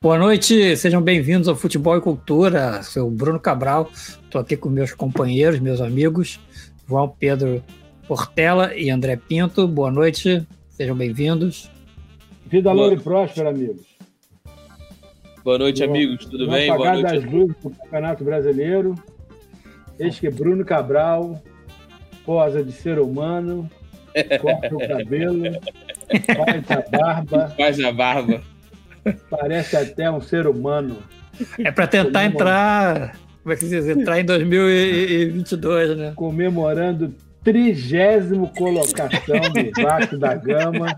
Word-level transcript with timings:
Boa 0.00 0.16
noite, 0.16 0.76
sejam 0.76 1.02
bem-vindos 1.02 1.48
ao 1.48 1.56
Futebol 1.56 1.96
e 1.96 2.00
Cultura. 2.00 2.84
Sou 2.84 3.08
o 3.08 3.10
Bruno 3.10 3.40
Cabral, 3.40 3.90
estou 3.92 4.40
aqui 4.40 4.56
com 4.56 4.68
meus 4.68 4.94
companheiros, 4.94 5.58
meus 5.58 5.80
amigos, 5.80 6.38
João 6.88 7.08
Pedro 7.08 7.60
Portela 8.06 8.76
e 8.76 8.90
André 8.90 9.16
Pinto. 9.16 9.66
Boa 9.66 9.90
noite, 9.90 10.46
sejam 10.70 10.94
bem-vindos. 10.94 11.68
Vida 12.46 12.70
longa 12.70 12.94
e 12.94 13.00
próspera, 13.00 13.50
amigos. 13.50 13.84
Boa 15.42 15.58
noite, 15.58 15.82
amigos, 15.82 16.26
tudo 16.26 16.46
no 16.46 16.52
bem? 16.52 16.68
Boa 16.68 16.92
noite. 16.92 17.02
das 17.02 17.24
luzes 17.24 17.56
do 17.60 17.70
Campeonato 17.70 18.22
Brasileiro. 18.22 18.94
Eis 19.98 20.20
que 20.20 20.30
Bruno 20.30 20.64
Cabral, 20.64 21.42
posa 22.24 22.62
de 22.62 22.70
ser 22.70 23.00
humano, 23.00 23.68
corta 24.40 24.76
o 24.76 24.78
cabelo, 24.78 25.42
faz 26.36 26.70
a 26.70 26.88
barba, 26.88 27.48
Faz 27.56 27.80
a 27.80 27.90
barba. 27.90 28.57
Parece 29.30 29.76
até 29.76 30.10
um 30.10 30.20
ser 30.20 30.46
humano. 30.46 30.98
É 31.58 31.70
para 31.70 31.86
tentar 31.86 32.24
entrar, 32.24 33.16
como 33.42 33.52
é 33.52 33.56
que 33.56 33.64
se 33.64 33.70
diz, 33.70 33.86
entrar 33.86 34.18
em 34.20 34.24
2022, 34.24 35.96
né? 35.96 36.12
Comemorando 36.16 37.14
trigésimo 37.44 38.52
colocação 38.54 39.40
do 39.52 39.82
Vasco 39.82 40.18
da 40.18 40.34
Gama. 40.34 40.94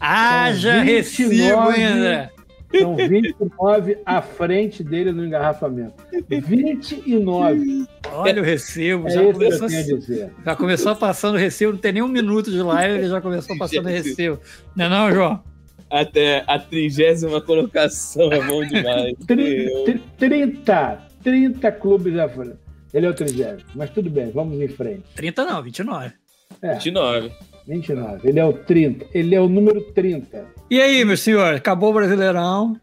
Haja 0.00 0.72
São 0.76 0.84
29 0.84 0.92
recibo 0.92 1.60
ainda. 1.68 2.30
São 2.76 2.96
29 2.96 3.98
à 4.04 4.20
frente 4.20 4.82
dele 4.82 5.12
no 5.12 5.24
engarrafamento. 5.24 5.94
29. 6.28 7.86
Olha 8.12 8.42
o 8.42 8.44
recibo, 8.44 9.06
É 9.06 9.10
já 9.10 9.22
começou, 9.32 9.68
tenho 9.68 9.80
a 9.80 9.98
dizer. 9.98 10.30
já 10.44 10.56
começou 10.56 10.96
passando 10.96 11.34
o 11.36 11.38
recibo, 11.38 11.72
não 11.72 11.78
tem 11.78 11.92
nem 11.92 12.02
um 12.02 12.08
minuto 12.08 12.50
de 12.50 12.60
live, 12.60 12.98
ele 12.98 13.08
já 13.08 13.20
começou 13.20 13.56
passando 13.56 13.86
o 13.86 13.90
recibo. 13.90 14.40
Não 14.74 14.84
é 14.86 14.88
não, 14.88 15.12
João? 15.12 15.53
Até 15.98 16.42
a 16.48 16.58
trigésima 16.58 17.40
colocação 17.40 18.32
é 18.32 18.40
bom 18.44 18.64
demais. 18.66 19.14
Tri- 19.28 19.70
tri- 19.84 20.02
30, 20.18 20.98
30 21.22 21.70
clubes 21.72 22.18
à 22.18 22.28
frente. 22.28 22.56
Ele 22.92 23.06
é 23.06 23.10
o 23.10 23.14
30. 23.14 23.58
Mas 23.76 23.90
tudo 23.90 24.10
bem, 24.10 24.30
vamos 24.32 24.60
em 24.60 24.66
frente. 24.68 25.04
30 25.14 25.44
não, 25.44 25.62
29. 25.62 26.12
É, 26.60 26.74
29. 26.74 27.30
29. 27.68 28.28
Ele 28.28 28.40
é 28.40 28.44
o 28.44 28.52
30. 28.52 29.06
Ele 29.14 29.34
é 29.36 29.40
o 29.40 29.48
número 29.48 29.80
30. 29.92 30.44
E 30.68 30.80
aí, 30.80 31.04
meu 31.04 31.16
senhor, 31.16 31.54
acabou 31.54 31.90
o 31.90 31.94
Brasileirão, 31.94 32.76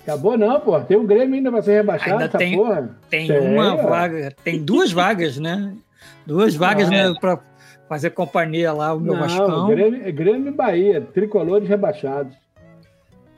Acabou 0.00 0.36
não, 0.36 0.58
pô. 0.58 0.80
Tem 0.80 0.96
o 0.96 1.04
Grêmio 1.06 1.36
ainda 1.36 1.52
pra 1.52 1.62
ser 1.62 1.74
rebaixado, 1.74 2.12
Ainda 2.14 2.24
essa 2.24 2.38
tem- 2.38 2.56
porra. 2.56 2.98
tem 3.08 3.28
Tem, 3.28 3.38
uma 3.40 3.74
ó. 3.74 3.88
vaga, 3.88 4.34
tem 4.42 4.60
duas 4.60 4.90
vagas, 4.90 5.38
né? 5.38 5.74
Duas 6.26 6.56
vagas, 6.56 6.88
Ah, 6.88 6.90
né, 6.90 7.14
pra 7.20 7.38
fazer 7.92 8.10
companhia 8.10 8.72
lá, 8.72 8.94
o 8.94 9.00
meu 9.00 9.12
Não, 9.12 9.20
Vascão. 9.20 9.66
Grêmio, 9.66 10.12
Grêmio 10.14 10.48
e 10.48 10.50
Bahia, 10.56 11.00
tricolores 11.12 11.68
rebaixados, 11.68 12.34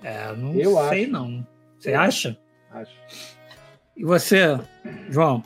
É, 0.01 0.33
não 0.37 0.55
Eu 0.55 0.77
sei 0.89 1.03
acho. 1.03 1.11
não. 1.13 1.47
Você 1.77 1.91
Eu 1.91 2.01
acha? 2.01 2.39
acho. 2.71 2.93
E 3.97 4.05
você, 4.05 4.61
João? 5.11 5.43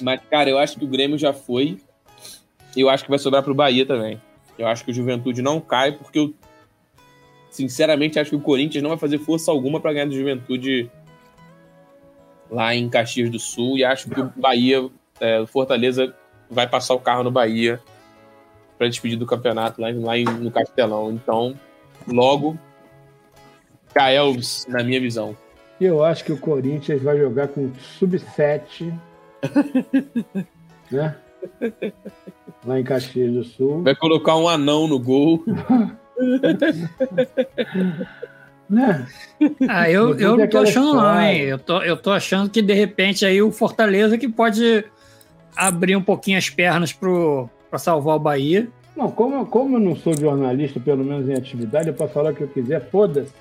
Mas, 0.00 0.20
cara, 0.30 0.48
eu 0.48 0.58
acho 0.58 0.78
que 0.78 0.84
o 0.84 0.88
Grêmio 0.88 1.18
já 1.18 1.32
foi. 1.32 1.78
Eu 2.76 2.88
acho 2.88 3.02
que 3.02 3.10
vai 3.10 3.18
sobrar 3.18 3.42
pro 3.42 3.52
Bahia 3.54 3.84
também. 3.84 4.20
Eu 4.56 4.68
acho 4.68 4.84
que 4.84 4.92
o 4.92 4.94
Juventude 4.94 5.42
não 5.42 5.60
cai, 5.60 5.90
porque 5.90 6.18
eu, 6.20 6.32
sinceramente, 7.50 8.20
acho 8.20 8.30
que 8.30 8.36
o 8.36 8.40
Corinthians 8.40 8.82
não 8.82 8.90
vai 8.90 8.98
fazer 8.98 9.18
força 9.18 9.50
alguma 9.50 9.80
para 9.80 9.92
ganhar 9.92 10.06
do 10.06 10.14
Juventude 10.14 10.88
lá 12.48 12.74
em 12.76 12.88
Caxias 12.88 13.28
do 13.28 13.40
Sul. 13.40 13.76
E 13.78 13.84
acho 13.84 14.08
que 14.08 14.20
o 14.20 14.32
Bahia, 14.36 14.88
é, 15.20 15.40
o 15.40 15.46
Fortaleza, 15.48 16.14
vai 16.48 16.68
passar 16.68 16.94
o 16.94 17.00
carro 17.00 17.24
no 17.24 17.30
Bahia 17.32 17.80
para 18.84 18.90
despedir 18.90 19.16
do 19.18 19.24
campeonato 19.26 19.80
lá, 19.80 19.90
em- 19.90 19.98
lá 20.04 20.18
em- 20.18 20.24
no 20.24 20.50
Castelão. 20.50 21.10
Então, 21.10 21.58
logo, 22.06 22.58
Caelves, 23.94 24.66
na 24.68 24.82
minha 24.82 25.00
visão. 25.00 25.34
Eu 25.80 26.04
acho 26.04 26.22
que 26.24 26.32
o 26.32 26.36
Corinthians 26.38 27.02
vai 27.02 27.16
jogar 27.18 27.48
com 27.48 27.72
sub-7, 27.98 28.92
né? 30.90 31.16
Lá 32.64 32.78
em 32.80 32.84
Caxias 32.84 33.32
do 33.32 33.44
Sul. 33.44 33.82
Vai 33.82 33.94
colocar 33.94 34.36
um 34.36 34.48
anão 34.48 34.86
no 34.86 34.98
gol. 34.98 35.42
Né? 38.70 39.06
Ah, 39.68 39.90
eu, 39.90 40.18
eu 40.18 40.38
não 40.38 40.46
tô 40.48 40.58
achando 40.58 40.86
não, 40.94 41.00
história. 41.00 41.32
hein? 41.34 41.40
Eu 41.42 41.58
tô, 41.58 41.82
eu 41.82 41.96
tô 41.98 42.10
achando 42.10 42.48
que, 42.48 42.62
de 42.62 42.72
repente, 42.72 43.26
aí 43.26 43.42
o 43.42 43.52
Fortaleza 43.52 44.16
que 44.16 44.26
pode 44.26 44.82
abrir 45.54 45.96
um 45.96 46.02
pouquinho 46.02 46.38
as 46.38 46.48
pernas 46.48 46.90
pro, 46.90 47.50
pra 47.74 47.78
salvar 47.80 48.14
o 48.14 48.20
Bahia. 48.20 48.68
Não, 48.96 49.10
como, 49.10 49.44
como 49.46 49.76
eu 49.76 49.80
não 49.80 49.96
sou 49.96 50.16
jornalista, 50.16 50.78
pelo 50.78 51.02
menos 51.02 51.28
em 51.28 51.34
atividade, 51.34 51.88
eu 51.88 51.94
posso 51.94 52.12
falar 52.12 52.30
o 52.30 52.34
que 52.34 52.42
eu 52.42 52.48
quiser, 52.48 52.88
foda-se. 52.88 53.32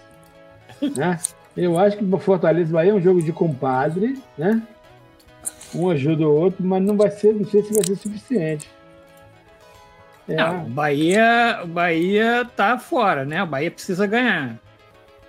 Né? 0.98 1.18
Eu 1.56 1.78
acho 1.80 1.98
que 1.98 2.04
o 2.04 2.18
Fortaleza 2.18 2.72
e 2.72 2.74
Bahia 2.74 2.92
é 2.92 2.96
um 2.96 3.00
jogo 3.00 3.22
de 3.22 3.32
compadre, 3.32 4.20
né? 4.38 4.62
Um 5.74 5.90
ajuda 5.90 6.28
o 6.28 6.36
outro, 6.36 6.66
mas 6.66 6.84
não 6.84 6.98
vai 6.98 7.10
ser, 7.12 7.34
não 7.36 7.46
sei 7.46 7.62
se 7.62 7.74
vai 7.74 7.86
ser 7.86 7.96
suficiente. 7.96 8.70
É, 10.28 10.36
Não, 10.36 10.66
o 10.66 10.70
Bahia, 10.70 11.62
o 11.64 11.68
Bahia 11.68 12.50
tá 12.56 12.78
fora, 12.80 13.24
né? 13.24 13.44
O 13.44 13.48
Bahia 13.48 13.72
precisa 13.72 14.06
ganhar. 14.08 14.60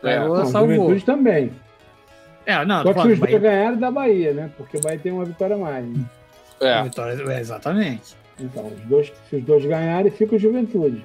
É, 0.03 0.19
Ganhou, 0.19 0.39
não, 0.39 0.47
salvou. 0.47 0.75
Juventude 0.75 1.05
também. 1.05 1.53
É, 2.47 2.65
não, 2.65 2.83
Só 2.83 2.89
que 2.89 2.95
falando, 2.95 3.13
os 3.13 3.19
dois 3.19 3.33
Bahia, 3.33 3.39
ganharam 3.39 3.77
da 3.77 3.91
Bahia, 3.91 4.33
né? 4.33 4.51
Porque 4.57 4.79
o 4.79 4.81
Bahia 4.81 4.99
tem 4.99 5.13
uma 5.13 5.25
vitória 5.25 5.55
a 5.55 5.59
mais. 5.59 5.87
né? 5.87 6.05
É. 6.61 6.83
vitória, 6.83 7.33
é, 7.33 7.41
exatamente. 7.41 8.24
Então, 8.41 8.67
os 8.67 8.81
dois, 8.89 9.13
se 9.31 9.37
os 9.37 9.45
dois 9.45 9.65
ganharem, 9.65 10.11
fica 10.11 10.35
o 10.35 10.39
Juventude. 10.39 11.05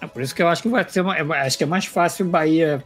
É 0.00 0.06
por 0.06 0.22
isso 0.22 0.34
que 0.34 0.42
eu 0.42 0.48
acho 0.48 0.62
que 0.62 0.68
vai 0.68 0.84
ser 0.88 1.00
uma- 1.00 1.14
acho 1.38 1.56
que 1.58 1.64
é 1.64 1.66
mais 1.66 1.84
fácil 1.86 2.26
o 2.26 2.28
Bahia 2.28 2.82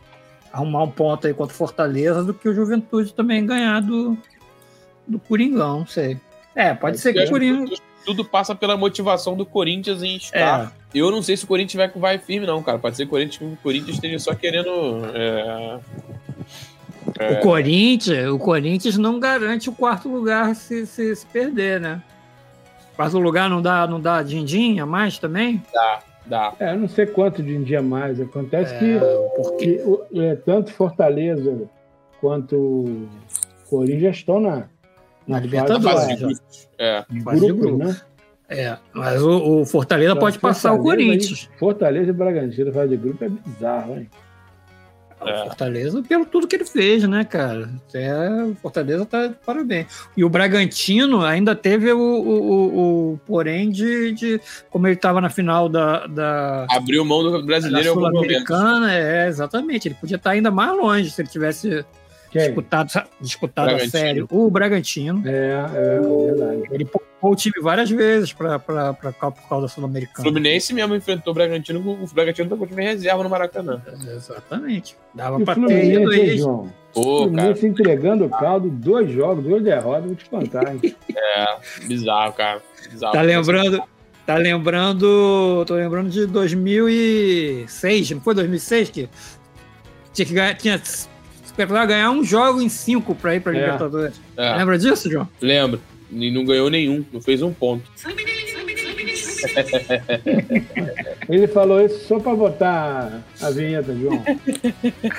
arrumar 0.52 0.82
um 0.84 0.90
ponto 0.90 1.26
aí 1.26 1.32
contra 1.34 1.54
o 1.54 1.56
Fortaleza 1.56 2.22
do 2.22 2.34
que 2.34 2.48
o 2.48 2.54
Juventude 2.54 3.12
também 3.14 3.44
ganhar 3.44 3.80
do, 3.80 4.16
do 5.06 5.18
Coringão, 5.18 5.80
não 5.80 5.86
sei. 5.86 6.18
É, 6.54 6.74
pode 6.74 6.98
ser 6.98 7.12
que 7.14 7.20
o 7.24 7.28
Coringão. 7.30 7.64
Tudo 8.04 8.24
passa 8.24 8.52
pela 8.54 8.76
motivação 8.76 9.36
do 9.36 9.46
Corinthians 9.46 10.02
em 10.02 10.14
É, 10.14 10.16
estar. 10.16 10.72
Eu 10.92 11.10
não 11.10 11.22
sei 11.22 11.36
se 11.36 11.44
o 11.44 11.46
Corinthians 11.46 11.76
vai, 11.92 12.00
vai 12.00 12.18
firme, 12.18 12.46
não, 12.46 12.60
cara. 12.62 12.76
Pode 12.78 12.96
ser 12.96 13.06
que 13.06 13.14
o 13.44 13.56
Corinthians, 13.62 13.94
esteja 13.96 14.18
só 14.18 14.34
querendo. 14.34 14.68
é, 15.14 15.78
o 17.32 17.40
Corinthians, 17.40 18.28
o 18.28 18.38
Corinthians 18.38 18.98
não 18.98 19.20
garante 19.20 19.68
o 19.68 19.72
quarto 19.72 20.08
lugar 20.08 20.54
se, 20.56 20.84
se, 20.86 21.14
se 21.14 21.26
perder, 21.26 21.80
né? 21.80 22.02
Quarto 22.96 23.18
lugar 23.18 23.48
não 23.48 23.62
dá, 23.62 23.86
não 23.86 24.00
dá 24.00 24.22
din-din 24.22 24.78
a 24.80 24.86
mais 24.86 25.18
também? 25.18 25.62
Dá. 26.26 26.52
É, 26.60 26.72
eu 26.72 26.78
não 26.78 26.88
sei 26.88 27.06
quanto 27.06 27.42
de 27.42 27.62
dia 27.64 27.82
mais. 27.82 28.20
Acontece 28.20 28.74
É, 28.74 28.78
que 28.78 28.98
porque 29.36 29.76
que 29.76 29.82
o- 29.82 30.04
é, 30.14 30.36
tanto 30.36 30.72
Fortaleza 30.72 31.62
quanto 32.20 33.08
Corinthians 33.68 34.16
estão 34.16 34.38
na, 34.40 34.68
Na 35.26 35.36
fase 35.40 35.42
Libertadores. 35.46 36.68
É. 36.78 37.04
de 37.10 37.20
Fase 37.22 37.40
de 37.40 37.46
grupos, 37.46 37.66
grupo. 37.66 37.84
né? 37.84 38.00
É, 38.48 38.76
mas 38.92 39.22
o, 39.22 39.62
o 39.62 39.64
Fortaleza 39.66 40.10
Então, 40.10 40.20
pode 40.20 40.38
passar 40.38 40.72
o 40.74 40.82
Corinthians. 40.82 41.48
Fortaleza 41.58 42.10
e 42.10 42.12
Bragantino 42.12 42.72
fase 42.72 42.90
de 42.90 42.96
grupo 42.98 43.24
é 43.24 43.28
bizarro, 43.28 43.94
hein? 43.98 44.08
É. 45.28 45.42
O 45.42 45.44
Fortaleza, 45.46 46.02
pelo 46.02 46.24
tudo 46.24 46.46
que 46.46 46.56
ele 46.56 46.64
fez, 46.64 47.02
né, 47.04 47.24
cara? 47.24 47.68
Até 47.88 48.12
o 48.44 48.54
Fortaleza 48.54 49.04
tá 49.06 49.26
de 49.28 49.34
parabéns. 49.44 49.86
E 50.16 50.24
o 50.24 50.28
Bragantino 50.28 51.24
ainda 51.24 51.54
teve 51.54 51.92
o, 51.92 51.98
o, 51.98 52.42
o- 52.42 53.12
o 53.14 53.18
porém 53.26 53.70
de, 53.70 54.12
de. 54.12 54.40
Como 54.70 54.86
ele 54.86 54.94
estava 54.94 55.20
na 55.20 55.30
final 55.30 55.68
da, 55.68 56.06
da, 56.06 56.66
Abriu 56.70 57.04
mão 57.04 57.22
do 57.22 57.30
da 57.32 57.42
brasileiro 57.46 57.86
em 57.86 57.88
algum 57.90 58.00
momento. 58.02 58.18
Sul-Americana, 58.46 58.94
é, 58.94 59.28
exatamente. 59.28 59.88
Ele 59.88 59.94
podia 60.00 60.16
estar 60.16 60.30
ainda 60.30 60.50
mais 60.50 60.76
longe 60.76 61.10
se 61.10 61.20
ele 61.22 61.28
tivesse 61.28 61.84
Quem? 62.30 62.42
disputado, 62.46 62.90
disputado 63.20 63.74
a 63.74 63.78
sério 63.88 64.26
o 64.30 64.50
Bragantino. 64.50 65.22
É, 65.26 65.30
é, 65.74 65.96
é 65.96 66.00
verdade. 66.00 66.62
Ele 66.70 66.84
o 67.30 67.36
time 67.36 67.54
várias 67.62 67.88
vezes 67.90 68.32
para 68.32 68.58
por 68.58 69.14
causa 69.48 69.62
da 69.62 69.68
Sul-Americana. 69.68 70.22
Fluminense 70.24 70.74
mesmo 70.74 70.94
enfrentou 70.94 71.30
o 71.30 71.34
Bragantino. 71.34 71.80
O 71.80 72.06
Bragantino 72.12 72.48
tá 72.50 72.56
com 72.56 72.64
o 72.64 72.66
time 72.66 72.82
reserva 72.82 73.22
no 73.22 73.28
Maracanã. 73.30 73.80
Exatamente. 74.14 74.96
Dava 75.14 75.38
E 75.38 75.42
o 75.42 75.44
para 75.44 75.54
ter 75.54 75.60
Fluminense, 75.60 76.00
ido 76.02 76.10
aí. 76.10 76.38
João? 76.38 76.72
O 76.94 77.00
Pô, 77.02 77.02
cara. 77.02 77.22
Fluminense 77.30 77.66
entregando 77.66 78.24
o 78.24 78.28
caldo, 78.28 78.68
dois 78.68 79.10
jogos, 79.10 79.44
duas 79.44 79.62
derrotas, 79.62 80.04
vou 80.06 80.14
te 80.14 80.24
contar, 80.28 80.74
hein? 80.74 80.80
É, 81.14 81.56
bizarro, 81.86 82.32
cara. 82.32 82.60
Bizarro. 82.90 83.12
Tá 83.12 83.22
lembrando? 83.22 83.82
Tá 84.26 84.34
lembrando. 84.36 85.64
Tô 85.66 85.74
lembrando 85.74 86.10
de 86.10 86.26
2006, 86.26 88.10
não 88.12 88.20
foi 88.20 88.34
2006 88.34 88.90
que 88.90 89.08
tinha 90.12 90.26
que 90.26 90.34
ganhar, 90.34 90.54
tinha 90.56 90.80
esperava 91.44 91.84
ganhar 91.86 92.10
um 92.10 92.24
jogo 92.24 92.60
em 92.62 92.68
cinco 92.68 93.14
pra 93.14 93.34
ir 93.34 93.40
pra 93.40 93.52
É. 93.54 93.60
Libertadores. 93.60 94.20
É, 94.36 94.54
Lembra 94.56 94.78
disso, 94.78 95.10
João? 95.10 95.28
lembro. 95.40 95.80
E 96.12 96.30
não 96.30 96.44
ganhou 96.44 96.68
nenhum. 96.70 97.04
Não 97.12 97.20
fez 97.20 97.40
um 97.42 97.52
ponto. 97.52 97.82
Ele 101.28 101.46
falou 101.48 101.84
isso 101.84 102.06
só 102.06 102.18
pra 102.20 102.34
botar 102.34 103.22
a 103.40 103.50
vinheta, 103.50 103.94
João. 103.94 104.22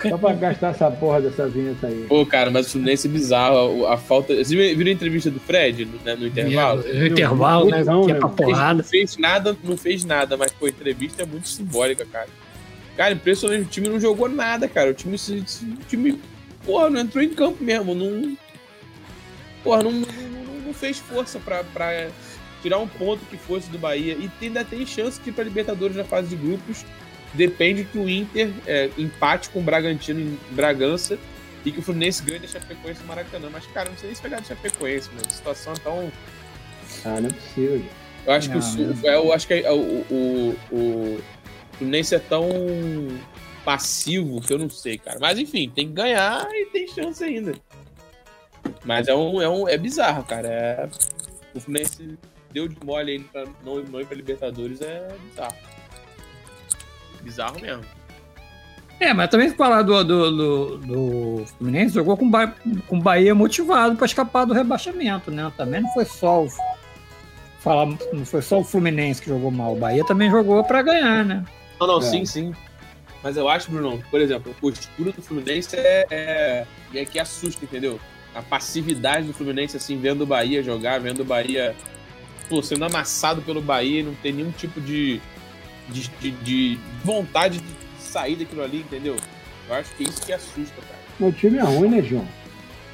Só 0.09 0.17
pra 0.17 0.33
gastar 0.33 0.69
essa 0.69 0.91
porra 0.91 1.21
dessa 1.21 1.47
vinheta 1.47 1.87
aí. 1.87 2.05
Pô, 2.07 2.25
cara, 2.25 2.51
mas 2.51 2.67
o 2.67 2.69
Fluminense 2.71 3.07
é 3.07 3.09
bizarro. 3.09 3.85
A, 3.85 3.93
a 3.95 3.97
falta. 3.97 4.35
Você 4.35 4.55
viu 4.55 4.87
a 4.87 4.91
entrevista 4.91 5.29
do 5.31 5.39
Fred 5.39 5.85
no, 5.85 5.99
né, 6.05 6.15
no 6.15 6.27
intervalo? 6.27 6.83
No 6.83 7.07
intervalo, 7.07 7.69
né? 7.69 7.83
Não, 7.83 8.05
Que 8.05 8.11
é 8.11 8.13
né? 8.13 8.19
pra 8.19 8.29
Fez- 8.29 8.49
porrada. 8.49 8.73
Não 8.77 8.83
fez 8.83 9.17
nada, 9.17 9.57
não 9.63 9.77
fez 9.77 10.05
nada, 10.05 10.37
mas 10.37 10.51
pô, 10.51 10.65
a 10.65 10.69
entrevista 10.69 11.23
é 11.23 11.25
muito 11.25 11.47
simbólica, 11.47 12.05
cara. 12.05 12.27
Cara, 12.95 13.13
impressionante, 13.13 13.63
o 13.63 13.69
time 13.69 13.89
não 13.89 13.99
jogou 13.99 14.29
nada, 14.29 14.67
cara. 14.67 14.91
O 14.91 14.93
time, 14.93 15.15
o 15.15 15.85
time 15.89 16.19
porra, 16.65 16.89
não 16.89 17.01
entrou 17.01 17.23
em 17.23 17.29
campo 17.29 17.63
mesmo. 17.63 17.95
Não, 17.95 18.37
porra, 19.63 19.83
não, 19.83 19.91
não, 20.73 20.79
fez 20.79 20.97
força 20.97 21.39
pra, 21.39 21.63
pra 21.63 22.09
tirar 22.61 22.79
um 22.79 22.87
ponto 22.87 23.23
que 23.25 23.37
fosse 23.37 23.69
do 23.69 23.77
Bahia. 23.77 24.17
E 24.19 24.29
ainda 24.41 24.65
tem 24.65 24.85
chance 24.85 25.19
que 25.19 25.31
para 25.31 25.43
Libertadores 25.43 25.95
na 25.95 26.03
fase 26.03 26.29
de 26.29 26.35
grupos. 26.35 26.85
Depende 27.33 27.83
que 27.83 27.97
o 27.97 28.07
Inter 28.07 28.51
é, 28.67 28.89
empate 28.97 29.49
com 29.49 29.59
o 29.59 29.63
Bragantino 29.63 30.19
em 30.19 30.37
Bragança 30.51 31.17
e 31.65 31.71
que 31.71 31.79
o 31.79 31.81
Fluminense 31.81 32.21
ganhe 32.21 32.39
da 32.39 32.47
Chapecoense 32.47 33.01
no 33.01 33.07
Maracanã. 33.07 33.49
Mas, 33.51 33.65
cara, 33.67 33.89
não 33.89 33.97
sei 33.97 34.07
nem 34.07 34.15
se 34.15 34.21
pegar 34.21 34.39
de 34.39 34.47
Chapecoense, 34.47 35.09
mano. 35.09 35.23
A 35.27 35.31
situação 35.31 35.73
é 35.73 35.75
tão. 35.77 36.11
Ah, 37.05 37.19
não 37.19 37.29
é 37.29 37.33
possível. 37.33 37.85
Eu 38.25 38.33
acho 38.33 38.49
não, 38.49 38.59
que 38.59 38.81
o, 38.81 38.95
não. 38.95 39.09
eu 39.09 39.33
acho 39.33 39.47
que 39.47 39.63
o, 39.67 40.05
o, 40.11 40.55
o 40.71 41.21
Fluminense 41.77 42.13
é 42.13 42.19
tão 42.19 42.47
passivo 43.65 44.39
que 44.41 44.53
eu 44.53 44.59
não 44.59 44.69
sei, 44.69 44.97
cara. 44.97 45.17
Mas 45.19 45.39
enfim, 45.39 45.71
tem 45.73 45.87
que 45.87 45.93
ganhar 45.93 46.47
e 46.51 46.65
tem 46.67 46.87
chance 46.87 47.23
ainda. 47.23 47.53
Mas 48.85 49.07
é 49.07 49.15
um, 49.15 49.41
é 49.41 49.49
um 49.49 49.67
é 49.67 49.77
bizarro, 49.77 50.23
cara. 50.23 50.47
É, 50.47 50.89
o 51.53 51.59
Fluminense 51.59 52.17
deu 52.51 52.67
de 52.67 52.77
mole 52.85 53.11
aí 53.11 53.19
pra 53.19 53.45
não, 53.65 53.79
não 53.83 54.01
ir 54.01 54.05
pra 54.05 54.15
Libertadores 54.15 54.81
é 54.81 55.15
bizarro. 55.29 55.55
Bizarro 57.21 57.61
mesmo. 57.61 57.83
É, 58.99 59.13
mas 59.13 59.29
também 59.29 59.49
se 59.49 59.55
falar 59.55 59.81
do, 59.81 60.03
do, 60.03 60.31
do, 60.31 60.77
do 60.77 61.45
Fluminense, 61.57 61.95
jogou 61.95 62.15
com, 62.15 62.29
ba 62.29 62.53
com 62.87 62.99
Bahia 62.99 63.33
motivado 63.33 63.95
para 63.95 64.05
escapar 64.05 64.45
do 64.45 64.53
rebaixamento, 64.53 65.31
né? 65.31 65.51
Também 65.57 65.81
não 65.81 65.93
foi 65.93 66.05
só 66.05 66.43
o. 66.43 66.47
Falar, 67.59 67.87
não 68.13 68.25
foi 68.25 68.41
só 68.41 68.59
o 68.59 68.63
Fluminense 68.63 69.21
que 69.21 69.29
jogou 69.29 69.49
mal. 69.49 69.73
O 69.73 69.79
Bahia 69.79 70.05
também 70.05 70.29
jogou 70.29 70.63
para 70.63 70.81
ganhar, 70.81 71.25
né? 71.25 71.43
Não, 71.79 71.87
não, 71.87 71.97
é. 71.97 72.01
sim, 72.01 72.25
sim. 72.25 72.53
Mas 73.23 73.37
eu 73.37 73.47
acho, 73.47 73.71
Bruno, 73.71 74.03
por 74.11 74.19
exemplo, 74.19 74.51
a 74.51 74.61
postura 74.61 75.11
do 75.11 75.21
Fluminense 75.21 75.75
é, 75.75 76.05
é, 76.11 76.67
é 76.93 77.05
que 77.05 77.19
assusta, 77.19 77.63
entendeu? 77.63 77.99
A 78.35 78.41
passividade 78.41 79.27
do 79.27 79.33
Fluminense, 79.33 79.77
assim, 79.77 79.97
vendo 79.97 80.21
o 80.21 80.25
Bahia 80.25 80.63
jogar, 80.63 80.99
vendo 80.99 81.21
o 81.21 81.25
Bahia 81.25 81.75
pô, 82.49 82.61
sendo 82.61 82.85
amassado 82.85 83.41
pelo 83.41 83.61
Bahia, 83.61 84.03
não 84.03 84.13
tem 84.15 84.33
nenhum 84.33 84.51
tipo 84.51 84.79
de, 84.81 85.19
de, 85.89 86.07
de, 86.19 86.31
de 86.31 86.79
vontade 87.03 87.59
de 87.59 87.75
sair 87.99 88.35
daquilo 88.35 88.63
ali, 88.63 88.79
entendeu? 88.79 89.15
Eu 89.67 89.75
acho 89.75 89.93
que 89.95 90.03
é 90.03 90.07
isso 90.07 90.21
que 90.25 90.33
assusta, 90.33 90.75
cara. 90.81 90.99
O 91.19 91.31
time 91.31 91.57
é 91.57 91.61
ruim, 91.61 91.89
né, 91.89 92.01
João? 92.01 92.27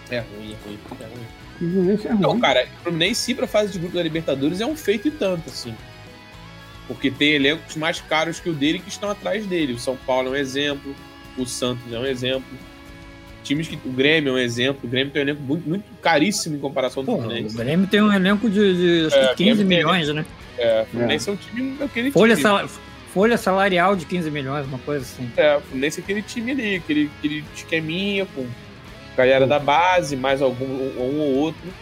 É 0.09 0.19
ruim, 0.19 0.53
é 0.53 0.65
ruim, 0.65 0.79
é 0.99 1.03
ruim. 1.03 1.25
O 1.55 1.57
Fluminense 1.57 2.07
é 2.07 2.11
ruim. 2.11 2.21
Não, 2.21 2.39
cara, 2.39 2.67
o 2.79 2.83
Fluminense 2.83 3.31
ir 3.31 3.35
pra 3.35 3.47
fase 3.47 3.73
de 3.73 3.79
grupo 3.79 3.95
da 3.95 4.03
Libertadores 4.03 4.61
é 4.61 4.65
um 4.65 4.75
feito 4.75 5.07
e 5.07 5.11
tanto, 5.11 5.49
assim. 5.49 5.75
Porque 6.87 7.11
tem 7.11 7.33
elencos 7.33 7.75
mais 7.75 8.01
caros 8.01 8.39
que 8.39 8.49
o 8.49 8.53
dele 8.53 8.79
que 8.79 8.89
estão 8.89 9.09
atrás 9.09 9.45
dele. 9.45 9.73
O 9.73 9.79
São 9.79 9.95
Paulo 9.95 10.29
é 10.29 10.31
um 10.31 10.35
exemplo, 10.35 10.95
o 11.37 11.45
Santos 11.45 11.91
é 11.91 11.99
um 11.99 12.05
exemplo. 12.05 12.57
Times 13.49 13.67
que. 13.67 13.79
O 13.83 13.91
Grêmio 13.91 14.29
é 14.29 14.33
um 14.33 14.37
exemplo. 14.37 14.81
O 14.83 14.87
Grêmio 14.87 15.11
tem 15.11 15.23
um 15.23 15.25
elenco 15.25 15.41
muito, 15.41 15.67
muito 15.67 15.85
caríssimo 16.01 16.55
em 16.55 16.59
comparação 16.59 17.03
do 17.03 17.11
Fluminense. 17.11 17.55
O 17.55 17.57
Grêmio 17.57 17.87
tem 17.87 18.01
um 18.01 18.13
elenco 18.13 18.47
de, 18.47 19.01
de 19.01 19.07
acho 19.07 19.17
é, 19.17 19.27
que 19.29 19.43
15 19.43 19.65
milhões, 19.65 20.05
tem, 20.05 20.15
né? 20.15 20.25
É, 20.57 20.81
o 20.83 20.85
Fluminense 20.85 21.29
é. 21.29 21.31
é 21.31 21.33
um 21.33 21.37
time 21.37 21.77
aquele 21.83 22.11
Folha, 22.11 22.35
time. 22.35 22.43
Sal, 22.43 22.69
folha 23.11 23.37
salarial 23.37 23.95
de 23.95 24.05
15 24.05 24.29
milhões, 24.29 24.67
uma 24.67 24.77
coisa 24.79 25.03
assim. 25.03 25.29
É, 25.35 25.57
o 25.57 25.61
Fluminense 25.61 25.99
é 25.99 26.03
aquele 26.03 26.21
time 26.21 26.51
ali, 26.51 26.75
aquele, 26.75 27.09
aquele 27.17 27.43
esqueminha 27.55 28.27
com 28.35 28.45
galera 29.17 29.47
da 29.47 29.57
base, 29.57 30.15
mais 30.15 30.41
algum 30.41 30.65
um 30.65 31.19
ou 31.19 31.35
outro. 31.35 31.73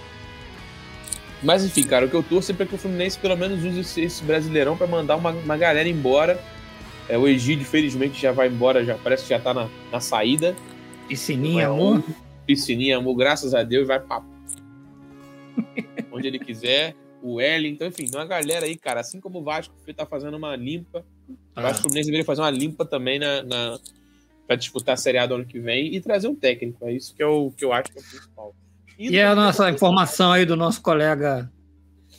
Mas 1.43 1.65
enfim, 1.65 1.83
cara, 1.83 2.05
o 2.05 2.09
que 2.09 2.15
eu 2.15 2.23
torço 2.23 2.51
é 2.51 2.55
para 2.55 2.65
que 2.65 2.75
o 2.75 2.77
Fluminense 2.77 3.19
pelo 3.19 3.35
menos 3.35 3.63
use 3.63 3.81
esse, 3.81 4.01
esse 4.01 4.23
brasileirão 4.23 4.77
para 4.77 4.87
mandar 4.87 5.17
uma, 5.17 5.31
uma 5.31 5.57
galera 5.57 5.87
embora. 5.87 6.39
É, 7.09 7.17
o 7.17 7.27
Egídio, 7.27 7.65
felizmente, 7.65 8.21
já 8.21 8.31
vai 8.31 8.47
embora, 8.47 8.83
já 8.83 8.95
parece 8.95 9.23
que 9.23 9.29
já 9.29 9.39
tá 9.39 9.53
na, 9.53 9.67
na 9.91 9.99
saída. 9.99 10.55
Piscininha, 11.07 11.67
amor. 11.67 12.03
Piscininha, 12.45 12.97
amor, 12.97 13.15
graças 13.15 13.53
a 13.53 13.63
Deus, 13.63 13.87
vai 13.87 13.99
pra. 13.99 14.23
onde 16.11 16.27
ele 16.27 16.39
quiser. 16.39 16.95
O 17.21 17.35
Wellington, 17.35 17.85
enfim, 17.85 18.05
tem 18.05 18.19
uma 18.19 18.25
galera 18.25 18.65
aí, 18.65 18.77
cara. 18.77 18.99
Assim 18.99 19.19
como 19.19 19.39
o 19.39 19.43
Vasco 19.43 19.73
tá 19.95 20.05
fazendo 20.05 20.37
uma 20.37 20.55
limpa. 20.55 21.03
Ah. 21.55 21.61
O 21.61 21.63
Vasco 21.63 21.81
Fluminense 21.83 22.07
deveria 22.07 22.25
fazer 22.25 22.41
uma 22.41 22.49
limpa 22.49 22.85
também 22.85 23.19
na, 23.19 23.43
na, 23.43 23.79
pra 24.45 24.55
disputar 24.55 24.93
a 24.93 24.97
Série 24.97 25.17
A 25.17 25.25
do 25.25 25.35
ano 25.35 25.45
que 25.45 25.59
vem 25.59 25.93
e 25.93 25.99
trazer 25.99 26.27
um 26.27 26.35
técnico. 26.35 26.85
É 26.85 26.93
isso 26.93 27.15
que 27.15 27.23
eu, 27.23 27.53
que 27.57 27.65
eu 27.65 27.73
acho 27.73 27.91
que 27.91 27.97
é 27.97 28.01
o 28.01 28.05
principal. 28.05 28.55
E, 28.99 29.09
e 29.09 29.21
a 29.21 29.35
nossa 29.35 29.69
informação 29.69 30.31
aí 30.31 30.45
do 30.45 30.55
nosso 30.55 30.81
colega 30.81 31.51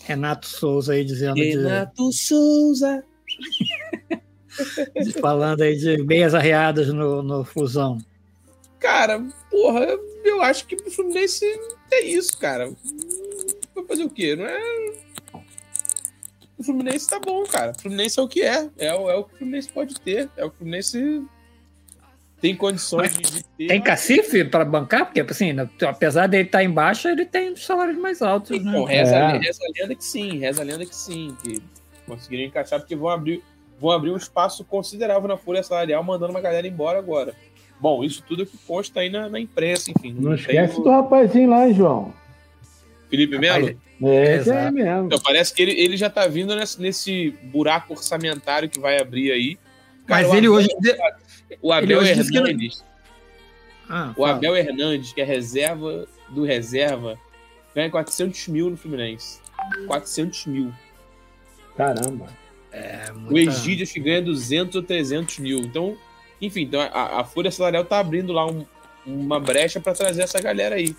Renato 0.04 0.46
Souza 0.46 0.92
aí 0.92 1.04
dizendo 1.04 1.36
Renato 1.36 2.08
de... 2.10 2.16
Souza 2.16 3.04
falando 5.20 5.62
aí 5.62 5.76
de 5.76 6.02
meias 6.02 6.34
arreadas 6.34 6.88
no, 6.88 7.22
no 7.22 7.44
Fusão. 7.44 7.98
Cara, 8.78 9.24
porra, 9.50 9.86
eu 10.24 10.40
acho 10.42 10.66
que 10.66 10.76
o 10.76 10.90
Fluminense 10.90 11.44
é 11.90 12.04
isso, 12.04 12.36
cara. 12.38 12.70
Vai 13.74 13.84
fazer 13.84 14.04
o 14.04 14.10
quê? 14.10 14.36
Não 14.36 14.46
é. 14.46 14.92
O 16.56 16.64
Fluminense 16.64 17.08
tá 17.08 17.20
bom, 17.20 17.44
cara. 17.44 17.72
O 17.76 17.80
Fluminense 17.80 18.18
é 18.18 18.22
o 18.22 18.28
que 18.28 18.42
é. 18.42 18.68
É, 18.78 18.86
é 18.88 18.94
o 18.94 19.24
que 19.24 19.34
o 19.34 19.38
Fluminense 19.38 19.68
pode 19.68 20.00
ter. 20.00 20.28
É 20.36 20.44
o 20.44 20.50
que 20.50 20.56
o 20.56 20.58
Fluminense 20.58 21.24
tem 22.40 22.54
condições 22.54 23.16
de, 23.16 23.22
de 23.22 23.44
ter. 23.44 23.66
Tem 23.66 23.80
cacife 23.80 24.44
para 24.44 24.64
bancar? 24.64 25.06
Porque, 25.06 25.20
assim, 25.20 25.54
apesar 25.86 26.26
dele 26.28 26.44
estar 26.44 26.58
tá 26.58 26.64
em 26.64 26.70
baixa, 26.70 27.10
ele 27.10 27.24
tem 27.24 27.54
salários 27.56 27.98
mais 27.98 28.22
altos. 28.22 28.50
Então, 28.50 28.86
né? 28.86 28.94
reza, 28.94 29.16
é. 29.16 29.38
reza 29.38 29.60
a 29.64 29.80
lenda 29.80 29.94
que 29.94 30.04
sim, 30.04 30.38
reza 30.38 30.62
a 30.62 30.64
lenda 30.64 30.86
que 30.86 30.94
sim, 30.94 31.36
que 31.42 31.62
conseguiram 32.06 32.44
encaixar, 32.44 32.78
porque 32.78 32.94
vão 32.94 33.08
abrir, 33.08 33.42
vão 33.80 33.90
abrir 33.90 34.10
um 34.10 34.16
espaço 34.16 34.64
considerável 34.64 35.28
na 35.28 35.36
folha 35.36 35.62
salarial, 35.62 36.02
mandando 36.02 36.32
uma 36.32 36.40
galera 36.40 36.66
embora 36.66 36.98
agora. 36.98 37.34
Bom, 37.80 38.02
isso 38.02 38.22
tudo 38.26 38.42
é 38.42 38.46
que 38.46 38.56
consta 38.66 39.00
aí 39.00 39.10
na, 39.10 39.28
na 39.28 39.38
imprensa, 39.38 39.90
enfim. 39.90 40.12
Não, 40.12 40.30
não 40.30 40.34
esquece 40.34 40.74
do 40.76 40.90
rapazinho 40.90 41.50
lá, 41.50 41.70
João. 41.72 42.12
Felipe 43.08 43.38
Melo? 43.38 43.68
É, 44.02 44.36
esse 44.36 44.50
é 44.50 44.70
mesmo. 44.70 45.06
Então, 45.06 45.20
parece 45.20 45.52
que 45.52 45.62
ele, 45.62 45.72
ele 45.72 45.96
já 45.96 46.08
tá 46.08 46.26
vindo 46.26 46.54
nesse, 46.54 46.80
nesse 46.80 47.30
buraco 47.44 47.94
orçamentário 47.94 48.68
que 48.68 48.78
vai 48.78 49.00
abrir 49.00 49.32
aí. 49.32 49.58
Cara, 50.06 50.26
Mas 50.26 50.34
ele 50.36 50.48
hoje. 50.48 50.68
O 51.62 51.72
Abel 51.72 52.02
Hernandes. 52.02 52.84
Ah, 53.88 54.12
o 54.16 54.24
Abel 54.24 54.54
Hernandes, 54.56 55.12
que 55.12 55.20
é 55.20 55.24
reserva 55.24 56.06
do 56.28 56.44
reserva, 56.44 57.18
ganha 57.74 57.90
400 57.90 58.48
mil 58.48 58.70
no 58.70 58.76
Fluminense. 58.76 59.40
400 59.86 60.46
mil. 60.46 60.72
Caramba. 61.76 62.26
É, 62.70 63.10
muita... 63.12 63.34
O 63.34 63.38
Egídio 63.38 63.84
acho 63.84 63.94
que 63.94 64.00
ganha 64.00 64.20
200 64.20 64.76
ou 64.76 64.82
300 64.82 65.38
mil. 65.38 65.58
Então, 65.60 65.96
enfim, 66.40 66.62
então 66.62 66.80
a, 66.80 67.20
a 67.20 67.24
Folha 67.24 67.50
Salarial 67.50 67.84
tá 67.84 67.98
abrindo 67.98 68.32
lá 68.32 68.46
um, 68.46 68.64
uma 69.06 69.40
brecha 69.40 69.80
para 69.80 69.94
trazer 69.94 70.22
essa 70.22 70.40
galera 70.40 70.76
aí. 70.76 70.94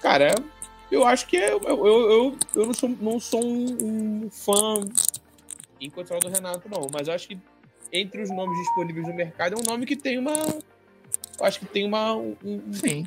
Cara, 0.00 0.34
eu 0.90 1.04
acho 1.04 1.26
que 1.26 1.36
é, 1.36 1.52
eu, 1.52 1.60
eu, 1.62 1.86
eu, 1.86 2.38
eu 2.54 2.66
não 2.66 2.74
sou, 2.74 2.88
não 3.00 3.20
sou 3.20 3.44
um, 3.44 4.24
um 4.24 4.30
fã 4.30 4.84
incondicional 5.80 6.20
do 6.20 6.28
Renato, 6.28 6.68
não. 6.68 6.86
Mas 6.92 7.08
eu 7.08 7.14
acho 7.14 7.28
que 7.28 7.38
entre 7.92 8.22
os 8.22 8.30
nomes 8.30 8.58
disponíveis 8.58 9.06
no 9.06 9.14
mercado, 9.14 9.54
é 9.54 9.58
um 9.58 9.62
nome 9.62 9.86
que 9.86 9.96
tem 9.96 10.18
uma. 10.18 10.34
Eu 11.38 11.46
acho 11.46 11.60
que 11.60 11.66
tem 11.66 11.86
uma. 11.86 12.14
Um, 12.16 12.36
Sim. 12.72 13.06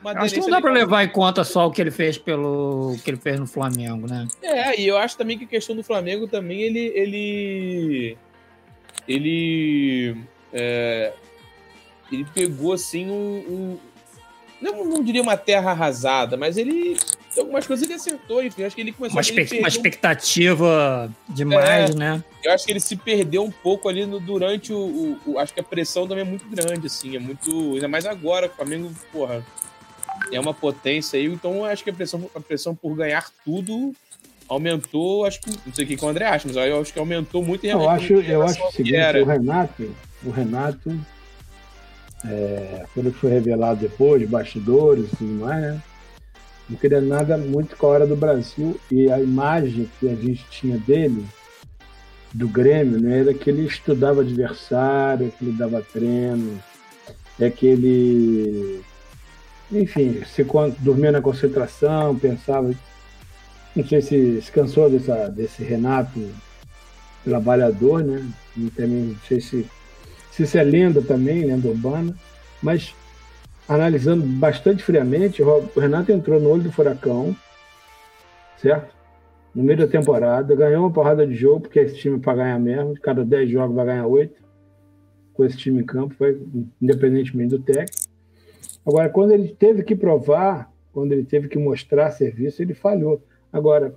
Uma 0.00 0.12
acho 0.12 0.34
que 0.34 0.40
não 0.40 0.50
dá 0.50 0.60
para 0.60 0.72
levar 0.72 1.04
em 1.04 1.08
conta 1.08 1.44
só 1.44 1.66
o 1.66 1.70
que 1.70 1.80
ele 1.80 1.90
fez 1.90 2.16
pelo 2.16 2.96
que 3.04 3.10
ele 3.10 3.18
fez 3.18 3.38
no 3.38 3.46
Flamengo, 3.46 4.06
né? 4.06 4.26
É, 4.42 4.80
e 4.80 4.86
eu 4.86 4.96
acho 4.96 5.16
também 5.16 5.38
que 5.38 5.44
a 5.44 5.48
questão 5.48 5.76
do 5.76 5.82
Flamengo 5.82 6.26
também 6.26 6.62
ele 6.62 6.92
ele 6.94 8.18
ele 9.06 10.16
é, 10.54 11.12
ele 12.10 12.24
pegou 12.32 12.72
assim 12.72 13.10
um, 13.10 13.36
um 13.48 13.78
não, 14.62 14.84
não 14.84 15.02
diria 15.02 15.20
uma 15.20 15.36
terra 15.36 15.72
arrasada, 15.72 16.36
mas 16.36 16.56
ele 16.56 16.96
algumas 17.36 17.66
coisas 17.66 17.84
ele 17.84 17.94
acertou, 17.94 18.42
enfim. 18.42 18.62
Acho 18.62 18.76
que 18.76 18.80
ele 18.80 18.92
começou 18.92 19.16
uma, 19.16 19.20
espe 19.20 19.58
uma 19.58 19.68
expectativa 19.68 21.10
demais, 21.28 21.90
é, 21.90 21.94
né? 21.94 22.24
Eu 22.42 22.52
acho 22.52 22.64
que 22.64 22.72
ele 22.72 22.80
se 22.80 22.96
perdeu 22.96 23.42
um 23.42 23.50
pouco 23.50 23.88
ali 23.88 24.06
no, 24.06 24.20
durante 24.20 24.72
o, 24.72 24.78
o, 24.78 25.32
o, 25.32 25.38
Acho 25.38 25.52
que 25.52 25.60
a 25.60 25.64
pressão 25.64 26.06
também 26.06 26.24
é 26.24 26.28
muito 26.28 26.46
grande, 26.48 26.86
assim. 26.86 27.16
É 27.16 27.18
muito. 27.18 27.74
Ainda 27.74 27.88
mais 27.88 28.06
agora, 28.06 28.46
o 28.46 28.50
Flamengo, 28.50 28.92
porra, 29.12 29.44
é 30.32 30.38
uma 30.38 30.54
potência 30.54 31.18
aí. 31.18 31.26
Então 31.26 31.56
eu 31.56 31.64
acho 31.64 31.82
que 31.82 31.90
a 31.90 31.94
pressão, 31.94 32.30
a 32.34 32.40
pressão 32.40 32.74
por 32.74 32.94
ganhar 32.94 33.28
tudo 33.44 33.92
aumentou. 34.48 35.26
Acho 35.26 35.40
que. 35.40 35.50
Não 35.66 35.74
sei 35.74 35.84
o 35.84 35.88
que 35.88 36.04
o 36.04 36.08
André 36.08 36.26
acha, 36.26 36.46
mas 36.46 36.56
eu 36.56 36.80
acho 36.80 36.92
que 36.92 36.98
aumentou 36.98 37.42
muito 37.42 37.64
em 37.66 37.70
Eu 37.70 37.88
acho, 37.88 38.12
eu 38.14 38.42
acho 38.42 38.64
o 38.64 38.72
seguinte: 38.72 39.18
o 39.20 39.24
Renato, 39.24 39.94
o 40.24 40.30
Renato. 40.30 40.98
É, 42.24 42.86
quando 42.94 43.12
foi 43.12 43.30
revelado 43.30 43.80
depois, 43.80 44.26
bastidores 44.28 45.12
e 45.12 45.16
tudo 45.16 45.44
mais, 45.44 45.62
né? 45.62 45.82
não 46.68 46.78
queria 46.78 47.00
nada 47.00 47.36
muito 47.36 47.76
com 47.76 47.86
a 47.86 47.90
hora 47.90 48.06
do 48.06 48.16
Brasil 48.16 48.80
e 48.90 49.10
a 49.12 49.20
imagem 49.20 49.90
que 50.00 50.08
a 50.08 50.14
gente 50.14 50.42
tinha 50.50 50.78
dele, 50.78 51.24
do 52.32 52.48
Grêmio, 52.48 52.98
né, 52.98 53.20
era 53.20 53.34
que 53.34 53.48
ele 53.48 53.66
estudava 53.66 54.22
adversário, 54.22 55.32
que 55.38 55.44
ele 55.44 55.56
dava 55.56 55.82
treino, 55.82 56.58
é 57.38 57.50
que 57.50 57.66
ele, 57.66 58.82
enfim, 59.70 60.22
se 60.24 60.44
dormia 60.80 61.12
na 61.12 61.20
concentração, 61.20 62.18
pensava. 62.18 62.72
Não 63.74 63.84
sei 63.86 64.00
se 64.02 64.40
se 64.40 64.52
cansou 64.52 64.88
dessa, 64.88 65.28
desse 65.28 65.62
Renato 65.62 66.30
trabalhador, 67.24 68.04
né? 68.04 68.24
E 68.56 68.70
também 68.70 69.02
não 69.02 69.16
sei 69.26 69.40
se 69.40 69.66
se 70.34 70.42
isso 70.42 70.58
é 70.58 70.64
lenda 70.64 71.00
também, 71.00 71.44
lenda 71.44 71.68
urbana, 71.68 72.12
mas 72.60 72.92
analisando 73.68 74.26
bastante 74.26 74.82
friamente, 74.82 75.40
o 75.40 75.78
Renato 75.78 76.10
entrou 76.10 76.40
no 76.40 76.50
olho 76.50 76.64
do 76.64 76.72
furacão, 76.72 77.36
certo? 78.56 78.92
No 79.54 79.62
meio 79.62 79.78
da 79.78 79.86
temporada, 79.86 80.56
ganhou 80.56 80.80
uma 80.80 80.92
porrada 80.92 81.24
de 81.24 81.36
jogo, 81.36 81.60
porque 81.60 81.78
esse 81.78 81.94
time 81.94 82.18
para 82.18 82.34
ganhar 82.34 82.58
mesmo, 82.58 82.94
de 82.94 83.00
cada 83.00 83.24
10 83.24 83.48
jogos 83.48 83.76
vai 83.76 83.86
ganhar 83.86 84.08
8, 84.08 84.34
com 85.34 85.44
esse 85.44 85.56
time 85.56 85.82
em 85.82 85.86
campo, 85.86 86.16
foi 86.16 86.42
independentemente 86.82 87.50
do 87.50 87.60
técnico. 87.60 87.96
Agora, 88.84 89.08
quando 89.08 89.30
ele 89.30 89.54
teve 89.56 89.84
que 89.84 89.94
provar, 89.94 90.68
quando 90.92 91.12
ele 91.12 91.24
teve 91.24 91.46
que 91.46 91.58
mostrar 91.58 92.10
serviço, 92.10 92.60
ele 92.60 92.74
falhou. 92.74 93.22
Agora, 93.52 93.94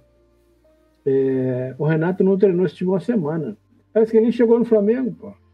é, 1.04 1.74
o 1.80 1.84
Renato 1.84 2.24
não 2.24 2.38
treinou 2.38 2.64
esse 2.64 2.76
time 2.76 2.92
uma 2.92 3.00
semana. 3.00 3.58
Parece 3.92 4.12
que 4.12 4.18
ele 4.18 4.32
chegou 4.32 4.60
no 4.60 4.66
Flamengo, 4.66 5.12
pô. 5.20 5.47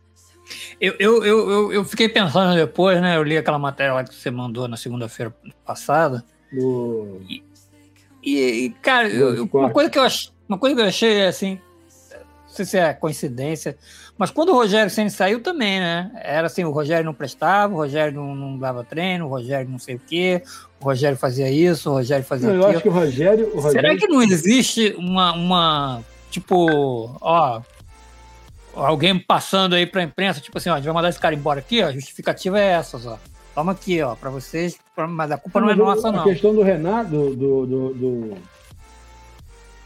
Eu, 0.83 0.95
eu, 0.99 1.23
eu, 1.23 1.71
eu, 1.71 1.85
fiquei 1.85 2.09
pensando 2.09 2.55
depois, 2.55 3.01
né? 3.01 3.15
Eu 3.15 3.23
li 3.23 3.37
aquela 3.37 3.57
matéria 3.57 3.93
lá 3.93 4.03
que 4.03 4.13
você 4.13 4.29
mandou 4.29 4.67
na 4.67 4.75
segunda-feira 4.75 5.33
passada. 5.63 6.25
Do... 6.51 7.21
E, 8.21 8.65
e, 8.65 8.69
cara, 8.81 9.07
eu, 9.07 9.47
uma, 9.53 9.69
coisa 9.69 9.89
que 9.89 9.97
eu 9.97 10.03
ach, 10.03 10.29
uma 10.45 10.57
coisa 10.57 10.75
que 10.75 10.81
eu 10.81 10.85
achei 10.85 11.25
assim, 11.25 11.57
não 12.17 12.49
sei 12.49 12.65
se 12.65 12.77
é 12.77 12.93
coincidência, 12.93 13.77
mas 14.17 14.29
quando 14.29 14.49
o 14.49 14.55
Rogério 14.55 14.91
Senna 14.91 15.09
saiu 15.09 15.41
também, 15.41 15.79
né? 15.79 16.11
Era 16.21 16.47
assim, 16.47 16.65
o 16.65 16.71
Rogério 16.71 17.05
não 17.05 17.13
prestava, 17.13 17.73
o 17.73 17.77
Rogério 17.77 18.13
não, 18.13 18.35
não 18.35 18.59
dava 18.59 18.83
treino, 18.83 19.25
o 19.25 19.29
Rogério 19.29 19.69
não 19.69 19.79
sei 19.79 19.95
o 19.95 20.01
quê, 20.05 20.43
o 20.81 20.83
Rogério 20.83 21.17
fazia 21.17 21.49
isso, 21.49 21.91
o 21.91 21.93
Rogério 21.93 22.25
fazia 22.25 22.49
não, 22.49 22.55
aquilo. 22.55 22.71
Eu 22.71 22.75
acho 22.75 22.83
que 22.83 22.89
o 22.89 22.91
Rogério, 22.91 23.45
o 23.53 23.61
Rogério... 23.61 23.87
Será 23.87 23.97
que 23.97 24.07
não 24.07 24.21
existe 24.21 24.93
uma, 24.97 25.31
uma 25.31 26.03
tipo, 26.29 27.17
ó, 27.21 27.61
alguém 28.75 29.17
passando 29.19 29.75
aí 29.75 29.85
para 29.85 30.01
a 30.01 30.03
imprensa, 30.03 30.39
tipo 30.39 30.57
assim, 30.57 30.69
ó, 30.69 30.73
a 30.73 30.77
gente 30.77 30.85
vai 30.85 30.93
mandar 30.93 31.09
esse 31.09 31.19
cara 31.19 31.35
embora 31.35 31.59
aqui, 31.59 31.81
ó, 31.81 31.87
a 31.87 31.91
justificativa 31.91 32.59
é 32.59 32.71
essa, 32.71 32.97
ó. 33.09 33.17
Toma 33.53 33.71
aqui, 33.73 34.01
ó, 34.01 34.15
para 34.15 34.31
vocês, 34.31 34.77
mas 35.09 35.31
a 35.31 35.37
culpa 35.37 35.59
não, 35.59 35.67
não 35.67 35.73
é 35.73 35.75
nossa, 35.75 36.11
não. 36.11 36.21
A 36.21 36.23
questão 36.23 36.55
do 36.55 36.63
Renato, 36.63 37.09
do, 37.09 37.35
do, 37.35 37.65
do, 37.65 37.93
do... 37.93 38.37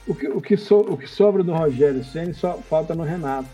O, 0.07 0.15
que, 0.15 0.27
o, 0.29 0.41
que 0.41 0.55
so, 0.55 0.77
o 0.79 0.97
que 0.97 1.07
sobra 1.07 1.43
do 1.43 1.53
Rogério 1.53 2.03
Senna 2.03 2.33
só 2.33 2.57
falta 2.69 2.95
no 2.95 3.03
Renato. 3.03 3.49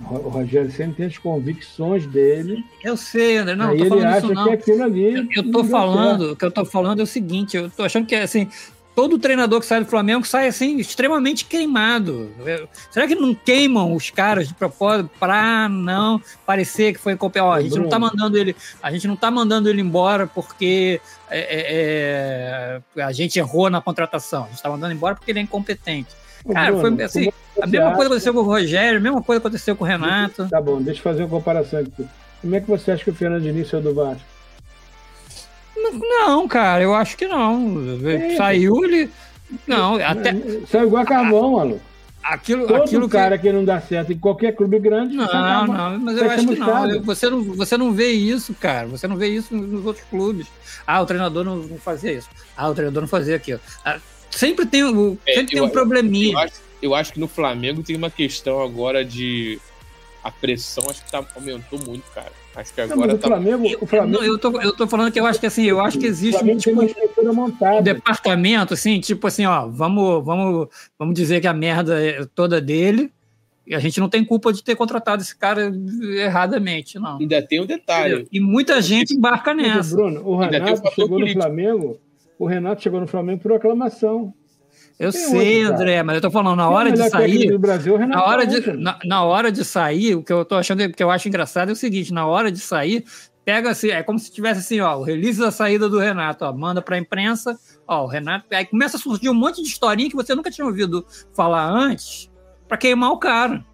O 0.00 0.28
Rogério 0.28 0.70
sempre 0.70 0.98
tem 0.98 1.06
as 1.06 1.18
convicções 1.18 2.06
dele. 2.06 2.64
Eu 2.84 2.96
sei, 2.96 3.38
André. 3.38 3.56
Não, 3.56 3.70
aí 3.70 3.78
tô 3.78 3.84
ele 3.84 3.88
falando 3.88 4.06
acha 4.06 4.18
isso, 4.18 4.34
não. 4.34 4.44
que 4.44 4.50
aquilo 4.52 4.82
ali. 4.84 5.14
Eu, 5.14 5.26
eu 5.34 5.50
tô 5.50 5.64
falando, 5.64 6.32
o 6.32 6.36
que 6.36 6.44
eu 6.44 6.50
tô 6.52 6.64
falando 6.64 7.00
é 7.00 7.02
o 7.02 7.06
seguinte, 7.06 7.56
eu 7.56 7.68
tô 7.68 7.82
achando 7.82 8.06
que 8.06 8.14
assim, 8.14 8.48
todo 8.98 9.16
treinador 9.16 9.60
que 9.60 9.66
sai 9.66 9.78
do 9.78 9.86
Flamengo 9.86 10.26
sai 10.26 10.48
assim 10.48 10.76
extremamente 10.78 11.44
queimado. 11.44 12.32
Será 12.90 13.06
que 13.06 13.14
não 13.14 13.32
queimam 13.32 13.94
os 13.94 14.10
caras 14.10 14.48
de 14.48 14.54
propósito 14.54 15.08
para 15.20 15.68
não 15.68 16.20
parecer 16.44 16.94
que 16.94 16.98
foi? 16.98 17.16
Ó, 17.40 17.52
a 17.52 17.60
gente 17.60 17.78
não 17.78 17.88
tá 17.88 17.96
mandando 17.96 18.36
ele, 18.36 18.56
a 18.82 18.90
gente 18.90 19.06
não 19.06 19.14
tá 19.14 19.30
mandando 19.30 19.68
ele 19.68 19.80
embora 19.80 20.26
porque 20.26 21.00
é, 21.30 21.38
é, 21.38 22.82
é, 22.96 23.02
a 23.04 23.12
gente 23.12 23.38
errou 23.38 23.70
na 23.70 23.80
contratação. 23.80 24.46
A 24.46 24.48
gente 24.48 24.60
tá 24.60 24.68
mandando 24.68 24.92
embora 24.92 25.14
porque 25.14 25.30
ele 25.30 25.38
é 25.38 25.42
incompetente. 25.42 26.10
Cara, 26.52 26.72
Bruno, 26.72 26.96
foi 26.96 27.04
assim, 27.04 27.28
a 27.62 27.68
mesma 27.68 27.94
coisa 27.94 28.06
aconteceu 28.06 28.34
com 28.34 28.40
o 28.40 28.42
Rogério, 28.42 28.98
a 28.98 29.02
mesma 29.02 29.22
coisa 29.22 29.38
aconteceu 29.38 29.76
com 29.76 29.84
o 29.84 29.86
Renato. 29.86 30.48
Tá 30.48 30.60
bom, 30.60 30.82
deixa 30.82 30.98
eu 30.98 31.04
fazer 31.04 31.22
uma 31.22 31.30
comparação 31.30 31.78
aqui. 31.78 32.04
Como 32.40 32.52
é 32.52 32.60
que 32.60 32.66
você 32.66 32.90
acha 32.90 33.04
que 33.04 33.10
o 33.10 33.14
Fernando 33.14 33.44
Diniz 33.44 33.68
saiu 33.68 33.80
do 33.80 33.94
Vasco? 33.94 34.37
Não, 35.82 36.48
cara, 36.48 36.82
eu 36.82 36.94
acho 36.94 37.16
que 37.16 37.26
não. 37.26 37.98
É, 38.06 38.36
Saiu 38.36 38.84
ele. 38.84 39.10
Não, 39.66 39.96
até. 39.96 40.34
Saiu 40.66 40.86
igual 40.86 41.02
a 41.02 41.06
carvão, 41.06 41.52
maluco. 41.52 41.88
Aquilo, 42.22 42.66
Todo 42.66 42.82
aquilo 42.82 43.08
cara 43.08 43.38
que... 43.38 43.46
que... 43.46 43.52
não 43.52 43.64
dá 43.64 43.80
certo 43.80 44.12
em 44.12 44.18
qualquer 44.18 44.54
clube 44.54 44.78
grande. 44.78 45.16
Não, 45.16 45.66
não, 45.66 45.98
mas 45.98 46.18
eu 46.18 46.30
acho 46.30 46.46
que 46.46 46.56
não. 46.56 47.02
Você, 47.02 47.30
não. 47.30 47.42
você 47.42 47.76
não 47.76 47.92
vê 47.92 48.10
isso, 48.10 48.52
cara. 48.54 48.86
Você 48.88 49.08
não 49.08 49.16
vê 49.16 49.28
isso 49.28 49.54
nos 49.54 49.86
outros 49.86 50.04
clubes. 50.10 50.46
Ah, 50.86 51.00
o 51.00 51.06
treinador 51.06 51.44
não, 51.44 51.56
não 51.56 51.78
fazia 51.78 52.12
isso. 52.12 52.28
Ah, 52.56 52.68
o 52.68 52.74
treinador 52.74 53.00
não 53.00 53.08
fazia 53.08 53.36
aquilo. 53.36 53.60
Ah, 53.84 53.98
sempre 54.30 54.66
tem, 54.66 54.84
sempre 54.84 55.20
é, 55.26 55.44
tem 55.44 55.60
um 55.60 55.70
probleminha. 55.70 56.32
Eu 56.32 56.38
acho, 56.38 56.54
eu 56.82 56.94
acho 56.94 57.12
que 57.14 57.20
no 57.20 57.28
Flamengo 57.28 57.82
tem 57.82 57.96
uma 57.96 58.10
questão 58.10 58.60
agora 58.60 59.04
de. 59.04 59.58
A 60.22 60.30
pressão 60.30 60.84
acho 60.90 61.02
que 61.04 61.10
tá, 61.10 61.24
aumentou 61.34 61.78
muito, 61.78 62.04
cara. 62.12 62.32
Acho 62.58 62.74
que 62.74 62.80
agora 62.80 63.12
não, 63.12 63.18
tá... 63.18 63.28
o 63.28 63.30
Flamengo, 63.30 63.78
o 63.80 63.86
Flamengo... 63.86 64.24
Eu, 64.24 64.36
tô, 64.36 64.60
eu 64.60 64.76
tô 64.76 64.88
falando 64.88 65.12
que 65.12 65.20
eu 65.20 65.26
acho 65.26 65.38
que 65.38 65.46
assim, 65.46 65.64
eu 65.64 65.80
acho 65.80 65.96
que 65.96 66.06
existe 66.06 66.42
um, 66.42 66.56
tipo, 66.56 66.82
um 66.82 67.82
departamento, 67.82 68.74
assim, 68.74 68.98
tipo 68.98 69.28
assim, 69.28 69.46
ó, 69.46 69.68
vamos, 69.68 70.24
vamos, 70.24 70.68
vamos 70.98 71.14
dizer 71.14 71.40
que 71.40 71.46
a 71.46 71.54
merda 71.54 72.04
é 72.04 72.26
toda 72.34 72.60
dele. 72.60 73.12
E 73.64 73.76
a 73.76 73.78
gente 73.78 74.00
não 74.00 74.08
tem 74.08 74.24
culpa 74.24 74.52
de 74.52 74.64
ter 74.64 74.74
contratado 74.74 75.22
esse 75.22 75.36
cara 75.36 75.70
erradamente, 76.16 76.98
não. 76.98 77.18
Ainda 77.18 77.40
tem 77.40 77.60
um 77.60 77.66
detalhe. 77.66 78.26
E 78.32 78.40
muita 78.40 78.82
gente 78.82 79.14
embarca 79.14 79.54
nessa. 79.54 79.94
Bruno, 79.94 80.26
o 80.26 80.36
Renato 80.36 80.82
chegou 80.94 81.10
político. 81.10 81.38
no 81.38 81.44
Flamengo. 81.44 82.00
O 82.38 82.46
Renato 82.46 82.82
chegou 82.82 82.98
no 82.98 83.06
Flamengo 83.06 83.40
por 83.40 83.52
aclamação. 83.52 84.34
Eu 84.98 85.12
Tem 85.12 85.20
sei, 85.20 85.64
outro, 85.64 85.74
André, 85.74 86.02
mas 86.02 86.16
eu 86.16 86.20
tô 86.22 86.30
falando, 86.30 86.56
na 86.56 86.68
hora 86.68 86.90
de 86.90 87.08
sair. 87.08 87.56
Brasil, 87.56 87.98
na, 87.98 88.24
hora 88.24 88.44
de, 88.44 88.72
na, 88.72 88.98
na, 89.04 89.22
hora 89.22 89.52
de 89.52 89.64
sair, 89.64 90.16
o 90.16 90.24
que 90.24 90.32
eu 90.32 90.44
tô 90.44 90.56
achando, 90.56 90.92
que 90.92 91.02
eu 91.02 91.10
acho 91.10 91.28
engraçado 91.28 91.68
é 91.68 91.72
o 91.72 91.76
seguinte: 91.76 92.12
na 92.12 92.26
hora 92.26 92.50
de 92.50 92.58
sair, 92.58 93.04
pega 93.44 93.70
assim, 93.70 93.90
é 93.90 94.02
como 94.02 94.18
se 94.18 94.30
tivesse 94.32 94.58
assim, 94.58 94.80
ó, 94.80 94.98
o 94.98 95.04
release 95.04 95.38
da 95.38 95.52
saída 95.52 95.88
do 95.88 96.00
Renato, 96.00 96.44
ó, 96.44 96.52
manda 96.52 96.82
pra 96.82 96.98
imprensa, 96.98 97.56
ó, 97.86 98.04
o 98.04 98.06
Renato. 98.08 98.46
Aí 98.50 98.66
começa 98.66 98.96
a 98.96 99.00
surgir 99.00 99.28
um 99.30 99.34
monte 99.34 99.62
de 99.62 99.68
historinha 99.68 100.10
que 100.10 100.16
você 100.16 100.34
nunca 100.34 100.50
tinha 100.50 100.66
ouvido 100.66 101.06
falar 101.32 101.66
antes, 101.70 102.28
pra 102.66 102.76
queimar 102.76 103.12
o 103.12 103.18
cara. 103.18 103.64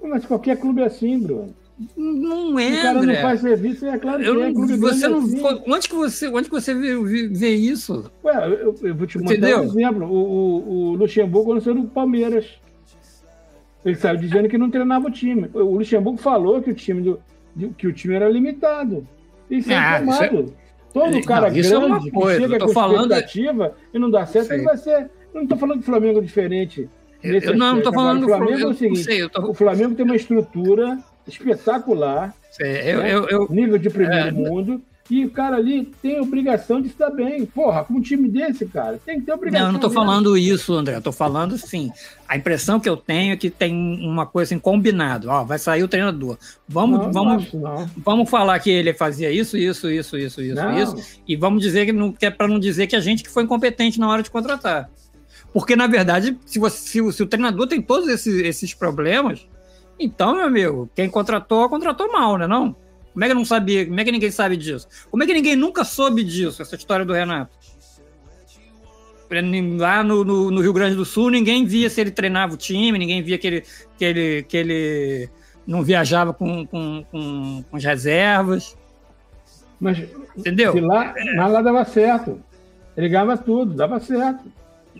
Mas 0.00 0.24
qualquer 0.24 0.56
clube 0.56 0.82
é 0.82 0.86
assim, 0.86 1.18
Bruno. 1.18 1.54
Não 1.96 2.58
é, 2.58 2.80
O 2.80 2.82
cara 2.82 2.98
André. 2.98 3.14
não 3.14 3.22
faz 3.22 3.40
serviço, 3.40 3.86
é 3.86 3.98
claro 3.98 4.22
que 4.22 4.28
eu, 4.28 4.44
é. 4.44 4.52
Clube 4.52 4.76
você 4.76 5.08
não, 5.08 5.18
assim. 5.18 5.42
onde 5.66 5.88
que 5.88 5.94
você, 5.94 6.28
onde 6.28 6.50
que 6.50 6.54
você 6.54 6.74
vê, 6.74 7.28
vê 7.28 7.54
isso? 7.54 8.10
Ué, 8.22 8.48
eu, 8.48 8.76
eu 8.82 8.94
vou 8.94 9.06
te 9.06 9.18
mostrar 9.18 9.36
Entendeu? 9.38 9.60
um 9.60 9.64
exemplo. 9.64 10.06
O, 10.06 10.14
o, 10.14 10.90
o 10.90 10.94
Luxemburgo 10.96 11.54
lançou 11.54 11.74
no 11.74 11.86
Palmeiras. 11.86 12.60
Ele 13.82 13.94
saiu 13.94 14.18
dizendo 14.18 14.46
que 14.46 14.58
não 14.58 14.70
treinava 14.70 15.06
o 15.06 15.10
time. 15.10 15.48
O 15.54 15.78
Luxemburgo 15.78 16.18
falou 16.18 16.60
que 16.60 16.70
o 16.70 16.74
time, 16.74 17.00
do, 17.00 17.70
que 17.78 17.86
o 17.86 17.92
time 17.94 18.14
era 18.14 18.28
limitado. 18.28 19.08
Isso 19.50 19.72
é 19.72 19.76
ah, 19.76 20.02
informado. 20.02 20.54
É... 20.56 20.60
Todo 20.92 21.22
cara 21.24 21.46
não, 21.46 21.54
grande 21.54 22.08
é 22.08 22.10
que 22.10 22.40
chega 22.40 22.58
com 22.58 22.72
falando... 22.72 23.12
expectativa 23.12 23.74
e 23.94 23.98
não 23.98 24.10
dá 24.10 24.26
certo, 24.26 24.52
ele 24.52 24.64
vai 24.64 24.76
ser. 24.76 25.08
Eu 25.32 25.34
não 25.34 25.42
estou 25.44 25.56
falando 25.56 25.78
que 25.78 25.84
o 25.84 25.86
Flamengo 25.86 26.18
é 26.18 26.22
diferente. 26.22 26.90
Eu 27.22 27.56
não 27.56 27.78
estou 27.78 27.92
falando 27.92 28.20
do 28.20 28.26
Flamengo. 28.26 28.60
é 28.60 28.66
o 28.66 28.74
seguinte: 28.74 29.28
tô... 29.28 29.50
o 29.50 29.54
Flamengo 29.54 29.94
tem 29.94 30.04
uma 30.04 30.16
estrutura 30.16 30.98
espetacular. 31.26 32.34
É, 32.60 32.94
eu, 32.94 32.98
né? 32.98 33.14
eu, 33.14 33.28
eu, 33.28 33.48
nível 33.50 33.78
de 33.78 33.90
primeiro 33.90 34.28
é, 34.28 34.30
mundo. 34.30 34.82
E 35.10 35.24
o 35.24 35.30
cara 35.30 35.56
ali 35.56 35.92
tem 36.00 36.20
obrigação 36.20 36.80
de 36.80 36.86
estar 36.86 37.10
bem. 37.10 37.44
Porra, 37.44 37.82
com 37.82 37.94
um 37.94 38.00
time 38.00 38.28
desse, 38.28 38.64
cara, 38.66 39.00
tem 39.04 39.18
que 39.18 39.26
ter 39.26 39.32
obrigação. 39.32 39.66
Não, 39.66 39.68
eu 39.70 39.72
não 39.72 39.80
tô 39.80 39.90
falando 39.90 40.38
isso, 40.38 40.72
André. 40.72 40.94
Eu 40.94 41.02
tô 41.02 41.10
falando 41.10 41.58
sim. 41.58 41.90
A 42.28 42.36
impressão 42.36 42.78
que 42.78 42.88
eu 42.88 42.96
tenho 42.96 43.32
é 43.32 43.36
que 43.36 43.50
tem 43.50 43.74
uma 44.06 44.24
coisa 44.24 44.54
assim, 44.54 44.60
combinado. 44.60 45.28
Ó, 45.28 45.42
vai 45.42 45.58
sair 45.58 45.82
o 45.82 45.88
treinador. 45.88 46.38
Vamos, 46.68 47.00
não, 47.00 47.12
vamos, 47.12 47.52
não 47.52 47.90
vamos 47.96 48.30
falar 48.30 48.56
que 48.60 48.70
ele 48.70 48.94
fazia 48.94 49.32
isso, 49.32 49.56
isso, 49.56 49.90
isso, 49.90 50.16
isso, 50.16 50.40
isso, 50.40 50.54
não. 50.54 50.78
isso. 50.78 51.20
E 51.26 51.34
vamos 51.34 51.60
dizer 51.60 51.86
que, 51.86 51.92
não, 51.92 52.12
que 52.12 52.26
é 52.26 52.30
para 52.30 52.46
não 52.46 52.60
dizer 52.60 52.86
que 52.86 52.94
a 52.94 53.00
gente 53.00 53.24
que 53.24 53.30
foi 53.30 53.42
incompetente 53.42 53.98
na 53.98 54.08
hora 54.08 54.22
de 54.22 54.30
contratar. 54.30 54.88
Porque, 55.52 55.74
na 55.74 55.88
verdade, 55.88 56.38
se, 56.46 56.60
você, 56.60 56.78
se, 56.78 57.12
se 57.12 57.22
o 57.24 57.26
treinador 57.26 57.66
tem 57.66 57.82
todos 57.82 58.08
esses, 58.08 58.40
esses 58.44 58.74
problemas, 58.74 59.44
então, 60.00 60.34
meu 60.34 60.46
amigo, 60.46 60.90
quem 60.94 61.10
contratou, 61.10 61.68
contratou 61.68 62.10
mal, 62.10 62.38
né? 62.38 62.46
Não? 62.46 62.74
Como 63.12 63.24
é 63.24 63.28
que 63.28 63.34
não 63.34 63.44
sabia? 63.44 63.84
Como 63.86 64.00
é 64.00 64.04
que 64.04 64.12
ninguém 64.12 64.30
sabe 64.30 64.56
disso? 64.56 64.88
Como 65.10 65.22
é 65.22 65.26
que 65.26 65.34
ninguém 65.34 65.56
nunca 65.56 65.84
soube 65.84 66.24
disso, 66.24 66.62
essa 66.62 66.74
história 66.74 67.04
do 67.04 67.12
Renato? 67.12 67.58
Lá 69.78 70.02
no, 70.02 70.24
no, 70.24 70.50
no 70.50 70.60
Rio 70.60 70.72
Grande 70.72 70.96
do 70.96 71.04
Sul, 71.04 71.30
ninguém 71.30 71.64
via 71.64 71.88
se 71.88 72.00
ele 72.00 72.10
treinava 72.10 72.54
o 72.54 72.56
time, 72.56 72.98
ninguém 72.98 73.22
via 73.22 73.38
que 73.38 73.46
ele, 73.46 73.64
que 73.96 74.04
ele, 74.04 74.42
que 74.42 74.56
ele 74.56 75.30
não 75.66 75.82
viajava 75.82 76.32
com, 76.32 76.66
com, 76.66 77.04
com, 77.10 77.64
com 77.70 77.76
as 77.76 77.84
reservas. 77.84 78.76
Mas, 79.78 79.98
entendeu? 80.36 80.74
Lá, 80.84 81.14
mas 81.36 81.52
lá 81.52 81.62
dava 81.62 81.84
certo. 81.84 82.40
Ele 82.96 83.08
ganhava 83.08 83.36
tudo, 83.36 83.74
dava 83.74 84.00
certo. 84.00 84.50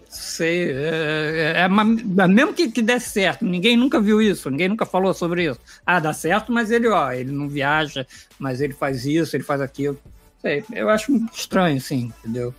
Sei, 0.09 0.71
é, 0.73 1.53
é, 1.57 1.61
é, 1.61 2.29
mesmo 2.29 2.53
que, 2.53 2.71
que 2.71 2.83
desse 2.83 3.11
certo, 3.11 3.45
ninguém 3.45 3.77
nunca 3.77 4.01
viu 4.01 4.21
isso, 4.21 4.51
ninguém 4.51 4.69
nunca 4.69 4.85
falou 4.85 5.15
sobre 5.15 5.51
isso. 5.51 5.61
Ah, 5.87 6.01
dá 6.01 6.13
certo, 6.13 6.53
mas 6.53 6.71
ele, 6.71 6.89
ó, 6.89 7.13
ele 7.13 7.31
não 7.31 7.49
viaja, 7.49 8.07
mas 8.39 8.61
ele 8.61 8.73
faz 8.73 9.05
isso, 9.05 9.37
ele 9.37 9.45
faz 9.45 9.61
aquilo. 9.61 9.99
Sei, 10.41 10.65
eu 10.73 10.89
acho 10.89 11.13
estranho, 11.33 11.81
sim, 11.81 12.13
entendeu? 12.19 12.55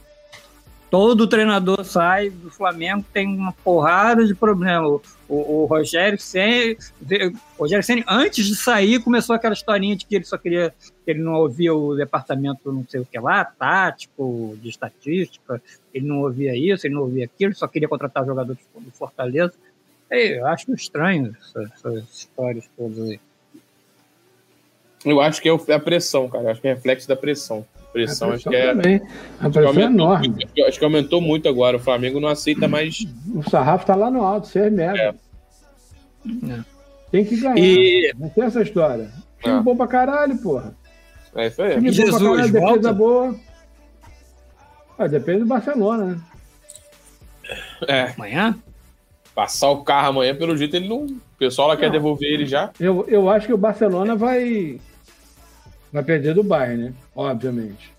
Todo 0.89 1.27
treinador 1.27 1.83
sai 1.85 2.29
do 2.29 2.49
Flamengo 2.51 3.05
tem 3.13 3.27
uma 3.27 3.53
porrada 3.53 4.25
de 4.25 4.35
problema. 4.35 4.99
O, 5.33 5.61
o, 5.61 5.65
Rogério 5.65 6.19
Senna, 6.19 6.75
o 7.57 7.61
Rogério 7.61 7.81
Senna, 7.81 8.03
antes 8.05 8.45
de 8.45 8.53
sair, 8.53 9.01
começou 9.01 9.33
aquela 9.33 9.53
historinha 9.53 9.95
de 9.95 10.05
que 10.05 10.15
ele 10.15 10.25
só 10.25 10.37
queria, 10.37 10.73
que 11.05 11.11
ele 11.11 11.21
não 11.21 11.35
ouvia 11.35 11.73
o 11.73 11.95
departamento 11.95 12.69
não 12.69 12.85
sei 12.85 12.99
o 12.99 13.05
que 13.05 13.17
lá, 13.17 13.45
tático, 13.45 14.57
de 14.61 14.67
estatística, 14.67 15.61
ele 15.93 16.05
não 16.05 16.19
ouvia 16.19 16.53
isso, 16.53 16.85
ele 16.85 16.95
não 16.95 17.03
ouvia 17.03 17.23
aquilo, 17.23 17.55
só 17.55 17.65
queria 17.65 17.87
contratar 17.87 18.25
jogador 18.25 18.57
do 18.75 18.91
Fortaleza. 18.91 19.53
eu 20.09 20.45
acho 20.47 20.73
estranho 20.73 21.33
essas, 21.39 21.71
essas 21.71 22.03
histórias 22.13 22.69
todas 22.75 22.99
aí. 22.99 23.19
Eu 25.05 25.21
acho 25.21 25.41
que 25.41 25.49
é 25.49 25.73
a 25.73 25.79
pressão, 25.79 26.29
cara. 26.29 26.43
Eu 26.43 26.49
acho 26.49 26.61
que 26.61 26.67
é 26.67 26.73
reflexo 26.73 27.07
da 27.07 27.15
pressão. 27.15 27.65
Pressão, 27.91 28.29
a 28.29 28.31
pressão 28.31 28.31
acho 28.33 28.49
que 28.49 28.55
é. 28.55 28.73
Também. 28.73 29.01
A 29.39 29.49
pressão 29.49 29.81
é 29.81 29.85
enorme. 29.85 30.29
Muito, 30.29 30.63
acho 30.65 30.79
que 30.79 30.85
aumentou 30.85 31.21
muito 31.21 31.49
agora. 31.49 31.77
O 31.77 31.79
Flamengo 31.79 32.19
não 32.19 32.29
aceita 32.29 32.67
mais. 32.67 33.05
O 33.33 33.47
sarrafo 33.49 33.85
tá 33.85 33.95
lá 33.95 34.09
no 34.09 34.23
alto, 34.23 34.47
você 34.47 34.59
é 34.59 34.69
merda. 34.69 34.99
É. 34.99 36.51
É. 36.51 36.59
Tem 37.11 37.25
que 37.25 37.37
ganhar. 37.37 37.57
E... 37.57 38.13
Não 38.17 38.29
tem 38.29 38.43
essa 38.45 38.61
história. 38.61 39.11
Time 39.41 39.59
é. 39.59 39.61
bom 39.61 39.75
pra 39.75 39.87
caralho, 39.87 40.37
porra. 40.37 40.73
É 41.35 41.47
isso 41.47 41.61
aí. 41.61 41.75
Time 41.75 41.91
Jesus, 41.91 42.11
bom 42.11 42.19
pra 42.19 42.35
caralho, 42.35 42.53
volta? 42.53 42.77
defesa 42.77 42.93
boa. 42.93 43.35
Ah, 44.97 45.07
depende 45.07 45.39
do 45.39 45.45
Barcelona, 45.45 46.05
né? 46.05 46.21
É. 47.87 48.13
Amanhã? 48.15 48.55
Passar 49.33 49.69
o 49.69 49.83
carro 49.83 50.09
amanhã, 50.09 50.35
pelo 50.35 50.55
jeito, 50.55 50.75
ele 50.75 50.87
não. 50.87 51.05
O 51.05 51.21
pessoal 51.37 51.69
lá 51.69 51.73
não. 51.73 51.81
quer 51.81 51.89
devolver 51.89 52.31
ele 52.31 52.45
já. 52.45 52.69
Eu, 52.79 53.05
eu 53.07 53.29
acho 53.29 53.47
que 53.47 53.53
o 53.53 53.57
Barcelona 53.57 54.15
vai. 54.15 54.79
Vai 55.91 56.03
perder 56.03 56.33
do 56.33 56.43
Bayern, 56.43 56.85
né? 56.85 56.93
Obviamente. 57.15 57.93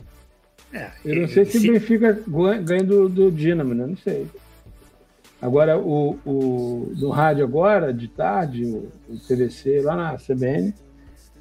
É, 0.73 0.91
eu 1.05 1.21
não 1.23 1.29
sei 1.29 1.45
se, 1.45 1.61
se 1.61 1.69
o 1.69 1.73
Benfica 1.73 2.19
ganha 2.63 2.83
do, 2.83 3.09
do 3.09 3.31
Dinamo, 3.31 3.75
né? 3.75 3.87
Não 3.87 3.97
sei. 3.97 4.27
Agora, 5.41 5.79
o, 5.79 6.19
o, 6.25 6.93
no 6.97 7.11
rádio 7.11 7.45
agora, 7.45 7.93
de 7.93 8.09
tarde, 8.09 8.65
o, 8.65 8.91
o 9.09 9.19
TVC, 9.19 9.83
lá 9.83 9.97
na 9.97 10.17
CBN, 10.17 10.73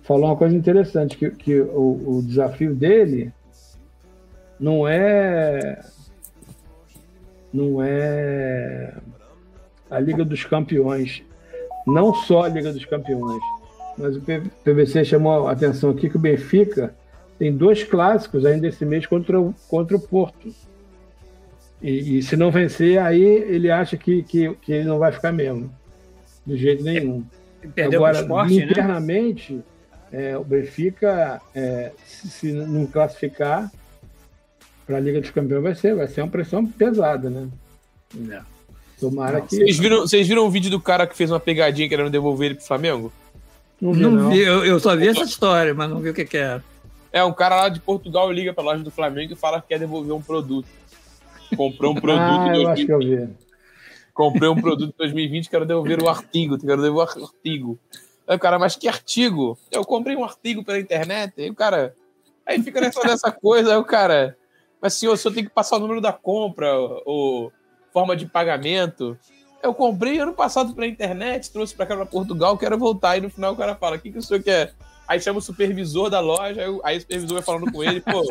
falou 0.03 0.25
uma 0.25 0.35
coisa 0.35 0.55
interessante, 0.55 1.15
que, 1.15 1.29
que 1.29 1.61
o, 1.61 2.17
o 2.17 2.23
desafio 2.23 2.75
dele 2.75 3.31
não 4.59 4.87
é 4.87 5.81
não 7.53 7.81
é 7.81 8.93
a 9.89 9.99
Liga 9.99 10.23
dos 10.23 10.45
Campeões, 10.45 11.21
não 11.85 12.13
só 12.13 12.43
a 12.43 12.47
Liga 12.47 12.71
dos 12.71 12.85
Campeões, 12.85 13.41
mas 14.01 14.15
o 14.17 14.21
PVC 14.21 15.05
chamou 15.05 15.47
a 15.47 15.51
atenção 15.51 15.91
aqui 15.91 16.09
que 16.09 16.15
o 16.15 16.19
Benfica 16.19 16.93
tem 17.37 17.55
dois 17.55 17.83
clássicos 17.83 18.45
ainda 18.45 18.67
esse 18.67 18.85
mês 18.85 19.05
contra 19.05 19.39
o, 19.39 19.53
contra 19.67 19.97
o 19.97 19.99
Porto. 19.99 20.53
E, 21.81 22.17
e, 22.17 22.21
se 22.21 22.35
não 22.35 22.51
vencer, 22.51 22.99
aí 22.99 23.23
ele 23.23 23.71
acha 23.71 23.97
que, 23.97 24.21
que, 24.23 24.53
que, 24.61 24.71
ele 24.71 24.83
não 24.83 24.99
vai 24.99 25.11
ficar 25.11 25.31
mesmo. 25.31 25.71
De 26.45 26.55
jeito 26.55 26.83
nenhum. 26.83 27.23
Perdeu 27.73 28.05
Agora, 28.05 28.21
esporte, 28.21 28.57
né? 28.57 28.65
internamente, 28.65 29.53
né? 29.53 29.63
é, 30.11 30.37
o 30.37 30.43
Benfica, 30.43 31.41
é, 31.55 31.91
se, 32.05 32.27
se, 32.29 32.51
não 32.51 32.85
classificar 32.85 33.71
para 34.85 34.97
a 34.97 34.99
Liga 34.99 35.21
dos 35.21 35.31
Campeões, 35.31 35.63
vai 35.63 35.75
ser, 35.75 35.95
vai 35.95 36.07
ser 36.07 36.21
uma 36.21 36.29
pressão 36.29 36.65
pesada, 36.65 37.29
né? 37.29 37.47
É. 38.29 38.41
Tomara 38.99 39.39
não, 39.39 39.47
que. 39.47 39.55
Vocês 39.55 39.79
viram, 39.79 40.01
vocês 40.01 40.27
viram 40.27 40.45
o 40.45 40.49
vídeo 40.51 40.69
do 40.69 40.79
cara 40.79 41.07
que 41.07 41.17
fez 41.17 41.31
uma 41.31 41.39
pegadinha 41.39 41.89
querendo 41.89 42.11
devolver 42.11 42.47
ele 42.47 42.55
pro 42.55 42.65
Flamengo? 42.65 43.11
Não 43.81 43.93
vi, 43.93 44.01
não 44.01 44.29
vi 44.29 44.39
eu, 44.39 44.63
eu, 44.63 44.79
só 44.79 44.95
vi 44.95 45.07
essa 45.07 45.23
história, 45.23 45.73
mas 45.73 45.89
não 45.89 45.99
vi 45.99 46.09
o 46.09 46.13
que, 46.13 46.23
que 46.23 46.37
era. 46.37 46.63
É, 47.11 47.23
um 47.23 47.33
cara 47.33 47.55
lá 47.55 47.69
de 47.69 47.79
Portugal 47.79 48.31
liga 48.31 48.53
pra 48.53 48.63
loja 48.63 48.83
do 48.83 48.91
Flamengo 48.91 49.33
e 49.33 49.35
fala 49.35 49.59
que 49.59 49.69
quer 49.69 49.79
devolver 49.79 50.13
um 50.13 50.21
produto. 50.21 50.67
Comprou 51.57 51.93
um 51.93 51.95
produto. 51.95 52.21
ah, 52.21 52.55
eu 52.55 52.69
acho 52.69 52.85
que 52.85 52.93
eu 52.93 52.99
vi. 52.99 53.27
Comprei 54.13 54.49
um 54.49 54.61
produto 54.61 54.93
em 54.93 54.97
2020, 54.97 55.49
quero 55.49 55.65
devolver 55.65 56.01
o 56.01 56.07
artigo, 56.07 56.59
quero 56.59 56.81
devolver 56.81 57.23
o 57.23 57.25
artigo. 57.25 57.79
Aí 58.27 58.35
o 58.35 58.39
cara, 58.39 58.59
mas 58.59 58.75
que 58.75 58.87
artigo? 58.87 59.57
Eu 59.71 59.83
comprei 59.83 60.15
um 60.15 60.23
artigo 60.23 60.63
pela 60.63 60.79
internet. 60.79 61.33
Aí 61.41 61.49
o 61.49 61.55
cara. 61.55 61.95
Aí 62.45 62.61
fica 62.61 62.79
nessa 62.79 63.01
dessa 63.01 63.31
coisa, 63.31 63.71
aí 63.71 63.77
o 63.77 63.83
cara. 63.83 64.37
Mas 64.79 64.93
senhor, 64.93 65.13
o 65.13 65.17
senhor 65.17 65.33
tem 65.33 65.43
que 65.43 65.49
passar 65.49 65.77
o 65.77 65.79
número 65.79 65.99
da 65.99 66.13
compra, 66.13 66.71
ou 67.05 67.51
forma 67.91 68.15
de 68.15 68.25
pagamento. 68.25 69.17
Eu 69.63 69.73
comprei 69.73 70.19
ano 70.19 70.33
passado 70.33 70.73
pela 70.73 70.87
internet, 70.87 71.51
trouxe 71.51 71.75
para 71.75 71.85
cá 71.85 71.95
para 71.95 72.05
Portugal, 72.05 72.57
quero 72.57 72.77
voltar. 72.77 73.17
E 73.17 73.21
no 73.21 73.29
final 73.29 73.53
o 73.53 73.57
cara 73.57 73.75
fala: 73.75 73.95
o 73.95 73.99
que, 73.99 74.11
que 74.11 74.17
o 74.17 74.21
senhor 74.21 74.41
quer? 74.41 74.73
Aí 75.07 75.19
chama 75.19 75.39
o 75.39 75.41
supervisor 75.41 76.09
da 76.09 76.19
loja, 76.19 76.61
aí, 76.61 76.79
aí 76.83 76.97
o 76.97 77.01
supervisor 77.01 77.35
vai 77.35 77.43
falando 77.43 77.71
com 77.71 77.83
ele, 77.83 78.01
pô. 78.01 78.27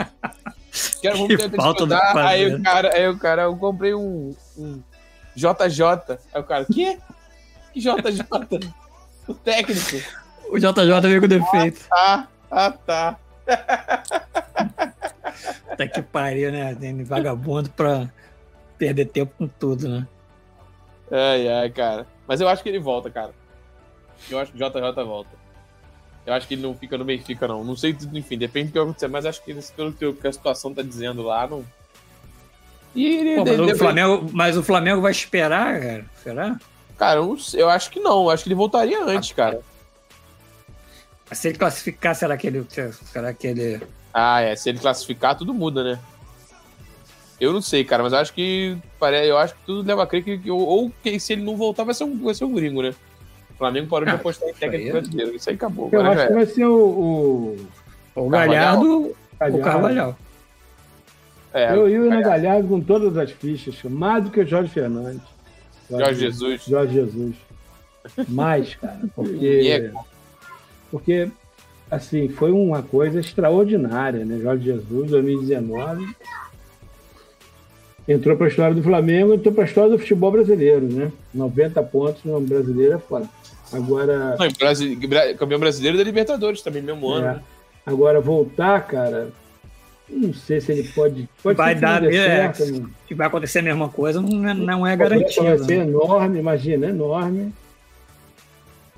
Quero 1.03 1.19
vamos 1.19 1.37
que 1.37 1.57
falta 1.57 1.85
Aí 2.27 2.55
o 2.55 2.63
cara, 2.63 2.95
aí 2.95 3.09
o 3.09 3.19
cara, 3.19 3.43
eu 3.43 3.57
comprei 3.57 3.93
um, 3.95 4.35
um 4.57 4.81
JJ. 5.35 6.19
Aí 6.33 6.41
o 6.41 6.45
cara, 6.45 6.65
quê? 6.65 6.99
Que 7.73 7.81
JJ? 7.81 8.27
O 9.29 9.35
técnico. 9.35 9.97
O 10.49 10.59
JJ 10.59 11.01
veio 11.03 11.21
com 11.21 11.29
defeito. 11.29 11.87
Ah, 11.93 12.27
tá. 12.49 12.49
Ah, 12.51 12.73
tá. 12.73 13.19
Tá 15.77 15.87
que 15.87 16.03
pariu, 16.03 16.53
né? 16.53 16.75
Tem 16.75 17.03
vagabundo 17.05 17.71
pra 17.71 18.09
perder 18.77 19.07
tempo 19.07 19.33
com 19.39 19.49
tudo, 19.49 19.89
né? 19.89 20.07
Ai, 21.11 21.49
ai, 21.49 21.71
cara. 21.71 22.07
Mas 22.27 22.41
eu 22.41 22.49
acho 22.49 22.63
que 22.63 22.69
ele 22.69 22.79
volta, 22.79 23.11
cara. 23.11 23.33
Eu 24.31 24.39
acho 24.39 24.53
que 24.53 24.63
o 24.63 24.71
JJ 24.71 25.05
volta. 25.05 25.31
Eu 26.27 26.35
acho 26.35 26.47
que 26.47 26.55
ele 26.55 26.63
não 26.63 26.75
fica 26.75 26.97
no 26.99 27.05
Benfica, 27.05 27.49
não. 27.49 27.65
Não 27.65 27.75
sei, 27.75 27.97
enfim, 28.13 28.39
depende 28.39 28.69
do 28.69 28.73
que 28.73 28.79
acontecer, 28.79 29.09
mas 29.09 29.27
acho 29.27 29.43
que 29.43 29.55
pelo 29.77 29.93
que 29.93 30.27
a 30.27 30.33
situação 30.33 30.73
tá 30.73 30.83
dizendo 30.83 31.23
lá, 31.23 31.47
não. 31.47 31.65
E 32.95 33.07
ele, 33.07 33.37
Pô, 33.37 33.45
mas, 33.45 33.73
o 33.73 33.79
Flamengo, 33.79 34.31
mas 34.33 34.57
o 34.57 34.63
Flamengo 34.63 35.01
vai 35.01 35.13
esperar, 35.13 35.81
cara? 35.81 36.05
Será? 36.23 36.61
Cara, 36.99 37.21
eu, 37.21 37.39
eu 37.55 37.71
acho 37.71 37.91
que 37.91 38.01
não. 38.01 38.25
Eu 38.25 38.31
acho 38.31 38.43
que 38.43 38.49
ele 38.49 38.55
voltaria 38.55 39.03
antes, 39.05 39.33
cara. 39.33 39.61
Se 41.33 41.49
ele 41.49 41.59
classificar, 41.59 42.15
será 42.15 42.37
que 42.37 42.47
ele. 42.47 42.67
Será 43.13 43.33
que 43.33 43.47
ele. 43.47 43.81
Ah, 44.13 44.41
é. 44.41 44.57
Se 44.57 44.69
ele 44.69 44.79
classificar, 44.79 45.37
tudo 45.37 45.55
muda, 45.55 45.85
né? 45.85 46.01
Eu 47.41 47.53
não 47.53 47.63
sei, 47.63 47.85
cara, 47.85 48.03
mas 48.03 48.13
eu 48.13 48.19
acho 48.19 48.35
que. 48.35 48.77
Eu 49.25 49.39
acho 49.39 49.55
que 49.55 49.61
tudo 49.65 49.87
leva 49.87 50.03
a 50.03 50.07
crer 50.07 50.23
que. 50.23 50.39
que 50.39 50.51
ou 50.51 50.93
que 51.03 51.19
se 51.19 51.33
ele 51.33 51.43
não 51.43 51.57
voltar, 51.57 51.85
vai 51.85 51.95
ser 51.95 52.05
um, 52.05 52.23
vai 52.23 52.35
ser 52.35 52.45
um 52.45 52.53
gringo, 52.53 52.83
né? 52.83 52.95
O 53.51 53.55
Flamengo 53.55 53.89
parou 53.89 54.05
de 54.05 54.13
ah, 54.13 54.15
apostar 54.15 54.49
em 54.49 54.55
técnico 54.55 54.89
é 54.89 54.93
brasileiro. 54.93 55.35
Isso 55.35 55.49
aí 55.49 55.57
acabou. 55.57 55.89
Eu 55.91 56.03
acho 56.03 56.27
que 56.27 56.33
vai 56.35 56.47
ser 56.47 56.65
o. 56.67 57.57
O, 58.15 58.27
o 58.27 58.29
Galhardo. 58.29 59.17
O 59.41 59.59
Carvalhal. 59.61 60.17
É, 61.53 61.75
eu 61.75 61.89
ia 61.89 61.99
no 61.99 62.23
Galhardo 62.23 62.69
com 62.69 62.81
todas 62.81 63.17
as 63.17 63.31
fichas, 63.33 63.83
mais 63.85 64.23
do 64.23 64.31
que 64.31 64.41
o 64.41 64.47
Jorge 64.47 64.71
Fernandes. 64.71 65.23
Jorge 65.91 66.21
Jesus. 66.21 66.65
Jorge 66.65 66.95
Jesus. 66.95 67.37
Mais, 68.29 68.75
cara. 68.75 69.01
Porque. 69.15 69.91
Porque, 70.91 71.31
assim, 71.89 72.29
foi 72.29 72.51
uma 72.51 72.83
coisa 72.83 73.21
extraordinária, 73.21 74.25
né? 74.25 74.41
Jorge 74.41 74.65
Jesus, 74.65 75.11
2019. 75.11 76.05
Entrou 78.11 78.37
para 78.37 78.47
a 78.47 78.49
história 78.49 78.75
do 78.75 78.83
Flamengo, 78.83 79.35
entrou 79.35 79.55
para 79.55 79.63
a 79.63 79.67
história 79.67 79.91
do 79.91 79.99
futebol 79.99 80.33
brasileiro, 80.33 80.85
né? 80.93 81.13
90 81.33 81.81
pontos 81.85 82.25
no 82.25 82.41
brasileiro 82.41 82.95
é 82.95 82.99
foda. 82.99 83.29
Agora. 83.73 84.37
Não, 84.37 84.49
Brasil, 84.59 84.99
campeão 85.39 85.61
brasileiro 85.61 85.97
da 85.97 86.03
Libertadores 86.03 86.61
também, 86.61 86.83
mesmo 86.83 87.09
ano. 87.09 87.27
É. 87.27 87.35
Né? 87.35 87.43
Agora, 87.87 88.21
voltar, 88.21 88.85
cara, 88.85 89.29
não 90.09 90.35
sei 90.35 90.61
se 90.61 90.73
ele 90.73 90.89
pode. 90.89 91.29
pode 91.41 91.57
vai 91.57 91.77
dar 91.77 92.05
é, 92.05 92.11
certo, 92.11 92.65
né? 92.67 92.89
que 93.07 93.15
vai 93.15 93.29
acontecer 93.29 93.61
a 93.61 93.63
mesma 93.63 93.89
coisa, 93.89 94.21
não 94.21 94.49
é, 94.49 94.55
não 94.55 94.85
é 94.85 94.97
garantido. 94.97 95.45
Vai 95.45 95.59
ser 95.59 95.79
né? 95.79 95.85
enorme, 95.85 96.41
imagina, 96.41 96.87
enorme. 96.89 97.55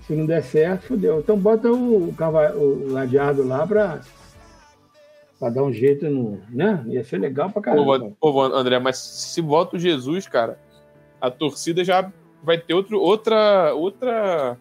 Se 0.06 0.14
não 0.14 0.24
der 0.24 0.42
certo, 0.42 0.86
fodeu. 0.86 1.18
Então 1.18 1.38
bota 1.38 1.70
o, 1.70 2.08
o, 2.08 2.14
o 2.18 2.92
Ladiardo 2.92 3.46
lá 3.46 3.66
para 3.66 4.00
pra 5.42 5.50
dar 5.50 5.64
um 5.64 5.72
jeito 5.72 6.08
no. 6.08 6.40
né? 6.48 6.84
Ia 6.86 7.02
ser 7.02 7.18
legal 7.18 7.50
pra 7.50 7.60
caramba. 7.60 8.14
Pô, 8.20 8.32
pô, 8.32 8.42
André, 8.42 8.78
mas 8.78 8.96
se 8.96 9.40
volta 9.40 9.74
o 9.74 9.78
Jesus, 9.78 10.28
cara, 10.28 10.56
a 11.20 11.32
torcida 11.32 11.82
já 11.82 12.12
vai 12.44 12.56
ter 12.58 12.74
outro, 12.74 13.00
outra. 13.00 13.74
outra. 13.74 14.56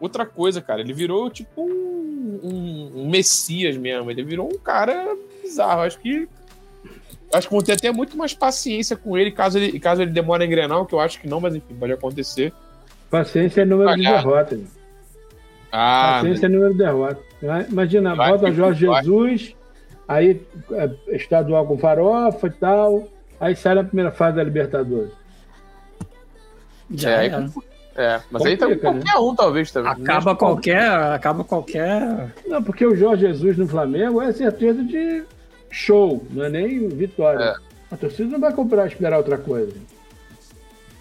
outra 0.00 0.24
coisa, 0.24 0.62
cara. 0.62 0.80
Ele 0.80 0.92
virou 0.92 1.28
tipo 1.28 1.60
um, 1.60 2.40
um, 2.40 2.92
um 3.02 3.10
messias 3.10 3.76
mesmo. 3.76 4.08
Ele 4.08 4.22
virou 4.22 4.46
um 4.46 4.58
cara 4.58 5.16
bizarro. 5.42 5.82
Acho 5.82 5.98
que. 5.98 6.28
Acho 7.34 7.48
que 7.48 7.54
vão 7.54 7.62
ter 7.62 7.72
até 7.72 7.90
muito 7.90 8.16
mais 8.16 8.32
paciência 8.32 8.96
com 8.96 9.18
ele 9.18 9.32
caso 9.32 9.58
ele, 9.58 9.80
caso 9.80 10.00
ele 10.00 10.12
demore 10.12 10.44
a 10.44 10.46
engrenar, 10.46 10.80
o 10.80 10.86
que 10.86 10.94
eu 10.94 11.00
acho 11.00 11.20
que 11.20 11.28
não, 11.28 11.40
mas 11.40 11.54
enfim, 11.54 11.74
pode 11.74 11.92
acontecer. 11.92 12.54
Paciência 13.10 13.62
é 13.62 13.64
número 13.64 13.94
de 13.96 14.02
derrotas. 14.02 14.77
Ah, 15.72 16.18
Paciência 16.20 16.46
é 16.46 16.48
número 16.48 16.72
de 16.72 16.78
derrotas. 16.78 17.24
Imagina, 17.70 18.16
bota 18.16 18.52
Jorge 18.52 18.86
Jesus, 18.86 19.54
aí 20.06 20.42
é, 20.72 20.90
estadual 21.16 21.66
com 21.66 21.78
farofa 21.78 22.46
e 22.46 22.50
tal, 22.50 23.08
aí 23.38 23.54
sai 23.54 23.74
na 23.74 23.84
primeira 23.84 24.10
fase 24.10 24.36
da 24.36 24.42
Libertadores. 24.42 25.12
Já 26.90 27.22
é, 27.22 27.26
é, 27.94 28.22
mas 28.30 28.42
Complica, 28.42 28.66
aí 28.66 28.76
tá 28.76 28.80
qualquer 28.80 29.14
né? 29.14 29.18
um, 29.18 29.34
talvez, 29.34 29.70
também. 29.72 29.90
Acaba 29.90 30.36
qualquer, 30.36 30.88
acaba 30.88 31.44
qualquer. 31.44 32.32
Não, 32.46 32.62
porque 32.62 32.86
o 32.86 32.96
Jorge 32.96 33.26
Jesus 33.26 33.58
no 33.58 33.66
Flamengo 33.66 34.22
é 34.22 34.32
certeza 34.32 34.82
de 34.84 35.24
show, 35.68 36.24
não 36.30 36.44
é 36.44 36.48
nem 36.48 36.88
vitória. 36.88 37.42
É. 37.42 37.54
A 37.90 37.96
torcida 37.96 38.30
não 38.30 38.40
vai 38.40 38.52
comprar 38.52 38.86
esperar 38.86 39.18
outra 39.18 39.36
coisa. 39.36 39.74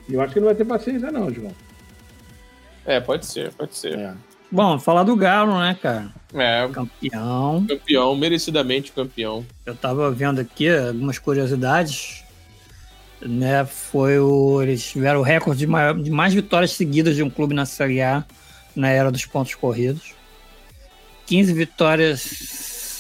Eu 0.10 0.22
acho 0.22 0.34
que 0.34 0.40
não 0.40 0.48
vai 0.48 0.56
ter 0.56 0.66
paciência, 0.66 1.12
não, 1.12 1.32
João. 1.32 1.52
É, 2.86 3.00
pode 3.00 3.26
ser, 3.26 3.52
pode 3.54 3.76
ser. 3.76 3.98
É. 3.98 4.14
Bom, 4.50 4.80
falar 4.80 5.04
do 5.04 5.16
Galo, 5.16 5.60
né, 5.60 5.78
cara? 5.82 6.10
É. 6.34 6.68
Campeão. 6.72 7.66
Campeão, 7.68 8.16
merecidamente 8.16 8.92
campeão. 8.92 9.46
Eu 9.66 9.76
tava 9.76 10.10
vendo 10.12 10.40
aqui 10.40 10.70
algumas 10.70 11.20
curiosidades. 11.20 12.24
Né, 13.20 13.66
foi 13.66 14.20
o, 14.20 14.62
eles 14.62 14.92
tiveram 14.92 15.22
o 15.22 15.24
recorde 15.24 15.62
de, 15.62 15.66
maior, 15.66 15.98
de 15.98 16.12
mais 16.12 16.36
vitórias 16.36 16.74
seguidas 16.74 17.16
de 17.16 17.24
um 17.24 17.32
clube 17.32 17.52
na 17.52 17.66
Série 17.66 18.00
A 18.00 18.24
na 18.76 18.90
era 18.90 19.12
dos 19.12 19.26
pontos 19.26 19.56
corridos. 19.56 20.14
15 21.26 21.52
vitórias, 21.52 22.22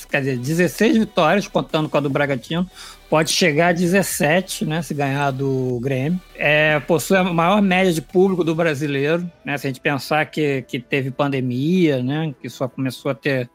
quer 0.09 0.19
dizer, 0.21 0.37
16 0.37 0.97
vitórias, 0.97 1.47
contando 1.47 1.87
com 1.89 1.97
a 1.97 1.99
do 1.99 2.09
Bragantino. 2.09 2.69
Pode 3.09 3.31
chegar 3.31 3.67
a 3.69 3.71
17, 3.73 4.65
né, 4.65 4.81
se 4.81 4.93
ganhar 4.93 5.31
do 5.31 5.79
Grêmio. 5.81 6.19
É, 6.35 6.79
possui 6.81 7.15
a 7.17 7.23
maior 7.23 7.61
média 7.61 7.93
de 7.93 8.01
público 8.01 8.43
do 8.43 8.53
brasileiro, 8.53 9.29
né? 9.45 9.57
Se 9.57 9.65
a 9.67 9.69
gente 9.69 9.79
pensar 9.79 10.25
que, 10.25 10.61
que 10.63 10.79
teve 10.79 11.09
pandemia, 11.11 12.01
né, 12.03 12.33
que 12.41 12.49
só 12.49 12.67
começou 12.67 13.11
a 13.11 13.15
ter, 13.15 13.49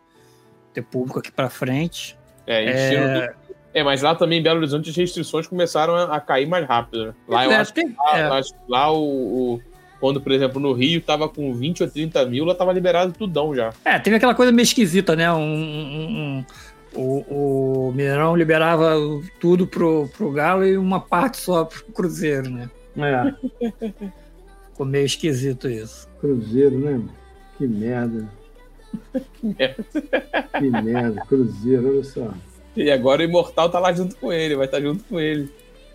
ter 0.73 0.83
público 0.83 1.19
aqui 1.19 1.31
para 1.31 1.51
frente. 1.51 2.17
É, 2.47 2.65
encheram 2.65 3.07
É, 3.09 3.27
do- 3.29 3.35
é, 3.75 3.83
mas 3.85 4.03
lá 4.03 4.15
também 4.15 4.39
em 4.41 4.43
Belo 4.43 4.59
Horizonte 4.59 4.91
as 4.91 4.97
restrições 4.97 5.47
começaram 5.47 5.95
a, 5.95 6.17
a 6.17 6.21
cair 6.21 6.47
mais 6.47 6.67
rápido. 6.67 7.07
né? 7.09 7.15
Lá 7.29 7.45
eu 7.45 7.53
É, 7.53 7.57
acho 7.57 7.73
que 7.75 7.83
lá, 7.85 8.19
é. 8.19 8.43
lá 8.69 8.91
o, 8.93 9.03
o- 9.55 9.61
Quando, 10.03 10.21
por 10.21 10.33
exemplo, 10.33 10.61
no 10.61 10.73
Rio 10.73 11.01
tava 11.01 11.29
com 11.29 11.55
20 11.55 11.85
ou 11.85 11.89
30 11.89 12.27
mil, 12.27 12.45
lá 12.45 12.57
tava 12.57 12.73
liberado 12.73 13.13
tudão 13.13 13.55
já. 13.55 13.73
É, 13.85 14.01
teve 14.01 14.17
aquela 14.17 14.35
coisa 14.35 14.51
meio 14.51 14.65
esquisita, 14.65 15.15
né? 15.15 15.33
Um, 15.33 15.39
um- 15.39 16.09
um- 16.19 16.45
o, 17.01 17.87
o 17.89 17.93
Mineirão 17.93 18.35
liberava 18.35 18.97
tudo 19.39 19.65
pro, 19.65 20.09
pro 20.09 20.33
Galo 20.33 20.67
e 20.67 20.77
uma 20.77 20.99
parte 20.99 21.37
só 21.37 21.65
pro 21.67 21.85
Cruzeiro, 21.93 22.51
né? 22.51 22.69
É, 22.99 23.33
Ficou 24.73 24.85
meio 24.85 25.07
esquisito 25.07 25.69
isso. 25.71 26.09
Cruzeiro, 26.21 26.77
né? 26.81 27.01
Que 27.57 27.69
merda. 27.69 28.29
merda. 29.41 29.87
Que 30.59 30.69
merda, 30.83 31.25
Cruzeiro, 31.29 31.89
olha 31.91 32.03
só. 32.05 32.35
E 32.77 32.91
agora 32.91 33.23
o 33.23 33.25
Imortal 33.25 33.71
tá 33.71 33.79
lá 33.79 33.93
junto 33.93 34.17
com 34.17 34.33
ele, 34.33 34.57
vai 34.57 34.67
estar 34.67 34.81
junto 34.81 35.05
com 35.05 35.21
ele. 35.21 35.49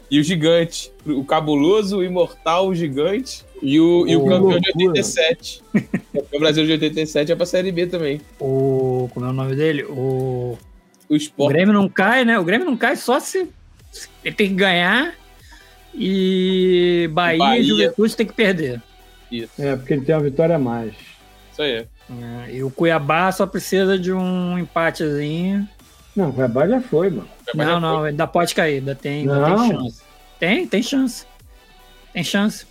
E 0.10 0.20
o 0.20 0.24
Gigante. 0.24 0.92
O 1.06 1.24
Cabuloso, 1.26 1.98
o 1.98 2.04
Imortal, 2.04 2.68
o 2.68 2.76
Gigante 2.76 3.44
e 3.62 3.80
o, 3.80 4.08
e 4.08 4.16
o 4.16 4.22
Oh, 4.22 4.26
campeão 4.26 4.40
de 4.40 4.56
loucura. 4.68 4.88
87. 4.90 5.64
o 5.74 5.82
campeão 6.22 6.40
brasileiro 6.40 6.78
de 6.80 6.86
87 6.86 7.32
é 7.32 7.36
pra 7.36 7.46
Série 7.46 7.72
B 7.72 7.88
também. 7.88 8.22
O. 8.40 9.10
Como 9.14 9.26
é 9.26 9.30
o 9.30 9.34
nome 9.34 9.56
dele? 9.56 9.84
O, 9.84 10.58
O 11.10 11.14
o 11.14 11.16
Sport. 11.16 11.52
Grêmio 11.54 11.74
não 11.74 11.90
cai, 11.90 12.24
né? 12.24 12.38
O 12.40 12.44
Grêmio 12.44 12.66
não 12.66 12.78
cai 12.78 12.96
só 12.96 13.20
se. 13.20 13.48
se 13.92 14.08
ele 14.24 14.36
tem 14.36 14.50
que 14.50 14.56
ganhar 14.56 15.14
e 15.94 17.10
Bahia, 17.12 17.38
Bahia. 17.40 17.62
e 17.62 17.64
Juventude 17.66 18.16
tem 18.16 18.26
que 18.26 18.34
perder. 18.34 18.82
Isso, 19.32 19.52
É, 19.60 19.76
porque 19.76 19.94
ele 19.94 20.06
tem 20.06 20.16
uma 20.16 20.22
vitória 20.22 20.56
a 20.56 20.60
mais. 20.60 20.94
isso 21.52 21.62
aí. 21.62 21.86
É, 22.48 22.54
e 22.56 22.64
o 22.64 22.70
Cuiabá 22.72 23.32
só 23.32 23.46
precisa 23.46 23.98
de 24.00 24.14
um 24.14 24.58
empatezinho. 24.58 25.68
Não, 26.18 26.30
o 26.30 26.34
Cuiabá 26.34 26.68
já 26.68 26.82
foi, 26.82 27.12
mano. 27.12 27.30
Não, 27.54 27.80
não, 27.80 28.04
ainda 28.04 28.26
pode 28.26 28.56
cair, 28.56 28.80
ainda 28.80 28.96
tem, 28.96 29.30
ainda 29.30 29.46
tem 29.46 29.70
chance. 29.70 30.02
Tem, 30.40 30.68
tem 30.68 30.84
chance. 30.84 31.26
Tem 32.12 32.24
chance. 32.24 32.66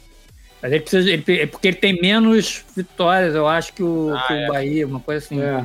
Mas 0.61 0.73
ele 0.73 0.81
precisa. 0.81 1.09
Ele, 1.09 1.25
é 1.41 1.47
porque 1.47 1.69
ele 1.69 1.77
tem 1.77 2.01
menos 2.01 2.65
vitórias, 2.75 3.37
eu 3.37 3.47
acho, 3.47 3.73
que 3.73 3.85
o, 3.85 4.13
Ah, 4.13 4.25
que 4.27 4.33
o 4.33 4.37
é. 4.37 4.49
Bahia, 4.49 4.87
uma 4.87 4.99
coisa 4.99 5.25
assim. 5.25 5.41
É. 5.41 5.65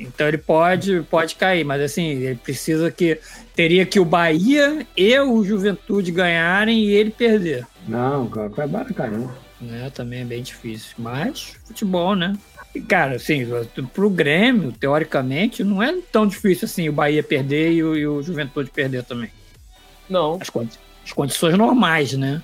Então 0.00 0.26
ele 0.26 0.38
pode, 0.38 1.02
pode 1.10 1.34
cair, 1.34 1.64
mas 1.64 1.82
assim, 1.82 2.08
ele 2.08 2.36
precisa 2.36 2.90
que. 2.90 3.20
Teria 3.54 3.84
que 3.84 4.00
o 4.00 4.04
Bahia 4.06 4.86
e 4.96 5.18
o 5.20 5.44
Juventude 5.44 6.10
ganharem 6.10 6.86
e 6.86 6.92
ele 6.92 7.10
perder. 7.10 7.66
Não, 7.86 8.26
cara, 8.26 8.46
o 8.46 8.50
Cuiabá 8.50 8.84
não 8.84 8.92
cai, 8.94 9.10
não. 9.10 9.30
Né? 9.60 9.90
Também 9.90 10.22
é 10.22 10.24
bem 10.24 10.42
difícil. 10.42 10.94
Mas, 10.96 11.56
futebol, 11.66 12.16
né? 12.16 12.32
E, 12.74 12.80
cara, 12.80 13.16
assim, 13.16 13.46
pro 13.92 14.08
Grêmio, 14.08 14.72
teoricamente, 14.72 15.62
não 15.62 15.82
é 15.82 15.94
tão 16.10 16.26
difícil 16.26 16.64
assim 16.64 16.88
o 16.88 16.92
Bahia 16.92 17.22
perder 17.22 17.72
e 17.72 17.84
o, 17.84 17.96
e 17.96 18.06
o 18.06 18.22
Juventude 18.22 18.70
perder 18.70 19.04
também. 19.04 19.30
Não. 20.08 20.38
As, 20.40 20.48
condi- 20.48 20.78
as 21.04 21.12
condições 21.12 21.56
normais, 21.56 22.14
né? 22.14 22.42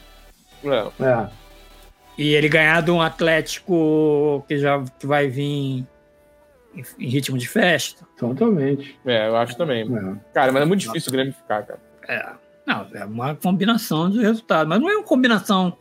É. 0.62 1.04
É. 1.04 1.28
E 2.18 2.34
ele 2.34 2.48
ganhar 2.48 2.82
de 2.82 2.90
um 2.90 3.00
Atlético 3.00 4.44
que 4.48 4.58
já 4.58 4.82
que 4.98 5.06
vai 5.06 5.28
vir 5.28 5.44
em, 5.44 5.86
em 6.98 7.08
ritmo 7.08 7.38
de 7.38 7.48
festa. 7.48 8.04
Totalmente. 8.18 8.98
É, 9.06 9.28
eu 9.28 9.36
acho 9.36 9.56
também. 9.56 9.82
É. 9.82 10.32
Cara, 10.34 10.52
mas 10.52 10.62
é 10.62 10.64
muito 10.66 10.80
difícil 10.80 11.08
o 11.08 11.12
Grêmio 11.12 11.32
ficar, 11.32 11.62
cara. 11.62 11.80
É, 12.08 12.32
não, 12.66 12.86
é 12.92 13.04
uma 13.04 13.34
combinação 13.34 14.10
de 14.10 14.20
resultados, 14.20 14.68
mas 14.68 14.80
não 14.80 14.90
é 14.90 14.96
uma 14.96 15.04
combinação 15.04 15.76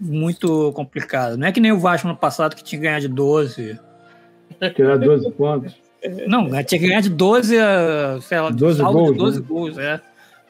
muito 0.00 0.72
complicada. 0.72 1.36
Não 1.36 1.46
é 1.46 1.52
que 1.52 1.60
nem 1.60 1.72
o 1.72 1.78
Vasco 1.78 2.08
no 2.08 2.16
passado 2.16 2.54
que 2.56 2.64
tinha 2.64 2.78
que 2.80 2.86
ganhar 2.86 3.00
de 3.00 3.08
12. 3.08 3.78
Tirar 4.74 4.96
12 4.98 5.30
pontos. 5.32 5.74
Não, 6.26 6.48
tinha 6.64 6.78
que 6.80 6.86
ganhar 6.88 7.00
de 7.00 7.10
12 7.10 7.58
a, 7.58 8.18
sei 8.20 8.40
lá, 8.40 8.50
12 8.50 8.78
saldo 8.78 8.98
gols, 8.98 9.12
de 9.12 9.18
12 9.18 9.40
né? 9.40 9.46
gols, 9.48 9.78
é. 9.78 10.00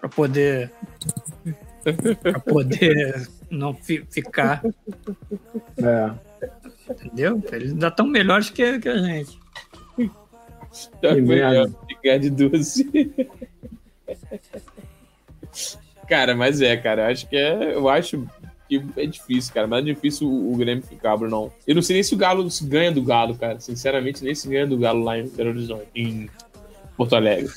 Pra 0.00 0.08
poder. 0.08 0.72
pra 2.22 2.40
poder 2.40 3.28
não 3.50 3.72
fi- 3.74 4.04
ficar, 4.10 4.62
É. 5.78 6.10
entendeu? 6.90 7.42
Eles 7.52 7.72
ainda 7.72 7.88
estão 7.88 8.06
melhores 8.06 8.50
que, 8.50 8.78
que 8.78 8.88
a 8.88 8.98
gente. 8.98 9.38
Foi 11.00 11.20
merda. 11.20 11.62
ó, 11.80 11.86
de 11.86 11.96
ganhar 12.02 12.18
de 12.18 12.30
12. 12.30 13.14
cara, 16.08 16.34
mas 16.34 16.60
é, 16.60 16.76
cara. 16.76 17.02
eu 17.02 17.12
Acho 17.12 17.28
que 17.28 17.36
é. 17.36 17.74
Eu 17.74 17.88
acho 17.88 18.26
que 18.68 18.82
é 18.96 19.06
difícil, 19.06 19.52
cara. 19.52 19.66
Mas 19.66 19.80
é 19.80 19.86
difícil 19.86 20.28
o, 20.28 20.52
o 20.52 20.56
Grêmio 20.56 20.82
ficar, 20.84 21.16
Brunão. 21.16 21.50
Eu 21.66 21.74
não 21.74 21.82
sei 21.82 21.94
nem 21.94 22.02
se 22.02 22.14
o 22.14 22.18
Galo 22.18 22.50
se 22.50 22.64
ganha 22.66 22.90
do 22.92 23.02
Galo, 23.02 23.34
cara. 23.34 23.60
Sinceramente, 23.60 24.24
nem 24.24 24.34
se 24.34 24.48
ganha 24.48 24.66
do 24.66 24.76
Galo 24.78 25.02
lá 25.04 25.18
em 25.18 25.28
Belo 25.28 25.50
Horizonte, 25.50 25.86
em 25.94 26.28
Porto 26.96 27.14
Alegre. 27.16 27.50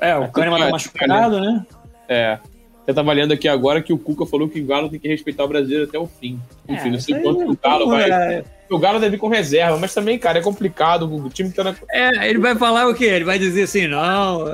É, 0.00 0.16
o 0.16 0.30
Kahneman 0.30 0.58
tá 0.58 0.70
machucado, 0.70 1.40
né? 1.40 1.66
É. 2.08 2.38
Eu 2.86 2.94
tava 2.94 3.12
lendo 3.12 3.32
aqui 3.32 3.48
agora 3.48 3.80
que 3.80 3.92
o 3.92 3.98
Cuca 3.98 4.26
falou 4.26 4.48
que 4.48 4.60
o 4.60 4.66
Galo 4.66 4.90
tem 4.90 5.00
que 5.00 5.08
respeitar 5.08 5.44
o 5.44 5.48
brasileiro 5.48 5.84
até 5.84 5.98
o 5.98 6.06
fim. 6.06 6.38
Enfim, 6.68 6.88
É, 6.88 6.92
não 6.92 7.00
sei 7.00 7.14
quanto 7.22 7.42
é 7.42 7.46
o 7.46 7.56
Galo 7.56 7.88
vai. 7.88 8.10
é. 8.10 8.44
O 8.70 8.78
Galo 8.78 8.98
deve 8.98 9.16
ir 9.16 9.18
com 9.18 9.28
reserva, 9.28 9.76
mas 9.78 9.92
também, 9.92 10.18
cara, 10.18 10.38
é 10.38 10.42
complicado. 10.42 11.02
O 11.14 11.28
time 11.28 11.50
que 11.50 11.56
tá 11.56 11.64
na. 11.64 11.74
É, 11.90 12.28
ele 12.30 12.38
vai 12.38 12.54
falar 12.56 12.88
o 12.88 12.94
quê? 12.94 13.04
Ele 13.04 13.24
vai 13.24 13.38
dizer 13.38 13.64
assim, 13.64 13.86
não, 13.86 14.46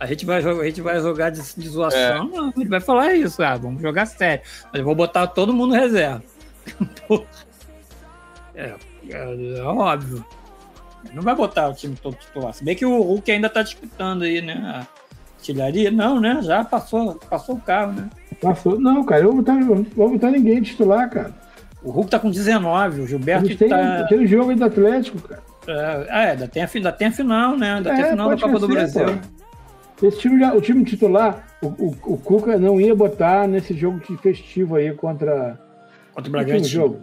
a 0.00 0.06
gente 0.06 0.24
vai, 0.24 0.40
jogar- 0.40 0.62
a 0.62 0.66
gente 0.66 0.80
vai 0.80 1.00
jogar 1.00 1.30
de, 1.30 1.40
de 1.56 1.68
zoação. 1.68 2.28
Não, 2.28 2.52
ele 2.56 2.68
vai 2.68 2.80
falar 2.80 3.12
isso, 3.14 3.42
ah, 3.42 3.56
vamos 3.56 3.82
jogar 3.82 4.06
sério. 4.06 4.42
Mas 4.72 4.78
eu 4.80 4.84
vou 4.84 4.94
botar 4.94 5.26
todo 5.26 5.52
mundo 5.52 5.74
reserva. 5.74 6.22
É, 8.54 8.74
é, 9.08 9.58
é 9.58 9.62
óbvio. 9.62 10.24
Ele 11.04 11.14
Não 11.14 11.22
vai 11.22 11.34
botar 11.34 11.68
o 11.68 11.74
time 11.74 11.94
todo 11.94 12.16
titular. 12.16 12.52
Se 12.52 12.64
bem 12.64 12.74
que 12.74 12.84
o 12.84 13.00
Hulk 13.02 13.30
ainda 13.30 13.48
tá 13.48 13.62
disputando 13.62 14.22
aí, 14.22 14.40
né? 14.42 14.54
A 14.64 14.86
artilharia. 15.38 15.90
Não, 15.90 16.20
né? 16.20 16.40
Já 16.42 16.64
passou, 16.64 17.14
passou 17.30 17.54
o 17.54 17.60
carro, 17.60 17.92
né? 17.92 18.10
Passou. 18.40 18.78
Não, 18.80 19.04
cara, 19.04 19.22
eu 19.22 19.26
vou 19.28 19.36
botar, 19.36 19.52
eu 19.60 19.76
não 19.76 19.82
vou 19.94 20.10
botar 20.10 20.30
ninguém 20.30 20.60
titular, 20.60 21.08
cara. 21.08 21.32
O 21.82 21.90
Hulk 21.90 22.10
tá 22.10 22.18
com 22.18 22.30
19, 22.30 23.00
o 23.02 23.06
Gilberto 23.06 23.46
Eles 23.46 23.58
têm 23.58 23.68
tá. 23.68 24.00
aquele 24.00 24.26
jogo 24.26 24.50
aí 24.50 24.56
do 24.56 24.64
Atlético, 24.64 25.18
cara. 25.28 25.42
É, 25.66 26.06
é, 26.08 26.30
ainda 26.30 26.48
tem, 26.48 26.62
a, 26.62 26.68
ainda 26.74 26.92
tem 26.92 27.08
a 27.08 27.12
final, 27.12 27.56
né? 27.56 27.74
Ainda 27.74 27.90
tem 27.94 28.02
a 28.02 28.06
É, 28.06 28.10
final 28.10 28.30
da 28.30 28.36
Copa 28.36 28.58
do 28.58 28.68
Brasil. 28.68 29.04
pô. 29.04 30.06
Esse 30.06 30.18
time, 30.20 30.38
já- 30.40 30.54
o 30.54 30.60
time 30.60 30.84
titular, 30.84 31.44
o, 31.62 31.66
o, 31.66 31.96
o 32.14 32.18
Cuca 32.18 32.56
não 32.58 32.80
ia 32.80 32.94
botar 32.94 33.46
nesse 33.48 33.74
jogo 33.74 34.00
de 34.00 34.16
festivo 34.18 34.76
aí 34.76 34.92
contra. 34.94 35.58
Contra 36.14 36.28
o 36.28 36.32
Bragantino. 36.32 36.64
o 36.64 36.68
jogo? 36.68 37.00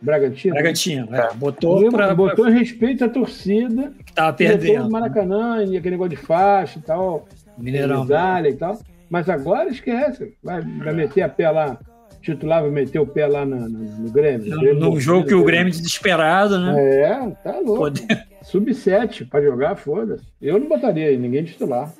Bragantino? 0.00 0.54
Bragantino, 0.54 1.14
é. 1.14 1.32
Botou 1.34 1.76
Botou, 1.76 1.90
pra, 1.92 2.14
botou 2.14 2.48
em 2.48 2.52
respeito 2.58 3.04
à 3.04 3.08
torcida, 3.08 3.92
que 4.04 4.12
tava 4.12 4.32
perdendo. 4.34 4.90
Maracanã, 4.90 5.64
e 5.64 5.76
aquele 5.76 5.92
negócio 5.96 6.10
de 6.10 6.16
faixa 6.16 6.78
e 6.78 6.82
tal, 6.82 7.26
Mineirão. 7.56 8.02
medalha 8.04 8.48
e 8.48 8.54
tal. 8.54 8.78
Mas 9.08 9.28
agora 9.28 9.70
esquece. 9.70 10.34
Vai, 10.42 10.60
vai 10.60 10.92
meter 10.92 11.22
a 11.22 11.28
pé 11.28 11.50
lá, 11.50 11.78
titular 12.24 12.62
vai 12.62 12.70
meter 12.70 12.98
o 12.98 13.06
pé 13.06 13.26
lá 13.26 13.44
no, 13.44 13.68
no, 13.68 13.78
no 13.78 14.10
Grêmio. 14.10 14.56
No, 14.56 14.90
no 14.92 15.00
jogo 15.00 15.26
que 15.26 15.34
o 15.34 15.44
Grêmio 15.44 15.70
desesperado, 15.70 16.58
né? 16.58 16.74
É, 17.02 17.30
tá 17.42 17.52
louco. 17.60 17.76
Poder- 17.78 18.26
Sub-7 18.42 19.28
pra 19.28 19.40
jogar, 19.42 19.76
foda-se. 19.76 20.22
Eu 20.40 20.58
não 20.58 20.68
botaria 20.68 21.16
ninguém 21.16 21.44
titular. 21.44 21.92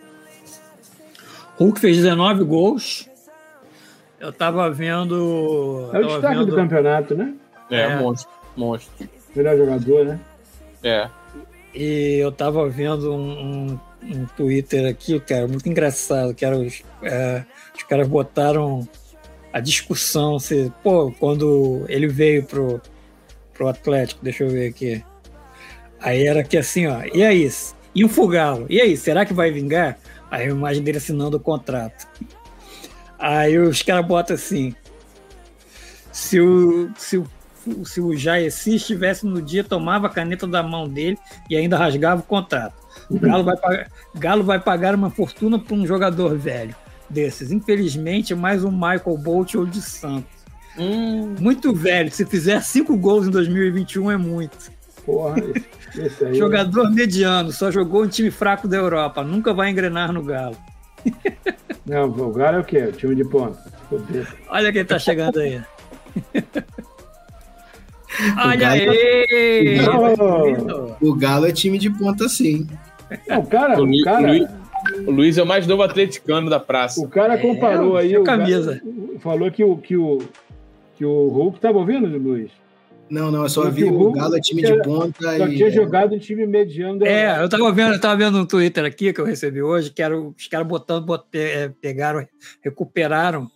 Hulk 1.58 1.78
fez 1.80 1.96
19 1.98 2.44
gols. 2.44 3.08
Eu 4.20 4.32
tava 4.32 4.68
vendo. 4.70 5.90
É 5.92 5.98
o 6.00 6.06
destaque 6.06 6.34
vendo- 6.38 6.46
do 6.46 6.56
campeonato, 6.56 7.14
né? 7.14 7.34
É, 7.70 7.80
É. 7.82 7.96
monstro. 7.96 8.30
Monstro. 8.56 9.08
Melhor 9.34 9.56
jogador, 9.56 10.04
né? 10.04 10.20
É. 10.82 11.08
E 11.74 12.18
eu 12.22 12.30
tava 12.30 12.68
vendo 12.68 13.12
um, 13.12 13.30
um, 13.72 13.80
um 14.04 14.26
Twitter 14.36 14.88
aqui, 14.88 15.18
cara, 15.20 15.48
muito 15.48 15.68
engraçado, 15.68 16.34
que 16.34 16.44
era 16.44 16.56
os, 16.56 16.82
é, 17.02 17.42
os 17.74 17.82
caras 17.84 18.06
botaram 18.06 18.86
a 19.54 19.60
discussão 19.60 20.36
se, 20.36 20.72
pô, 20.82 21.12
quando 21.12 21.84
ele 21.88 22.08
veio 22.08 22.42
pro, 22.42 22.80
pro 23.52 23.68
Atlético, 23.68 24.24
deixa 24.24 24.42
eu 24.42 24.50
ver 24.50 24.68
aqui. 24.68 25.04
Aí 26.00 26.26
era 26.26 26.42
que 26.42 26.56
assim, 26.56 26.88
ó, 26.88 27.04
e 27.14 27.22
aí? 27.22 27.48
E 27.94 28.04
o 28.04 28.08
Fugalo? 28.08 28.66
E 28.68 28.80
aí, 28.80 28.96
será 28.96 29.24
que 29.24 29.32
vai 29.32 29.52
vingar? 29.52 29.96
Aí 30.28 30.48
a 30.48 30.50
imagem 30.50 30.82
dele 30.82 30.98
assinando 30.98 31.36
o 31.36 31.40
contrato. 31.40 32.08
Aí 33.16 33.56
os 33.56 33.80
caras 33.80 34.04
botam 34.04 34.34
assim: 34.34 34.74
se 36.10 36.40
o, 36.40 36.90
se 36.96 37.16
o 37.16 37.24
se 37.84 38.00
o 38.00 38.14
Jaeci 38.14 38.74
estivesse 38.74 39.24
no 39.24 39.40
dia, 39.40 39.62
tomava 39.62 40.08
a 40.08 40.10
caneta 40.10 40.46
da 40.46 40.62
mão 40.64 40.86
dele 40.86 41.16
e 41.48 41.56
ainda 41.56 41.78
rasgava 41.78 42.20
o 42.20 42.24
contrato. 42.24 42.74
O 43.08 43.18
Galo 43.18 43.44
vai 43.44 43.56
pagar, 43.56 43.90
Galo 44.16 44.44
vai 44.44 44.60
pagar 44.60 44.94
uma 44.96 45.10
fortuna 45.10 45.58
para 45.58 45.74
um 45.74 45.86
jogador 45.86 46.36
velho 46.36 46.74
desses. 47.08 47.50
Infelizmente, 47.52 48.34
mais 48.34 48.64
um 48.64 48.70
Michael 48.70 49.18
Bolt 49.18 49.54
ou 49.54 49.66
de 49.66 49.80
Santos. 49.82 50.24
Hum, 50.78 51.34
Muito 51.38 51.72
velho. 51.74 52.10
Se 52.10 52.24
fizer 52.26 52.60
cinco 52.62 52.96
gols 52.96 53.26
em 53.26 53.30
2021 53.30 54.10
é 54.10 54.16
muito. 54.16 54.72
Porra, 55.06 55.36
esse, 55.96 56.24
aí. 56.24 56.34
Jogador 56.34 56.90
mediano, 56.90 57.52
só 57.52 57.70
jogou 57.70 58.02
um 58.04 58.08
time 58.08 58.30
fraco 58.30 58.66
da 58.66 58.76
Europa, 58.76 59.22
nunca 59.22 59.52
vai 59.52 59.70
engrenar 59.70 60.12
no 60.12 60.22
Galo. 60.22 60.56
Não, 61.84 62.04
o 62.08 62.32
Galo 62.32 62.56
é 62.56 62.60
o 62.60 62.64
quê? 62.64 62.78
O 62.78 62.92
time 62.92 63.14
de 63.14 63.24
ponta. 63.24 63.62
Olha 64.48 64.72
quem 64.72 64.84
tá 64.84 64.98
chegando 64.98 65.38
aí. 65.40 65.60
Olha 68.38 68.56
Galo- 68.68 68.90
aí! 68.90 69.78
Não. 70.64 70.96
O 71.00 71.14
Galo 71.14 71.46
é 71.46 71.52
time 71.52 71.78
de 71.78 71.90
ponta, 71.90 72.28
sim. 72.28 72.66
Não, 73.28 73.40
o 73.40 73.46
cara, 73.46 73.82
O 73.82 74.02
cara, 74.04 74.63
O 75.06 75.10
Luiz 75.10 75.38
é 75.38 75.42
o 75.42 75.46
mais 75.46 75.66
novo 75.66 75.82
atleticano 75.82 76.48
da 76.50 76.60
praça. 76.60 77.00
o 77.00 77.08
cara 77.08 77.38
comparou 77.38 77.98
É, 77.98 78.02
aí. 78.02 78.16
O, 78.18 78.24
camisa. 78.24 78.80
falou 79.20 79.50
que 79.50 79.64
o, 79.64 79.76
que 79.78 79.96
o, 79.96 80.18
que 80.96 81.04
o 81.04 81.28
Hulk 81.28 81.56
estava 81.58 81.78
ouvindo, 81.78 82.06
Luiz? 82.18 82.50
Não, 83.10 83.30
não, 83.30 83.42
eu 83.42 83.48
só 83.48 83.68
vi 83.70 83.84
o 83.84 84.00
o 84.08 84.12
Galo 84.12 84.36
é 84.36 84.40
time 84.40 84.62
tinha- 84.62 84.76
de 84.76 84.82
ponta 84.82 85.36
Só 85.38 85.46
e. 85.46 85.56
tinha 85.56 85.70
jogado 85.70 86.14
em 86.14 86.18
time 86.18 86.46
mediano 86.46 86.98
da 87.00 87.06
É, 87.06 87.42
eu 87.42 87.48
tava 87.48 87.70
vendo, 87.70 87.92
eu 87.94 88.00
tava 88.00 88.16
vendo 88.16 88.38
no 88.38 88.46
Twitter 88.46 88.84
aqui 88.84 89.12
que 89.12 89.20
eu 89.20 89.26
recebi 89.26 89.62
hoje, 89.62 89.90
que 89.90 90.02
era 90.02 90.18
os 90.18 90.48
caras 90.48 90.66
botando, 90.66 91.04
bot- 91.04 91.26
é, 91.34 91.70
pegaram, 91.82 92.26
recuperaram 92.62 93.50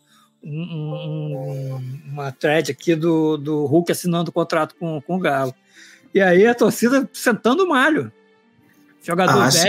um- 0.45 0.51
um- 0.51 1.81
uma 2.13 2.31
thread 2.31 2.71
aqui 2.71 2.95
do, 2.95 3.37
do 3.39 3.65
Hulk 3.67 3.91
assinando 3.91 4.31
o 4.31 4.33
contrato 4.35 4.75
com, 4.79 5.01
com 5.01 5.17
o 5.17 5.21
Galo. 5.21 5.55
E 6.15 6.21
aí 6.21 6.47
a 6.47 6.55
torcida 6.55 7.09
sentando 7.13 7.65
o 7.65 7.69
malho. 7.69 8.13
Jogador 9.03 9.43
Ah, 9.43 9.51
sim. 9.51 9.69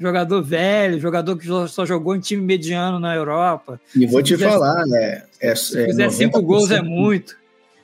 Jogador 0.00 0.42
velho, 0.42 0.98
jogador 0.98 1.36
que 1.36 1.46
só- 1.68 1.84
jogou 1.84 2.16
em 2.16 2.20
time 2.20 2.42
mediano 2.42 2.98
na 2.98 3.14
Europa. 3.14 3.78
E 3.94 4.06
vou 4.06 4.20
Se 4.24 4.34
te 4.34 4.38
falar, 4.38 4.86
né? 4.86 5.22
É, 5.40 5.54
Se 5.54 5.78
é 5.80 5.86
fizer 5.86 6.10
cinco 6.10 6.40
gols 6.42 6.70
é 6.70 6.80
90%. 6.80 6.84
muito. 6.88 7.36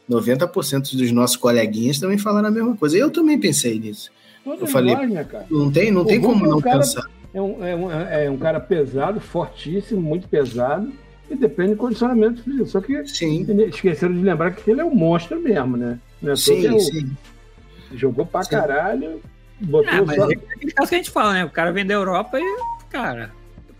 90% 0.08 0.96
dos 0.96 1.10
nossos 1.12 1.36
coleguinhas 1.36 1.98
também 1.98 2.16
falaram 2.18 2.48
a 2.48 2.50
mesma 2.50 2.76
coisa. 2.76 2.96
Eu 2.96 3.10
também 3.10 3.38
pensei 3.38 3.78
nisso. 3.78 4.10
Todos 4.44 4.60
Eu 4.62 4.66
falei- 4.68 4.94
né? 4.94 5.26
Não 5.50 5.70
tem, 5.70 5.90
não 5.90 6.02
O 6.02 6.04
tem 6.06 6.20
como 6.20 6.44
é 6.44 6.48
um 6.48 6.50
não 6.52 6.60
cara- 6.60 6.78
pensar. 6.78 7.02
É 7.34 7.42
um, 7.42 7.64
é, 7.64 7.76
um, 7.76 7.90
é 7.92 8.30
um 8.30 8.36
cara 8.38 8.58
pesado, 8.60 9.20
fortíssimo, 9.20 10.00
muito 10.00 10.26
pesado, 10.28 10.90
e 11.28 11.34
depende 11.34 11.72
do 11.72 11.76
condicionamento 11.76 12.42
físico. 12.42 12.66
Só 12.66 12.80
que 12.80 13.04
Sim, 13.06 13.44
esqueceram 13.68 14.14
de 14.14 14.20
lembrar 14.22 14.52
que 14.52 14.70
ele 14.70 14.80
é 14.80 14.84
um 14.84 14.94
monstro 14.94 15.38
mesmo, 15.42 15.76
né? 15.76 15.98
Não 16.22 16.30
é 16.30 16.32
é 16.32 16.36
sim, 16.36 16.68
o- 16.70 16.80
sim. 16.80 17.10
Jogou 17.94 18.24
pra 18.24 18.42
Sim. 18.44 18.50
caralho, 18.50 19.20
botou 19.60 19.90
Ah, 19.92 20.02
mas 20.06 20.16
só. 20.16 20.30
é 20.30 20.34
aquele 20.34 20.72
caso 20.72 20.88
que 20.88 20.94
a 20.94 20.98
gente 20.98 21.10
fala, 21.10 21.32
né? 21.34 21.44
O 21.44 21.50
cara 21.50 21.72
vem 21.72 21.86
da 21.86 21.94
Europa 21.94 22.38
e, 22.38 22.56
cara, 22.90 23.32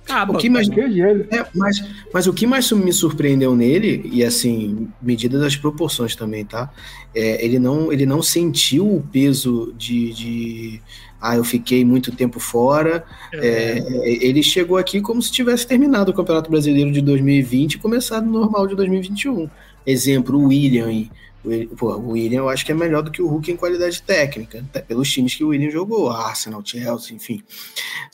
acaba. 0.05 0.35
O 0.35 0.39
que 0.39 0.49
mais-. 0.49 0.69
É, 0.71 1.47
mas, 1.55 1.83
mas 2.13 2.27
o 2.27 2.33
que 2.33 2.47
mais 2.47 2.71
me 2.73 2.93
surpreendeu 2.93 3.55
nele, 3.55 4.09
e 4.13 4.25
assim, 4.25 4.89
medida 5.03 5.39
das 5.39 5.57
proporções 5.57 6.15
também, 6.15 6.45
tá? 6.45 6.71
É, 7.15 7.45
ele, 7.45 7.59
não, 7.59 7.93
ele 7.93 8.07
não 8.07 8.23
sentiu 8.23 8.87
o 8.87 9.03
peso 9.03 9.75
de, 9.77 10.13
de. 10.13 10.83
Ah, 11.21 11.37
eu 11.37 11.45
fiquei 11.45 11.85
muito 11.85 12.13
tempo 12.13 12.39
fora. 12.39 13.05
É, 13.33 13.79
ele 14.05 14.43
chegou 14.43 14.77
aqui 14.77 15.01
como 15.01 15.21
se 15.21 15.33
tivesse 15.33 15.67
terminado 15.67 16.11
o 16.11 16.15
Campeonato 16.15 16.51
Brasileiro 16.51 16.93
de 16.93 17.01
2020 17.01 17.75
e 17.75 17.79
começado 17.79 18.27
o 18.27 18.31
normal 18.31 18.67
de 18.67 18.77
2021. 18.77 19.49
Exemplo, 19.87 20.39
o 20.39 20.49
William. 20.49 21.09
Pô, 21.77 21.95
o 21.95 22.11
William 22.11 22.39
eu 22.39 22.49
acho 22.49 22.67
que 22.67 22.73
é 22.73 22.75
melhor 22.75 23.03
do 23.03 23.11
que 23.11 23.23
o 23.23 23.29
Hulk 23.29 23.53
em 23.53 23.57
qualidade 23.57 24.03
técnica, 24.03 24.59
até 24.59 24.81
pelos 24.81 25.11
times 25.11 25.35
que 25.35 25.45
o 25.45 25.49
William 25.49 25.71
jogou, 25.71 26.11
Arsenal, 26.11 26.61
Chelsea, 26.65 27.15
enfim. 27.15 27.43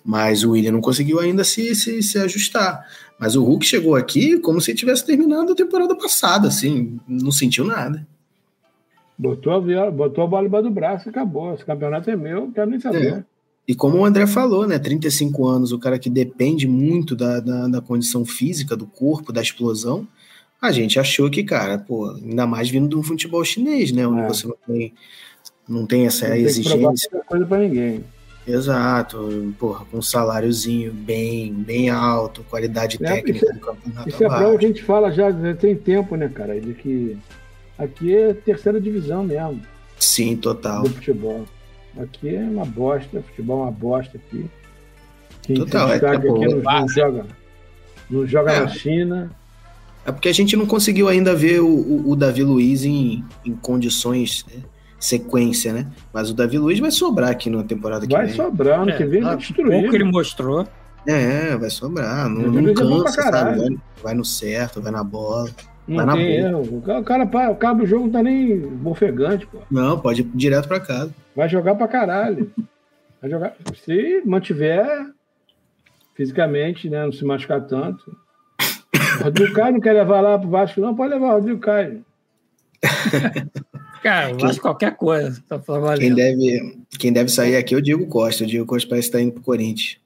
Mas 0.04 0.44
o 0.44 0.50
William 0.50 0.72
não 0.72 0.80
conseguiu 0.80 1.18
ainda 1.18 1.42
se, 1.42 1.74
se, 1.74 2.02
se 2.02 2.18
ajustar. 2.18 2.86
Mas 3.18 3.34
o 3.34 3.42
Hulk 3.42 3.64
chegou 3.64 3.94
aqui 3.94 4.38
como 4.38 4.60
se 4.60 4.74
tivesse 4.74 5.06
terminado 5.06 5.52
a 5.52 5.56
temporada 5.56 5.96
passada, 5.96 6.48
assim, 6.48 7.00
não 7.08 7.30
sentiu 7.30 7.64
nada. 7.64 8.06
Botou 9.16 9.52
a, 9.52 9.60
viola, 9.60 9.90
botou 9.90 10.24
a 10.24 10.26
bola 10.26 10.46
embaixo 10.46 10.68
do 10.68 10.74
braço 10.74 11.08
e 11.08 11.10
acabou. 11.10 11.54
Esse 11.54 11.64
campeonato 11.64 12.10
é 12.10 12.16
meu, 12.16 12.50
quero 12.52 12.70
nem 12.70 12.80
saber. 12.80 13.12
É. 13.14 13.24
E 13.66 13.74
como 13.74 13.98
o 13.98 14.04
André 14.04 14.26
falou, 14.26 14.66
né? 14.66 14.78
35 14.78 15.46
anos, 15.46 15.72
o 15.72 15.78
cara 15.78 15.98
que 15.98 16.10
depende 16.10 16.66
muito 16.66 17.14
da, 17.14 17.38
da, 17.38 17.68
da 17.68 17.80
condição 17.80 18.24
física, 18.24 18.76
do 18.76 18.86
corpo, 18.86 19.32
da 19.32 19.40
explosão. 19.40 20.06
A 20.62 20.70
gente 20.70 20.98
achou 21.00 21.28
que, 21.28 21.42
cara, 21.42 21.76
pô, 21.76 22.10
ainda 22.12 22.46
mais 22.46 22.70
vindo 22.70 22.88
de 22.88 22.94
um 22.94 23.02
futebol 23.02 23.44
chinês, 23.44 23.90
né? 23.90 24.06
Onde 24.06 24.20
É. 24.22 24.28
você 24.28 24.46
não 24.46 24.56
tem, 24.64 24.94
não 25.68 25.86
tem 25.86 26.06
essa 26.06 26.28
Não 26.28 26.34
tem 26.36 26.44
exigência. 26.44 26.78
muita 27.10 27.26
coisa 27.26 27.44
pra 27.46 27.58
ninguém. 27.58 28.04
Exato, 28.46 29.54
porra, 29.58 29.84
com 29.90 29.98
um 29.98 30.02
saláriozinho 30.02 30.92
bem, 30.92 31.52
bem 31.52 31.90
alto, 31.90 32.44
qualidade 32.48 32.96
É, 33.00 33.06
técnica 33.06 33.52
do 33.52 33.60
campeonato. 33.60 34.08
Isso 34.08 34.22
é 34.24 34.28
prova 34.28 34.58
que 34.58 34.64
a 34.64 34.68
gente 34.68 34.82
fala 34.82 35.10
já 35.12 35.30
já 35.30 35.54
tem 35.54 35.74
tempo, 35.76 36.14
né, 36.16 36.28
cara? 36.28 36.60
De 36.60 36.74
que 36.74 37.16
aqui 37.78 38.14
é 38.14 38.32
terceira 38.34 38.80
divisão 38.80 39.22
mesmo 39.24 39.60
Sim, 39.98 40.36
total. 40.36 40.82
do 40.82 40.90
futebol. 40.90 41.44
Aqui 42.00 42.34
é 42.34 42.40
uma 42.40 42.64
bosta, 42.64 43.22
futebol 43.22 43.60
é 43.60 43.62
uma 43.64 43.70
bosta 43.72 44.16
aqui. 44.18 44.46
Quem 45.42 45.56
Total, 45.56 45.88
se 45.88 45.94
é, 45.94 45.98
pô, 46.00 46.36
aqui 46.36 46.46
não, 46.54 46.62
não 46.62 46.88
joga. 46.88 47.26
Não 48.10 48.26
joga 48.26 48.52
É. 48.52 48.60
na 48.60 48.68
China. 48.68 49.30
É 50.04 50.10
porque 50.12 50.28
a 50.28 50.32
gente 50.34 50.56
não 50.56 50.66
conseguiu 50.66 51.08
ainda 51.08 51.34
ver 51.34 51.60
o, 51.60 51.68
o- 51.68 52.10
o 52.10 52.16
Davi 52.16 52.42
Luiz 52.42 52.84
em, 52.84 53.24
em 53.44 53.54
condições, 53.54 54.44
né, 54.52 54.62
sequência, 54.98 55.72
né? 55.72 55.86
Mas 56.12 56.30
o 56.30 56.34
Davi 56.34 56.58
Luiz 56.58 56.78
vai 56.80 56.90
sobrar 56.90 57.30
aqui 57.30 57.48
na 57.50 57.62
temporada 57.62 58.06
que 58.06 58.12
Vai 58.12 58.26
vem. 58.26 58.34
sobrar, 58.34 58.80
ano 58.80 58.90
É, 58.90 58.96
que 58.96 59.04
vem 59.04 59.22
vai 59.22 59.34
o 59.34 59.38
destruir. 59.38 59.70
pouco 59.72 59.90
que 59.90 59.96
ele 59.96 60.04
mostrou. 60.04 60.66
É, 61.06 61.56
vai 61.56 61.70
sobrar. 61.70 62.28
Não, 62.28 62.42
não 62.50 62.68
é 62.70 62.74
cansa, 62.74 63.22
sabe? 63.22 63.58
Vai, 63.58 63.68
vai 64.02 64.14
no 64.14 64.24
certo, 64.24 64.80
vai 64.80 64.92
na 64.92 65.02
bola. 65.02 65.50
Não 65.88 65.96
vai 65.96 66.06
na 66.06 66.20
erro. 66.20 66.78
O 66.78 66.80
cara, 66.82 67.00
o 67.00 67.04
cara 67.04 67.26
pá, 67.26 67.46
acaba 67.48 67.82
o 67.82 67.86
jogo, 67.86 68.04
não 68.04 68.12
tá 68.12 68.22
nem 68.22 68.56
bofegante, 68.60 69.44
pô. 69.46 69.58
Não, 69.70 69.98
pode 69.98 70.20
ir 70.22 70.30
direto 70.34 70.68
pra 70.68 70.78
casa. 70.78 71.12
Vai 71.34 71.48
jogar 71.48 71.74
pra 71.74 71.88
caralho. 71.88 72.52
Vai 73.20 73.28
jogar. 73.30 73.54
Se 73.84 74.22
mantiver 74.24 74.86
fisicamente, 76.14 76.88
né? 76.88 77.04
Não 77.04 77.12
se 77.12 77.24
machucar 77.24 77.60
tanto. 77.66 78.16
O 79.20 79.24
Rodrigo 79.24 79.52
Caio 79.54 79.72
não 79.74 79.80
quer 79.80 79.92
levar 79.92 80.20
lá 80.20 80.38
pro 80.38 80.48
Vasco, 80.48 80.80
não. 80.80 80.94
Pode 80.94 81.12
levar 81.14 81.28
o 81.28 81.32
Rodrigo 81.38 81.60
Caio. 81.60 82.04
Cara, 84.02 84.30
eu 84.32 84.46
acho 84.46 84.60
qualquer 84.60 84.96
coisa. 84.96 85.42
Tá 85.48 85.58
Quem 85.58 85.80
valendo. 85.80 86.16
deve, 86.16 86.78
quem 86.98 87.12
deve 87.12 87.30
sair 87.30 87.56
aqui 87.56 87.74
é 87.74 87.78
o 87.78 87.82
Diego 87.82 88.06
Costa. 88.06 88.42
O 88.42 88.46
Diego 88.46 88.66
Costa 88.66 88.88
parece 88.88 89.08
que 89.08 89.12
tá 89.12 89.20
indo 89.22 89.32
pro 89.32 89.42
Corinthians. 89.42 89.98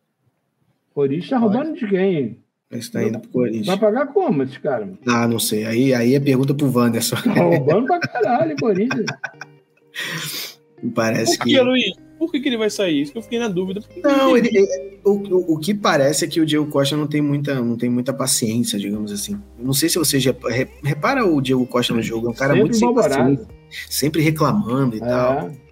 O 0.90 0.94
Corinthians 0.94 1.30
tá 1.30 1.38
roubando 1.38 1.72
de 1.74 1.86
quem? 1.88 2.38
Parece 2.68 2.88
que 2.88 2.92
tá 2.92 3.02
indo 3.02 3.18
pro 3.20 3.30
Vai 3.40 3.48
Corinthians. 3.50 3.78
pagar 3.78 4.06
como 4.08 4.42
esse 4.42 4.60
cara? 4.60 4.90
Ah, 5.06 5.26
não 5.26 5.38
sei. 5.38 5.64
Aí, 5.64 5.94
aí 5.94 6.14
é 6.14 6.20
pergunta 6.20 6.52
pro 6.54 6.70
Wanderson. 6.70 7.16
Tá 7.16 7.32
roubando 7.42 7.86
pra 7.86 8.00
caralho, 8.00 8.56
Corinthians. 8.60 9.06
Parece 10.94 11.38
Por 11.38 11.44
que. 11.44 11.50
que, 11.54 11.60
Luiz? 11.60 11.92
Por 12.18 12.30
que, 12.32 12.40
que 12.40 12.48
ele 12.48 12.56
vai 12.56 12.70
sair? 12.70 13.02
Isso 13.02 13.12
que 13.12 13.18
eu 13.18 13.22
fiquei 13.22 13.38
na 13.38 13.48
dúvida. 13.48 13.80
Não, 14.02 14.36
ele- 14.36 14.48
ele, 14.48 14.58
ele- 14.58 14.98
o, 15.04 15.10
o, 15.10 15.54
o 15.54 15.58
que 15.58 15.74
parece 15.74 16.24
é 16.24 16.28
que 16.28 16.40
o 16.40 16.46
Diego 16.46 16.66
Costa 16.66 16.96
não 16.96 17.06
tem 17.06 17.20
muita, 17.20 17.54
não 17.56 17.76
tem 17.76 17.90
muita 17.90 18.12
paciência, 18.12 18.78
digamos 18.78 19.12
assim. 19.12 19.38
Não 19.58 19.72
sei 19.72 19.88
se 19.88 19.98
você 19.98 20.18
já 20.18 20.34
re- 20.48 20.68
repara 20.82 21.24
o 21.26 21.40
Diego 21.40 21.66
Costa 21.66 21.92
no 21.94 22.02
jogo, 22.02 22.28
é 22.28 22.30
um 22.30 22.34
cara 22.34 22.54
Sempre 22.54 22.60
muito 22.62 22.76
sem 22.78 22.94
paciência, 22.94 23.46
sempre 23.88 24.22
reclamando 24.22 24.96
e 24.96 25.00
tal. 25.00 25.48
É. 25.50 25.66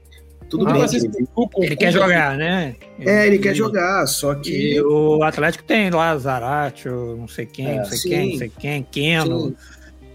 Tudo 0.48 0.68
Ah, 0.68 0.72
bem. 0.74 0.83
ele, 0.85 1.26
Ele 1.66 1.76
quer 1.76 1.90
jogar, 1.90 2.37
né? 2.37 2.76
é, 3.00 3.26
ele 3.26 3.38
quer 3.38 3.54
jogar, 3.54 4.07
só 4.07 4.35
que 4.35 4.74
E 4.74 4.80
o 4.83 5.22
Atlético 5.22 5.64
tem 5.64 5.90
lá 5.90 6.16
Zaratio, 6.16 7.16
não 7.16 7.26
sei 7.26 7.46
quem, 7.46 7.66
É, 7.66 7.76
não 7.78 7.85
sei 7.87 7.98
sim. 7.98 8.09
quem, 8.11 8.30
não 8.33 8.38
sei 8.38 8.52
quem, 8.61 8.83
Keno. 8.92 9.40
Sim. 9.48 9.57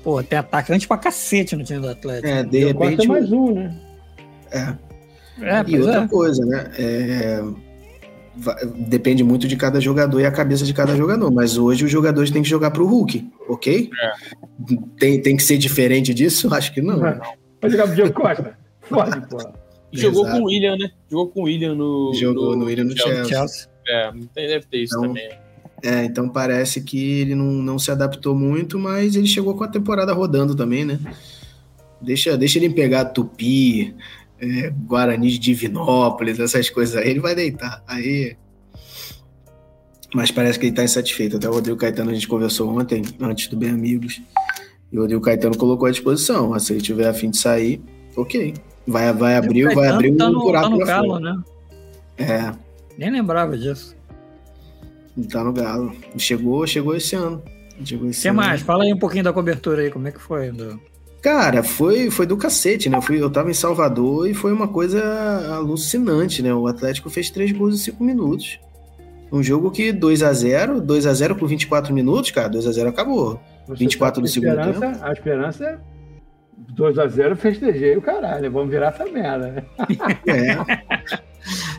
Pô, 0.03 0.23
tem 0.23 0.39
atacante 0.39 0.87
pra 0.87 0.97
cacete 0.97 1.55
no 1.57 1.63
time 1.63 1.79
do 1.81 1.89
Atlético. 1.89 2.27
é, 2.27 2.43
de 2.43 2.57
é 2.59 2.65
repente 2.67 3.05
mais 3.07 3.29
um, 3.31 3.53
né? 3.55 3.75
é, 4.51 4.73
É, 5.41 5.63
E 5.67 5.79
outra 5.79 6.03
é. 6.03 6.07
coisa, 6.07 6.45
né? 6.45 6.71
é, 6.77 7.43
depende 8.87 9.23
muito 9.23 9.47
de 9.47 9.55
cada 9.55 9.79
jogador 9.79 10.19
e 10.19 10.25
a 10.25 10.31
cabeça 10.31 10.63
de 10.63 10.73
cada 10.73 10.95
jogador. 10.95 11.31
Mas 11.31 11.57
hoje 11.57 11.85
os 11.85 11.91
jogadores 11.91 12.31
têm 12.31 12.41
que 12.41 12.49
jogar 12.49 12.71
pro 12.71 12.85
Hulk, 12.85 13.29
ok? 13.47 13.89
Tem, 14.97 15.21
tem 15.21 15.35
que 15.35 15.43
ser 15.43 15.57
diferente 15.57 16.13
disso? 16.13 16.51
Acho 16.53 16.73
que 16.73 16.81
não. 16.81 16.99
Vai 17.61 17.69
jogar 17.69 17.87
pro 17.87 17.95
Diego 17.95 18.13
Costa? 18.13 18.57
Pode, 18.89 19.27
pô. 19.27 19.37
Jogou 19.91 20.23
Exato. 20.23 20.37
com 20.37 20.43
o 20.43 20.47
William, 20.47 20.77
né? 20.77 20.89
Jogou 21.09 21.27
com 21.29 21.41
o 21.41 21.43
William 21.43 21.75
no. 21.75 22.13
Jogou 22.13 22.55
no 22.55 22.65
William 22.65 22.85
no 22.85 22.95
Chelsea. 22.97 23.25
Chelsea. 23.25 23.67
É, 23.87 24.11
deve 24.35 24.65
ter 24.67 24.83
isso 24.83 24.95
Então, 24.95 25.07
também. 25.07 25.29
É, 25.81 26.03
então 26.03 26.29
parece 26.29 26.81
que 26.81 27.21
ele 27.21 27.33
não, 27.35 27.45
não 27.45 27.79
se 27.79 27.89
adaptou 27.89 28.35
muito, 28.35 28.77
mas 28.77 29.15
ele 29.15 29.27
chegou 29.27 29.55
com 29.55 29.63
a 29.63 29.67
temporada 29.67 30.13
rodando 30.13 30.53
também, 30.55 30.85
né? 30.85 30.99
Deixa, 32.01 32.37
deixa 32.37 32.59
ele 32.59 32.69
pegar 32.69 33.05
Tupi, 33.05 33.95
é, 34.41 34.69
Guarani 34.85 35.29
de 35.31 35.39
Divinópolis, 35.39 36.39
essas 36.39 36.69
coisas 36.69 36.95
aí, 36.95 37.09
ele 37.09 37.19
vai 37.19 37.35
deitar. 37.35 37.83
Aí. 37.87 38.35
Mas 40.13 40.31
parece 40.31 40.57
que 40.57 40.65
ele 40.67 40.75
tá 40.75 40.83
insatisfeito. 40.83 41.37
Até 41.37 41.47
o 41.49 41.53
Rodrigo 41.53 41.77
Caetano 41.77 42.09
a 42.09 42.13
gente 42.13 42.27
conversou 42.27 42.69
ontem, 42.77 43.03
antes 43.19 43.47
do 43.47 43.55
Bem 43.57 43.69
Amigos. 43.69 44.21
E 44.91 44.97
o 44.97 45.01
Rodrigo 45.01 45.21
Caetano 45.21 45.55
colocou 45.57 45.87
à 45.87 45.91
disposição. 45.91 46.57
Se 46.59 46.73
ele 46.73 46.81
tiver 46.81 47.07
a 47.07 47.13
fim 47.13 47.29
de 47.29 47.37
sair, 47.37 47.81
ok. 48.15 48.55
Vai, 48.87 49.13
vai 49.13 49.35
abrir, 49.35 49.71
vai 49.75 49.87
abrir 49.89 50.15
tá 50.15 50.29
no, 50.29 50.39
buraco 50.39 50.63
tá 50.63 50.69
no 50.71 50.77
Galo, 50.79 51.07
fora. 51.09 51.19
né? 51.19 51.43
É, 52.17 52.51
Nem 52.97 53.11
lembrava 53.11 53.55
disso. 53.55 53.95
tá 55.31 55.43
no 55.43 55.53
Galo. 55.53 55.93
Chegou, 56.17 56.65
chegou 56.65 56.95
esse 56.95 57.15
ano. 57.15 57.43
Chegou 57.85 58.07
O 58.07 58.09
esse 58.09 58.23
que 58.23 58.27
ano. 58.29 58.37
mais? 58.37 58.61
Fala 58.61 58.83
aí 58.85 58.91
um 58.93 58.97
pouquinho 58.97 59.23
da 59.23 59.31
cobertura 59.31 59.83
aí, 59.83 59.91
como 59.91 60.07
é 60.07 60.11
que 60.11 60.19
foi? 60.19 60.51
Do... 60.51 60.79
Cara, 61.21 61.61
foi, 61.63 62.09
foi 62.09 62.25
do 62.25 62.37
cacete, 62.37 62.89
né? 62.89 62.97
Eu, 62.97 63.01
fui, 63.01 63.21
eu 63.21 63.29
tava 63.29 63.49
em 63.51 63.53
Salvador 63.53 64.29
e 64.29 64.33
foi 64.33 64.53
uma 64.53 64.67
coisa 64.69 65.01
alucinante, 65.55 66.41
né? 66.41 66.53
O 66.53 66.65
Atlético 66.67 67.09
fez 67.09 67.29
três 67.29 67.51
gols 67.51 67.75
em 67.75 67.77
cinco 67.77 68.03
minutos. 68.03 68.59
Um 69.31 69.43
jogo 69.43 69.69
que 69.69 69.91
2 69.91 70.23
a 70.23 70.31
0 70.33 70.81
2 70.81 71.05
a 71.05 71.13
0 71.13 71.35
por 71.35 71.47
24 71.47 71.93
minutos, 71.93 72.31
cara, 72.31 72.47
2 72.47 72.65
a 72.65 72.71
0 72.71 72.89
acabou. 72.89 73.39
Você 73.67 73.79
24 73.83 74.15
tá 74.15 74.21
do 74.21 74.27
segundo 74.27 74.55
tempo. 74.63 75.03
A 75.03 75.11
esperança 75.11 75.65
é 75.65 75.77
2x0, 76.73 77.35
festejei 77.35 77.95
o 77.97 78.01
caralho. 78.01 78.49
Vamos 78.51 78.69
virar 78.71 78.87
essa 78.87 79.05
merda, 79.05 79.47
né? 79.51 79.63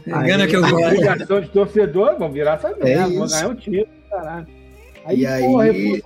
É, 0.06 0.10
Engana 0.24 0.46
que 0.46 0.56
eu 0.56 0.64
A 0.64 0.70
gosto. 0.70 0.86
obrigação 0.86 1.40
de 1.40 1.48
torcedor, 1.48 2.16
vamos 2.18 2.34
virar 2.34 2.54
essa 2.54 2.68
merda. 2.68 3.06
Vamos 3.08 3.32
É 3.32 3.36
isso. 3.36 3.36
ganhar 3.36 3.48
o 3.50 3.54
título, 3.54 3.86
caralho. 4.10 4.46
Aí, 5.06 5.20
E 5.20 5.26
aí- 5.26 6.02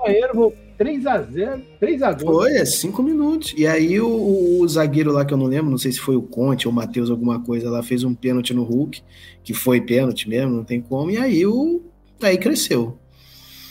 porra, 0.79 0.91
reforço 0.91 1.09
aéreo, 1.09 1.63
vou 1.81 1.81
3x0, 1.81 2.17
3x2. 2.19 2.21
foi, 2.25 2.53
é 2.57 2.65
cinco 2.65 3.03
minutos. 3.03 3.55
E 3.57 3.67
aí 3.67 4.01
o, 4.01 4.07
o- 4.09 4.61
o 4.63 4.69
zagueiro 4.69 5.13
lá 5.13 5.25
que 5.25 5.33
eu 5.33 5.39
não 5.39 5.47
lembro, 5.47 5.71
não 5.71 5.79
sei 5.79 5.93
se 5.93 6.01
foi 6.01 6.17
o 6.17 6.23
Conte 6.23 6.67
ou 6.67 6.73
o 6.73 6.75
Matheus, 6.75 7.11
alguma 7.11 7.41
coisa 7.41 7.71
lá, 7.71 7.83
fez 7.83 8.05
um 8.05 8.15
pênalti 8.15 8.53
no 8.55 8.63
Hulk, 8.65 9.03
que 9.43 9.55
foi 9.55 9.81
pênalti 9.81 10.29
mesmo, 10.29 10.51
não 10.53 10.65
tem 10.65 10.81
como. 10.81 11.11
E 11.11 11.17
aí 11.17 11.47
o. 11.47 11.83
Aí 12.23 12.39
cresceu. 12.39 12.99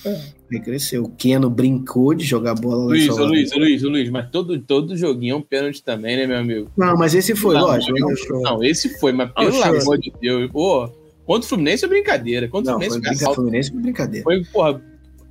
É. 0.05 0.19
Aí 0.51 0.59
cresceu. 0.59 1.03
O 1.05 1.09
Keno 1.09 1.49
brincou 1.49 2.13
de 2.13 2.23
jogar 2.25 2.53
bola 2.55 2.75
lá 2.77 2.85
Luiz, 2.85 3.05
Salvador. 3.05 3.29
Luiz, 3.31 3.51
Luiz, 3.55 3.81
Luiz, 3.83 4.09
mas 4.09 4.29
todo, 4.29 4.59
todo 4.59 4.95
joguinho 4.97 5.33
é 5.33 5.37
um 5.37 5.41
pênalti 5.41 5.81
também, 5.81 6.15
né, 6.17 6.27
meu 6.27 6.37
amigo? 6.37 6.71
Não, 6.77 6.95
mas 6.95 7.15
esse 7.15 7.35
foi, 7.35 7.55
Não, 7.55 7.61
lógico. 7.61 7.97
não, 7.97 8.07
né? 8.09 8.15
Não, 8.43 8.63
esse 8.63 8.99
foi, 8.99 9.11
mas 9.13 9.31
pelo 9.31 9.51
show. 9.51 9.63
amor 9.81 9.97
de 9.97 10.11
Deus, 10.21 10.51
pô, 10.51 10.87
contra 11.25 11.45
o 11.45 11.49
Fluminense 11.49 11.85
é 11.85 11.87
brincadeira. 11.87 12.47
Contra 12.49 12.71
o 12.71 12.73
Não, 12.73 12.81
foi 12.81 12.89
Fluminense 12.89 12.99
foi, 12.99 13.01
brinca... 13.01 13.15
assalto, 13.23 13.35
Fluminense 13.41 13.71
foi 13.71 13.81
brincadeira. 13.81 14.23
foi, 14.25 14.43
porra, 14.45 14.81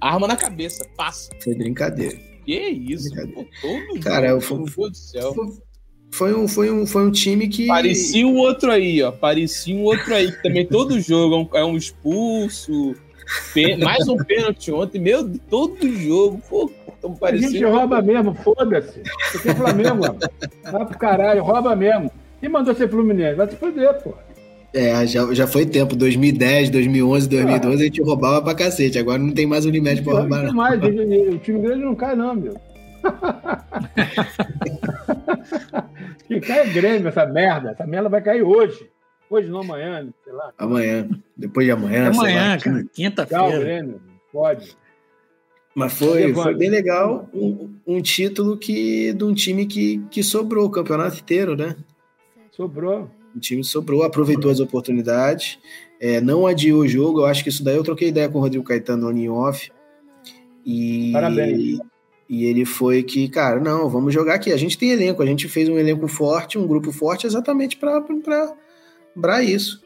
arma 0.08 0.26
na 0.26 0.36
cabeça, 0.36 0.86
passa. 0.96 1.30
Foi 1.42 1.54
brincadeira. 1.54 2.16
Que 2.44 2.58
isso, 2.58 3.08
Brincadeira. 3.10 3.48
pô, 3.60 3.68
todo 3.68 4.00
Cara, 4.00 4.28
eu 4.28 4.40
fui- 4.40 4.58
meu 4.58 4.66
Deus 4.66 4.90
do 4.90 4.96
céu. 4.96 5.34
Foi 6.14 6.34
um, 6.34 6.46
foi 6.46 6.70
um, 6.70 6.86
foi 6.86 7.04
um 7.06 7.10
time 7.10 7.48
que. 7.48 7.66
Parecia 7.66 8.26
um 8.26 8.36
outro 8.36 8.70
aí, 8.70 9.02
ó. 9.02 9.10
Parecia 9.12 9.74
um 9.74 9.82
outro 9.84 10.14
aí, 10.14 10.30
que 10.30 10.42
também 10.42 10.66
todo 10.66 11.00
jogo 11.00 11.34
é 11.34 11.38
um, 11.38 11.60
é 11.60 11.64
um 11.64 11.76
expulso. 11.76 12.94
pê- 13.54 13.76
mais 13.76 14.06
um 14.08 14.16
pênalti 14.16 14.70
ontem. 14.72 14.98
Meu, 15.00 15.22
Deus, 15.24 15.40
todo 15.48 15.88
jogo. 15.96 16.42
Pô, 16.50 16.70
tão 17.00 17.16
A 17.22 17.34
gente 17.36 17.64
rouba 17.64 18.02
mesmo, 18.02 18.34
foda-se. 18.34 19.00
Você 19.32 19.48
é 19.50 19.54
Flamengo, 19.54 20.02
ó. 20.06 20.70
Vai 20.70 20.84
pro 20.86 20.98
caralho, 20.98 21.42
rouba 21.42 21.74
mesmo. 21.74 22.10
Quem 22.40 22.48
mandou 22.50 22.74
ser 22.74 22.90
Fluminense? 22.90 23.36
Vai 23.36 23.48
se 23.48 23.56
fuder, 23.56 24.02
pô. 24.02 24.12
É, 24.74 25.06
já, 25.06 25.32
já 25.34 25.46
foi 25.46 25.66
tempo. 25.66 25.94
2010, 25.94 26.70
2011, 26.70 27.28
2012, 27.28 27.82
a 27.82 27.84
gente 27.84 28.02
roubava 28.02 28.40
pra 28.40 28.54
cacete. 28.54 28.98
Agora 28.98 29.18
não 29.18 29.32
tem 29.32 29.46
mais 29.46 29.66
Unimed 29.66 30.02
pra 30.02 30.20
roubar, 30.20 30.44
Não 30.44 30.54
mais, 30.54 30.80
o 30.82 31.38
time 31.38 31.60
grande 31.60 31.84
não 31.84 31.94
cai, 31.94 32.16
não, 32.16 32.34
meu. 32.34 32.58
Quem 36.26 36.40
cai 36.40 36.60
é 36.60 36.66
Grêmio, 36.66 37.08
essa 37.08 37.26
merda. 37.26 37.72
Essa 37.72 37.86
merda 37.86 38.08
vai 38.08 38.22
cair 38.22 38.42
hoje. 38.42 38.88
Hoje 39.28 39.48
não, 39.48 39.60
amanhã, 39.60 40.08
sei 40.24 40.32
lá. 40.32 40.52
Amanhã, 40.58 41.08
depois 41.36 41.66
de 41.66 41.72
amanhã. 41.72 42.08
É 42.08 42.12
sei 42.12 42.20
amanhã, 42.20 42.48
lá. 42.50 42.58
cara. 42.58 42.82
Tchau, 42.82 42.90
Quinta-feira. 42.94 43.58
Grêmio. 43.58 44.00
Pode. 44.32 44.76
Mas 45.74 45.94
foi, 45.94 46.32
foi 46.34 46.54
bem 46.54 46.70
legal. 46.70 47.28
Um, 47.32 47.74
um 47.86 48.02
título 48.02 48.58
que, 48.58 49.12
de 49.12 49.24
um 49.24 49.32
time 49.32 49.66
que, 49.66 49.98
que 50.10 50.22
sobrou 50.22 50.66
o 50.66 50.70
campeonato 50.70 51.18
inteiro, 51.18 51.56
né? 51.56 51.74
Sobrou. 52.50 53.10
O 53.34 53.40
time 53.40 53.64
sobrou, 53.64 54.02
aproveitou 54.02 54.50
as 54.50 54.60
oportunidades, 54.60 55.58
é, 56.00 56.20
não 56.20 56.46
adiou 56.46 56.82
o 56.82 56.88
jogo. 56.88 57.20
Eu 57.20 57.26
acho 57.26 57.42
que 57.42 57.48
isso 57.48 57.64
daí 57.64 57.76
eu 57.76 57.84
troquei 57.84 58.08
ideia 58.08 58.28
com 58.28 58.38
o 58.38 58.40
Rodrigo 58.40 58.64
Caetano 58.64 59.12
no 59.12 59.34
off. 59.34 59.70
E, 60.64 61.12
Parabéns. 61.12 61.78
E 62.28 62.44
ele 62.44 62.64
foi 62.64 63.02
que, 63.02 63.28
cara, 63.28 63.60
não, 63.60 63.88
vamos 63.88 64.14
jogar 64.14 64.34
aqui. 64.34 64.52
A 64.52 64.56
gente 64.56 64.78
tem 64.78 64.90
elenco, 64.90 65.22
a 65.22 65.26
gente 65.26 65.48
fez 65.48 65.68
um 65.68 65.78
elenco 65.78 66.08
forte, 66.08 66.58
um 66.58 66.66
grupo 66.66 66.90
forte, 66.90 67.26
exatamente 67.26 67.76
para 67.76 69.42
isso. 69.42 69.82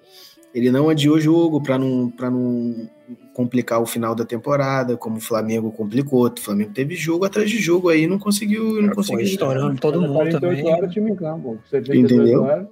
Ele 0.54 0.70
não 0.70 0.88
adiou 0.88 1.16
o 1.16 1.20
jogo 1.20 1.60
para 1.60 1.76
não, 1.76 2.08
pra 2.08 2.30
não 2.30 2.88
complicar 3.34 3.82
o 3.82 3.84
final 3.84 4.14
da 4.14 4.24
temporada, 4.24 4.96
como 4.96 5.16
o 5.16 5.20
Flamengo 5.20 5.70
complicou. 5.70 6.26
O 6.26 6.40
Flamengo 6.40 6.70
teve 6.72 6.94
jogo 6.94 7.24
atrás 7.24 7.50
de 7.50 7.58
jogo 7.58 7.88
aí, 7.88 8.06
não 8.06 8.18
conseguiu. 8.18 8.80
Não 8.80 8.94
conseguiu 8.94 9.24
estourando 9.24 9.78
todo 9.78 10.00
mundo 10.00 10.14
48 10.14 10.40
também. 10.40 10.72
horas 10.72 10.88
o 10.88 10.92
time 10.92 11.10
em 11.10 11.16
campo. 11.16 11.58
72 11.68 12.12
Entendeu? 12.12 12.42
horas. 12.42 12.66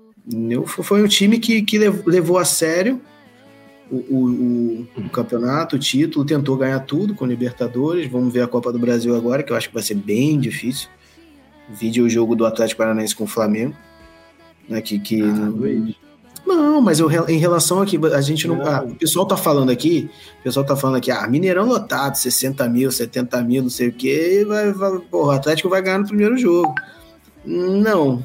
Foi 0.66 1.02
um 1.02 1.06
time 1.08 1.38
que, 1.38 1.62
que 1.62 1.78
lev- 1.78 2.06
levou 2.06 2.38
a 2.38 2.44
sério 2.44 3.00
o, 3.90 3.96
o- 3.96 4.86
o- 4.96 5.08
campeonato, 5.10 5.76
o 5.76 5.78
título, 5.78 6.24
tentou 6.24 6.56
ganhar 6.56 6.80
tudo 6.80 7.14
com 7.14 7.26
Libertadores. 7.26 8.10
Vamos 8.10 8.32
ver 8.32 8.40
a 8.42 8.46
Copa 8.48 8.72
do 8.72 8.78
Brasil 8.78 9.14
agora, 9.14 9.42
que 9.42 9.52
eu 9.52 9.56
acho 9.56 9.68
que 9.68 9.74
vai 9.74 9.82
ser 9.82 9.94
bem 9.96 10.38
difícil. 10.38 10.88
Vídeo 11.68 12.04
o 12.04 12.10
jogo 12.10 12.34
do 12.34 12.46
Atlético 12.46 12.78
Paranaense 12.78 13.14
com 13.14 13.24
o 13.24 13.26
Flamengo. 13.26 13.74
Né, 14.68 14.80
que, 14.80 14.98
que 14.98 15.20
Ah, 15.20 15.26
Luiz. 15.54 15.94
não, 16.46 16.80
mas 16.80 16.98
eu, 16.98 17.10
em 17.28 17.36
relação 17.36 17.82
aqui, 17.82 18.00
a 18.14 18.20
gente 18.22 18.48
não. 18.48 18.56
Não. 18.56 18.66
ah, 18.66 18.82
o 18.82 18.94
pessoal 18.94 19.26
tá 19.26 19.36
falando 19.36 19.68
aqui, 19.70 20.08
o 20.40 20.42
pessoal 20.42 20.64
tá 20.64 20.74
falando 20.74 20.96
aqui, 20.96 21.10
ah, 21.10 21.26
Mineirão 21.28 21.66
lotado, 21.66 22.14
60 22.16 22.66
mil, 22.70 22.90
70 22.90 23.42
mil, 23.42 23.62
não 23.62 23.68
sei 23.68 23.88
o 23.88 23.92
quê, 23.92 24.42
vai, 24.48 24.72
vai, 24.72 24.98
porra, 25.00 25.26
o 25.34 25.36
Atlético 25.36 25.68
vai 25.68 25.82
ganhar 25.82 25.98
no 25.98 26.06
primeiro 26.06 26.38
jogo. 26.38 26.74
Não. 27.44 28.22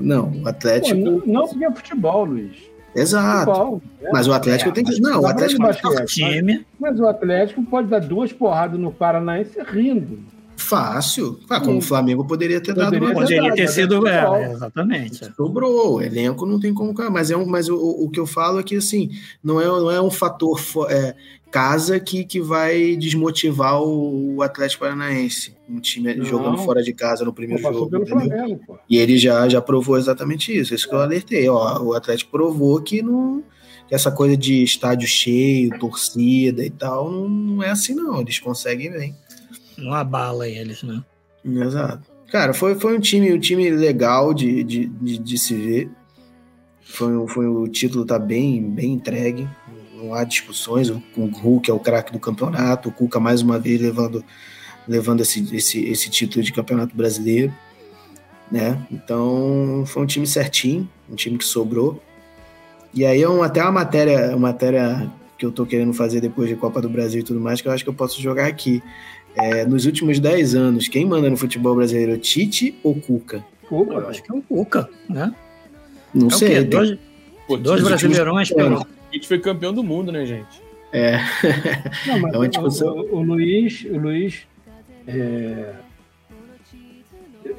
Não, 0.00 0.28
o 0.28 0.42
Pô, 0.42 0.48
Atlético. 0.48 0.98
não, 0.98 1.22
não 1.26 1.48
porque 1.48 1.64
é 1.64 1.72
futebol, 1.72 2.24
Luiz. 2.24 2.56
Exato. 2.94 3.50
Futebol. 3.52 3.82
né? 4.00 4.10
Mas 4.12 4.26
o 4.26 4.32
Atlético 4.32 4.70
É, 4.70 4.72
tem 4.72 4.84
que. 4.84 4.90
mas 4.92 5.00
Não, 5.00 5.20
o 5.22 5.26
Atlético. 5.26 5.60
de 5.62 5.66
basquete, 5.82 6.06
Time. 6.14 6.66
Mas 6.80 6.98
o 6.98 7.06
Atlético 7.06 7.62
pode 7.64 7.88
dar 7.88 8.00
duas 8.00 8.32
porradas 8.32 8.78
no 8.80 8.90
Paranaense 8.90 9.58
rindo. 9.62 10.18
Fácil. 10.56 11.38
Ah, 11.48 11.60
como 11.60 11.78
o 11.78 11.80
Flamengo 11.82 12.26
poderia 12.26 12.60
ter 12.60 12.74
dado 12.74 12.86
Poderia 12.86 13.08
uma 13.08 13.14
ter 13.14 13.20
Poderia 13.36 13.42
dado, 13.48 13.56
ter 13.56 13.62
é 13.62 13.66
sido. 13.68 14.06
É, 14.08 14.52
exatamente. 14.52 15.32
Sobrou, 15.36 16.02
elenco 16.02 16.44
não 16.44 16.58
tem 16.58 16.74
como. 16.74 16.92
Mas, 17.12 17.30
é 17.30 17.36
um, 17.36 17.46
mas 17.46 17.68
o, 17.68 17.76
o 17.76 18.10
que 18.10 18.18
eu 18.18 18.26
falo 18.26 18.58
é 18.58 18.62
que 18.64 18.76
assim, 18.76 19.10
não 19.42 19.60
é, 19.60 19.66
não 19.66 19.90
é 19.90 20.00
um 20.02 20.10
fator 20.10 20.60
é, 20.90 21.14
casa 21.50 21.98
que, 21.98 22.24
que 22.24 22.40
vai 22.40 22.96
desmotivar 22.96 23.82
o, 23.82 24.42
Atlético 24.42 24.84
Paranaense. 24.84 25.54
Um 25.68 25.80
time 25.80 26.14
Não. 26.14 26.24
jogando 26.24 26.58
fora 26.58 26.82
de 26.82 26.92
casa 26.92 27.24
no 27.24 27.32
primeiro 27.32 27.62
jogo. 27.62 28.06
Flamengo, 28.06 28.60
pô. 28.66 28.78
E 28.88 28.96
ele 28.96 29.18
já, 29.18 29.48
já 29.48 29.60
provou 29.60 29.96
exatamente 29.98 30.56
isso. 30.56 30.74
Isso 30.74 30.88
que 30.88 30.94
eu 30.94 31.00
alertei. 31.00 31.48
Ó, 31.48 31.82
o 31.82 31.94
Atlético 31.94 32.30
provou 32.30 32.80
que 32.80 33.02
não. 33.02 33.42
que 33.88 33.94
essa 33.94 34.10
coisa 34.10 34.36
de 34.36 34.62
estádio 34.62 35.08
cheio, 35.08 35.78
torcida 35.78 36.64
e 36.64 36.70
tal, 36.70 37.10
não, 37.10 37.28
não 37.28 37.62
é 37.62 37.70
assim, 37.70 37.94
não. 37.94 38.20
Eles 38.20 38.38
conseguem 38.38 38.90
bem. 38.90 39.14
Não 39.76 39.92
abala 39.92 40.48
eles, 40.48 40.82
né? 40.82 41.02
Exato. 41.44 42.02
Cara, 42.30 42.52
foi, 42.52 42.74
foi 42.74 42.96
um 42.96 43.00
time, 43.00 43.32
um 43.32 43.38
time 43.40 43.70
legal 43.70 44.34
de, 44.34 44.62
de, 44.62 44.86
de, 44.86 45.18
de 45.18 45.38
se 45.38 45.54
ver. 45.54 45.90
Foi, 46.82 47.16
um- 47.16 47.28
foi 47.28 47.46
o 47.46 47.66
título 47.68 48.04
tá 48.04 48.18
bem, 48.18 48.62
bem 48.70 48.92
entregue. 48.92 49.48
Não 50.08 50.14
há 50.14 50.24
discussões. 50.24 50.88
O, 50.88 51.02
o 51.16 51.26
Hulk 51.26 51.70
é 51.70 51.74
o 51.74 51.78
craque 51.78 52.12
do 52.12 52.18
campeonato. 52.18 52.88
O 52.88 52.92
Cuca 52.92 53.20
mais 53.20 53.42
uma 53.42 53.58
vez 53.58 53.80
levando, 53.80 54.24
levando 54.86 55.20
esse, 55.20 55.54
esse, 55.54 55.84
esse 55.84 56.08
título 56.08 56.42
de 56.42 56.50
campeonato 56.52 56.96
brasileiro. 56.96 57.52
Né? 58.50 58.80
Então 58.90 59.84
foi 59.86 60.02
um 60.02 60.06
time 60.06 60.26
certinho, 60.26 60.88
um 61.10 61.14
time 61.14 61.36
que 61.36 61.44
sobrou. 61.44 62.02
E 62.94 63.04
aí 63.04 63.20
é 63.22 63.28
um, 63.28 63.42
até 63.42 63.62
uma 63.62 63.70
matéria, 63.72 64.30
uma 64.30 64.48
matéria 64.48 65.10
que 65.36 65.44
eu 65.44 65.52
tô 65.52 65.66
querendo 65.66 65.92
fazer 65.92 66.20
depois 66.22 66.48
de 66.48 66.56
Copa 66.56 66.80
do 66.80 66.88
Brasil 66.88 67.20
e 67.20 67.22
tudo 67.22 67.38
mais, 67.38 67.60
que 67.60 67.68
eu 67.68 67.72
acho 67.72 67.84
que 67.84 67.90
eu 67.90 67.94
posso 67.94 68.20
jogar 68.20 68.46
aqui. 68.46 68.82
É, 69.36 69.64
nos 69.66 69.84
últimos 69.84 70.18
10 70.18 70.54
anos, 70.54 70.88
quem 70.88 71.04
manda 71.04 71.28
no 71.28 71.36
futebol 71.36 71.76
brasileiro, 71.76 72.16
Tite 72.16 72.76
ou 72.82 72.94
Cuca? 72.94 73.44
Cuca, 73.68 73.92
Eu 73.94 74.08
acho 74.08 74.22
que 74.22 74.32
é 74.32 74.34
o 74.34 74.40
Cuca, 74.42 74.88
né? 75.08 75.32
Não 76.14 76.28
É 76.28 76.34
o 76.34 76.36
sei. 76.38 76.64
tem- 76.64 76.70
Dois, 76.70 76.98
dois 77.60 77.78
Tite- 77.80 77.82
brasileirões 77.84 78.50
pelo. 78.50 78.86
Tite 79.10 79.26
foi 79.28 79.38
campeão 79.38 79.72
do 79.72 79.82
mundo, 79.82 80.10
né, 80.12 80.24
gente? 80.26 80.62
É, 80.92 81.18
Não, 82.06 82.18
mas 82.20 82.32
É 82.34 82.36
uma 82.38 82.44
o- 82.44 82.48
discussão. 82.48 82.94
o, 82.96 83.16
o 83.16 83.22
Luiz, 83.22 83.84
o 83.84 83.98
Luiz 83.98 84.46
é, 85.06 85.74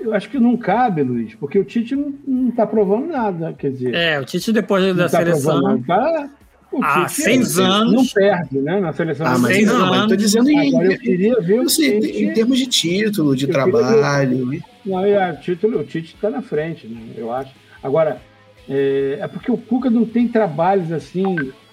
eu 0.02 0.14
acho 0.14 0.30
que 0.30 0.40
não 0.40 0.56
cabe, 0.56 1.04
Luiz, 1.04 1.36
porque 1.36 1.58
o 1.60 1.64
Tite 1.64 1.96
não, 1.96 2.14
não 2.28 2.52
tá 2.52 2.66
provando 2.66 3.08
nada, 3.08 3.54
quer 3.54 3.72
dizer, 3.72 3.94
É, 3.94 4.20
o 4.20 4.26
Tite 4.26 4.52
depois 4.52 4.84
da 4.84 4.94
não 5.04 5.10
tá 5.10 5.18
seleção. 5.18 5.82
Tá- 5.84 6.30
o 6.72 6.84
Há 6.84 7.06
Tite 7.06 7.22
seis 7.24 7.56
não 7.58 7.66
anos- 7.66 8.14
perde, 8.14 8.60
né, 8.60 8.80
na 8.80 8.94
seleção. 8.94 9.26
ah, 9.26 9.38
mas 9.40 9.56
Seis 9.56 9.68
não, 9.68 9.80
mas 9.80 9.88
eu 9.88 9.94
tô 10.08 10.14
anos. 10.14 10.18
dizendo 10.18 10.50
em, 10.52 10.70
Agora 10.70 10.94
eu 10.94 11.00
queria 11.00 11.42
ver 11.42 11.60
o 11.60 11.64
assim, 11.64 12.00
Tite. 12.00 12.24
em 12.24 12.34
termos 12.34 12.58
de 12.60 12.68
título, 12.68 13.36
de 13.36 13.46
Eu 13.46 13.50
queria 13.50 13.72
trabalho. 13.72 14.62
Não, 14.86 15.08
e 15.08 15.16
a 15.16 15.36
título, 15.36 15.80
o 15.80 15.84
Tite 15.84 16.14
está 16.16 16.30
na 16.30 16.42
frente, 16.44 16.88
né, 16.88 17.02
eu 17.18 17.32
acho. 17.34 17.52
Agora, 17.82 18.22
é, 18.70 19.18
é 19.22 19.28
porque 19.28 19.52
o 19.52 19.58
Cuca 19.58 19.90
não 19.90 20.06
tem 20.06 20.28
trabalhos 20.28 20.92
assim, 20.92 21.24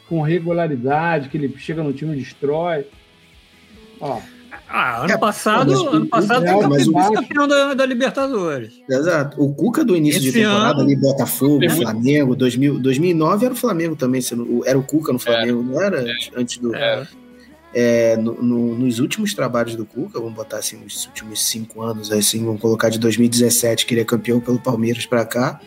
com 0.08 0.20
regularidade, 0.22 1.28
que 1.28 1.36
ele 1.36 1.54
chega 1.58 1.82
no 1.82 1.92
time 1.92 2.14
e 2.14 2.20
destrói. 2.20 2.86
Ó, 4.00 4.20
Ah, 4.68 5.02
ano 5.04 5.12
É, 5.12 5.16
passado, 5.18 5.70
mas 5.70 5.80
o- 5.80 5.88
ano 5.90 6.06
passado 6.06 6.44
mas 6.68 6.88
o- 6.88 6.92
campeão, 6.92 7.12
campeão 7.14 7.48
da, 7.48 7.74
da 7.74 7.86
Libertadores. 7.86 8.72
Exato. 8.90 9.40
O 9.40 9.54
Cuca 9.54 9.84
do 9.84 9.94
início 9.94 10.20
de 10.20 10.28
Esse 10.28 10.40
temporada 10.40 10.72
ano- 10.72 10.80
ali, 10.80 10.96
Botafogo, 10.96 11.60
Tem 11.60 11.70
Flamengo, 11.70 12.34
2000, 12.34 12.78
2009 12.80 13.44
era 13.46 13.54
o 13.54 13.56
Flamengo 13.56 13.94
também, 13.94 14.20
era 14.64 14.76
o 14.78 14.82
Cuca 14.82 15.12
no 15.12 15.18
Flamengo, 15.20 15.62
não 15.62 15.80
era 15.80 16.04
antes 16.36 16.58
do. 16.58 16.74
É. 16.74 17.06
é, 17.74 18.16
no, 18.16 18.42
no, 18.42 18.74
nos 18.78 18.98
últimos 18.98 19.34
trabalhos 19.34 19.76
do 19.76 19.84
Cuca, 19.84 20.18
vamos 20.18 20.34
botar 20.34 20.56
assim, 20.58 20.78
nos 20.78 21.06
últimos 21.06 21.44
cinco 21.44 21.82
anos, 21.82 22.10
assim, 22.10 22.44
vamos 22.44 22.60
colocar 22.60 22.88
de 22.88 22.98
2017, 22.98 23.86
que 23.86 23.94
ele 23.94 24.00
é 24.00 24.04
campeão 24.04 24.40
pelo 24.40 24.58
Palmeiras 24.58 25.04
para 25.06 25.24
cá, 25.26 25.60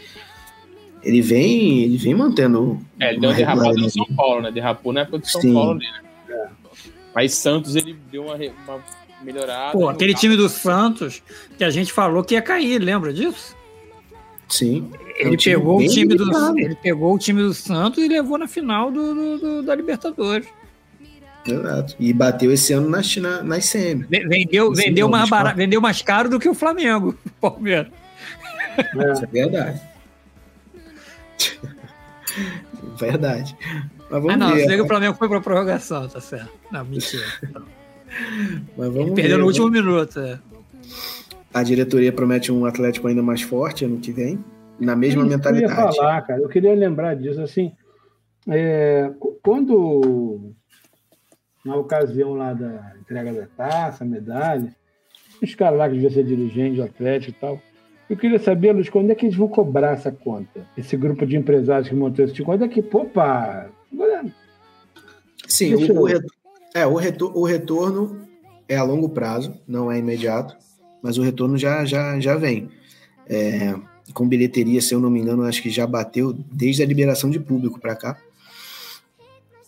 ele 1.04 1.22
vem, 1.22 1.84
ele 1.84 1.98
vem 1.98 2.14
mantendo. 2.14 2.80
É, 3.00 3.12
ele 3.12 3.20
deu 3.20 3.30
uma 3.30 3.36
derrapada 3.36 3.74
no 3.74 3.90
São 3.90 4.06
Paulo, 4.16 4.42
né? 4.42 4.52
Derrapou 4.52 4.94
na 4.94 5.02
época 5.02 5.20
de 5.20 5.32
São 5.32 5.42
Sim. 5.42 5.54
Paulo 5.54 5.72
ali, 5.72 5.86
né? 5.86 6.50
Mas 7.16 7.34
Santos 7.34 7.76
ele 7.76 7.98
deu 8.12 8.26
uma, 8.26 8.36
uma 8.36 8.84
melhorada. 9.22 9.72
Pô, 9.72 9.90
aquele 9.90 10.14
time 10.14 10.36
do 10.36 10.48
Santos 10.48 11.22
que 11.58 11.64
a 11.64 11.70
gente 11.70 11.92
falou 11.92 12.24
que 12.24 12.36
ia 12.36 12.42
cair, 12.42 12.80
lembra 12.80 13.14
disso? 13.14 13.56
Sim. 14.48 14.92
Ele, 15.18 15.36
é 15.36 15.38
pegou 15.38 15.80
o 15.80 15.88
time 15.88 16.16
do, 16.16 16.60
ele 16.60 16.76
pegou 16.76 17.14
o 17.14 17.20
time 17.20 17.42
do 17.42 17.54
Santos 17.54 18.04
e 18.04 18.08
levou 18.08 18.38
na 18.38 18.48
final 18.48 18.92
do, 18.92 19.14
do, 19.14 19.38
do 19.38 19.64
da 19.64 19.76
Libertadores. 19.76 20.48
Exato. 21.46 21.96
E 22.00 22.12
bateu 22.14 22.52
esse 22.52 22.74
ano 22.74 22.90
na, 22.90 23.02
na, 23.22 23.44
nas 23.44 23.72
CM. 23.72 24.06
Vendeu, 24.10 24.74
vendeu, 24.74 25.10
mais 25.10 25.30
barato, 25.30 25.56
vendeu 25.56 25.82
mais 25.82 26.02
caro 26.02 26.30
do 26.30 26.40
que 26.40 26.50
o 26.50 26.54
Flamengo, 26.54 27.16
Palmeiras. 27.40 27.92
É. 28.78 29.14
Isso 29.14 29.24
é 29.24 29.28
verdade. 29.28 29.82
Verdade. 32.98 33.56
Mas 34.10 34.22
vamos 34.22 34.34
ah, 34.34 34.38
não, 34.38 34.54
ver. 34.56 34.82
o 34.82 34.88
Flamengo 34.88 35.16
foi 35.16 35.30
para 35.30 35.42
prorrogação, 35.42 36.08
tá 36.08 36.20
certo. 36.20 36.52
Não, 36.72 36.84
mentira. 36.86 37.26
Mas 38.76 38.88
vamos 38.88 39.08
Ele 39.08 39.16
perdeu 39.16 39.38
ver, 39.38 39.42
no 39.42 39.48
último 39.48 39.70
minuto. 39.70 40.20
É. 40.20 40.40
A 41.54 41.64
diretoria 41.64 42.12
promete 42.12 42.52
um 42.52 42.66
Atlético 42.66 43.08
ainda 43.08 43.22
mais 43.22 43.42
forte 43.42 43.86
ano 43.86 44.00
que 44.00 44.12
vem, 44.12 44.44
na 44.80 44.96
mesma 44.96 45.22
Isso 45.22 45.32
mentalidade. 45.32 45.74
Eu, 45.74 45.86
ia 45.86 45.94
falar, 45.94 46.22
cara, 46.22 46.42
eu 46.42 46.50
queria 46.50 46.74
lembrar 46.74 47.16
disso. 47.16 47.42
Assim, 47.42 47.72
é, 48.48 49.12
quando 49.44 50.54
na 51.64 51.76
ocasião 51.76 52.34
lá 52.34 52.54
da 52.54 52.94
entrega 53.00 53.34
da 53.34 53.48
taça, 53.48 54.06
medalha, 54.06 54.74
os 55.42 55.56
caras 55.56 55.78
lá 55.78 55.88
que 55.88 55.94
deviam 55.94 56.12
ser 56.12 56.24
dirigentes, 56.24 56.80
Atlético 56.80 57.32
e 57.32 57.40
tal. 57.40 57.62
Eu 58.10 58.18
queria 58.18 58.40
saber, 58.40 58.72
Luiz, 58.72 58.90
quando 58.90 59.12
é 59.12 59.16
que 59.16 59.26
eles 59.26 59.38
vão 59.38 59.48
cobrar 59.48 59.92
essa 59.92 60.12
conta? 60.12 60.66
Esse 60.76 60.98
grupo 60.98 61.26
de 61.26 61.38
empresários 61.38 61.88
que 61.88 61.96
montou 61.96 62.26
esse 62.26 62.34
time, 62.34 62.46
quando 62.46 62.66
é 62.66 62.68
que, 62.68 62.84
opa... 62.92 63.70
Sim, 65.48 65.76
o, 65.76 66.02
o, 66.02 66.08
é, 66.74 66.86
o, 66.88 66.96
retor 66.96 67.38
o 67.38 67.44
retorno 67.44 68.22
é 68.68 68.76
a 68.76 68.84
longo 68.84 69.10
prazo, 69.10 69.54
não 69.68 69.92
é 69.92 69.98
imediato, 69.98 70.56
mas 71.02 71.18
o 71.18 71.22
retorno 71.22 71.58
já, 71.58 71.86
já, 71.86 72.20
já 72.20 72.36
vem. 72.36 72.70
É, 73.28 73.76
com 74.14 74.28
bilheteria, 74.28 74.82
se 74.82 74.94
eu 74.94 75.00
não 75.00 75.10
me 75.10 75.20
engano, 75.20 75.44
acho 75.44 75.62
que 75.62 75.70
já 75.70 75.86
bateu 75.86 76.34
desde 76.52 76.82
a 76.82 76.86
liberação 76.86 77.30
de 77.30 77.40
público 77.40 77.80
para 77.80 77.96
cá 77.96 78.18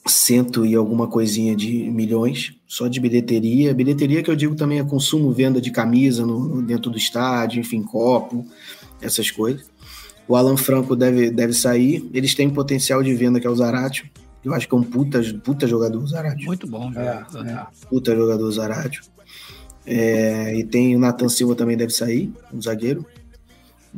cento 0.05 0.65
e 0.65 0.75
alguma 0.75 1.07
coisinha 1.07 1.55
de 1.55 1.89
milhões 1.91 2.55
só 2.67 2.87
de 2.87 2.99
bilheteria. 2.99 3.73
Bilheteria 3.73 4.23
que 4.23 4.31
eu 4.31 4.35
digo 4.35 4.55
também 4.55 4.79
é 4.79 4.83
consumo, 4.83 5.31
venda 5.31 5.61
de 5.61 5.71
camisa 5.71 6.25
no, 6.25 6.61
dentro 6.61 6.89
do 6.89 6.97
estádio, 6.97 7.59
enfim, 7.59 7.83
copo, 7.83 8.45
essas 9.01 9.29
coisas. 9.29 9.69
O 10.27 10.35
Alan 10.35 10.57
Franco 10.57 10.95
deve, 10.95 11.29
deve 11.29 11.53
sair. 11.53 12.09
Eles 12.13 12.33
têm 12.33 12.49
potencial 12.49 13.03
de 13.03 13.13
venda 13.13 13.39
que 13.39 13.47
é 13.47 13.49
o 13.49 13.55
Zaratio. 13.55 14.09
Eu 14.43 14.53
acho 14.53 14.67
que 14.67 14.73
é 14.73 14.77
um 14.77 14.83
puta, 14.83 15.21
puta 15.43 15.67
jogador, 15.67 16.05
Zaratio. 16.07 16.47
Muito 16.47 16.65
bom, 16.65 16.89
né? 16.89 17.25
É, 17.35 17.51
é. 17.51 17.65
Puta 17.89 18.15
jogador, 18.15 18.49
Zaratio. 18.51 19.03
É, 19.85 20.57
e 20.57 20.63
tem 20.63 20.95
o 20.95 20.99
Nathan 20.99 21.27
Silva 21.27 21.55
também 21.55 21.75
deve 21.75 21.91
sair, 21.91 22.31
um 22.53 22.61
zagueiro 22.61 23.05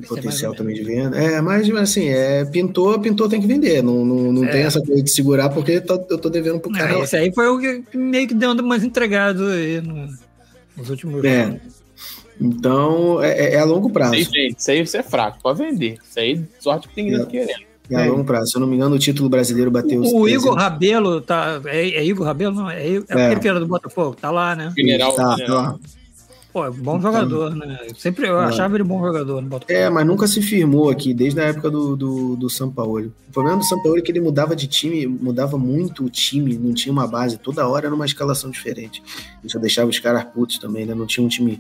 potencial 0.08 0.56
também 0.56 0.76
de 0.76 0.84
venda. 0.84 1.18
É, 1.18 1.41
mas 1.41 1.70
assim, 1.76 2.08
é, 2.10 2.44
pintou, 2.46 3.00
pintou 3.00 3.30
tem 3.30 3.39
que 3.39 3.48
vender. 3.48 3.84
Não, 3.84 4.04
não, 4.04 4.34
não 4.34 4.46
é. 4.46 4.52
tem 4.52 4.62
essa 4.62 4.82
coisa 4.82 5.02
de 5.02 5.12
segurar 5.12 5.50
porque 5.50 5.80
tô, 5.82 5.96
eu 6.10 6.18
tô 6.18 6.30
devendo 6.30 6.60
pro 6.60 6.72
cara. 6.72 6.98
É, 6.98 7.02
esse 7.02 7.16
aí 7.16 7.32
foi 7.34 7.48
o 7.48 7.60
que 7.60 7.98
meio 7.98 8.28
que 8.28 8.34
deu 8.34 8.56
mais 8.64 8.84
entregado 8.84 9.46
aí 9.48 9.82
no, 9.82 10.08
nos 10.76 10.89
últimos 10.89 11.24
é. 11.24 11.44
anos. 11.44 11.84
Então, 12.41 13.22
é, 13.22 13.32
é, 13.32 13.54
é, 13.54 13.60
a 13.60 13.64
longo 13.64 13.89
prazo. 13.89 14.16
Isso 14.16 14.32
aí, 14.36 14.56
isso 14.58 14.72
aí 14.72 14.86
você 14.86 14.98
é 14.98 15.04
fraco, 15.04 15.38
pode 15.41 15.60
vender. 15.60 15.98
Isso 16.04 16.20
aí, 16.20 16.41
sorte 16.60 16.88
que 16.88 16.96
tem 16.96 17.14
é, 17.14 17.26
querendo. 17.26 17.74
É 17.89 17.96
a 17.96 18.06
longo 18.06 18.24
prazo. 18.24 18.52
Se 18.52 18.58
eu 18.58 18.62
não 18.62 18.68
me 18.68 18.76
engano, 18.76 18.96
o 18.96 19.00
título 19.00 19.30
brasileiro 19.30 19.70
bateu 19.70 20.02
O, 20.02 20.22
o 20.22 20.30
Igor 20.30 20.56
Rabelo, 20.56 21.22
tá, 21.22 21.62
é, 21.66 21.89
é, 21.89 22.06
Igor 22.06 22.26
Rabelo? 22.26 22.56
Não, 22.56 22.70
é, 22.70 22.96
é, 22.96 22.98
aquele 22.98 23.39
que 23.39 23.48
era 23.48 23.60
do 23.60 23.68
Botafogo, 23.68 24.16
tá 24.20 24.32
lá, 24.32 24.56
né? 24.56 24.74
General, 24.76 25.14
tá, 25.14 25.36
general. 25.36 25.74
Tá. 25.74 25.80
Pô, 26.54 26.64
é 26.64 26.70
bom 26.70 27.01
jogador, 27.01 27.56
né? 27.56 27.80
Eu 27.89 27.95
sempre 27.95 28.28
eu 28.28 28.38
achava 28.38 28.76
ele 28.76 28.84
bom 28.84 29.04
jogador 29.04 29.41
no 29.41 29.49
Botafogo. 29.49 29.74
É, 29.76 29.89
mas 29.89 30.06
nunca 30.06 30.28
se 30.28 30.39
firmou 30.39 30.91
aqui, 30.91 31.12
desde 31.12 31.41
a 31.41 31.45
época 31.45 31.72
do, 31.72 31.95
do, 31.95 32.36
do 32.36 32.47
São 32.47 32.70
Paulo. 32.70 33.12
O 33.28 33.32
problema 33.32 33.58
do 33.58 33.64
São 33.64 33.82
Paulo 33.82 33.97
é 33.97 34.01
que 34.01 34.12
ele 34.12 34.22
mudava 34.22 34.56
de 34.56 34.68
time, 34.68 35.08
mudava 35.08 35.58
muito 35.58 36.06
o 36.06 36.10
time, 36.12 36.56
não 36.56 36.72
tinha 36.72 36.93
uma 36.93 37.08
base. 37.08 37.39
Toda 37.39 37.68
hora 37.68 37.88
era 37.88 37.95
uma 37.95 38.06
escalação 38.06 38.51
diferente. 38.51 39.01
Isso 39.43 39.58
deixava 39.60 39.89
os 39.89 39.97
caras 39.97 40.26
putos 40.26 40.60
também, 40.60 40.86
né? 40.86 40.93
Não 40.93 41.08
tinha 41.08 41.26
um 41.26 41.28
time, 41.28 41.60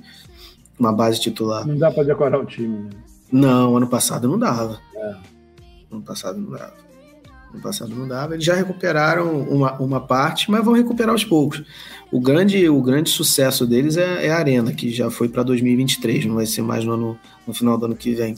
uma 0.77 0.93
base 0.93 1.19
titular. 1.19 1.65
Não 1.65 1.75
dá 1.75 1.89
pra 1.89 2.03
decorar 2.03 2.37
o 2.37 2.45
time, 2.45 2.83
né? 2.83 2.89
Não, 3.31 3.75
ano 3.75 3.87
passado 3.87 4.27
não 4.27 4.37
dava. 4.37 4.79
É. 4.95 5.15
Ano 5.91 6.03
passado 6.03 6.39
não 6.39 6.51
dava. 6.51 6.73
Ano 7.51 7.63
passado 7.63 7.95
não 7.95 8.07
dava. 8.07 8.35
Eles 8.35 8.45
já 8.45 8.53
recuperaram 8.53 9.41
uma, 9.41 9.73
uma 9.79 9.99
parte, 9.99 10.51
mas 10.51 10.63
vão 10.63 10.75
recuperar 10.75 11.13
aos 11.13 11.25
poucos. 11.25 11.63
O 12.13 12.19
grande, 12.19 12.69
o 12.69 12.79
grande 12.79 13.09
sucesso 13.09 13.65
deles 13.65 13.97
é, 13.97 14.27
é 14.27 14.31
a 14.31 14.37
Arena, 14.37 14.71
que 14.71 14.91
já 14.91 15.09
foi 15.09 15.27
para 15.27 15.41
2023, 15.41 16.25
não 16.25 16.35
vai 16.35 16.45
ser 16.45 16.61
mais 16.61 16.85
no, 16.85 16.93
ano, 16.93 17.19
no 17.47 17.55
final 17.55 17.75
do 17.75 17.87
ano 17.87 17.95
que 17.95 18.13
vem. 18.13 18.35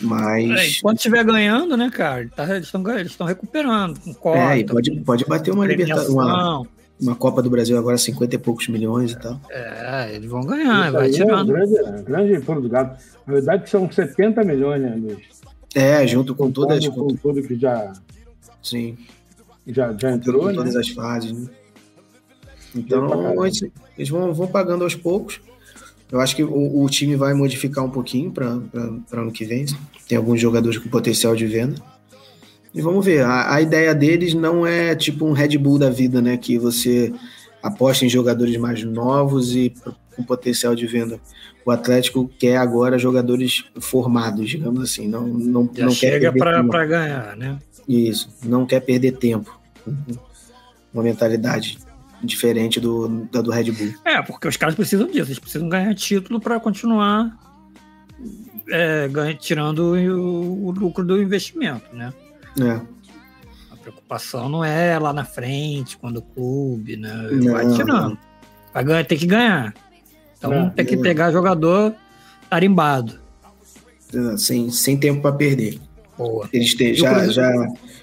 Mas. 0.00 0.50
É, 0.50 0.80
quando 0.82 0.96
estiver 0.96 1.24
ganhando, 1.24 1.76
né, 1.76 1.88
cara? 1.88 2.28
Tá, 2.34 2.56
eles 2.56 2.72
estão 3.04 3.24
recuperando. 3.24 4.00
Com 4.00 4.12
cota, 4.14 4.38
é, 4.38 4.58
e 4.58 4.66
pode, 4.66 4.90
pode 5.02 5.24
bater 5.26 5.54
uma 5.54 5.64
Libertadores. 5.64 6.08
Uma, 6.08 6.66
uma 7.00 7.14
Copa 7.14 7.40
do 7.40 7.48
Brasil 7.48 7.78
agora, 7.78 7.96
50 7.96 8.34
e 8.34 8.38
poucos 8.38 8.66
milhões 8.66 9.12
e 9.12 9.16
tal. 9.20 9.40
É, 9.48 10.16
eles 10.16 10.28
vão 10.28 10.40
ganhar, 10.40 10.90
vai 10.90 11.08
tirando. 11.08 11.56
É 11.56 11.62
um 11.62 11.70
grande, 11.70 12.02
grande 12.02 12.40
pulo 12.40 12.62
do 12.62 12.68
gato. 12.68 13.00
Na 13.24 13.34
verdade, 13.34 13.70
são 13.70 13.88
70 13.88 14.42
milhões, 14.42 14.82
né, 14.82 14.92
Luiz? 15.00 15.18
É, 15.72 16.04
junto 16.04 16.34
com, 16.34 16.46
com 16.46 16.50
todas 16.50 16.78
as. 16.78 16.88
Com 16.88 17.14
tudo 17.14 17.44
que 17.44 17.54
já. 17.54 17.92
Sim. 18.60 18.98
Já, 19.68 19.92
já 19.96 20.10
entrou. 20.10 20.40
Com 20.40 20.46
né? 20.48 20.54
todas 20.54 20.74
as 20.74 20.88
fases, 20.88 21.30
né? 21.30 21.48
Então, 22.76 23.44
eles, 23.44 23.64
eles 23.96 24.08
vão, 24.08 24.32
vão 24.34 24.46
pagando 24.46 24.84
aos 24.84 24.94
poucos. 24.94 25.40
Eu 26.10 26.20
acho 26.20 26.36
que 26.36 26.44
o, 26.44 26.82
o 26.82 26.88
time 26.88 27.16
vai 27.16 27.34
modificar 27.34 27.84
um 27.84 27.90
pouquinho 27.90 28.30
para 28.30 28.46
ano 29.12 29.32
que 29.32 29.44
vem. 29.44 29.66
Tem 30.08 30.16
alguns 30.16 30.40
jogadores 30.40 30.78
com 30.78 30.88
potencial 30.88 31.34
de 31.34 31.46
venda. 31.46 31.76
E 32.72 32.80
vamos 32.80 33.04
ver. 33.04 33.24
A, 33.24 33.54
a, 33.54 33.62
ideia 33.62 33.94
deles 33.94 34.34
não 34.34 34.66
é 34.66 34.94
tipo 34.94 35.24
um 35.24 35.32
Red 35.32 35.58
Bull 35.58 35.78
da 35.78 35.90
vida, 35.90 36.20
né? 36.22 36.36
Que 36.36 36.58
você 36.58 37.12
aposta 37.62 38.04
em 38.04 38.08
jogadores 38.08 38.56
mais 38.56 38.84
novos 38.84 39.56
e 39.56 39.72
com 40.14 40.22
potencial 40.22 40.74
de 40.74 40.86
venda. 40.86 41.18
O 41.64 41.70
Atlético 41.70 42.30
quer 42.38 42.58
agora 42.58 42.98
jogadores 42.98 43.64
formados, 43.80 44.48
digamos 44.48 44.80
assim. 44.82 45.08
Não, 45.08 45.26
não, 45.26 45.68
Já 45.74 45.86
não 45.86 45.90
chega 45.90 46.32
para 46.32 46.86
ganhar, 46.86 47.36
né? 47.36 47.58
Isso. 47.88 48.28
Não 48.44 48.64
quer 48.64 48.80
perder 48.80 49.12
tempo. 49.12 49.58
Uma 50.94 51.02
mentalidade 51.02 51.78
diferente 52.26 52.80
do, 52.80 53.26
da 53.32 53.40
do 53.40 53.50
Red 53.50 53.72
Bull. 53.72 53.94
É, 54.04 54.20
porque 54.22 54.48
os 54.48 54.56
caras 54.56 54.74
precisam 54.74 55.06
disso, 55.06 55.28
eles 55.28 55.38
precisam 55.38 55.68
ganhar 55.68 55.94
título 55.94 56.40
para 56.40 56.60
continuar 56.60 57.36
é, 58.68 59.08
ganha, 59.08 59.34
tirando 59.34 59.94
o, 59.94 60.66
o, 60.66 60.70
lucro 60.70 61.04
do 61.04 61.20
investimento, 61.20 61.94
né? 61.94 62.12
É. 62.60 62.80
A 63.70 63.76
preocupação 63.76 64.48
não 64.48 64.64
é 64.64 64.98
lá 64.98 65.12
na 65.12 65.24
frente, 65.24 65.96
quando 65.96 66.18
o 66.18 66.22
clube, 66.22 66.96
né? 66.96 67.28
Não. 67.32 67.52
Vai 67.52 67.72
tirando. 67.72 68.18
Vai 68.72 68.84
ganhar, 68.84 69.04
tem 69.04 69.18
que 69.18 69.26
ganhar. 69.26 69.74
Então 70.36 70.50
não, 70.50 70.70
tem 70.70 70.84
que 70.84 70.94
é. 70.94 70.98
pegar 70.98 71.30
jogador 71.30 71.94
tarimbado. 72.50 73.18
É, 74.12 74.36
sem, 74.36 74.70
sem 74.70 74.96
tempo 74.96 75.22
para 75.22 75.32
perder. 75.32 75.80
Boa. 76.16 76.48
Eles 76.52 76.74
te, 76.74 76.94
já, 76.94 77.26
já, 77.28 77.50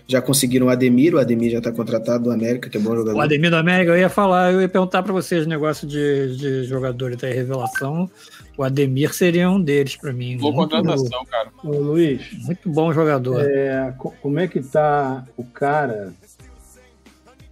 já 0.07 0.21
conseguiram 0.21 0.67
o 0.67 0.69
Ademir, 0.69 1.15
o 1.15 1.19
Ademir 1.19 1.51
já 1.51 1.59
está 1.59 1.71
contratado 1.71 2.25
do 2.25 2.31
América, 2.31 2.69
que 2.69 2.77
é 2.77 2.79
bom 2.79 2.95
jogador. 2.95 3.17
O 3.17 3.21
Ademir 3.21 3.49
do 3.49 3.55
América, 3.55 3.91
eu 3.91 3.97
ia 3.97 4.09
falar, 4.09 4.51
eu 4.51 4.61
ia 4.61 4.69
perguntar 4.69 5.01
para 5.01 5.13
vocês 5.13 5.45
o 5.45 5.49
negócio 5.49 5.87
de, 5.87 6.35
de 6.35 6.63
jogador 6.65 7.13
e 7.13 7.15
revelação. 7.15 8.09
O 8.57 8.63
Ademir 8.63 9.13
seria 9.13 9.49
um 9.49 9.61
deles 9.61 9.95
para 9.95 10.11
mim. 10.11 10.37
Boa 10.37 10.53
contratação, 10.53 11.25
cara. 11.25 11.49
Ô, 11.63 11.71
Luiz. 11.71 12.21
Muito 12.45 12.69
bom 12.69 12.91
jogador. 12.93 13.41
É, 13.41 13.93
como 13.97 14.39
é 14.39 14.47
que 14.47 14.61
tá 14.61 15.25
o 15.37 15.43
cara, 15.43 16.13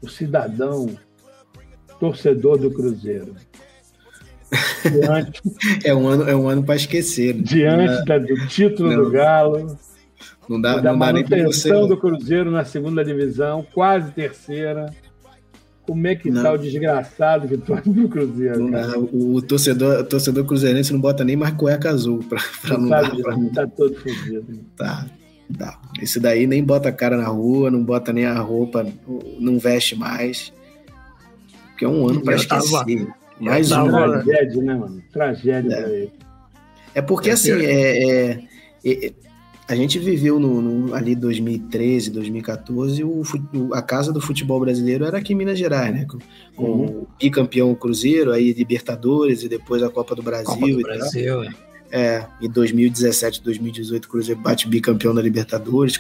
o 0.02 0.10
cidadão, 0.10 0.89
torcedor 1.99 2.58
do 2.58 2.70
Cruzeiro? 2.70 3.34
Diante, 4.84 5.41
é 5.86 5.95
um 5.95 6.08
ano, 6.08 6.30
é 6.30 6.36
um 6.36 6.49
ano 6.49 6.62
para 6.62 6.76
esquecer. 6.76 7.34
Né? 7.34 7.41
Diante 7.43 8.06
da, 8.06 8.18
do 8.18 8.47
título 8.47 8.91
não. 8.91 9.04
do 9.06 9.10
Galo 9.10 9.80
não 10.50 10.60
dá, 10.60 10.78
da 10.78 10.92
não 10.92 11.00
dá 11.00 11.14
nem 11.14 11.26
pra 11.26 11.44
você. 11.44 11.70
do 11.70 11.98
Cruzeiro 11.98 12.52
na 12.52 12.66
segunda 12.66 13.04
divisão, 13.04 13.66
quase 13.74 14.12
terceira. 14.12 14.94
Como 15.84 16.08
é 16.08 16.16
que 16.16 16.30
não. 16.30 16.44
tá 16.44 16.54
o 16.54 16.58
desgraçado 16.58 17.48
que 17.48 17.58
torce 17.58 17.89
pro 17.89 18.08
Cruzeiro? 18.08 18.66
O, 19.12 19.36
o, 19.36 19.42
torcedor, 19.42 20.00
o 20.00 20.04
torcedor 20.04 20.46
cruzeirense 20.46 20.94
não 20.94 21.02
bota 21.02 21.24
nem 21.24 21.36
mais 21.36 21.54
cueca 21.56 21.89
azul 21.89 22.20
pra, 22.20 22.39
pra 22.62 22.78
não, 22.78 22.88
dar. 22.88 23.10
Pra... 23.16 23.36
Tá 23.54 23.68
todo 23.68 23.96
fodido. 23.96 24.46
Tá, 24.76 25.06
tá. 25.58 25.80
Esse 26.02 26.20
daí 26.20 26.46
nem 26.46 26.64
bota 26.64 26.89
a 26.89 26.92
cara 26.92 27.18
na 27.18 27.28
rua, 27.28 27.72
não 27.72 27.84
bota 27.84 28.14
nem 28.14 28.26
a 28.26 28.39
roupa, 28.39 28.86
não 29.39 29.60
veste 29.60 29.96
mais. 29.96 30.54
porque 31.70 31.86
é 31.86 31.88
um 31.88 32.08
ano 32.08 32.22
para 32.22 32.36
esquecer. 32.36 32.72
Tava, 32.72 33.16
Mais 33.39 33.72
um. 33.72 33.89
Tragédia, 33.89 34.64
né, 34.64 34.76
mano? 34.76 35.04
Tragédia 35.12 35.74
é. 35.74 35.82
pra 35.82 35.89
ele. 35.89 36.12
É 36.94 37.02
porque, 37.02 37.32
assim, 37.32 37.54
é, 37.54 38.32
é, 38.32 38.42
é, 38.86 39.14
a 39.72 39.76
gente 39.76 39.97
viveu 39.99 40.38
no, 40.38 40.61
no, 40.61 40.93
ali 40.93 41.15
2013, 41.15 42.11
2014, 42.11 43.05
o, 43.05 43.24
a 43.72 43.82
casa 43.82 44.11
do 44.11 44.19
futebol 44.19 44.59
brasileiro 44.59 45.05
era 45.05 45.17
aqui 45.17 45.32
em 45.32 45.36
Minas 45.38 45.57
Gerais, 45.57 45.93
né? 45.93 46.05
Com, 46.05 46.17
com 46.57 46.63
uhum. 46.63 46.86
o 46.86 47.07
bicampeão 47.17 47.74
Cruzeiro, 47.74 48.34
aí 48.34 48.51
Libertadores 48.51 49.43
e 49.43 49.47
depois 49.47 49.82
a 49.82 49.89
Copa 49.89 50.13
do 50.13 50.22
Brasil. 50.22 50.53
Copa 50.53 50.67
do 50.67 50.82
Brasil, 50.82 51.43
é. 51.43 51.49
É, 51.89 52.26
em 52.41 52.49
2017, 52.49 53.41
2018, 53.41 54.05
o 54.05 54.09
Cruzeiro 54.09 54.41
bate 54.41 54.67
bicampeão 54.67 55.15
da 55.15 55.22
Libertadores, 55.22 55.99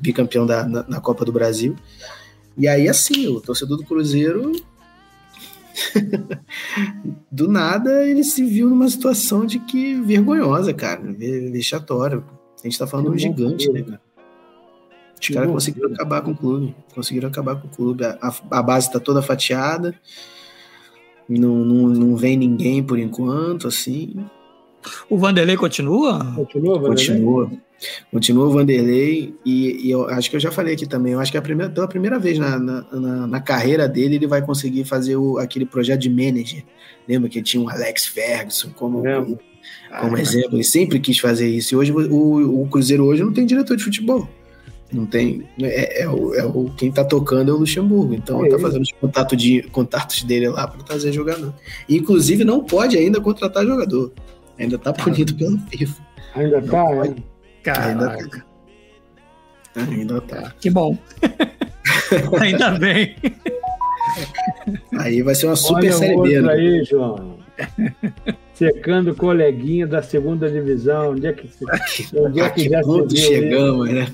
bicampeão 0.00 0.46
da, 0.46 0.64
na, 0.64 0.84
na, 0.88 1.00
Copa 1.00 1.24
do 1.24 1.32
Brasil. 1.32 1.74
E 2.56 2.68
aí, 2.68 2.88
assim, 2.88 3.26
o 3.26 3.40
torcedor 3.40 3.76
do 3.76 3.84
Cruzeiro, 3.84 4.52
do 7.30 7.48
nada, 7.48 8.06
ele 8.06 8.22
se 8.22 8.44
viu 8.44 8.68
numa 8.68 8.88
situação 8.88 9.44
de 9.44 9.58
que 9.58 10.00
vergonhosa, 10.00 10.72
cara, 10.72 11.02
vexatória. 11.02 12.22
A 12.64 12.66
gente 12.66 12.78
tá 12.78 12.86
falando 12.86 13.10
de 13.10 13.16
um 13.16 13.18
gigante, 13.18 13.70
né, 13.70 13.82
cara? 13.82 14.00
Os 15.20 15.28
caras 15.28 15.50
conseguiram 15.50 15.92
acabar 15.92 16.22
com 16.22 16.30
o 16.30 16.36
clube. 16.36 16.74
Conseguiram 16.94 17.28
acabar 17.28 17.56
com 17.56 17.66
o 17.66 17.70
clube. 17.70 18.04
A, 18.04 18.34
a 18.50 18.62
base 18.62 18.90
tá 18.90 18.98
toda 18.98 19.20
fatiada. 19.20 19.94
Não, 21.28 21.54
não, 21.56 21.88
não 21.88 22.16
vem 22.16 22.36
ninguém 22.36 22.82
por 22.82 22.98
enquanto, 22.98 23.68
assim. 23.68 24.16
O 25.08 25.18
Vanderlei 25.18 25.56
continua? 25.56 26.18
Continua, 26.34 26.78
Vanderlei? 26.78 27.06
Continua. 27.06 27.50
Continua 28.10 28.46
o 28.46 28.50
Vanderlei 28.50 29.34
e, 29.44 29.86
e, 29.86 29.90
eu 29.90 30.08
acho 30.08 30.30
que 30.30 30.36
eu 30.36 30.40
já 30.40 30.50
falei 30.50 30.74
aqui 30.74 30.86
também. 30.86 31.12
Eu 31.12 31.20
acho 31.20 31.30
que 31.30 31.36
é 31.36 31.40
a 31.40 31.42
primeira, 31.42 31.70
pela 31.70 31.88
primeira 31.88 32.18
vez 32.18 32.38
na, 32.38 32.58
na, 32.58 33.26
na, 33.26 33.40
carreira 33.40 33.86
dele 33.86 34.16
ele 34.16 34.26
vai 34.26 34.40
conseguir 34.40 34.84
fazer 34.84 35.16
o, 35.16 35.38
aquele 35.38 35.66
projeto 35.66 36.00
de 36.00 36.08
manager. 36.08 36.64
Lembra 37.06 37.28
que 37.28 37.42
tinha 37.42 37.62
o 37.62 37.68
Alex 37.68 38.06
Ferguson 38.06 38.70
como, 38.70 39.02
como, 39.02 39.38
como, 40.00 40.16
exemplo? 40.18 40.56
Ele 40.56 40.64
sempre 40.64 40.98
quis 40.98 41.18
fazer 41.18 41.48
isso. 41.48 41.74
E 41.74 41.76
hoje 41.76 41.92
o, 41.92 42.62
o 42.62 42.68
Cruzeiro 42.68 43.04
hoje 43.04 43.22
não 43.22 43.32
tem 43.32 43.46
diretor 43.46 43.76
de 43.76 43.84
futebol. 43.84 44.28
Não 44.92 45.06
tem. 45.06 45.46
É, 45.60 46.02
é, 46.02 46.08
o, 46.08 46.34
é 46.34 46.44
o, 46.44 46.70
quem 46.76 46.90
tá 46.90 47.04
tocando 47.04 47.50
é 47.50 47.54
o 47.54 47.58
Luxemburgo. 47.58 48.14
Então 48.14 48.40
é 48.40 48.42
ele 48.42 48.56
tá 48.56 48.58
fazendo 48.60 48.82
os 48.82 48.92
contato 48.92 49.36
de, 49.36 49.62
contatos 49.64 50.22
dele 50.22 50.48
lá 50.48 50.68
para 50.68 50.82
trazer 50.84 51.12
jogador. 51.12 51.52
E, 51.88 51.96
inclusive, 51.96 52.44
não 52.44 52.62
pode 52.62 52.96
ainda 52.96 53.20
contratar 53.20 53.66
jogador. 53.66 54.12
Ainda 54.58 54.78
tá 54.78 54.92
punido 54.92 55.34
pelo 55.34 55.58
FIFA. 55.58 56.02
Ainda 56.36 56.60
não 56.60 56.68
tá, 56.68 56.84
pode. 56.84 57.10
é? 57.10 57.14
Caraca. 57.62 57.88
Ainda 57.90 58.28
tá. 58.28 58.44
Ainda 59.90 60.20
tá. 60.20 60.54
Que 60.60 60.70
bom. 60.70 60.96
Ainda 62.40 62.70
bem. 62.78 63.16
Aí 64.98 65.22
vai 65.22 65.34
ser 65.34 65.46
uma 65.46 65.56
super 65.56 65.76
Olha 65.76 65.92
série 65.92 66.20
B. 66.20 66.40
Né? 66.40 66.52
aí, 66.52 66.84
João. 66.84 67.38
Secando 68.54 69.10
o 69.10 69.16
coleguinha 69.16 69.86
da 69.86 70.00
segunda 70.00 70.48
divisão. 70.48 71.10
Onde 71.10 71.26
é 71.26 71.32
que, 71.32 71.50
onde 72.16 72.40
é 72.40 72.50
que, 72.50 72.68
já 72.68 72.80
ponto 72.80 73.16
chegamos, 73.16 73.90
né? 73.90 74.06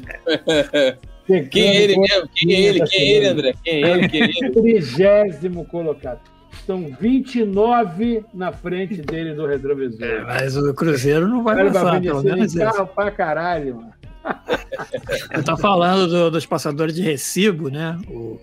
quem 1.51 1.69
é 1.69 1.83
ele 1.83 1.99
mesmo? 1.99 2.29
Quem 2.35 2.55
é 2.55 2.61
ele? 2.61 2.87
Quem 2.87 3.01
é 3.01 3.17
ele, 3.17 3.27
André? 3.27 3.55
Quem 3.63 3.85
é 3.85 3.91
ele? 3.91 4.09
Quem 4.09 4.23
é 4.23 4.25
ele? 4.25 4.51
Trigésimo 4.53 5.65
colocado. 5.67 6.21
São 6.67 6.91
29 7.01 8.25
na 8.33 8.53
frente 8.53 9.03
dele 9.03 9.35
do 9.35 9.47
retrovisor. 9.47 10.07
É, 10.07 10.21
mas 10.23 10.57
o 10.57 10.73
Cruzeiro 10.75 11.29
não 11.29 11.43
vai 11.43 11.57
Cara, 11.57 11.73
passar, 11.73 12.01
pelo 12.01 12.23
menos 12.23 12.55
carro 12.55 12.87
pra 12.87 13.11
caralho, 13.11 13.77
mano. 13.77 13.93
Eu 15.33 15.43
tô 15.43 15.57
falando 15.57 16.09
do, 16.09 16.31
dos 16.31 16.47
passadores 16.47 16.95
de 16.95 17.03
recibo, 17.03 17.69
né? 17.69 17.99
O, 18.09 18.39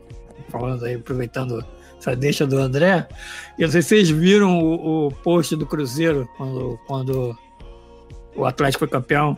falando 0.49 0.85
aí, 0.85 0.95
aproveitando 0.95 1.63
essa 1.99 2.15
deixa 2.15 2.45
do 2.45 2.57
André. 2.57 3.07
E 3.57 3.61
eu 3.61 3.67
não 3.67 3.71
sei 3.71 3.81
se 3.81 3.89
vocês 3.89 4.09
viram 4.09 4.59
o, 4.59 5.07
o 5.07 5.11
post 5.11 5.55
do 5.55 5.65
Cruzeiro 5.65 6.27
quando, 6.37 6.79
quando 6.87 7.37
o 8.35 8.45
Atlético 8.45 8.79
foi 8.79 8.87
campeão. 8.87 9.37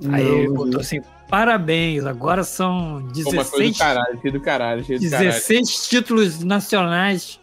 Não, 0.00 0.14
aí 0.14 0.26
ele 0.26 0.48
botou 0.48 0.80
assim: 0.80 1.00
parabéns, 1.28 2.04
agora 2.04 2.44
são 2.44 3.02
16, 3.08 3.34
Uma 3.34 3.44
coisa 3.44 3.72
do 3.72 3.78
caralho, 3.78 4.32
do 4.32 4.40
caralho, 4.40 4.84
16 4.84 5.10
caralho. 5.10 5.66
títulos 5.88 6.44
nacionais 6.44 7.40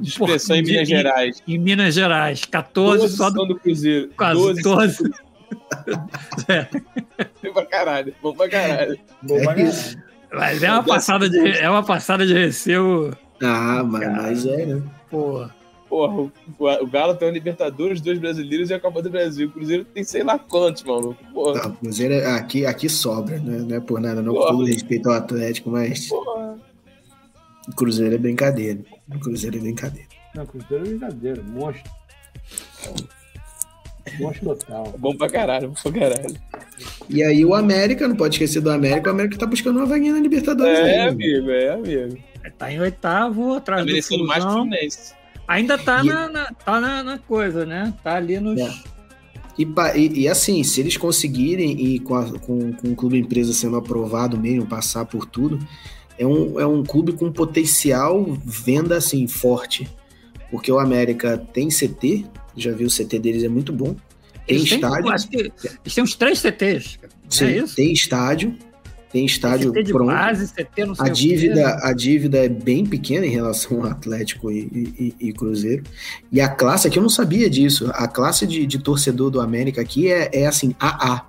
Expressão 0.00 0.56
em 0.56 0.62
Minas 0.62 0.88
Gerais. 0.88 1.42
Em 1.46 1.58
Minas 1.58 1.94
Gerais. 1.94 2.44
14 2.44 3.08
só 3.16 3.30
do, 3.30 3.44
do 3.44 3.58
Cruzeiro. 3.58 4.10
Quase 4.16 4.62
12. 4.62 4.62
12. 4.62 5.12
é. 6.48 6.68
Bom 7.42 7.52
pra 7.52 7.66
caralho. 7.66 8.14
Bom 8.22 8.34
pra 8.34 8.48
caralho. 8.48 8.98
Bom 9.22 9.42
pra 9.42 9.54
caralho. 9.54 10.02
Mas 10.32 10.62
é 10.62 10.70
uma 10.70 10.82
passada 10.82 11.28
de, 11.28 11.58
é 11.58 11.68
uma 11.68 11.82
passada 11.82 12.26
de 12.26 12.32
recebo. 12.32 13.14
Ah, 13.42 13.82
mas, 13.84 14.12
mas 14.12 14.46
é, 14.46 14.66
né? 14.66 14.82
Porra. 15.10 15.54
Porra, 15.88 16.22
o, 16.22 16.30
o 16.58 16.86
Galo 16.86 17.14
tem 17.14 17.28
a 17.28 17.30
Libertadores, 17.30 18.00
dois 18.00 18.18
brasileiros 18.18 18.70
e 18.70 18.74
a 18.74 18.80
Copa 18.80 19.02
do 19.02 19.10
Brasil. 19.10 19.48
O 19.48 19.50
Cruzeiro 19.50 19.84
tem 19.84 20.02
sei 20.02 20.22
lá 20.22 20.38
quantos, 20.38 20.82
mano. 20.84 21.14
Porra. 21.34 21.64
Não, 21.64 21.70
o 21.70 21.76
Cruzeiro 21.76 22.14
é, 22.14 22.34
aqui, 22.34 22.64
aqui 22.64 22.88
sobra, 22.88 23.38
né? 23.38 23.58
Não 23.58 23.76
é 23.76 23.80
por 23.80 24.00
nada, 24.00 24.22
não. 24.22 24.32
Com 24.34 24.40
todo 24.40 24.64
respeito 24.64 25.10
ao 25.10 25.16
Atlético, 25.16 25.68
mas. 25.68 26.08
Porra. 26.08 26.56
O 27.68 27.74
Cruzeiro 27.74 28.14
é 28.14 28.18
brincadeira. 28.18 28.80
O 29.14 29.18
Cruzeiro 29.18 29.58
é 29.58 29.60
brincadeira. 29.60 30.08
Não, 30.34 30.46
Cruzeiro 30.46 30.86
é 30.86 30.88
brincadeira. 30.88 31.42
Monstro. 31.42 31.90
Monstro 34.18 34.56
total. 34.56 34.94
Bom 34.96 35.14
pra 35.14 35.28
caralho, 35.28 35.68
bom 35.68 35.92
pra 35.92 36.00
caralho. 36.00 36.36
E 37.10 37.22
aí 37.22 37.44
o 37.44 37.54
América, 37.54 38.08
não 38.08 38.16
pode 38.16 38.36
esquecer 38.36 38.62
do 38.62 38.70
América, 38.70 39.10
o 39.10 39.12
América 39.12 39.36
tá 39.36 39.44
buscando 39.44 39.76
uma 39.76 39.86
vaguinha 39.86 40.14
na 40.14 40.20
Libertadores. 40.20 40.78
É, 40.78 41.02
aí, 41.02 41.08
amigo, 41.08 41.50
é, 41.50 41.68
amigo. 41.68 42.31
Tá 42.50 42.72
em 42.72 42.80
oitavo, 42.80 43.54
atrás 43.54 43.86
tá 43.86 43.92
do 43.92 44.02
Flusão. 44.02 44.26
mais 44.26 44.44
Fluminense. 44.44 45.14
Ainda 45.48 45.76
tá, 45.78 46.02
e... 46.02 46.08
na, 46.08 46.28
na, 46.28 46.46
tá 46.46 46.80
na, 46.80 47.02
na, 47.02 47.18
coisa, 47.18 47.66
né? 47.66 47.92
Tá 48.02 48.16
ali 48.16 48.38
nos... 48.38 48.60
É. 48.60 48.72
E, 49.58 49.66
e, 49.96 50.20
e, 50.22 50.28
assim, 50.28 50.64
se 50.64 50.80
eles 50.80 50.96
conseguirem, 50.96 51.78
e 51.78 51.98
com, 51.98 52.14
a, 52.14 52.38
com, 52.38 52.72
com 52.72 52.88
o 52.88 52.96
clube 52.96 53.18
empresa 53.18 53.52
sendo 53.52 53.76
aprovado 53.76 54.38
mesmo, 54.38 54.66
passar 54.66 55.04
por 55.04 55.26
tudo, 55.26 55.58
é 56.18 56.26
um, 56.26 56.58
é 56.58 56.66
um 56.66 56.82
clube 56.82 57.12
com 57.12 57.30
potencial 57.30 58.24
venda 58.44 58.96
assim 58.96 59.26
forte. 59.26 59.88
Porque 60.50 60.70
o 60.70 60.78
América 60.78 61.36
tem 61.36 61.68
CT, 61.68 62.26
já 62.56 62.72
vi 62.72 62.84
o 62.84 62.88
CT 62.88 63.18
deles, 63.18 63.42
é 63.42 63.48
muito 63.48 63.72
bom. 63.72 63.96
Tem 64.46 64.56
eles 64.56 64.72
estádio. 64.72 65.28
Têm, 65.28 65.52
eles 65.84 65.94
têm 65.94 66.04
uns 66.04 66.14
três 66.14 66.38
CTs. 66.38 66.98
Sim, 67.28 67.44
é 67.44 67.56
isso? 67.58 67.76
tem 67.76 67.92
estádio. 67.92 68.54
Tem 69.12 69.26
estádio 69.26 69.70
CT 69.72 69.92
pronto. 69.92 70.06
Base, 70.06 70.54
CT 70.54 70.86
não 70.86 70.94
sei 70.94 71.06
a 71.06 71.12
dívida, 71.12 71.78
a 71.82 71.92
dívida 71.92 72.38
é 72.38 72.48
bem 72.48 72.86
pequena 72.86 73.26
em 73.26 73.30
relação 73.30 73.80
ao 73.82 73.90
Atlético 73.90 74.50
e, 74.50 75.14
e, 75.20 75.28
e, 75.28 75.32
Cruzeiro. 75.34 75.84
E 76.32 76.40
a 76.40 76.48
classe 76.48 76.88
aqui 76.88 76.98
eu 76.98 77.02
não 77.02 77.10
sabia 77.10 77.50
disso. 77.50 77.90
A 77.92 78.08
classe 78.08 78.46
de, 78.46 78.66
de 78.66 78.78
torcedor 78.78 79.30
do 79.30 79.40
América 79.40 79.82
aqui 79.82 80.10
é, 80.10 80.30
é 80.32 80.46
assim, 80.46 80.74
AA. 80.80 81.26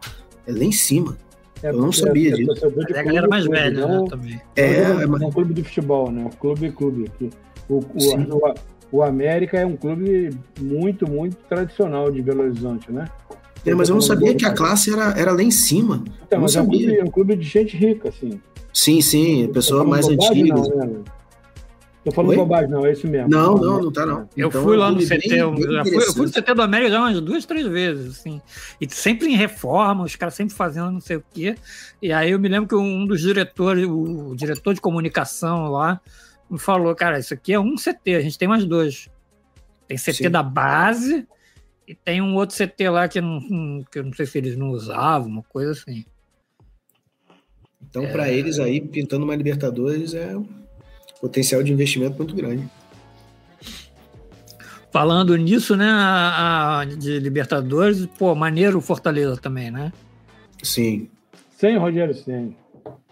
É 0.47 0.51
lá 0.53 0.63
em 0.63 0.71
cima. 0.71 1.17
É, 1.61 1.69
eu 1.69 1.77
não 1.77 1.91
sabia 1.91 2.29
é, 2.29 2.35
disso. 2.35 2.51
É 2.93 2.99
a 2.99 3.03
galera 3.03 3.27
mais 3.27 3.45
velha, 3.45 3.85
né, 3.85 4.05
também. 4.09 4.41
É, 4.55 4.63
é, 4.63 5.03
é 5.03 5.05
um 5.05 5.31
clube 5.31 5.53
de 5.53 5.63
futebol, 5.63 6.09
né? 6.09 6.29
Clube 6.39 6.71
clube. 6.71 7.11
O, 7.67 7.75
o, 7.75 7.81
o, 7.81 8.53
o, 8.91 9.03
América 9.03 9.57
é 9.57 9.65
um 9.65 9.75
clube 9.75 10.29
muito, 10.59 11.09
muito 11.09 11.35
tradicional 11.49 12.09
de 12.09 12.21
Belo 12.21 12.43
Horizonte, 12.43 12.91
né? 12.91 13.05
É, 13.65 13.73
mas 13.73 13.89
eu 13.89 13.95
não 13.95 14.01
sabia 14.01 14.35
que 14.35 14.45
a 14.45 14.53
classe 14.53 14.91
era, 14.91 15.17
era 15.17 15.31
lá 15.31 15.41
em 15.41 15.51
cima. 15.51 16.03
Então, 16.27 16.41
mas 16.41 16.55
é 16.55 16.61
um, 16.61 16.67
clube, 16.67 16.97
é 16.97 17.03
um 17.03 17.09
clube 17.09 17.35
de 17.35 17.47
gente 17.47 17.77
rica, 17.77 18.09
assim. 18.09 18.41
Sim, 18.73 19.01
sim, 19.01 19.49
pessoa 19.53 19.83
mais 19.83 20.07
antiga. 20.07 20.55
Não, 20.55 20.63
né? 20.63 21.03
Tô 22.03 22.11
falando 22.11 22.31
Oi? 22.31 22.35
bobagem, 22.35 22.69
não, 22.69 22.85
é 22.85 22.91
isso 22.91 23.07
mesmo. 23.07 23.29
Não, 23.29 23.55
não, 23.55 23.81
não 23.81 23.91
tá 23.91 24.05
não. 24.05 24.27
Eu 24.35 24.49
então, 24.49 24.61
fui 24.61 24.75
lá 24.75 24.91
no 24.91 24.97
CT, 24.97 25.07
bem, 25.07 25.29
bem 25.29 25.37
eu, 25.39 25.55
fui, 25.55 25.95
eu, 25.95 26.13
fui, 26.13 26.25
no 26.25 26.31
CT 26.31 26.53
do 26.53 26.61
América 26.61 26.91
já 26.91 26.99
umas 26.99 27.21
duas, 27.21 27.45
três 27.45 27.65
vezes, 27.65 28.17
assim. 28.17 28.41
E 28.81 28.89
sempre 28.89 29.29
em 29.29 29.37
reforma, 29.37 30.03
os 30.03 30.13
caras 30.17 30.33
sempre 30.33 30.53
fazendo 30.53 30.91
não 30.91 30.99
sei 30.99 31.15
o 31.15 31.23
quê. 31.33 31.55
E 32.01 32.11
aí 32.11 32.31
eu 32.31 32.39
me 32.39 32.49
lembro 32.49 32.67
que 32.67 32.75
um 32.75 33.05
dos 33.05 33.21
diretores, 33.21 33.87
o 33.87 34.35
diretor 34.35 34.73
de 34.73 34.81
comunicação 34.81 35.69
lá, 35.69 36.01
me 36.49 36.59
falou, 36.59 36.93
cara, 36.93 37.19
isso 37.19 37.33
aqui 37.33 37.53
é 37.53 37.59
um 37.59 37.75
CT, 37.75 38.15
a 38.15 38.21
gente 38.21 38.37
tem 38.37 38.49
mais 38.49 38.65
dois. 38.65 39.09
Tem 39.87 39.97
CT 39.97 40.13
Sim. 40.13 40.29
da 40.29 40.43
base 40.43 41.25
e 41.87 41.93
tem 41.93 42.21
um 42.21 42.35
outro 42.35 42.55
CT 42.55 42.89
lá 42.89 43.07
que, 43.07 43.19
não, 43.19 43.83
que 43.91 43.99
eu 43.99 44.03
não 44.03 44.13
sei 44.13 44.25
se 44.25 44.37
eles 44.37 44.57
não 44.57 44.69
usavam, 44.69 45.29
uma 45.29 45.43
coisa 45.43 45.71
assim. 45.71 46.05
Então, 47.81 48.03
é... 48.03 48.11
para 48.11 48.31
eles 48.31 48.59
aí, 48.59 48.81
pintando 48.81 49.25
uma 49.25 49.35
Libertadores 49.35 50.13
é 50.13 50.35
potencial 51.19 51.63
de 51.63 51.71
investimento 51.71 52.17
muito 52.17 52.35
grande. 52.35 52.67
Falando 54.91 55.35
nisso, 55.35 55.75
né, 55.75 55.89
a, 55.89 56.81
a, 56.81 56.85
de 56.85 57.17
Libertadores, 57.19 58.05
pô, 58.17 58.35
maneiro 58.35 58.77
o 58.77 58.81
Fortaleza 58.81 59.37
também, 59.37 59.71
né? 59.71 59.91
Sim. 60.61 61.09
Sem 61.57 61.77
Rogério 61.77 62.13
Senna. 62.13 62.51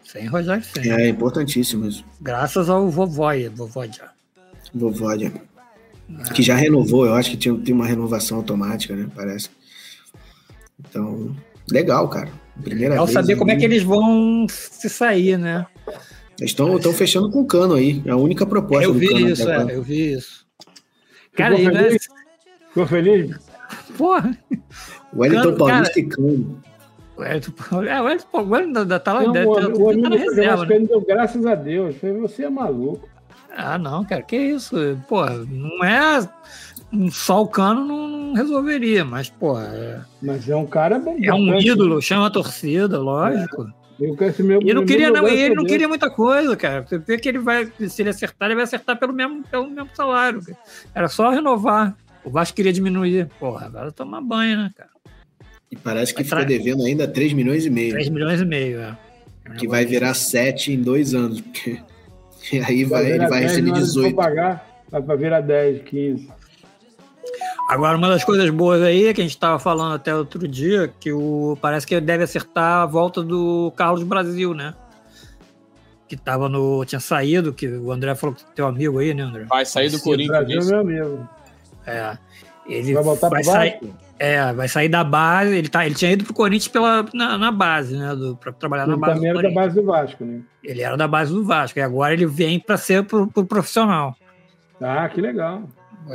Sem 0.03 0.27
Rogério 0.27 0.63
Senna. 0.63 1.01
É, 1.01 1.09
importantíssimo 1.09 1.87
isso. 1.87 2.05
Graças 2.19 2.69
ao 2.69 2.89
Vovóia, 2.89 3.49
Vovódia. 3.49 4.09
Vovódia. 4.73 5.33
Que 6.33 6.41
já 6.41 6.55
renovou, 6.55 7.05
eu 7.05 7.13
acho 7.13 7.31
que 7.31 7.37
tinha, 7.37 7.55
tem 7.57 7.73
uma 7.73 7.85
renovação 7.85 8.37
automática, 8.37 8.95
né, 8.95 9.07
parece. 9.15 9.49
Então, 10.79 11.35
legal, 11.69 12.07
cara. 12.09 12.29
Primeira 12.61 12.91
legal 12.91 13.05
vez 13.05 13.13
saber 13.13 13.35
como 13.35 13.51
é 13.51 13.55
que 13.55 13.65
eles 13.65 13.83
vão 13.83 14.45
se 14.49 14.89
sair, 14.89 15.37
né? 15.37 15.65
Estão, 16.41 16.75
estão 16.75 16.93
fechando 16.93 17.29
com 17.29 17.41
o 17.41 17.45
cano 17.45 17.75
aí. 17.75 18.01
É 18.05 18.11
a 18.11 18.17
única 18.17 18.45
proposta 18.45 18.85
Eu 18.85 18.93
do 18.93 18.99
vi 18.99 19.09
cano. 19.09 19.29
isso, 19.29 19.49
é, 19.49 19.75
eu 19.75 19.83
vi 19.83 20.13
isso. 20.13 20.45
Cara, 21.33 21.55
Ficou 21.55 21.71
feliz? 21.73 22.07
Ficou 22.67 22.87
feliz? 22.87 23.35
Porra! 23.97 24.37
Wellington 25.15 25.55
Paulista 25.55 25.99
e 25.99 26.03
cano. 26.03 26.61
O 27.15 27.21
Wellington, 27.21 27.83
é, 27.83 28.01
o 28.01 28.05
Wellington, 28.05 28.81
o 28.81 28.99
tá 28.99 29.13
lá, 29.13 29.23
Não, 29.23 29.31
deve, 29.31 29.47
o, 29.47 29.53
tá, 29.55 29.61
o 29.61 29.63
tá 29.63 29.89
amigo 29.91 30.01
na 30.01 30.09
do 30.09 30.17
reserva, 30.17 30.65
né? 30.65 30.79
deu 30.79 31.01
graças 31.01 31.45
a 31.45 31.55
Deus. 31.55 31.95
Você 32.21 32.43
é 32.43 32.49
maluco. 32.49 33.07
Ah, 33.55 33.77
não, 33.77 34.03
cara, 34.05 34.21
que 34.21 34.35
isso? 34.37 34.75
Pô, 35.07 35.25
não 35.29 35.83
é. 35.83 36.27
Só 37.11 37.41
o 37.41 37.47
cano 37.47 37.85
não, 37.85 38.33
resolveria, 38.33 39.05
mas, 39.05 39.29
pô, 39.29 39.57
é, 39.59 40.01
Mas 40.21 40.47
é 40.49 40.55
um 40.55 40.65
cara 40.65 40.99
bom. 40.99 41.15
é 41.21 41.33
um 41.33 41.57
ídolo, 41.57 42.01
chama 42.01 42.27
a 42.27 42.29
torcida, 42.29 42.99
lógico. 42.99 43.65
Eu 43.99 44.15
quero 44.17 44.31
esse 44.31 44.43
meu, 44.43 44.59
E 44.61 44.65
ele 44.65 44.73
não 44.73 44.81
meu 44.81 44.87
queria, 44.87 45.11
não, 45.11 45.27
e 45.27 45.39
ele 45.39 45.55
não 45.55 45.63
queria 45.63 45.87
muita 45.87 46.09
coisa, 46.09 46.55
cara. 46.57 46.81
Você 46.85 46.97
vê 46.97 47.17
que 47.17 47.29
ele 47.29 47.39
vai, 47.39 47.71
se 47.87 48.01
ele 48.01 48.09
acertar, 48.09 48.47
ele 48.49 48.55
vai 48.55 48.63
acertar 48.65 48.97
pelo 48.99 49.13
mesmo, 49.13 49.43
pelo 49.43 49.69
mesmo 49.69 49.89
salário. 49.93 50.43
cara. 50.43 50.57
Era 50.93 51.07
só 51.07 51.29
renovar. 51.29 51.95
O 52.25 52.29
Vasco 52.29 52.55
queria 52.55 52.73
diminuir. 52.73 53.29
Porra, 53.39 53.67
agora 53.67 53.91
tomar 53.91 54.19
banho, 54.21 54.57
né, 54.57 54.71
cara? 54.75 54.89
E 55.71 55.77
parece 55.77 56.13
que 56.13 56.23
Vai 56.23 56.25
ficou 56.25 56.39
tra- 56.39 56.47
devendo 56.47 56.83
ainda 56.83 57.07
3 57.07 57.31
milhões 57.33 57.65
e 57.65 57.69
meio. 57.69 57.91
3 57.93 58.09
milhões 58.09 58.41
e 58.41 58.45
meio, 58.45 58.81
é. 58.81 58.97
É 59.45 59.49
Que 59.55 59.67
vai 59.67 59.85
virar 59.85 60.13
7 60.13 60.73
em 60.73 60.81
dois 60.81 61.13
anos. 61.13 61.39
Porque... 61.39 61.79
E 62.51 62.59
aí 62.59 62.83
vai, 62.83 63.05
ele 63.11 63.27
vai 63.27 63.41
10, 63.41 63.51
receber 63.51 63.69
na 63.69 63.73
hora 63.73 63.85
de 63.85 63.93
for 63.93 64.01
18. 64.01 64.15
pagar, 64.15 64.83
vai 64.89 65.01
pra 65.01 65.15
virar 65.15 65.41
10, 65.41 65.83
15. 65.83 66.31
Agora, 67.69 67.97
uma 67.97 68.09
das 68.09 68.23
coisas 68.23 68.49
boas 68.49 68.81
aí, 68.81 69.05
é 69.05 69.13
que 69.13 69.21
a 69.21 69.23
gente 69.23 69.35
estava 69.35 69.57
falando 69.57 69.95
até 69.95 70.13
outro 70.13 70.45
dia, 70.47 70.91
que 70.99 71.11
o 71.13 71.57
parece 71.61 71.87
que 71.87 71.95
ele 71.95 72.05
deve 72.05 72.23
acertar 72.23 72.81
a 72.81 72.85
volta 72.85 73.21
do 73.23 73.71
Carlos 73.77 74.03
Brasil, 74.03 74.53
né? 74.53 74.73
Que 76.07 76.17
tava 76.17 76.49
no. 76.49 76.83
tinha 76.83 76.99
saído, 76.99 77.53
que 77.53 77.67
o 77.67 77.91
André 77.91 78.13
falou 78.15 78.35
que 78.35 78.43
teu 78.53 78.67
amigo 78.67 78.99
aí, 78.99 79.13
né, 79.13 79.23
André? 79.23 79.45
Vai 79.45 79.65
sair 79.65 79.89
do 79.89 79.97
Sim, 79.97 80.03
Corinthians. 80.03 80.37
Brasil 80.37 80.57
é 80.57 80.59
isso. 80.59 80.69
meu 80.69 80.79
amigo. 80.79 81.29
É. 81.85 82.17
Ele 82.67 82.93
Vai 82.93 83.03
voltar 83.03 83.29
pro 83.29 83.43
sair, 83.43 83.79
Vasco? 83.79 83.95
É, 84.21 84.53
vai 84.53 84.67
sair 84.67 84.87
da 84.87 85.03
base. 85.03 85.55
Ele, 85.55 85.67
tá, 85.67 85.83
ele 85.83 85.95
tinha 85.95 86.11
ido 86.11 86.23
pro 86.23 86.33
Corinthians 86.35 86.67
pela, 86.67 87.03
na, 87.11 87.39
na 87.39 87.51
base, 87.51 87.97
né? 87.97 88.15
Do, 88.15 88.35
pra 88.37 88.51
trabalhar 88.51 88.85
na 88.85 88.93
Ele 88.93 89.01
base. 89.01 89.13
também 89.15 89.33
do 89.33 89.39
era 89.39 89.49
da 89.49 89.55
base 89.55 89.75
do 89.75 89.83
Vasco, 89.83 90.23
né? 90.23 90.41
Ele 90.63 90.81
era 90.83 90.95
da 90.95 91.07
base 91.07 91.33
do 91.33 91.43
Vasco. 91.43 91.79
E 91.79 91.81
agora 91.81 92.13
ele 92.13 92.27
vem 92.27 92.59
para 92.59 92.77
ser 92.77 93.03
pro, 93.03 93.25
pro 93.25 93.43
profissional. 93.43 94.15
Ah, 94.79 95.09
que 95.09 95.19
legal. 95.19 95.63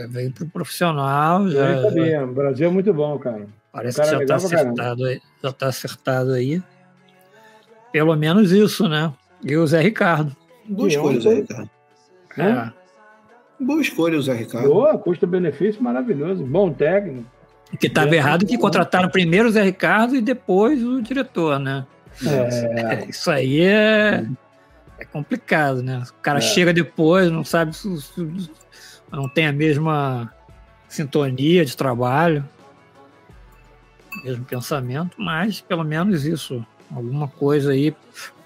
Vem 0.08 0.30
pro 0.30 0.46
profissional. 0.46 1.46
Eu 1.46 1.50
Já, 1.50 1.68
nem 1.72 1.82
sabia. 1.82 2.24
O 2.24 2.32
Brasil 2.32 2.68
é 2.68 2.70
muito 2.70 2.94
bom, 2.94 3.18
cara. 3.18 3.44
Parece 3.72 3.96
Cara, 3.96 4.06
que 4.06 4.12
já 4.12 4.18
tá 4.26 4.34
legal 4.36 4.40
pra 4.40 4.56
caramba. 4.56 4.72
acertado 4.72 5.04
aí. 5.04 5.20
Já 5.42 5.52
tá 5.52 5.66
acertado 5.66 6.32
aí. 6.32 6.62
Pelo 7.92 8.14
menos 8.14 8.52
isso, 8.52 8.88
né? 8.88 9.12
E 9.42 9.56
o 9.56 9.66
Zé 9.66 9.80
Ricardo. 9.80 10.34
Boa 10.68 10.88
escolha, 10.88 11.20
Zé 11.20 11.34
Ricardo. 11.34 11.70
É. 12.38 12.72
Boa 13.58 13.80
escolha, 13.80 14.16
o 14.16 14.22
Zé 14.22 14.32
Ricardo. 14.34 14.68
Boa, 14.68 14.96
custo-benefício 14.96 15.82
maravilhoso. 15.82 16.44
Bom 16.44 16.72
técnico. 16.72 17.35
O 17.72 17.76
que 17.76 17.88
estava 17.88 18.14
errado 18.14 18.44
é 18.44 18.48
que 18.48 18.56
contrataram 18.58 19.08
primeiro 19.08 19.48
o 19.48 19.52
Zé 19.52 19.62
Ricardo 19.62 20.14
e 20.16 20.20
depois 20.20 20.82
o 20.82 21.02
diretor, 21.02 21.58
né? 21.58 21.84
É, 22.24 22.94
É, 22.94 23.04
isso 23.08 23.30
aí 23.30 23.60
é, 23.60 24.24
é 24.98 25.04
complicado, 25.04 25.82
né? 25.82 26.02
O 26.08 26.22
cara 26.22 26.38
É. 26.38 26.42
chega 26.42 26.72
depois, 26.72 27.30
não 27.30 27.44
sabe 27.44 27.74
se, 27.76 28.00
se- 28.00 28.50
não 29.10 29.28
tem 29.28 29.46
a 29.46 29.52
mesma 29.52 30.32
sintonia 30.88 31.64
de 31.64 31.76
trabalho, 31.76 32.44
mesmo 34.24 34.44
pensamento, 34.44 35.16
mas 35.20 35.60
pelo 35.60 35.84
menos 35.84 36.24
isso, 36.24 36.64
alguma 36.94 37.28
coisa 37.28 37.72
aí. 37.72 37.94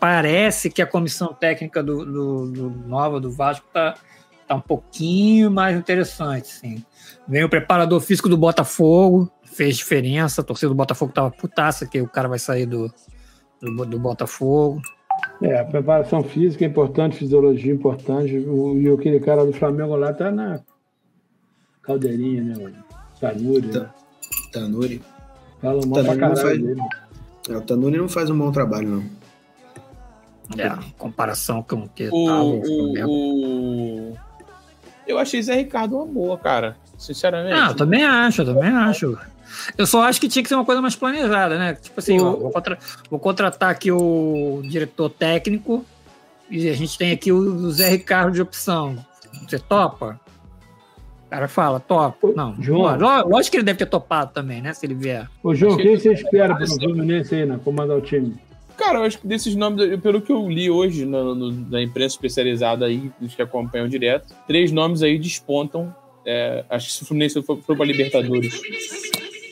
Parece 0.01 0.71
que 0.71 0.83
a 0.83 0.87
comissão 0.87 1.33
técnica 1.33 1.83
do, 1.83 2.05
do- 2.05 2.47
do 2.51 2.71
nova 2.89 3.21
do 3.21 3.31
Vasco 3.31 3.67
tá, 3.73 3.95
tá 4.49 4.55
um 4.57 4.61
pouquinho 4.61 5.51
mais 5.51 5.77
interessante, 5.77 6.49
sim. 6.49 6.85
Vem 7.31 7.45
o 7.45 7.49
preparador 7.49 8.01
físico 8.01 8.29
do 8.29 8.37
Botafogo, 8.37 9.31
fez 9.45 9.77
diferença, 9.77 10.41
a 10.41 10.45
torcida 10.45 10.69
do 10.69 10.75
Botafogo 10.75 11.13
tava 11.13 11.31
putaça 11.31 11.87
que 11.87 12.01
o 12.01 12.09
cara 12.09 12.29
vai 12.29 12.41
sair 12.41 12.67
do, 12.67 12.93
do, 13.63 13.87
do 13.87 13.99
Botafogo. 14.01 14.83
é, 15.41 15.61
a 15.61 15.65
preparação 15.65 16.25
física 16.25 16.65
é 16.65 16.69
importante, 16.69 17.17
fisiologia 17.17 17.71
é 17.73 17.75
importante. 17.77 18.37
O, 18.37 18.77
e 18.81 18.89
aquele 18.93 19.21
cara 19.21 19.47
do 19.47 19.53
Flamengo 19.53 19.95
lá 19.95 20.13
tá 20.13 20.29
na 20.33 20.61
caldeirinha, 21.83 22.43
né? 22.43 22.73
Tanuri, 23.21 23.67
né? 23.69 23.91
Tanuri. 24.53 25.03
Fala 25.61 25.81
mal 25.87 26.03
pra 26.03 26.03
Tanuri 26.03 26.19
não 26.21 26.29
caralho 26.35 26.37
faz- 26.43 26.61
dele. 26.63 26.81
É, 27.49 27.57
o 27.57 27.61
Tanuri 27.61 27.97
não 27.99 28.09
faz 28.09 28.29
um 28.29 28.37
bom 28.39 28.51
trabalho, 28.51 28.89
não. 28.89 29.21
É, 30.59 30.77
comparação 30.99 31.63
com 31.63 31.77
o 31.85 31.89
que 31.89 32.09
O, 32.13 32.27
tava 32.27 32.43
o 32.43 32.59
o, 32.59 32.65
Flamengo. 32.65 33.09
o- 33.09 34.15
Eu 35.07 35.17
achei 35.19 35.41
Zé 35.41 35.55
Ricardo 35.55 35.97
uma 35.97 36.07
boa, 36.07 36.37
cara. 36.37 36.77
Sinceramente. 37.01 37.55
Ah, 37.55 37.69
eu 37.71 37.75
também 37.75 38.05
acho, 38.05 38.43
eu 38.43 38.47
também 38.47 38.69
acho. 38.71 39.19
Eu 39.77 39.87
só 39.87 40.03
acho 40.03 40.21
que 40.21 40.29
tinha 40.29 40.43
que 40.43 40.49
ser 40.49 40.55
uma 40.55 40.65
coisa 40.65 40.81
mais 40.83 40.95
planejada, 40.95 41.59
né? 41.59 41.75
Tipo 41.75 41.99
assim, 41.99 42.21
ó, 42.21 42.33
vou, 42.37 42.51
contra- 42.51 42.79
vou 43.11 43.19
contratar 43.19 43.71
aqui 43.71 43.91
o 43.91 44.61
diretor 44.65 45.09
técnico 45.09 45.85
e 46.51 46.69
a 46.69 46.75
gente 46.75 46.97
tem 46.99 47.11
aqui 47.11 47.33
o 47.33 47.71
Zé 47.71 47.89
Ricardo 47.89 48.33
de 48.35 48.43
opção. 48.43 48.97
Você 49.49 49.59
topa? 49.59 50.21
O 51.27 51.31
cara 51.31 51.49
fala, 51.49 51.81
topa. 51.81 52.33
Não, 52.37 52.55
João. 52.61 52.99
ló- 52.99 53.23
lógico 53.25 53.53
que 53.53 53.57
ele 53.57 53.65
deve 53.65 53.79
ter 53.79 53.87
topado 53.87 54.33
também, 54.35 54.61
né? 54.61 54.75
Se 54.75 54.85
ele 54.85 54.95
vier. 54.95 55.29
Ô, 55.43 55.55
João, 55.55 55.77
quem 55.77 55.97
que- 55.97 56.01
você 56.03 56.13
espera 56.13 56.49
pro 56.49 56.55
Parece- 56.57 56.79
Fluminense 56.79 57.35
aí, 57.35 57.47
né? 57.47 57.59
Comandar 57.65 57.97
o 57.97 58.01
time? 58.01 58.37
Cara, 58.77 58.99
eu 58.99 59.05
acho 59.05 59.19
que 59.19 59.27
desses 59.27 59.55
nomes, 59.57 59.89
eu- 59.91 59.99
pelo 59.99 60.21
que 60.21 60.33
eu 60.33 60.49
li 60.49 60.69
hoje 60.71 61.05
na, 61.07 61.23
no- 61.23 61.51
na 61.53 61.81
imprensa 61.83 62.15
especializada 62.15 62.85
aí, 62.87 63.11
dos 63.21 63.35
que 63.35 63.43
acompanham 63.43 63.89
direto, 63.89 64.35
três 64.47 64.71
nomes 64.71 65.03
aí 65.03 65.19
despontam. 65.19 65.95
É, 66.25 66.65
acho 66.69 66.87
que 66.87 66.93
se 66.93 67.03
o 67.03 67.07
Fluminense 67.07 67.43
for, 67.43 67.61
for 67.63 67.77
para 67.77 67.87
Libertadores, 67.87 68.61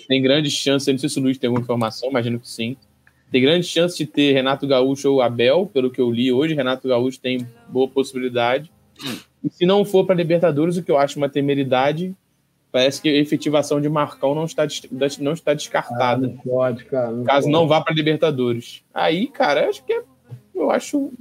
tem 0.06 0.22
grande 0.22 0.50
chance, 0.50 0.88
eu 0.88 0.94
não 0.94 0.98
sei 0.98 1.08
se 1.08 1.18
o 1.18 1.22
Luiz 1.22 1.38
tem 1.38 1.48
alguma 1.48 1.62
informação, 1.62 2.10
imagino 2.10 2.38
que 2.38 2.48
sim. 2.48 2.76
Tem 3.30 3.42
grande 3.42 3.66
chance 3.66 3.96
de 3.96 4.06
ter 4.06 4.32
Renato 4.32 4.66
Gaúcho 4.66 5.12
ou 5.12 5.20
Abel, 5.22 5.66
pelo 5.72 5.90
que 5.90 6.00
eu 6.00 6.10
li 6.10 6.32
hoje. 6.32 6.54
Renato 6.54 6.88
Gaúcho 6.88 7.20
tem 7.20 7.46
boa 7.68 7.86
possibilidade. 7.86 8.72
E 9.44 9.50
se 9.50 9.66
não 9.66 9.84
for 9.84 10.06
para 10.06 10.14
Libertadores, 10.14 10.78
o 10.78 10.82
que 10.82 10.90
eu 10.90 10.96
acho 10.96 11.18
uma 11.18 11.28
temeridade, 11.28 12.14
parece 12.72 13.02
que 13.02 13.08
a 13.08 13.12
efetivação 13.12 13.80
de 13.80 13.88
Marcão 13.88 14.34
não 14.34 14.44
está, 14.44 14.66
não 15.20 15.32
está 15.32 15.52
descartada 15.52 16.26
Não 16.26 16.36
pode, 16.38 16.84
cara. 16.86 17.10
Não 17.10 17.24
caso 17.24 17.42
pode. 17.42 17.52
não 17.52 17.68
vá 17.68 17.82
para 17.82 17.94
Libertadores. 17.94 18.82
Aí, 18.94 19.26
cara, 19.26 19.68
acho 19.68 19.84
que 19.84 19.92
é, 19.92 20.02
eu 20.54 20.70
acho 20.70 21.12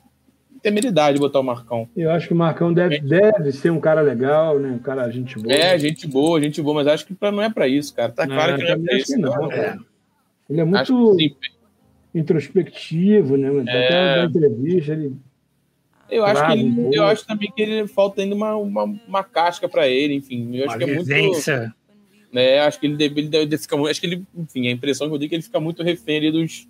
temeridade 0.62 1.20
botar 1.20 1.40
o 1.40 1.44
Marcão. 1.44 1.88
Eu 1.96 2.12
acho 2.12 2.28
que 2.28 2.34
o 2.34 2.38
Marcão 2.38 2.74
deve, 2.74 3.00
deve 3.00 3.52
ser 3.52 3.72
um 3.72 3.80
cara 3.80 4.02
legal, 4.02 4.60
né? 4.60 4.70
Um 4.70 4.80
cara 4.80 5.10
gente 5.10 5.38
boa. 5.40 5.54
É, 5.54 5.78
gente 5.78 6.08
boa, 6.08 6.42
gente 6.42 6.62
boa, 6.62 6.76
mas 6.76 6.88
acho 6.88 7.06
que 7.06 7.14
pra, 7.14 7.32
não 7.32 7.42
é 7.42 7.50
pra 7.50 7.68
isso, 7.68 7.94
cara. 7.94 8.12
Tá 8.12 8.26
Não, 8.26 8.36
claro 8.36 8.58
que 8.58 8.64
não 8.64 8.70
é 8.72 8.78
pra 8.78 8.98
isso. 8.98 9.18
não, 9.18 9.32
cara. 9.32 9.50
cara. 9.50 9.80
Ele 10.50 10.62
é 10.62 10.64
muito 10.64 11.18
introspectivo, 12.14 13.38
né? 13.38 13.50
É. 13.68 13.86
Até 13.86 14.18
na 14.18 14.26
entrevista, 14.26 14.94
ele. 14.94 15.16
Eu 16.10 16.26
acho, 16.26 16.46
que 16.46 16.52
ele, 16.54 16.96
eu 16.96 17.04
acho 17.04 17.28
também 17.28 17.52
que 17.54 17.62
ele 17.62 17.86
falta 17.86 18.22
ainda 18.22 18.34
uma, 18.34 18.56
uma, 18.56 18.84
uma 18.84 19.24
casca 19.26 19.68
pra 19.68 19.90
ele, 19.90 20.14
enfim. 20.14 20.56
Eu 20.56 20.66
acho 20.66 20.78
Uma 20.78 20.86
que 20.86 20.92
é 20.92 20.96
muito. 20.96 21.10
né, 22.32 22.60
acho 22.60 22.80
que 22.80 22.86
ele 22.86 22.96
deve, 22.96 23.20
ele 23.20 23.28
deve 23.28 23.58
ficar 23.58 23.76
muito. 23.76 23.92
Acho 23.92 24.00
que 24.00 24.08
ele, 24.08 24.24
enfim, 24.34 24.68
a 24.68 24.72
impressão 24.72 25.10
que 25.10 25.14
eu 25.14 25.20
tenho 25.20 25.28
é 25.28 25.30
que 25.30 25.36
ele 25.36 25.44
fica 25.44 25.60
muito 25.60 25.84
refém 25.84 26.18
ali 26.18 26.32
dos, 26.32 26.66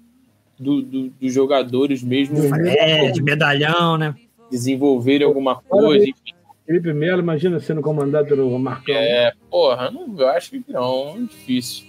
do- 0.59 0.81
do- 0.81 1.09
dos 1.09 1.33
jogadores 1.33 2.01
mesmo 2.03 2.37
É, 2.67 3.11
de 3.11 3.21
medalhão, 3.21 3.97
né? 3.97 4.15
desenvolverem 4.49 5.27
alguma 5.27 5.55
coisa, 5.55 6.03
enfim. 6.05 6.33
Felipe 6.65 6.91
Melo, 6.93 7.21
imagina 7.21 7.59
sendo 7.59 7.81
comandado 7.81 8.27
pelo 8.27 8.57
Marcão. 8.59 8.93
É, 8.95 9.31
porra, 9.49 9.89
não, 9.91 10.13
eu 10.19 10.27
acho 10.29 10.51
que 10.51 10.63
não, 10.67 11.25
difícil. 11.25 11.85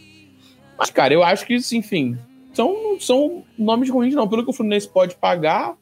Mas, 0.78 0.90
cara, 0.90 1.12
eu 1.12 1.22
acho 1.24 1.44
que, 1.46 1.54
isso, 1.54 1.74
enfim, 1.74 2.16
são, 2.52 2.96
são 3.00 3.42
nomes 3.58 3.90
ruins, 3.90 4.14
não. 4.14 4.28
Pelo 4.28 4.44
que 4.44 4.50
o 4.50 4.52
Fluminense 4.52 4.88
pode 4.88 5.16
pagar, 5.16 5.76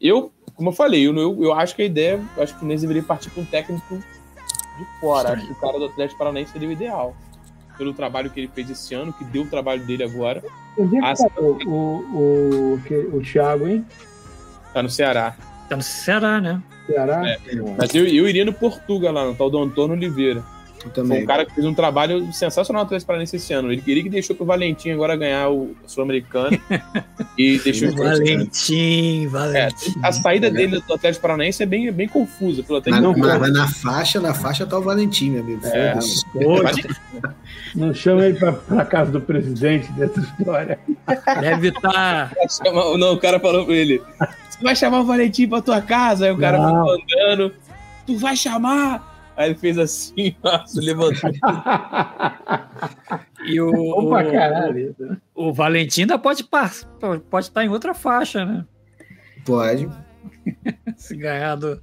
eu, 0.00 0.30
como 0.54 0.68
eu 0.68 0.72
falei, 0.72 1.06
eu, 1.08 1.16
eu, 1.16 1.42
eu 1.42 1.52
acho 1.52 1.74
que 1.74 1.82
a 1.82 1.84
ideia, 1.86 2.20
eu 2.36 2.42
acho 2.42 2.52
que 2.52 2.56
o 2.56 2.60
Fluminense 2.60 2.82
deveria 2.86 3.02
partir 3.02 3.30
com 3.30 3.40
um 3.40 3.44
técnico 3.44 3.96
de 3.96 5.00
fora. 5.00 5.32
Acho 5.32 5.46
que 5.46 5.52
o 5.52 5.56
cara 5.60 5.78
do 5.78 5.86
Atlético 5.86 6.18
Paranaense 6.18 6.52
seria 6.52 6.68
o 6.68 6.72
ideal. 6.72 7.16
Pelo 7.80 7.94
trabalho 7.94 8.28
que 8.28 8.38
ele 8.38 8.50
fez 8.54 8.68
esse 8.68 8.94
ano, 8.94 9.10
que 9.10 9.24
deu 9.24 9.40
o 9.44 9.46
trabalho 9.46 9.82
dele 9.86 10.04
agora, 10.04 10.42
Onde 10.76 10.98
é 10.98 11.00
que 11.00 11.16
tá 11.16 11.40
o, 11.40 11.58
o, 11.66 12.76
o, 12.76 13.16
o 13.16 13.22
Thiago, 13.22 13.66
hein? 13.66 13.86
tá 14.74 14.82
no 14.82 14.90
Ceará. 14.90 15.34
Tá 15.66 15.76
no 15.76 15.82
Ceará, 15.82 16.42
né? 16.42 16.62
Ceará? 16.86 17.22
Mas 17.78 17.94
eu, 17.94 18.06
eu 18.06 18.28
iria 18.28 18.44
no 18.44 18.52
Portugal 18.52 19.14
lá, 19.14 19.24
no 19.24 19.34
tal 19.34 19.48
do 19.48 19.58
Antônio 19.58 19.96
Oliveira. 19.96 20.44
Eu 20.82 20.84
Foi 20.84 20.90
também. 20.92 21.22
um 21.22 21.26
cara 21.26 21.44
que 21.44 21.54
fez 21.54 21.66
um 21.66 21.74
trabalho 21.74 22.32
sensacional 22.32 22.82
no 22.82 22.86
Atlético 22.86 23.06
Paranaense 23.08 23.36
esse 23.36 23.52
ano. 23.52 23.70
Ele 23.70 23.82
queria 23.82 24.02
que 24.02 24.08
deixou 24.08 24.34
pro 24.34 24.46
Valentim 24.46 24.90
agora 24.90 25.14
ganhar 25.14 25.50
o 25.50 25.76
Sul-Americano 25.86 26.58
e 27.36 27.58
deixou 27.58 27.90
o 27.90 27.96
Valentim, 27.96 29.24
É, 29.26 29.28
Valentim. 29.28 29.94
a 30.02 30.10
saída 30.12 30.50
dele 30.50 30.80
do 30.80 30.94
Atlético 30.94 31.20
Paranaense 31.22 31.62
é 31.62 31.66
bem, 31.66 31.92
bem 31.92 32.08
confusa 32.08 32.62
pelo 32.62 32.78
Atlético 32.78 33.12
Mas, 33.12 33.18
mas- 33.18 33.40
mas 33.40 33.52
na 33.52 33.68
faixa, 33.68 34.20
na 34.20 34.32
faixa 34.32 34.64
tá 34.66 34.78
o 34.78 34.82
Valentim, 34.82 35.30
meu 35.32 35.42
amigo. 35.42 35.60
É, 35.66 35.98
Não 37.74 37.94
chama 37.94 38.24
ele 38.26 38.38
pra, 38.38 38.52
pra 38.52 38.84
casa 38.84 39.10
do 39.12 39.20
presidente 39.20 39.90
dessa 39.92 40.20
história. 40.20 40.78
deve 41.40 41.68
estar. 41.68 42.32
Chama- 42.48 42.96
Não, 42.98 43.12
o 43.14 43.18
cara 43.18 43.38
falou 43.38 43.64
pra 43.66 43.74
ele: 43.74 44.00
Você 44.48 44.62
vai 44.62 44.74
chamar 44.74 45.00
o 45.00 45.04
Valentim 45.04 45.46
pra 45.48 45.60
tua 45.62 45.80
casa? 45.80 46.26
Aí 46.26 46.32
o 46.32 46.38
cara 46.38 46.58
Não. 46.58 46.68
ficou 46.86 46.92
andando: 47.16 47.54
Tu 48.06 48.16
vai 48.16 48.36
chamar? 48.36 49.09
Aí 49.40 49.48
ele 49.48 49.54
fez 49.58 49.78
assim, 49.78 50.36
se 50.66 50.80
levantou. 50.80 51.30
E 53.46 53.58
o, 53.58 53.72
Bom 53.72 54.08
pra 54.10 54.30
caralho. 54.30 54.94
né? 54.98 55.16
o 55.34 55.50
Valentim 55.50 56.02
ainda 56.02 56.18
pode, 56.18 56.44
pode 56.44 57.46
estar 57.46 57.64
em 57.64 57.70
outra 57.70 57.94
faixa, 57.94 58.44
né? 58.44 58.66
Pode. 59.46 59.88
Se 60.98 61.16
ganhar 61.16 61.54
do, 61.56 61.82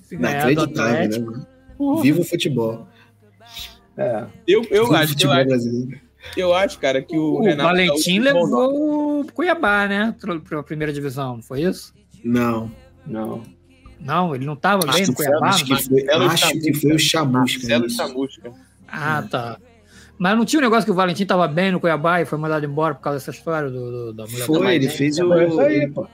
se 0.00 0.16
ganhar 0.16 0.54
do 0.54 0.62
Atlético. 0.62 1.30
né? 1.32 1.46
Viva 2.00 2.20
o 2.22 2.24
futebol. 2.24 2.88
É. 3.98 4.24
Eu, 4.48 4.62
eu, 4.70 4.84
Viva 4.86 4.92
o 4.92 4.96
acho, 4.96 5.02
eu, 5.04 5.08
futebol 5.08 5.34
acho, 5.36 5.46
brasileiro. 5.48 6.00
eu 6.38 6.54
acho, 6.54 6.78
cara, 6.78 7.02
que 7.02 7.16
o, 7.18 7.34
O 7.34 7.42
Renato 7.42 7.68
Valentim 7.68 8.22
Gaúcho- 8.22 8.42
levou 8.44 9.20
o 9.20 9.24
Cuiabá, 9.32 9.86
né? 9.86 10.14
Para 10.48 10.60
a 10.60 10.62
primeira 10.62 10.92
divisão, 10.92 11.36
não 11.36 11.42
foi 11.42 11.62
isso? 11.64 11.92
Não. 12.24 12.72
Não. 13.06 13.42
Não, 14.00 14.34
ele 14.34 14.44
não 14.44 14.52
estava 14.54 14.86
bem 14.92 15.06
no 15.06 15.14
Cuiabá? 15.14 15.48
acho 15.48 15.66
não? 15.68 15.76
que 15.76 15.84
foi, 15.84 16.08
acho 16.10 16.52
que 16.60 16.72
foi 16.74 16.92
o 16.92 16.98
Chamusca. 16.98 17.58
Marcelo. 17.68 17.90
Chamusca. 17.90 18.52
Ah, 18.88 19.24
tá. 19.30 19.56
Mas 20.18 20.36
não 20.36 20.44
tinha 20.44 20.60
um 20.60 20.62
negócio 20.62 20.84
que 20.84 20.90
o 20.90 20.94
Valentim 20.94 21.22
estava 21.24 21.48
bem 21.48 21.72
no 21.72 21.80
Cuiabá 21.80 22.20
e 22.20 22.24
foi 22.24 22.38
mandado 22.38 22.64
embora 22.64 22.94
por 22.94 23.00
causa 23.02 23.18
dessa 23.18 23.30
história 23.30 23.68
do, 23.70 23.90
do- 23.90 24.12
da 24.12 24.24
mulher 24.26 24.46
Foi, 24.46 24.60
da 24.60 24.74
ele 24.74 24.88
fez 24.88 25.18
o. 25.18 25.26
Foi 25.28 25.48
isso 25.48 25.60
aí, 25.60 25.88
pô. 25.90 26.06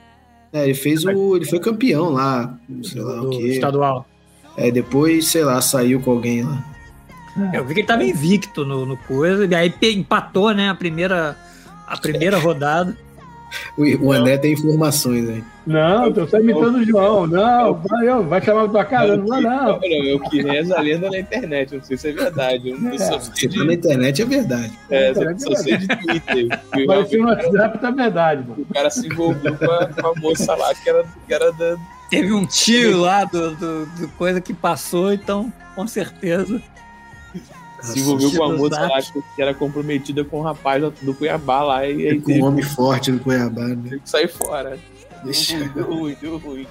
É, 0.52 0.64
ele 0.64 0.74
fez 0.74 1.04
o. 1.04 1.36
Ele 1.36 1.44
foi 1.44 1.60
campeão 1.60 2.10
lá. 2.10 2.58
Sei 2.82 3.00
lá 3.00 3.16
do, 3.16 3.28
o 3.28 3.30
quê. 3.30 3.48
estadual. 3.48 4.06
É, 4.56 4.70
depois, 4.70 5.26
sei 5.28 5.44
lá, 5.44 5.60
saiu 5.60 6.00
com 6.00 6.12
alguém 6.12 6.42
lá. 6.42 6.64
Eu 7.52 7.62
vi 7.64 7.68
que 7.74 7.80
ele 7.80 7.80
estava 7.82 8.02
invicto 8.04 8.64
no, 8.64 8.84
no 8.84 8.96
coisa, 8.96 9.46
e 9.46 9.54
aí 9.54 9.72
empatou, 9.82 10.52
né, 10.52 10.68
a 10.68 10.74
primeira, 10.74 11.36
a 11.86 11.96
primeira 11.96 12.38
rodada. 12.38 12.96
O, 13.76 14.06
o 14.06 14.12
André 14.12 14.38
tem 14.38 14.52
informações 14.52 15.28
aí. 15.28 15.44
Não, 15.66 16.12
tô 16.12 16.26
só 16.26 16.38
imitando 16.38 16.78
o 16.78 16.84
João. 16.84 17.26
Não, 17.26 17.74
vai, 17.74 18.08
eu, 18.08 18.24
vai 18.24 18.42
chamar 18.42 18.68
pra 18.68 18.84
casa. 18.84 19.16
Não 19.16 19.26
vai, 19.26 19.40
não. 19.40 19.78
Não, 19.78 19.84
eu 19.84 20.18
que 20.20 20.42
reza 20.42 20.76
a 20.76 20.80
lenda 20.80 21.10
na 21.10 21.18
internet, 21.18 21.72
eu 21.72 21.78
não 21.78 21.84
sei 21.84 21.96
se 21.96 22.08
é 22.08 22.12
verdade. 22.12 22.70
Eu 22.70 22.80
não 22.80 22.92
É. 22.92 22.98
Se 22.98 23.48
de, 23.48 23.58
tá 23.58 23.64
na 23.64 23.74
internet, 23.74 24.22
é 24.22 24.24
verdade. 24.24 24.72
é, 24.90 25.10
internet 25.10 25.36
é 25.36 25.38
só 25.38 25.54
sei 25.62 25.76
de 25.76 25.88
Twitter. 25.88 26.48
Apareceu 26.52 27.20
no 27.20 27.26
realmente 27.26 27.46
WhatsApp, 27.46 27.78
tá 27.78 27.90
verdade, 27.90 28.48
mano. 28.48 28.62
O 28.68 28.74
cara 28.74 28.90
se 28.90 29.06
envolveu 29.06 29.56
com 29.56 29.70
a, 29.70 29.86
com 29.86 30.06
a 30.06 30.14
moça 30.20 30.54
lá 30.54 30.74
que 30.74 30.88
era, 30.88 31.04
que 31.26 31.34
era 31.34 31.52
da. 31.52 31.76
Teve 32.10 32.32
um 32.32 32.44
tio 32.44 33.00
lá 33.00 33.24
do, 33.24 33.54
do, 33.54 33.86
do 33.86 34.08
coisa 34.16 34.40
que 34.40 34.52
passou, 34.52 35.12
então, 35.12 35.52
com 35.74 35.86
certeza. 35.86 36.60
Se 37.80 38.00
envolveu 38.00 38.30
com 38.32 38.44
a 38.44 38.48
do 38.48 38.58
moça 38.58 38.80
lá 38.80 39.00
que 39.02 39.42
era 39.42 39.54
comprometida 39.54 40.24
com 40.24 40.40
o 40.40 40.42
rapaz 40.42 40.82
do- 40.82 40.94
do 41.02 41.14
Cuiabá 41.14 41.62
lá 41.62 41.86
e 41.86 42.08
aí 42.08 42.20
Com 42.20 42.26
teve 42.26 42.42
um 42.42 42.46
homem 42.46 42.62
forte 42.62 43.10
no 43.10 43.18
Cuiabá, 43.20 43.62
né? 43.68 43.78
teve 43.84 44.00
que 44.00 44.10
sair 44.10 44.28
fora. 44.28 44.78
Deixa. 45.24 45.58
Deu 45.68 45.84
ruim, 45.84 46.16
deu 46.20 46.38
ruim. 46.38 46.66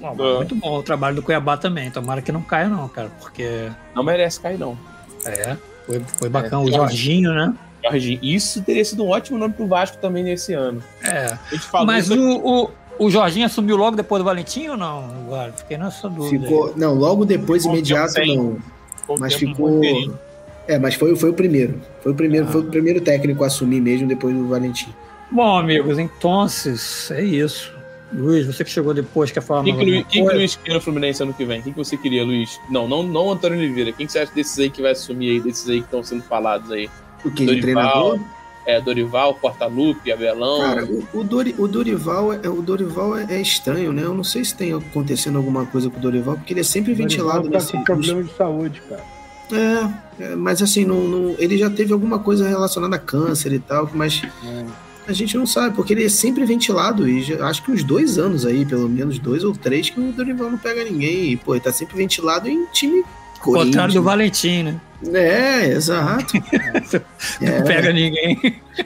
Mas 0.00 0.16
muito 0.16 0.54
bom 0.54 0.78
o 0.78 0.82
trabalho 0.82 1.16
do 1.16 1.22
Cuiabá 1.22 1.56
também. 1.56 1.90
Tomara 1.90 2.22
que 2.22 2.32
não 2.32 2.40
caia, 2.42 2.68
não, 2.68 2.88
cara, 2.88 3.10
porque 3.20 3.70
Não 3.94 4.02
merece 4.02 4.40
cair, 4.40 4.58
não. 4.58 4.76
é, 5.26 5.56
foi, 5.86 6.00
foi 6.18 6.28
bacana. 6.28 6.62
É, 6.62 6.66
o 6.66 6.72
Jorginho, 6.72 7.32
né? 7.34 7.54
Jorginho, 7.84 8.18
isso 8.22 8.62
teria 8.62 8.84
sido 8.84 9.04
um 9.04 9.08
ótimo 9.08 9.38
nome 9.38 9.52
pro 9.54 9.66
Vasco 9.66 9.98
também 9.98 10.22
nesse 10.24 10.54
ano. 10.54 10.82
É. 11.02 11.26
A 11.26 11.38
gente 11.54 11.62
falou 11.66 11.86
Mas 11.86 12.08
o, 12.10 12.18
o, 12.18 12.70
o 12.98 13.10
Jorginho 13.10 13.44
assumiu 13.46 13.76
logo 13.76 13.96
depois 13.96 14.20
do 14.20 14.24
Valentim 14.24 14.68
ou 14.68 14.76
não? 14.76 15.04
Agora, 15.26 15.52
fiquei 15.52 15.76
nessa 15.76 16.08
dúvida. 16.08 16.46
Ficou. 16.46 16.72
Não, 16.76 16.94
logo 16.94 17.24
depois, 17.26 17.62
Ficou 17.62 17.76
imediato, 17.76 18.14
não. 18.26 18.58
O 19.16 19.20
Mas 19.20 19.34
ficou. 19.34 19.80
É, 20.68 20.78
mas 20.78 20.94
foi, 20.94 21.16
foi 21.16 21.30
o 21.30 21.34
primeiro. 21.34 21.80
Foi 22.02 22.12
o 22.12 22.14
primeiro, 22.14 22.46
Ah. 22.46 22.50
foi 22.52 22.60
o 22.60 22.64
primeiro 22.64 23.00
técnico 23.00 23.42
a 23.42 23.48
assumir 23.48 23.80
mesmo 23.80 24.06
depois 24.06 24.34
do 24.34 24.46
Valentim. 24.46 24.88
Bom, 25.30 25.58
amigos, 25.58 25.98
então 25.98 26.46
é 27.10 27.22
isso. 27.22 27.72
Luiz, 28.12 28.44
você 28.46 28.64
que 28.64 28.70
chegou 28.70 28.92
depois, 28.92 29.30
quer 29.30 29.40
falar 29.40 29.62
Quem 29.62 29.74
mais 29.74 29.84
que, 29.84 29.90
Luiz, 29.92 30.06
quem 30.08 30.26
que? 30.26 30.34
Luiz 30.34 30.56
queria 30.56 30.74
no 30.74 30.80
Fluminense 30.80 31.22
ano 31.22 31.32
que 31.32 31.44
vem? 31.44 31.62
Quem 31.62 31.72
que 31.72 31.78
você 31.78 31.96
queria, 31.96 32.24
Luiz? 32.24 32.58
Não, 32.68 32.88
não, 32.88 33.02
não 33.04 33.26
o 33.26 33.32
Antônio 33.32 33.58
Oliveira. 33.58 33.92
Quem 33.92 34.06
que 34.06 34.12
você 34.12 34.18
acha 34.20 34.32
desses 34.34 34.58
aí 34.58 34.68
que 34.68 34.82
vai 34.82 34.90
assumir 34.92 35.30
aí, 35.30 35.40
desses 35.40 35.68
aí 35.68 35.78
que 35.78 35.84
estão 35.84 36.02
sendo 36.02 36.22
falados 36.24 36.72
aí? 36.72 36.90
O 37.24 37.30
que? 37.30 37.46
Dorival, 37.46 37.62
Treinador? 37.62 38.20
É, 38.66 38.80
Dorival, 38.80 39.34
Portalupe, 39.34 40.12
Abelão. 40.12 40.60
Cara, 40.60 40.88
o, 41.14 41.24
Dori- 41.24 41.54
o 41.58 41.66
Dorival, 41.66 42.32
é, 42.34 42.48
o 42.48 42.60
Dorival 42.62 43.16
é, 43.16 43.26
é 43.30 43.40
estranho, 43.40 43.92
né? 43.92 44.02
Eu 44.04 44.14
não 44.14 44.22
sei 44.22 44.44
se 44.44 44.54
tem 44.54 44.72
acontecendo 44.74 45.38
alguma 45.38 45.64
coisa 45.66 45.88
com 45.88 45.96
o 45.98 46.00
Dorival, 46.00 46.36
porque 46.36 46.52
ele 46.52 46.60
é 46.60 46.64
sempre 46.64 46.92
ventilado 46.92 47.44
tá 47.48 47.56
nesse. 47.58 47.72
com 47.72 47.82
problema 47.84 48.22
de 48.22 48.32
saúde, 48.36 48.82
cara. 48.88 49.02
É, 49.52 50.24
é, 50.24 50.36
mas 50.36 50.62
assim, 50.62 50.84
não, 50.84 51.00
não- 51.08 51.34
ele 51.38 51.56
já 51.58 51.68
teve 51.70 51.92
alguma 51.92 52.18
coisa 52.20 52.46
relacionada 52.48 52.94
a 52.96 52.98
câncer 53.00 53.52
e 53.52 53.58
tal, 53.58 53.90
mas 53.94 54.22
a 55.08 55.12
gente 55.12 55.36
não 55.36 55.46
sabe, 55.46 55.74
porque 55.74 55.92
ele 55.92 56.04
é 56.04 56.08
sempre 56.08 56.44
ventilado 56.44 57.08
e 57.08 57.22
já- 57.22 57.44
acho 57.48 57.64
que 57.64 57.72
uns 57.72 57.82
dois 57.82 58.16
anos 58.18 58.46
aí, 58.46 58.64
pelo 58.64 58.88
menos 58.88 59.18
dois 59.18 59.42
ou 59.42 59.52
três, 59.52 59.90
que 59.90 59.98
o 59.98 60.12
Dorival 60.12 60.50
não 60.50 60.58
pega 60.58 60.84
ninguém. 60.84 61.32
E, 61.32 61.36
pô, 61.36 61.54
ele 61.54 61.64
tá 61.64 61.72
sempre 61.72 61.96
ventilado 61.96 62.48
em 62.48 62.64
time 62.66 63.02
contrário 63.40 63.94
do. 63.94 64.02
Valentim, 64.02 64.62
né? 64.64 64.80
É, 65.14 65.66
exato. 65.68 66.34
Não 67.40 67.48
É, 67.48 67.62
pega 67.62 67.92
ninguém. 67.92 68.38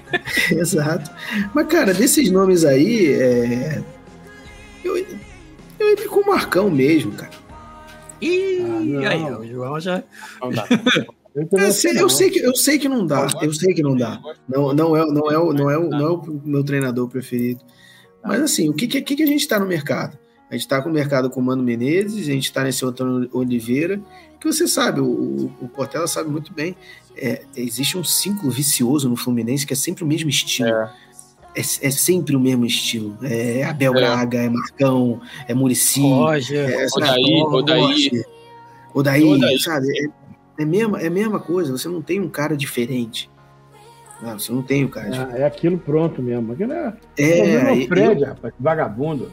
exato. 0.52 1.10
Mas, 1.52 1.66
cara, 1.66 1.92
desses 1.92 2.30
nomes 2.30 2.64
aí, 2.64 3.12
é, 3.14 3.82
eu, 4.84 4.96
eu 4.96 5.90
entro 5.90 6.08
com 6.08 6.20
o 6.20 6.26
Marcão 6.26 6.70
mesmo, 6.70 7.12
cara. 7.12 7.32
Ih, 8.22 8.58
Ah, 8.60 8.80
não. 8.80 9.08
aí, 9.08 9.22
o 9.32 9.52
João 9.52 9.80
já. 9.80 10.02
Não 10.40 10.50
dá. 10.50 10.66
Eu, 11.34 11.48
É, 11.58 11.70
sei 11.72 11.90
eu, 11.98 12.02
não. 12.02 12.08
sei 12.08 12.30
que, 12.30 12.38
eu 12.38 12.54
sei 12.54 12.78
que 12.78 12.88
não 12.88 13.04
dá, 13.04 13.26
eu 13.42 13.52
sei 13.52 13.74
que 13.74 13.82
não 13.82 13.96
dá. 13.96 14.20
Não, 14.48 14.72
não, 14.72 14.96
é, 14.96 15.04
não, 15.04 15.30
é, 15.32 15.36
o- 15.38 15.52
não, 15.52 15.68
é, 15.70 15.76
o- 15.76 15.88
não 15.90 16.00
é 16.06 16.10
o 16.10 16.40
meu 16.44 16.62
treinador 16.62 17.08
preferido. 17.08 17.60
Mas 18.24 18.40
assim, 18.40 18.68
o 18.68 18.72
que, 18.72 18.86
que, 18.86 19.02
que 19.02 19.22
a 19.22 19.26
gente 19.26 19.40
está 19.40 19.58
no 19.58 19.66
mercado? 19.66 20.16
A 20.54 20.56
gente 20.56 20.66
está 20.66 20.80
com 20.80 20.88
o 20.88 20.92
mercado 20.92 21.28
com 21.28 21.40
o 21.40 21.42
Mano 21.42 21.64
Menezes, 21.64 22.28
a 22.28 22.32
gente 22.32 22.44
está 22.44 22.62
nesse 22.62 22.84
Antônio 22.84 23.28
Oliveira, 23.32 24.00
que 24.38 24.46
você 24.46 24.68
sabe, 24.68 25.00
o, 25.00 25.50
o, 25.60 25.68
Portela 25.68 26.06
sabe 26.06 26.30
muito 26.30 26.52
bem. 26.52 26.76
É, 27.16 27.42
existe 27.56 27.98
um 27.98 28.04
ciclo 28.04 28.52
vicioso 28.52 29.08
no 29.08 29.16
Fluminense 29.16 29.66
que 29.66 29.72
é 29.72 29.76
sempre 29.76 30.04
o 30.04 30.06
mesmo 30.06 30.30
estilo. 30.30 30.68
É. 30.68 30.92
É, 31.56 31.60
é 31.60 31.90
sempre 31.90 32.36
o 32.36 32.40
mesmo 32.40 32.64
estilo. 32.64 33.18
É 33.22 33.64
Abel 33.64 33.92
É. 33.94 33.96
Braga, 33.96 34.42
é 34.44 34.48
Marcão, 34.48 35.20
é 35.48 35.54
Murici, 35.54 36.00
Roger. 36.00 36.70
é, 36.70 36.86
Odaí, 38.94 39.24
Odaí. 39.24 39.58
Sabe? 39.58 39.88
É, 39.88 40.62
é, 40.62 40.64
mesma, 40.64 41.00
é 41.00 41.08
a 41.08 41.10
mesma 41.10 41.40
coisa, 41.40 41.72
você 41.72 41.88
não 41.88 42.00
tem 42.00 42.20
um 42.20 42.28
cara 42.28 42.56
diferente. 42.56 43.28
Não, 44.22 44.38
você 44.38 44.52
não 44.52 44.62
tem 44.62 44.84
um 44.84 44.88
cara 44.88 45.10
diferente. 45.10 45.36
É, 45.36 45.44
aquilo 45.44 45.78
pronto 45.78 46.22
mesmo. 46.22 46.52
Aquilo 46.52 46.72
é, 46.72 46.94
É, 47.18 47.54
é 47.54 47.72
o 47.72 47.88
Fred, 47.88 48.22
rapaz, 48.22 48.54
vagabundo. 48.60 49.32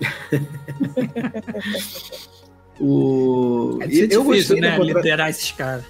o... 2.80 3.78
É 3.80 3.86
difícil, 3.86 4.08
eu, 4.10 4.24
gostei 4.24 4.60
né? 4.60 4.70
da 4.70 4.76
contra- 4.78 4.94
Liderar 5.00 5.30
esses 5.30 5.50
caras. 5.52 5.84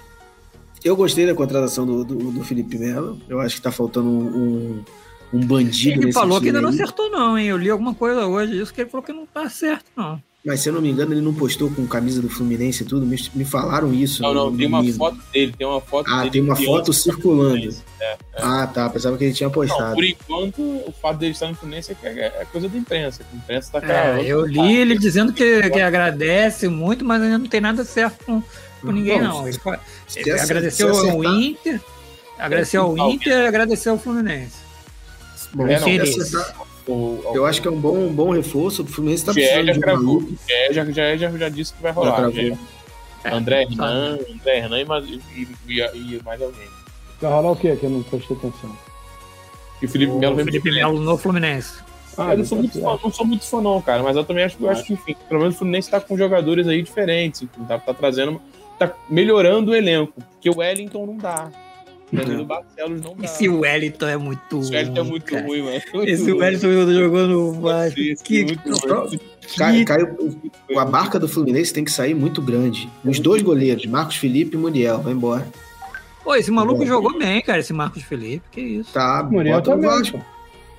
eu 0.83 0.95
gostei 0.95 1.25
da 1.25 1.35
contratação 1.35 1.85
do, 1.85 2.03
do, 2.03 2.31
do 2.31 2.43
Felipe 2.43 2.77
Melo. 2.77 3.19
Eu 3.29 3.39
acho 3.39 3.55
que 3.55 3.61
tá 3.61 3.71
faltando 3.71 4.09
um, 4.09 4.83
um, 5.33 5.45
bandido 5.45 6.03
Ele 6.03 6.13
falou 6.13 6.39
que 6.41 6.47
ainda 6.47 6.61
não 6.61 6.69
aí. 6.69 6.75
acertou, 6.75 7.09
não, 7.09 7.37
hein? 7.37 7.47
Eu 7.47 7.57
li 7.57 7.69
alguma 7.69 7.93
coisa 7.93 8.25
hoje, 8.25 8.61
isso 8.61 8.73
que 8.73 8.81
ele 8.81 8.89
falou 8.89 9.05
que 9.05 9.13
não 9.13 9.25
tá 9.25 9.49
certo, 9.49 9.85
não. 9.95 10.21
Mas 10.43 10.61
se 10.61 10.69
eu 10.69 10.73
não 10.73 10.81
me 10.81 10.89
engano, 10.89 11.13
ele 11.13 11.21
não 11.21 11.35
postou 11.35 11.69
com 11.69 11.85
camisa 11.85 12.19
do 12.19 12.27
Fluminense 12.27 12.81
e 12.81 12.85
tudo. 12.87 13.05
Me, 13.05 13.15
me 13.35 13.45
falaram 13.45 13.93
isso. 13.93 14.23
Não, 14.23 14.33
no 14.33 14.49
não, 14.49 14.57
tem 14.57 14.65
uma 14.67 14.79
domingo. 14.79 14.97
foto 14.97 15.17
dele, 15.31 15.53
tem 15.55 15.67
uma 15.67 15.79
foto 15.81 16.11
Ah, 16.11 16.17
dele. 16.19 16.31
tem 16.31 16.41
uma 16.41 16.55
foto 16.55 16.91
circulando. 16.91 17.75
É. 17.99 18.17
Ah, 18.37 18.65
tá. 18.65 18.89
Pensava 18.89 19.15
que 19.19 19.23
ele 19.25 19.33
tinha 19.33 19.47
Não, 19.49 19.53
postado. 19.53 19.93
por 19.93 20.03
enquanto, 20.03 20.59
o 20.61 20.91
fato 20.99 21.19
dele 21.19 21.33
estar 21.33 21.47
no 21.47 21.53
Fluminense 21.53 21.91
é, 21.91 21.95
que 21.95 22.07
é 22.07 22.25
é 22.41 22.45
coisa 22.51 22.67
da 22.67 22.75
imprensa. 22.75 23.21
A 23.31 23.35
imprensa 23.37 23.71
tá 23.71 23.77
É, 23.77 23.81
cravando. 23.81 24.23
eu 24.23 24.45
li 24.47 24.75
ele 24.77 24.97
dizendo 24.97 25.31
que, 25.31 25.69
que 25.69 25.79
agradece 25.79 26.67
muito, 26.67 27.05
mas 27.05 27.21
ainda 27.21 27.37
não 27.37 27.45
tem 27.47 27.61
nada 27.61 27.85
certo 27.85 28.25
com, 28.25 28.41
com 28.81 28.91
ninguém, 28.91 29.19
Bom, 29.19 29.27
não. 29.27 29.47
Ele, 29.47 29.59
agradeceu 30.39 30.91
se 30.95 31.07
ao 31.09 31.23
Inter, 31.23 31.79
agradeceu 32.39 32.81
ao. 32.81 33.09
Inter 33.11 33.43
e 33.43 33.47
agradeceu 33.47 33.91
ao 33.93 33.99
Fluminense. 33.99 34.55
Bom, 35.53 35.67
É, 35.67 35.77
se 35.77 35.97
não, 35.97 36.03
acertar- 36.03 36.55
O, 36.91 37.31
eu 37.35 37.45
acho 37.45 37.61
que 37.61 37.67
é 37.67 37.71
um 37.71 37.79
bom, 37.79 37.95
um 37.97 38.13
bom 38.13 38.31
reforço. 38.31 38.83
O 38.83 38.85
Fluminense 38.87 39.25
tá 39.25 39.33
precisando 39.33 39.65
já 39.67 39.73
de 39.73 40.05
um 40.05 40.19
GE 40.21 40.73
já, 40.73 40.85
já, 40.85 41.15
já, 41.17 41.31
já 41.31 41.49
disse 41.49 41.73
que 41.73 41.81
vai 41.81 41.91
Já 41.93 41.99
rolar. 41.99 42.15
cravou. 42.15 42.33
GE. 42.33 42.57
É, 43.23 43.29
André 43.33 43.61
sabe. 43.63 43.73
Hernan, 43.75 44.17
André 44.33 44.57
Hernan 44.57 44.79
e, 44.79 44.85
mais- 44.85 45.05
e, 45.09 45.47
e, 45.67 45.79
e 45.79 46.21
mais 46.25 46.41
alguém. 46.41 46.67
Vai 47.21 47.31
rolar 47.31 47.51
o 47.51 47.55
quê 47.55 47.75
que 47.75 47.85
eu 47.85 47.89
não 47.89 48.01
prestei 48.03 48.35
atenção? 48.35 48.75
E 49.81 49.85
o 49.85 49.89
Felipe 49.89 50.13
Melo 50.13 50.35
Felipe 50.43 50.71
Melo 50.71 50.99
no 50.99 51.17
Fluminense. 51.17 51.79
Ah, 52.17 52.33
eu 52.33 52.39
não 52.39 52.45
sou, 52.45 52.57
tá 52.57 52.61
muito 52.63 52.79
fã, 52.81 52.99
não 53.03 53.11
sou 53.11 53.25
muito 53.25 53.45
fã, 53.45 53.61
não, 53.61 53.81
cara. 53.81 54.03
Mas 54.03 54.15
eu 54.17 54.23
também 54.23 54.43
acho, 54.43 54.57
eu 54.59 54.69
acho 54.69 54.83
que, 54.83 54.93
enfim, 54.93 55.15
pelo 55.29 55.39
menos 55.39 55.55
o 55.55 55.57
Fluminense 55.59 55.89
tá 55.89 55.99
com 55.99 56.17
jogadores 56.17 56.67
aí 56.67 56.81
diferentes. 56.81 57.47
Tá, 57.67 57.79
tá 57.79 57.93
trazendo. 57.93 58.41
tá 58.77 58.91
melhorando 59.09 59.71
o 59.71 59.75
elenco, 59.75 60.13
porque 60.31 60.49
o 60.49 60.57
Wellington 60.57 61.05
não 61.05 61.17
dá. 61.17 61.49
O 62.11 62.15
Danilo 62.15 62.45
Barcelos 62.45 63.01
não 63.01 63.15
dá. 63.15 63.25
Esse 63.25 63.47
Wellington 63.47 64.07
é 64.07 64.17
muito 64.17 64.59
Esse 64.59 64.71
Wellington 64.75 64.99
é 64.99 65.03
muito 65.03 65.25
cara. 65.25 65.45
ruim, 65.47 65.61
mano. 65.61 65.81
Esse 66.05 66.31
Wellington 66.31 66.93
jogou 66.93 67.27
no 67.27 67.53
Vasco. 67.61 67.99
Esse 67.99 68.23
Que- 68.23 68.41
é 68.41 68.45
muito 68.45 68.69
ruim. 68.69 69.19
Cai, 69.57 69.83
cai 69.85 70.03
o- 70.03 70.79
a 70.79 70.85
barca 70.85 71.19
do 71.19 71.27
Fluminense 71.27 71.73
tem 71.73 71.83
que 71.83 71.91
sair 71.91 72.13
muito 72.13 72.41
grande. 72.41 72.89
Os 73.03 73.19
dois 73.19 73.41
goleiros, 73.41 73.85
Marcos 73.85 74.15
Felipe 74.17 74.55
e 74.55 74.59
Muriel, 74.59 74.99
vai 74.99 75.13
embora. 75.13 75.47
Pô, 76.23 76.35
esse 76.35 76.51
maluco 76.51 76.79
Bom. 76.81 76.85
jogou 76.85 77.17
bem, 77.17 77.41
cara, 77.41 77.59
esse 77.59 77.73
Marcos 77.73 78.03
Felipe. 78.03 78.43
Que 78.51 78.61
isso? 78.61 78.93
Tá, 78.93 79.27
Muriel 79.29 79.55
bota 79.55 79.75
no 79.75 79.81
também, 79.81 79.97
Vasco. 79.99 80.25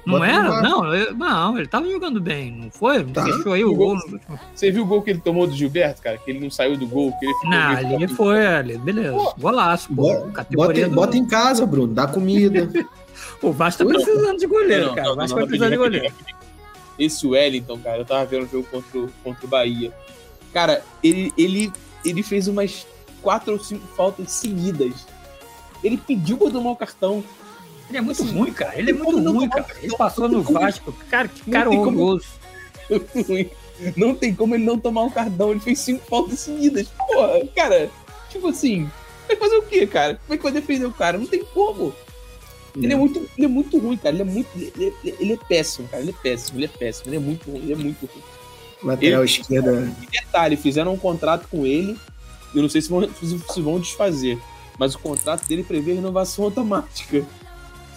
Pô. 0.04 0.10
Não 0.10 0.18
Bota 0.18 0.30
era? 0.30 0.62
Não, 0.62 0.94
eu- 0.94 1.14
não, 1.14 1.58
ele 1.58 1.66
tava 1.68 1.88
jogando 1.90 2.20
bem, 2.20 2.50
não 2.52 2.70
foi? 2.70 3.02
Não 3.02 3.12
Tá. 3.12 3.24
fechou 3.24 3.52
aí 3.52 3.64
o 3.64 3.74
gol. 3.74 3.94
no 3.96 4.00
último- 4.02 4.20
Você 4.54 4.70
viu 4.70 4.82
o 4.82 4.86
gol 4.86 5.02
que 5.02 5.10
ele 5.10 5.20
tomou 5.20 5.46
do 5.46 5.54
Gilberto, 5.54 6.02
cara? 6.02 6.18
Que 6.18 6.30
ele 6.30 6.40
não 6.40 6.50
saiu 6.50 6.76
do 6.76 6.86
gol, 6.86 7.12
que 7.18 7.24
ele 7.24 7.34
ficou 7.34 7.50
Não, 7.50 7.58
ali 7.76 8.08
foi, 8.08 8.46
ali, 8.46 8.78
beleza. 8.78 9.16
Golaço, 9.38 9.88
pô. 9.94 10.02
Bota, 10.02 10.46
bota, 10.52 10.88
do- 10.88 10.94
bota 10.94 11.16
em 11.16 11.26
casa, 11.26 11.64
Bruno, 11.66 11.92
dá 11.94 12.06
comida. 12.06 12.68
O 13.40 13.52
Vasco 13.52 13.84
tá 13.84 13.90
precisando 13.92 14.38
de 14.38 14.46
goleiro, 14.46 14.86
Não, 14.86 14.94
cara. 14.94 15.06
não, 15.08 15.12
O 15.14 15.16
Vasco 15.16 15.36
vai 15.36 15.46
precisar 15.46 15.68
de 15.68 15.76
goleiro. 15.76 16.14
Esse 16.98 17.26
Wellington, 17.26 17.78
cara, 17.78 17.98
eu 17.98 18.04
tava 18.04 18.24
vendo 18.24 18.44
o 18.44 18.48
jogo 18.48 18.66
contra, 18.70 18.98
o- 19.00 19.10
contra 19.22 19.46
o 19.46 19.48
Bahia. 19.48 19.92
Cara, 20.52 20.82
ele, 21.02 21.32
ele, 21.36 21.72
ele 22.04 22.22
fez 22.22 22.46
umas 22.48 22.86
quatro 23.20 23.52
ou 23.54 23.58
cinco 23.58 23.86
faltas 23.96 24.30
seguidas. 24.32 25.06
Ele 25.82 25.96
pediu 25.96 26.36
pra 26.38 26.50
tomar 26.50 26.70
o 26.70 26.76
cartão. 26.76 27.22
Ele 27.92 27.98
é 27.98 28.00
muito 28.00 28.22
ruim, 28.24 28.52
cara. 28.52 28.78
Ele 28.78 28.90
é 28.90 28.94
muito 28.94 29.30
ruim, 29.32 29.48
cara. 29.48 29.66
Ele 29.82 29.96
passou 29.96 30.28
no 30.28 30.42
Vasco. 30.42 30.92
Cara, 31.10 31.28
que 31.28 31.50
cara 31.50 31.68
tem 31.68 31.78
como- 31.78 31.98
horroroso. 32.00 32.26
Não 33.96 34.14
tem 34.14 34.32
como 34.34 34.54
ele 34.54 34.64
não 34.64 34.78
tomar 34.78 35.02
o 35.02 35.10
cartão. 35.10 35.50
Ele 35.50 35.60
fez 35.60 35.78
cinco 35.80 36.04
faltas 36.08 36.38
seguidas. 36.40 36.86
Porra, 37.08 37.44
cara, 37.54 37.90
tipo 38.30 38.46
assim, 38.48 38.88
vai 39.26 39.36
fazer 39.36 39.56
o 39.56 39.62
quê, 39.62 39.86
cara? 39.86 40.20
Como 40.24 40.34
é 40.34 40.36
que 40.36 40.42
vai 40.42 40.52
defender 40.52 40.86
o 40.86 40.92
cara? 40.92 41.18
Não 41.18 41.26
tem 41.26 41.44
como. 41.46 41.92
Ele 42.76 42.92
é 42.92 42.96
muito, 42.96 43.18
ele 43.36 43.44
é 43.44 43.48
muito 43.48 43.76
ruim, 43.78 43.96
cara. 43.96 44.14
Ele 44.14 44.22
é 44.22 44.24
muito. 44.24 44.48
Ele, 44.56 44.72
ele- 45.02 45.16
ele 45.18 45.32
é 45.32 45.36
péssimo, 45.36 45.88
cara. 45.88 46.02
Ele 46.02 46.10
é 46.12 46.22
péssimo, 46.22 46.58
ele 46.58 46.66
é 46.66 46.68
péssimo. 46.68 47.08
Ele 47.08 47.16
é 47.16 47.20
muito 47.20 47.50
ruim, 47.50 47.60
ele 47.62 47.72
é 47.72 47.76
muito 47.76 48.06
ruim. 48.06 48.22
Lateral 48.84 49.24
esquerda. 49.24 49.92
E 50.00 50.06
detalhe, 50.06 50.56
fizeram 50.56 50.92
um 50.94 50.98
contrato 50.98 51.48
com 51.50 51.66
ele. 51.66 51.96
Eu 52.54 52.62
não 52.62 52.68
sei 52.68 52.82
se 52.82 52.88
vão, 52.88 53.08
se 53.52 53.60
vão 53.60 53.80
desfazer. 53.80 54.38
Mas 54.78 54.94
o 54.94 54.98
contrato 54.98 55.46
dele 55.46 55.62
prevê 55.64 55.92
renovação 55.94 56.44
automática. 56.44 57.24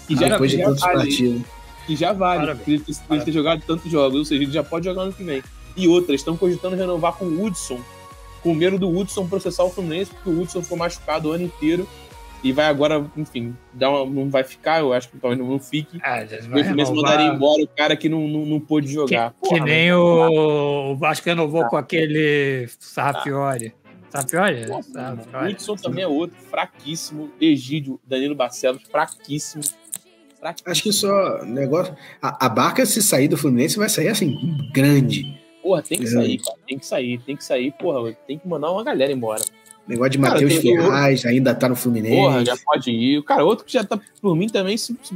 Que 0.08 0.16
já, 0.16 0.28
depois 0.30 0.52
de 0.52 0.58
já 0.58 0.66
tantos 0.66 0.82
vale. 0.82 0.98
partidos. 0.98 1.42
Que 1.88 1.96
já 1.96 2.14
vale. 2.14 2.40
Parabéns. 2.42 2.82
por 2.82 2.90
Ele 2.92 2.98
ele 3.18 3.26
ter 3.26 3.32
jogado 3.32 3.62
tantos 3.66 3.92
jogos. 3.92 4.18
Ou 4.20 4.26
seja, 4.26 4.44
ele 4.44 4.52
já 4.52 4.64
pode 4.64 4.86
jogar 4.86 5.06
no 5.06 5.14
que 5.14 5.24
vem. 5.24 5.44
E 5.78 5.88
outra, 5.88 6.16
estão 6.16 6.36
cogitando 6.38 6.76
renovar 6.76 7.14
com 7.14 7.26
o 7.26 7.44
Hudson. 7.44 7.80
Com 8.42 8.54
medo 8.54 8.78
do 8.78 8.90
Hudson 8.90 9.28
processar 9.28 9.64
o 9.64 9.70
Fluminense, 9.70 10.12
porque 10.12 10.30
o 10.30 10.42
Hudson 10.42 10.62
ficou 10.62 10.78
machucado 10.78 11.30
o 11.30 11.32
ano 11.32 11.44
inteiro. 11.46 11.88
E 12.44 12.52
vai 12.52 12.66
agora, 12.68 13.04
enfim, 13.18 13.56
dar 13.74 13.90
uma- 13.90 14.06
não 14.06 14.30
vai 14.30 14.44
ficar, 14.44 14.80
eu 14.80 14.94
acho 14.94 15.10
que 15.10 15.18
talvez 15.18 15.40
não 15.42 15.60
fique. 15.60 15.98
Ah, 16.04 16.24
já 16.26 16.38
O 16.38 16.50
vai 16.52 16.64
Fluminense 16.64 16.94
mandaria 16.94 17.26
embora 17.28 17.64
o 17.64 17.68
cara 17.68 17.96
que 17.96 18.08
não, 18.08 18.28
não, 18.28 18.46
não 18.46 18.60
pôde 18.60 18.86
Que, 18.88 18.94
jogar. 18.94 19.32
que 19.44 19.50
Porra, 19.50 19.66
nem 19.66 19.92
mano. 19.92 20.04
o, 20.04 20.92
o 20.92 20.96
Vasco 20.96 21.26
renovou 21.28 21.66
com 21.68 21.76
aquele 21.76 22.68
Pô, 24.68 24.82
Sarrafiori. 24.84 25.54
Hudson 25.54 25.76
também 25.76 26.04
é 26.04 26.08
outro, 26.08 26.36
fraquíssimo. 26.50 27.30
Egídio, 27.40 28.00
Danilo 28.06 28.36
Barcelos, 28.36 28.82
fraquíssimo. 28.92 29.64
fraquíssimo. 30.40 30.72
Acho 30.72 30.84
que 30.84 30.92
só 30.94 31.44
negócio. 31.44 31.96
A, 32.22 32.46
a 32.46 32.50
barca, 32.50 32.86
se 32.86 33.02
sair 33.02 33.28
do 33.28 33.38
Fluminense, 33.38 33.78
vai 33.78 33.90
sair 33.90 34.08
assim, 34.10 34.36
grande. 34.74 35.40
Porra, 35.62 35.82
tem 35.82 35.98
que 35.98 36.06
É. 36.06 36.08
sair, 36.08 36.38
cara. 36.38 36.58
Tem 36.68 36.78
que 36.80 36.86
sair, 36.86 37.18
tem 37.20 37.36
que 37.36 37.44
sair. 37.44 37.72
Porra, 37.74 38.14
tem 38.28 38.38
que 38.38 38.48
mandar 38.48 38.72
uma 38.72 38.84
galera 38.84 39.12
embora. 39.12 39.44
Negócio 39.88 40.12
de 40.12 40.18
Matheus 40.20 40.54
tem- 40.60 40.62
Ferraz, 40.78 41.26
ainda 41.26 41.54
tá 41.54 41.68
no 41.70 41.76
Fluminense. 41.76 42.16
Porra, 42.16 42.46
já 42.46 42.58
pode 42.58 42.92
ir. 42.92 43.24
Cara, 43.24 43.44
outro 43.46 43.66
que 43.66 43.74
já 43.74 43.84
tá 43.84 44.00
por 44.22 44.36
mim 44.36 44.48
também, 44.48 44.78
se, 44.78 44.96
se 45.04 45.16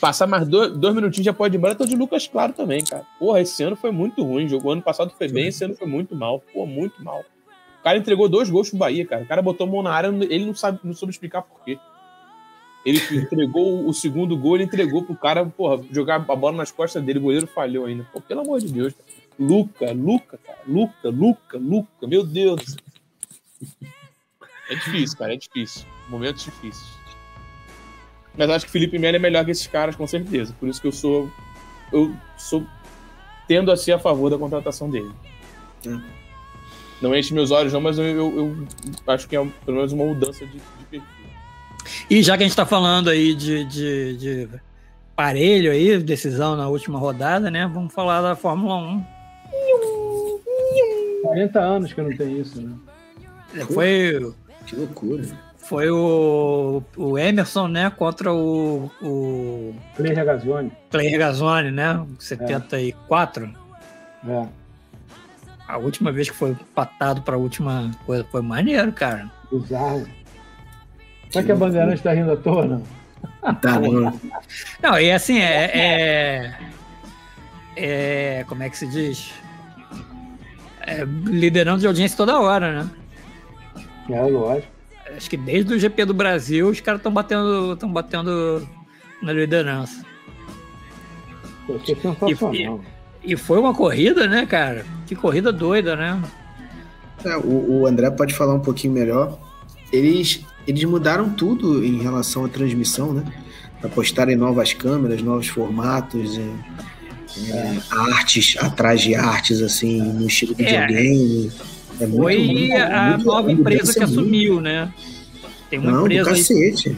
passar 0.00 0.26
mais 0.26 0.46
dois, 0.46 0.72
dois 0.76 0.94
minutinhos 0.94 1.24
já 1.24 1.32
pode 1.32 1.54
ir 1.54 1.58
embora, 1.58 1.74
tô 1.74 1.84
de 1.86 1.96
Lucas 1.96 2.26
Claro 2.26 2.52
também, 2.52 2.82
cara. 2.84 3.04
Porra, 3.18 3.40
esse 3.40 3.62
ano 3.62 3.76
foi 3.76 3.90
muito 3.90 4.22
ruim. 4.22 4.46
Jogou 4.48 4.72
ano 4.72 4.82
passado 4.82 5.12
foi 5.16 5.28
bem, 5.28 5.48
esse 5.48 5.64
ano 5.64 5.74
foi 5.74 5.86
muito 5.86 6.14
mal. 6.14 6.42
Pô, 6.52 6.66
muito 6.66 7.02
mal. 7.02 7.24
Cara 7.86 7.98
entregou 7.98 8.28
dois 8.28 8.50
gols 8.50 8.68
pro 8.68 8.80
Bahia, 8.80 9.06
cara. 9.06 9.22
O 9.22 9.26
cara 9.28 9.40
botou 9.40 9.64
a 9.64 9.70
mão 9.70 9.80
na 9.80 9.92
área, 9.92 10.08
ele 10.08 10.44
não 10.44 10.56
sabe, 10.56 10.80
não 10.82 10.92
soube 10.92 11.12
explicar 11.12 11.42
por 11.42 11.62
quê. 11.62 11.78
Ele 12.84 12.98
entregou 13.12 13.86
o 13.86 13.94
segundo 13.94 14.36
gol, 14.36 14.56
ele 14.56 14.64
entregou 14.64 15.04
pro 15.04 15.14
cara, 15.14 15.46
porra, 15.46 15.80
jogar 15.92 16.16
a 16.16 16.34
bola 16.34 16.56
nas 16.56 16.72
costas 16.72 17.00
dele, 17.00 17.20
o 17.20 17.22
goleiro 17.22 17.46
falhou 17.46 17.86
ainda. 17.86 18.04
Pô, 18.12 18.20
pelo 18.20 18.40
amor 18.40 18.58
de 18.58 18.72
Deus. 18.72 18.92
Luca, 19.38 19.92
Luca, 19.92 20.36
cara. 20.44 20.58
Luca, 20.66 21.08
Luca, 21.10 21.58
Luca, 21.58 22.06
meu 22.08 22.26
Deus. 22.26 22.76
É 24.68 24.74
difícil, 24.74 25.16
cara, 25.16 25.34
é 25.34 25.36
difícil. 25.36 25.86
Momentos 26.08 26.42
difíceis. 26.42 26.90
Mas 28.36 28.50
acho 28.50 28.66
que 28.66 28.72
Felipe 28.72 28.98
Melo 28.98 29.14
é 29.14 29.20
melhor 29.20 29.44
que 29.44 29.52
esses 29.52 29.68
caras, 29.68 29.94
com 29.94 30.08
certeza. 30.08 30.52
Por 30.58 30.68
isso 30.68 30.80
que 30.80 30.88
eu 30.88 30.92
sou. 30.92 31.30
Eu 31.92 32.12
sou. 32.36 32.66
Tendo 33.46 33.70
a 33.70 33.76
ser 33.76 33.92
a 33.92 33.98
favor 34.00 34.28
da 34.28 34.36
contratação 34.36 34.90
dele. 34.90 35.12
Hum. 35.86 36.25
Não 37.02 37.14
enche 37.14 37.34
meus 37.34 37.50
olhos, 37.50 37.72
não, 37.72 37.80
mas 37.80 37.98
eu, 37.98 38.04
eu- 38.04 38.36
eu 38.36 38.66
acho 39.12 39.28
que 39.28 39.36
é 39.36 39.46
pelo 39.64 39.76
menos 39.76 39.92
uma 39.92 40.04
mudança 40.06 40.44
de, 40.46 40.52
de 40.52 40.60
perfil. 40.90 41.02
E 42.10 42.22
já 42.22 42.36
que 42.36 42.42
a 42.42 42.46
gente 42.46 42.56
tá 42.56 42.64
falando 42.66 43.10
aí 43.10 43.34
de, 43.34 43.64
de, 43.64 44.16
de 44.16 44.48
parelho 45.14 45.70
aí, 45.70 45.98
decisão 45.98 46.56
na 46.56 46.68
última 46.68 46.98
rodada, 46.98 47.50
né? 47.50 47.70
Vamos 47.72 47.92
falar 47.94 48.22
da 48.22 48.34
Fórmula 48.34 49.00
40 51.22 51.60
anos 51.60 51.92
que 51.92 52.00
não 52.00 52.16
tem 52.16 52.40
isso, 52.40 52.60
né? 52.60 52.72
1. 53.56 53.66
Foi, 53.66 54.34
Que 54.66 54.76
loucura. 54.76 55.22
foi 55.56 55.90
o, 55.90 56.82
o 56.96 57.18
Emerson, 57.18 57.68
né? 57.68 57.90
Contra 57.90 58.32
o, 58.32 58.90
o 59.02 59.74
Clay 59.96 60.14
Regazzoni. 60.14 60.72
Clay 60.90 61.08
Regazzoni, 61.08 61.70
né? 61.70 62.04
74. 62.18 63.50
É, 64.28 64.46
A 65.68 65.78
última 65.78 66.12
vez 66.12 66.30
que 66.30 66.36
foi 66.36 66.50
empatado 66.50 67.22
pra 67.22 67.36
última 67.36 67.90
coisa 68.04 68.24
foi 68.30 68.40
maneiro, 68.42 68.92
cara. 68.92 69.30
bizarro. 69.50 70.06
Será 71.30 71.44
que 71.44 71.52
a 71.52 71.56
Bandeirante 71.56 72.02
tá 72.02 72.12
rindo 72.12 72.32
à 72.32 72.36
toa, 72.36 72.66
não? 72.66 72.82
Tá, 73.60 73.80
não. 73.80 74.20
Não, 74.82 75.00
e 75.00 75.10
assim, 75.10 75.38
é, 75.40 75.70
é, 75.74 76.54
é- 77.76 78.44
Como 78.48 78.62
é 78.62 78.70
que 78.70 78.78
se 78.78 78.86
diz? 78.86 79.32
É, 80.82 81.04
liderando 81.04 81.80
de 81.80 81.86
audiência 81.88 82.16
toda 82.16 82.38
hora, 82.38 82.84
né? 82.84 82.90
É, 84.08 84.20
lógico. 84.22 84.72
Acho 85.16 85.28
que 85.30 85.36
desde 85.36 85.74
o 85.74 85.78
GP 85.78 86.04
do 86.04 86.14
Brasil 86.14 86.68
os 86.68 86.80
caras 86.80 87.00
estão 87.00 87.12
batendo, 87.12 87.72
estão 87.72 87.92
batendo 87.92 88.68
na 89.20 89.32
liderança. 89.32 90.04
Isso 91.68 91.92
é 91.92 91.94
sensacional. 91.96 92.54
E 92.54 92.95
foi 93.34 93.58
uma 93.58 93.72
corrida, 93.74 94.28
né, 94.28 94.44
cara? 94.44 94.84
Que 95.06 95.16
corrida 95.16 95.50
doida, 95.50 95.96
né? 95.96 96.20
É, 97.24 97.36
o, 97.36 97.80
o 97.80 97.86
André 97.86 98.10
pode 98.10 98.34
falar 98.34 98.54
um 98.54 98.60
pouquinho 98.60 98.92
melhor. 98.92 99.38
Eles, 99.90 100.44
eles 100.66 100.84
mudaram 100.84 101.30
tudo 101.30 101.82
em 101.84 101.98
relação 102.02 102.44
à 102.44 102.48
transmissão, 102.48 103.12
né? 103.14 103.24
Apostarem 103.82 104.36
novas 104.36 104.72
câmeras, 104.72 105.22
novos 105.22 105.48
formatos, 105.48 106.38
é, 106.38 107.50
é, 107.50 107.78
artes, 107.90 108.56
atrás 108.58 109.00
de 109.00 109.14
artes, 109.14 109.60
assim, 109.62 110.00
no 110.00 110.26
estilo 110.26 110.54
videogame. 110.54 111.50
É 112.00 112.06
muito, 112.06 112.22
Foi 112.22 112.38
muito- 112.38 112.74
a 112.76 113.08
muito- 113.10 113.24
nova 113.24 113.50
empresa 113.52 113.92
que 113.92 114.00
é 114.00 114.04
assumiu, 114.04 114.60
né? 114.60 114.92
Tem 115.70 115.78
uma 115.78 115.90
Não, 115.90 116.00
empresa 116.06 116.30
aí, 116.30 116.36
cacete. 116.36 116.96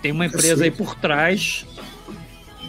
tem 0.00 0.12
uma 0.12 0.26
empresa 0.26 0.64
aí 0.64 0.70
por 0.70 0.94
trás 0.94 1.66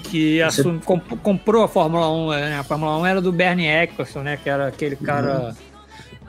que 0.09 0.41
assume, 0.41 0.79
comp- 0.79 1.17
comprou 1.21 1.63
a 1.63 1.67
Fórmula 1.67 2.09
1, 2.11 2.29
né? 2.31 2.57
A 2.59 2.63
Fórmula 2.63 2.97
1 2.99 3.05
era 3.05 3.21
do 3.21 3.31
Bernie 3.31 3.67
Eccleston, 3.67 4.21
né? 4.21 4.37
Que 4.41 4.49
era 4.49 4.67
aquele 4.67 4.95
cara 4.95 5.55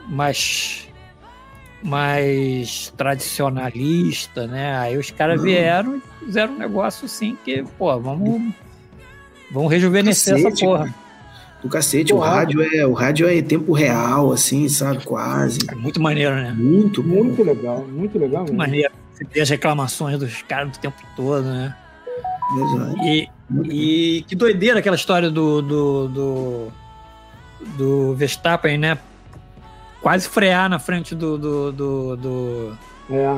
mais 0.08 0.86
mais 1.82 2.92
tradicionalista, 2.96 4.46
né? 4.46 4.76
Aí 4.78 4.96
os 4.98 5.10
caras 5.10 5.36
Não. 5.36 5.44
vieram 5.44 5.96
e 5.96 6.24
fizeram 6.26 6.54
um 6.54 6.58
negócio 6.58 7.06
assim 7.06 7.36
que, 7.44 7.62
pô, 7.78 7.98
vamos 8.00 8.52
vamos 9.50 9.70
rejuvenescer 9.70 10.34
essa 10.34 10.44
Cacete, 10.44 10.64
porra. 10.64 10.94
Do 11.62 11.68
cacete. 11.68 12.12
O 12.12 12.16
Porra. 12.18 12.30
rádio, 12.36 12.62
é, 12.62 12.86
o 12.86 12.92
rádio 12.92 13.26
é 13.26 13.34
em 13.36 13.42
tempo 13.42 13.72
real, 13.72 14.30
assim, 14.32 14.68
sabe? 14.68 15.04
Quase. 15.04 15.58
É 15.68 15.74
muito 15.74 16.00
maneiro, 16.00 16.34
né? 16.36 16.52
Muito, 16.56 17.02
bom. 17.02 17.24
Muito 17.24 17.42
legal, 17.42 17.84
muito 17.88 18.16
legal 18.16 18.42
Muito 18.42 18.52
mesmo. 18.52 18.58
maneiro. 18.58 18.92
Você 19.12 19.24
vê 19.24 19.40
as 19.40 19.50
reclamações 19.50 20.18
dos 20.20 20.40
caras 20.42 20.76
o 20.76 20.80
tempo 20.80 20.96
todo, 21.16 21.42
né? 21.44 21.74
Exato. 22.56 22.96
E, 23.04 23.28
e 23.64 24.24
que 24.28 24.34
doideira 24.34 24.78
aquela 24.78 24.96
história 24.96 25.30
do, 25.30 25.62
do, 25.62 26.08
do, 26.08 26.68
do 27.76 28.14
Verstappen, 28.14 28.76
né? 28.78 28.98
Quase 30.00 30.28
frear 30.28 30.68
na 30.68 30.78
frente 30.78 31.14
do, 31.14 31.36
do, 31.38 31.72
do, 31.72 32.16
do, 32.16 32.78
É, 33.10 33.36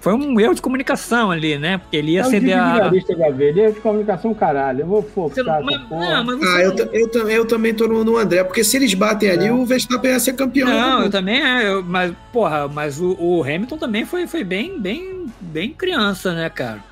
foi 0.00 0.12
um 0.14 0.38
erro 0.40 0.54
de 0.54 0.62
comunicação 0.62 1.30
ali, 1.30 1.56
né? 1.58 1.78
Porque 1.78 1.96
ele 1.96 2.12
ia 2.12 2.20
É 2.20 2.26
o 2.26 2.30
ceder 2.30 2.58
a. 2.58 2.90
Ele 3.38 3.60
é 3.60 3.70
de 3.70 3.80
comunicação, 3.80 4.34
caralho. 4.34 4.80
Eu 4.80 4.86
vou 4.86 5.02
focar 5.02 5.44
não, 5.44 5.62
mas, 5.64 5.78
porra. 5.82 6.10
não, 6.10 6.24
mas 6.24 6.42
Ah, 6.42 6.60
eu, 6.62 6.76
eu, 6.92 7.08
ta- 7.08 7.18
eu 7.30 7.44
também 7.46 7.74
tô 7.74 7.86
no, 7.86 8.04
no 8.04 8.16
André, 8.16 8.42
porque 8.44 8.64
se 8.64 8.76
eles 8.76 8.92
batem 8.94 9.30
ali, 9.30 9.46
É. 9.46 9.52
o 9.52 9.64
Verstappen 9.64 10.10
ia 10.10 10.20
ser 10.20 10.34
campeão. 10.34 10.68
Não, 10.68 11.00
né? 11.00 11.06
eu 11.06 11.10
também 11.10 11.40
é, 11.42 11.68
eu- 11.68 11.82
mas, 11.82 12.12
porra, 12.32 12.66
mas 12.68 13.00
o, 13.00 13.16
o 13.18 13.42
Hamilton 13.42 13.78
também 13.78 14.04
foi, 14.04 14.26
foi 14.26 14.42
bem, 14.44 14.80
bem, 14.80 15.26
bem 15.40 15.72
criança, 15.72 16.34
né, 16.34 16.48
cara? 16.50 16.82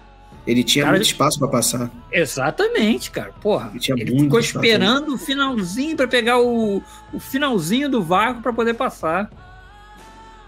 Ele 0.47 0.63
tinha 0.63 0.85
Cara, 0.85 0.97
muito 0.97 1.07
espaço 1.07 1.39
pra 1.39 1.49
passar. 1.49 1.91
Exatamente, 2.13 3.11
cara. 3.11 3.33
Porra. 3.41 3.69
Ele 3.71 3.81
tinha 3.81 3.97
Ele 3.99 4.11
muito 4.13 4.23
ficou 4.25 4.39
espaço. 4.41 4.65
esperando 4.65 5.15
o 5.15 5.19
finalzinho 5.19 5.97
pra 5.97 6.07
pegar 6.07 6.39
o, 6.41 6.83
o 7.13 7.19
finalzinho 7.19 7.89
do 7.89 8.03
vácuo 8.03 8.43
pra 8.43 8.53
poder 8.53 8.75
passar. 8.75 9.29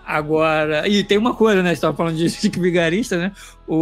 Agora, 0.06 0.88
e 0.88 1.04
tem 1.04 1.18
uma 1.18 1.34
coisa, 1.34 1.62
né? 1.62 1.74
Você 1.74 1.80
tava 1.82 1.96
falando 1.96 2.16
de 2.16 2.30
Chico 2.30 2.60
Vigarista, 2.60 3.18
né? 3.18 3.32
O, 3.66 3.74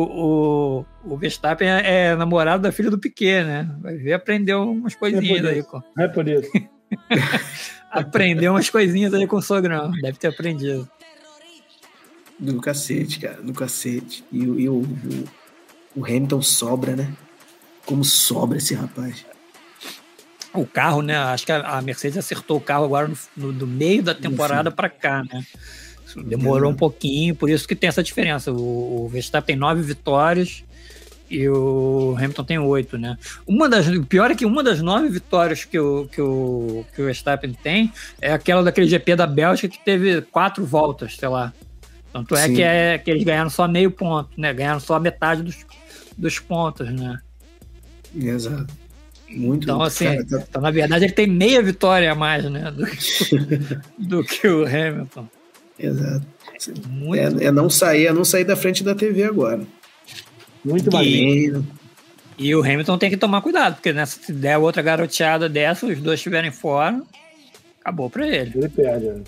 o, 1.04 1.12
o 1.12 1.16
Verstappen 1.16 1.68
é, 1.68 2.06
é 2.06 2.16
namorado 2.16 2.62
da 2.62 2.72
filha 2.72 2.90
do 2.90 2.98
Piquet, 2.98 3.44
né? 3.44 3.70
Vai 3.80 3.96
ver, 3.96 4.14
aprendeu 4.14 4.62
umas 4.72 4.94
coisinhas 4.96 5.40
por 5.40 5.48
aí. 5.48 5.62
Com, 5.62 5.82
é 5.98 6.08
por 6.08 6.26
isso. 6.26 6.50
aprendeu 7.90 8.52
umas 8.52 8.68
coisinhas 8.70 9.12
aí 9.14 9.26
com 9.26 9.36
o 9.36 9.42
sogrão. 9.42 9.90
Deve 10.02 10.18
ter 10.18 10.28
aprendido. 10.28 10.88
Do 12.38 12.60
cacete, 12.60 13.20
cara, 13.20 13.40
do 13.42 13.52
cacete. 13.52 14.24
E, 14.32 14.46
o- 14.48 14.58
e 14.60 14.68
o, 14.68 14.82
o, 15.96 16.04
Hamilton 16.04 16.42
sobra, 16.42 16.94
né? 16.94 17.12
Como 17.84 18.04
sobra 18.04 18.58
esse 18.58 18.74
rapaz. 18.74 19.24
O 20.52 20.66
carro, 20.66 21.02
né? 21.02 21.16
Acho 21.16 21.46
que 21.46 21.52
a, 21.52 21.80
Mercedes 21.82 22.18
acertou 22.18 22.56
o 22.56 22.60
carro 22.60 22.84
agora 22.84 23.08
no, 23.08 23.16
no- 23.36 23.52
do 23.52 23.66
meio 23.66 24.02
da 24.02 24.14
temporada 24.14 24.70
para 24.70 24.88
cá, 24.88 25.24
né? 25.24 25.44
Demorou 26.24 26.70
um 26.70 26.74
pouquinho, 26.74 27.34
por 27.34 27.50
isso 27.50 27.68
que 27.68 27.74
tem 27.74 27.88
essa 27.88 28.02
diferença. 28.02 28.52
O, 28.52 29.04
o 29.04 29.08
Verstappen 29.08 29.54
tem 29.54 29.56
nove 29.56 29.82
vitórias 29.82 30.64
e 31.28 31.48
o 31.48 32.14
Hamilton 32.16 32.44
tem 32.44 32.58
oito, 32.58 32.96
né? 32.96 33.18
Uma 33.46 33.68
das, 33.68 33.86
o 33.88 34.04
pior 34.06 34.30
é 34.30 34.34
que 34.34 34.46
uma 34.46 34.62
das 34.62 34.80
nove 34.80 35.08
vitórias 35.08 35.64
que 35.64 35.78
o, 35.78 36.06
que, 36.06 36.20
o, 36.22 36.86
que 36.94 37.02
o 37.02 37.04
Verstappen 37.04 37.52
tem 37.52 37.92
é 38.20 38.32
aquela 38.32 38.62
daquele 38.62 38.86
GP 38.86 39.16
da 39.16 39.26
Bélgica 39.26 39.68
que 39.68 39.84
teve 39.84 40.22
quatro 40.22 40.64
voltas, 40.64 41.16
sei 41.16 41.28
lá. 41.28 41.52
Tanto 42.12 42.34
é 42.34 42.46
Sim. 42.46 42.54
que, 42.54 42.62
é 42.62 42.98
que 42.98 43.10
eles 43.10 43.24
ganharam 43.24 43.50
só 43.50 43.68
meio 43.68 43.90
ponto, 43.90 44.30
né? 44.38 44.54
Ganharam 44.54 44.80
só 44.80 44.98
metade 44.98 45.42
dos, 45.42 45.66
dos 46.16 46.38
pontos, 46.38 46.92
né? 46.92 47.18
Exato. 48.14 48.72
Muito 49.28 49.64
Então, 49.64 49.82
assim, 49.82 50.04
cara, 50.04 50.24
tá- 50.24 50.44
então, 50.48 50.62
na 50.62 50.70
verdade, 50.70 51.04
ele 51.04 51.12
tem 51.12 51.26
meia 51.26 51.60
vitória 51.62 52.10
a 52.12 52.14
mais, 52.14 52.44
né? 52.44 52.70
Do 52.70 52.86
que, 52.86 53.78
do 53.98 54.24
que 54.24 54.46
o 54.46 54.64
Hamilton. 54.64 55.28
Exato. 55.78 56.26
Muito. 56.88 57.40
É, 57.42 57.46
é 57.46 57.52
não 57.52 57.68
sair, 57.68 58.06
é 58.06 58.12
não 58.12 58.24
sair 58.24 58.44
da 58.44 58.56
frente 58.56 58.82
da 58.82 58.94
TV 58.94 59.24
agora. 59.24 59.60
Muito 60.64 60.90
maneiro. 60.92 61.66
E 62.38 62.54
o 62.54 62.60
Hamilton 62.62 62.98
tem 62.98 63.10
que 63.10 63.16
tomar 63.16 63.40
cuidado, 63.40 63.74
porque 63.74 63.92
né, 63.92 64.04
se 64.06 64.32
der 64.32 64.58
outra 64.58 64.82
garoteada 64.82 65.48
dessa, 65.48 65.86
os 65.86 66.00
dois 66.00 66.18
estiverem 66.20 66.50
fora, 66.50 67.02
acabou 67.80 68.10
pra 68.10 68.26
ele. 68.26 68.52
Ele 68.54 68.68
perde. 68.68 69.06
né? 69.06 69.22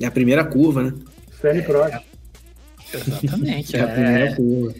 É 0.00 0.06
a 0.06 0.10
primeira 0.10 0.44
curva, 0.44 0.82
né? 0.84 0.94
Senna 1.40 1.58
e 1.58 1.62
Prost. 1.62 1.96
Exatamente. 2.92 3.76
É 3.76 3.80
a 3.80 3.86
primeira 3.86 4.24
é. 4.30 4.34
curva. 4.34 4.74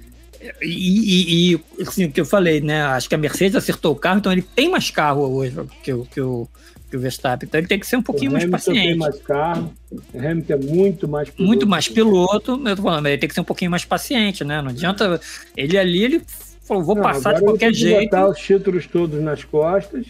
E, 0.61 0.67
e, 0.67 1.55
e, 1.55 1.61
assim, 1.83 2.07
o 2.07 2.13
que 2.13 2.21
eu 2.21 2.25
falei, 2.27 2.61
né? 2.61 2.83
Acho 2.83 3.09
que 3.09 3.15
a 3.15 3.19
Mercedes 3.19 3.55
acertou 3.57 3.93
o 3.93 3.97
carro, 3.97 4.19
então 4.19 4.33
ele 4.33 4.43
tem 4.43 4.71
mais 4.71 4.91
carro 4.91 5.23
hoje 5.35 5.55
que, 5.83 5.93
o- 5.93 6.05
que, 6.07 6.21
o, 6.21 6.49
que 6.91 6.97
o 6.97 7.01
Verstappen. 7.01 7.47
Então 7.49 7.61
ele 7.61 7.69
tem 7.69 7.79
que 7.79 7.87
ser 7.87 7.97
um 7.97 8.03
pouquinho 8.03 8.31
o 8.31 8.35
mais 8.35 8.45
Hamilton 8.45 8.73
tem 8.73 8.75
paciente. 8.75 8.99
mais 8.99 9.19
carro. 9.21 9.73
O 10.13 10.19
Hamilton 10.19 10.53
é 10.53 10.57
muito 10.57 11.09
mais 11.09 11.31
piloto. 11.31 11.47
muito 11.47 11.67
mais 11.67 11.89
piloto, 11.89 12.61
eu 12.69 12.77
tô 12.77 12.83
falando, 12.83 13.03
mas 13.05 13.13
ele 13.13 13.21
tem 13.21 13.29
que 13.29 13.35
ser 13.35 13.41
um 13.41 13.45
pouquinho 13.45 13.71
mais 13.71 13.85
paciente, 13.85 14.43
né? 14.45 14.61
Não 14.61 14.71
adianta. 14.71 15.21
Ele 15.57 15.79
ali, 15.79 16.03
ele 16.05 16.23
falou, 16.65 16.83
vou 16.83 16.95
Não, 16.97 17.03
passar 17.03 17.35
de 17.35 17.41
qualquer 17.41 17.67
tem 17.67 17.73
que 17.75 17.79
jeito. 17.79 18.05
botar 18.11 18.29
os 18.29 18.39
títulos 18.39 18.87
todos 18.87 19.21
nas 19.23 19.45
costas, 19.45 20.07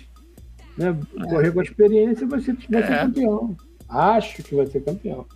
né? 0.78 0.97
correr 1.28 1.53
com 1.53 1.61
a 1.61 1.62
experiência 1.62 2.26
você 2.26 2.53
vai 2.53 2.80
ser 2.80 2.93
É. 2.95 2.99
campeão. 2.99 3.57
Acho 3.89 4.43
que 4.43 4.55
vai 4.55 4.66
ser 4.66 4.80
campeão. 4.80 5.26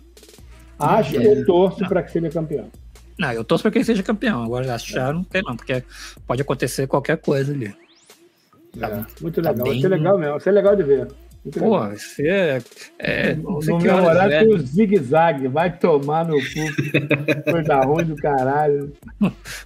Acho 0.79 1.17
É. 1.17 1.25
eu 1.41 1.45
torço 1.45 1.79
para 1.87 2.01
que 2.03 2.11
seja 2.11 2.29
campeão. 2.29 2.67
Não, 3.19 3.31
eu 3.31 3.43
torço 3.43 3.63
pra 3.63 3.71
que 3.71 3.77
ele 3.79 3.85
seja 3.85 4.03
campeão. 4.03 4.43
Agora 4.43 4.73
achar 4.75 5.13
não 5.13 5.23
tem, 5.23 5.41
não, 5.43 5.55
porque 5.55 5.83
pode 6.25 6.41
acontecer 6.41 6.85
qualquer 6.87 7.17
coisa 7.17 7.51
ali. 7.53 7.73
Tá- 8.79 8.89
É, 8.89 9.05
muito 9.21 9.41
tá 9.41 9.49
legal. 9.51 9.65
Vai 9.65 9.73
bem- 9.73 9.81
ser 9.81 9.87
legal 9.89 10.17
mesmo. 10.17 10.31
Vai 10.33 10.41
ser 10.41 10.51
legal 10.51 10.75
de 10.75 10.83
ver. 10.83 11.07
Muito 11.43 11.59
Pô, 11.59 11.77
legal. 11.79 11.97
você. 11.97 12.27
É, 12.27 12.61
é, 12.99 13.35
não 13.35 13.61
sei 13.61 13.73
No 13.73 13.79
que 13.79 13.85
meu 13.85 13.95
horas 13.95 14.07
horário 14.09 14.33
é. 14.33 14.39
tem 14.39 14.53
o 14.53 14.59
zigue-zague. 14.59 15.47
Vai 15.47 15.75
tomar 15.77 16.25
no 16.27 16.35
cu. 16.37 16.43
Coisa 17.51 17.75
ruim 17.81 18.03
do 18.05 18.15
caralho. 18.17 18.93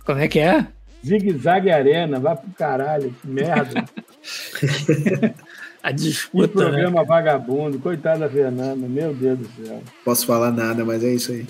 Como 0.06 0.20
é 0.20 0.28
que 0.28 0.40
é? 0.40 0.66
Zigue-zague 1.04 1.72
Arena. 1.72 2.20
Vai 2.20 2.38
pro 2.38 2.52
caralho. 2.52 3.14
Que 3.22 3.28
merda. 3.28 3.84
A 5.84 5.90
Que 5.90 5.96
disputa, 5.96 6.48
né? 6.48 6.70
programa 6.70 7.04
vagabundo. 7.04 7.80
Coitada 7.80 8.20
da 8.20 8.30
Fernanda. 8.30 8.88
Meu 8.88 9.14
Deus 9.14 9.40
do 9.40 9.66
céu. 9.66 9.82
Posso 10.06 10.26
falar 10.28 10.52
nada, 10.52 10.86
mas 10.86 11.04
é 11.04 11.12
isso 11.14 11.32
aí. 11.32 11.46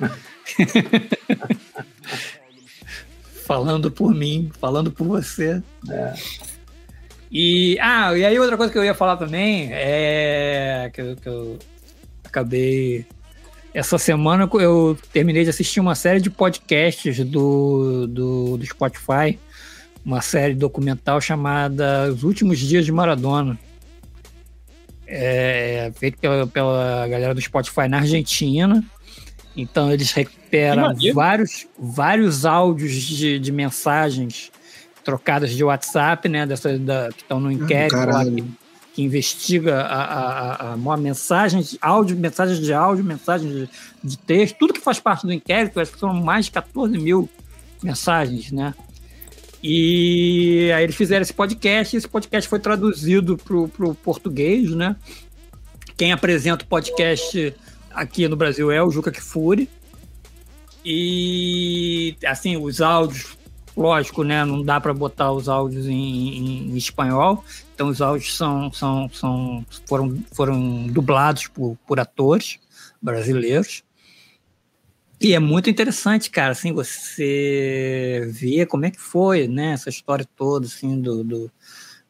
Falando 3.44 3.90
por 3.90 4.14
mim, 4.14 4.50
falando 4.60 4.90
por 4.90 5.06
você. 5.06 5.62
É. 5.90 6.14
E, 7.30 7.78
ah, 7.80 8.16
e 8.16 8.24
aí 8.24 8.38
outra 8.38 8.56
coisa 8.56 8.70
que 8.70 8.78
eu 8.78 8.84
ia 8.84 8.94
falar 8.94 9.16
também 9.16 9.68
é 9.72 10.90
que 10.92 11.00
eu, 11.00 11.16
que 11.16 11.28
eu 11.28 11.58
acabei. 12.24 13.06
Essa 13.74 13.96
semana 13.96 14.48
eu 14.54 14.98
terminei 15.12 15.44
de 15.44 15.50
assistir 15.50 15.80
uma 15.80 15.94
série 15.94 16.20
de 16.20 16.28
podcasts 16.28 17.18
do, 17.24 18.06
do, 18.06 18.58
do 18.58 18.66
Spotify, 18.66 19.38
uma 20.04 20.20
série 20.20 20.54
documental 20.54 21.20
chamada 21.22 22.12
Os 22.12 22.22
Últimos 22.22 22.58
Dias 22.58 22.84
de 22.84 22.92
Maradona. 22.92 23.58
É, 25.06 25.90
feito 25.96 26.18
pela, 26.18 26.46
pela 26.46 27.08
galera 27.08 27.34
do 27.34 27.40
Spotify 27.40 27.88
na 27.88 27.98
Argentina. 27.98 28.84
Então 29.56 29.92
eles 29.92 30.12
recuperam 30.12 30.94
vários, 31.14 31.66
vários 31.78 32.44
áudios 32.44 32.92
de, 32.92 33.38
de 33.38 33.52
mensagens 33.52 34.50
trocadas 35.04 35.50
de 35.50 35.62
WhatsApp, 35.62 36.28
né? 36.28 36.46
Dessa, 36.46 36.78
da, 36.78 37.10
que 37.10 37.22
estão 37.22 37.40
no 37.40 37.50
inquérito 37.50 37.96
lá, 37.96 38.24
que, 38.24 38.44
que 38.94 39.02
investiga 39.02 39.82
a, 39.82 40.04
a, 40.04 40.22
a, 40.22 40.72
a, 40.72 40.74
uma 40.74 40.96
mensagem 40.96 41.60
de 41.60 41.78
áudio, 41.80 42.16
mensagens 42.16 42.60
de 42.60 42.72
áudio, 42.72 43.04
mensagens 43.04 43.52
de, 43.52 43.68
de 44.02 44.18
texto, 44.18 44.56
tudo 44.58 44.72
que 44.72 44.80
faz 44.80 44.98
parte 44.98 45.26
do 45.26 45.32
inquérito, 45.32 45.80
acho 45.80 45.92
que 45.92 45.98
são 45.98 46.14
mais 46.14 46.46
de 46.46 46.52
14 46.52 46.96
mil 46.98 47.28
mensagens, 47.82 48.52
né? 48.52 48.74
E 49.62 50.72
aí 50.74 50.82
eles 50.82 50.96
fizeram 50.96 51.22
esse 51.22 51.32
podcast, 51.32 51.94
e 51.94 51.98
esse 51.98 52.08
podcast 52.08 52.48
foi 52.48 52.58
traduzido 52.58 53.36
para 53.36 53.56
o 53.56 53.94
português, 53.94 54.70
né? 54.70 54.96
Quem 55.96 56.10
apresenta 56.10 56.64
o 56.64 56.68
podcast 56.68 57.54
aqui 57.94 58.28
no 58.28 58.36
Brasil 58.36 58.70
é 58.70 58.82
o 58.82 58.90
Juca 58.90 59.10
Kfouri. 59.10 59.68
E 60.84 62.16
assim, 62.26 62.56
os 62.56 62.80
áudios, 62.80 63.36
lógico, 63.76 64.24
né? 64.24 64.44
Não 64.44 64.62
dá 64.62 64.80
para 64.80 64.92
botar 64.92 65.30
os 65.32 65.48
áudios 65.48 65.86
em, 65.86 65.92
em- 65.94 66.70
em 66.72 66.76
espanhol. 66.76 67.44
Então 67.74 67.88
os 67.88 68.00
áudios 68.02 68.36
são, 68.36 68.72
são, 68.72 69.08
são 69.12 69.64
foram, 69.86 70.22
foram 70.32 70.86
dublados 70.88 71.46
por, 71.46 71.76
por 71.86 72.00
atores 72.00 72.58
brasileiros. 73.00 73.82
E 75.20 75.34
é 75.34 75.38
muito 75.38 75.70
interessante, 75.70 76.28
cara, 76.30 76.50
assim, 76.50 76.72
você 76.72 78.28
ver 78.32 78.66
como 78.66 78.86
é 78.86 78.90
que 78.90 79.00
foi, 79.00 79.46
né, 79.46 79.70
essa 79.72 79.88
história 79.88 80.26
toda, 80.36 80.66
assim, 80.66 81.00
do, 81.00 81.22
do- 81.22 81.50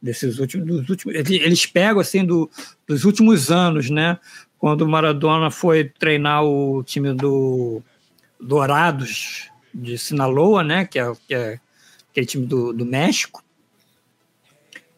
desses 0.00 0.38
últimos, 0.38 0.66
dos 0.66 0.88
últimos, 0.88 1.14
eles 1.30 1.66
pegam, 1.66 2.00
assim, 2.00 2.24
do, 2.24 2.50
dos 2.88 3.04
últimos 3.04 3.50
anos, 3.50 3.90
né, 3.90 4.18
quando 4.62 4.82
o 4.82 4.88
Maradona 4.88 5.50
foi 5.50 5.82
treinar 5.98 6.44
o 6.44 6.84
time 6.84 7.12
do 7.12 7.82
Dourados 8.40 9.50
de 9.74 9.98
Sinaloa, 9.98 10.62
né, 10.62 10.84
que 10.84 11.00
é, 11.00 11.12
que 11.26 11.34
é 11.34 11.58
aquele 12.12 12.26
time 12.26 12.46
do, 12.46 12.72
do 12.72 12.86
México, 12.86 13.42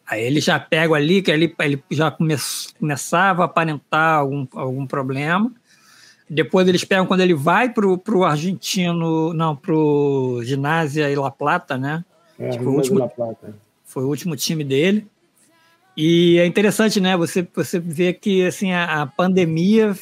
Aí 0.07 0.21
ele 0.23 0.39
já 0.39 0.59
pega 0.59 0.93
ali, 0.93 1.19
que 1.19 1.31
ele, 1.31 1.55
ele 1.59 1.83
já 1.89 2.11
come, 2.11 2.35
começava 2.79 3.41
a 3.41 3.45
aparentar 3.45 4.19
algum, 4.19 4.45
algum 4.53 4.85
problema. 4.85 5.51
Depois 6.29 6.67
eles 6.67 6.83
pegam 6.83 7.07
quando 7.07 7.21
ele 7.21 7.33
vai 7.33 7.69
pro, 7.73 7.97
pro 7.97 8.23
argentino, 8.23 9.33
não, 9.33 9.55
pro 9.55 10.41
Ginásia 10.43 11.09
e 11.09 11.15
La 11.15 11.31
Plata, 11.31 11.75
né? 11.75 12.05
É, 12.37 12.49
Tipo, 12.49 12.69
o 12.69 12.73
último- 12.75 13.09
Plata. 13.09 13.55
Foi 13.83 14.03
o 14.03 14.07
último 14.07 14.35
time 14.35 14.63
dele. 14.63 15.07
E 15.95 16.37
é 16.39 16.45
interessante, 16.45 16.99
né? 16.99 17.15
Você, 17.15 17.47
você 17.55 17.79
vê 17.79 18.13
que 18.13 18.45
assim, 18.45 18.71
a, 18.71 19.03
a 19.03 19.07
pandemia 19.07 19.95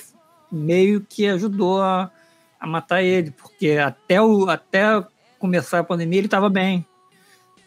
meio 0.52 1.02
que 1.02 1.28
ajudou 1.28 1.82
a, 1.82 2.12
a 2.60 2.68
matar 2.68 3.04
ele, 3.04 3.32
porque 3.32 3.72
até, 3.72 4.22
o, 4.22 4.50
até 4.50 5.04
começar 5.38 5.80
a 5.80 5.84
pandemia 5.84 6.20
ele 6.20 6.28
estava 6.28 6.50
bem. 6.50 6.86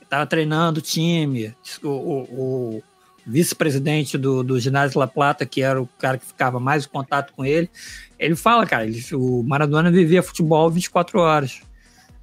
Estava 0.01 0.27
treinando 0.27 0.79
o 0.79 0.83
time. 0.83 1.55
O, 1.83 1.89
o, 1.89 2.23
o, 2.23 2.83
vice-presidente 3.27 4.17
do, 4.17 4.45
do 4.45 4.59
ginásio 4.61 5.01
La 5.01 5.09
Plata, 5.09 5.45
que 5.45 5.61
era 5.61 5.83
o 5.83 5.89
cara 5.99 6.17
que 6.17 6.25
ficava 6.25 6.61
mais 6.61 6.87
em 6.87 6.89
contato 6.89 7.33
com 7.33 7.45
ele, 7.45 7.69
ele 8.19 8.37
fala, 8.37 8.65
cara, 8.65 8.87
ele, 8.87 9.03
o 9.13 9.43
Maradona 9.43 9.91
vivia 9.91 10.23
futebol 10.23 10.71
24 10.71 11.19
horas. 11.19 11.61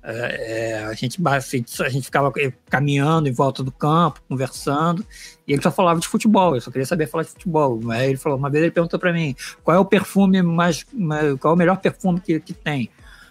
É, 0.06 0.72
é, 0.72 0.84
a, 0.84 0.93
gente, 0.93 1.18
assim, 1.26 1.64
a 1.80 1.89
gente 1.89 2.04
ficava 2.04 2.32
caminhando 2.70 3.30
em 3.30 3.32
volta 3.32 3.64
do 3.64 3.72
campo, 3.72 4.22
conversando, 4.28 5.06
e 5.47 5.54
ele 5.54 5.62
só 5.62 5.72
falava 5.72 5.99
de 5.99 6.08
futebol, 6.08 6.56
eu 6.56 6.62
só 6.62 6.70
queria 6.70 6.86
saber 6.86 7.08
falar 7.08 7.24
de 7.24 7.30
futebol. 7.30 7.80
Aí 7.89 8.10
ele 8.10 8.18
falou, 8.18 8.38
uma 8.38 8.49
vez 8.49 8.64
ele 8.64 8.72
perguntou 8.72 8.99
para 8.99 9.14
mim, 9.14 9.34
qual 9.64 9.78
é 9.78 9.80
o 9.80 9.86
perfume 9.86 10.41
mais, 10.41 10.86
qual 11.39 11.54
é 11.54 11.56
o 11.56 11.58
melhor 11.58 11.78
perfume 11.78 12.20
que, 12.20 12.38
que 12.41 12.54
tem? 12.54 12.89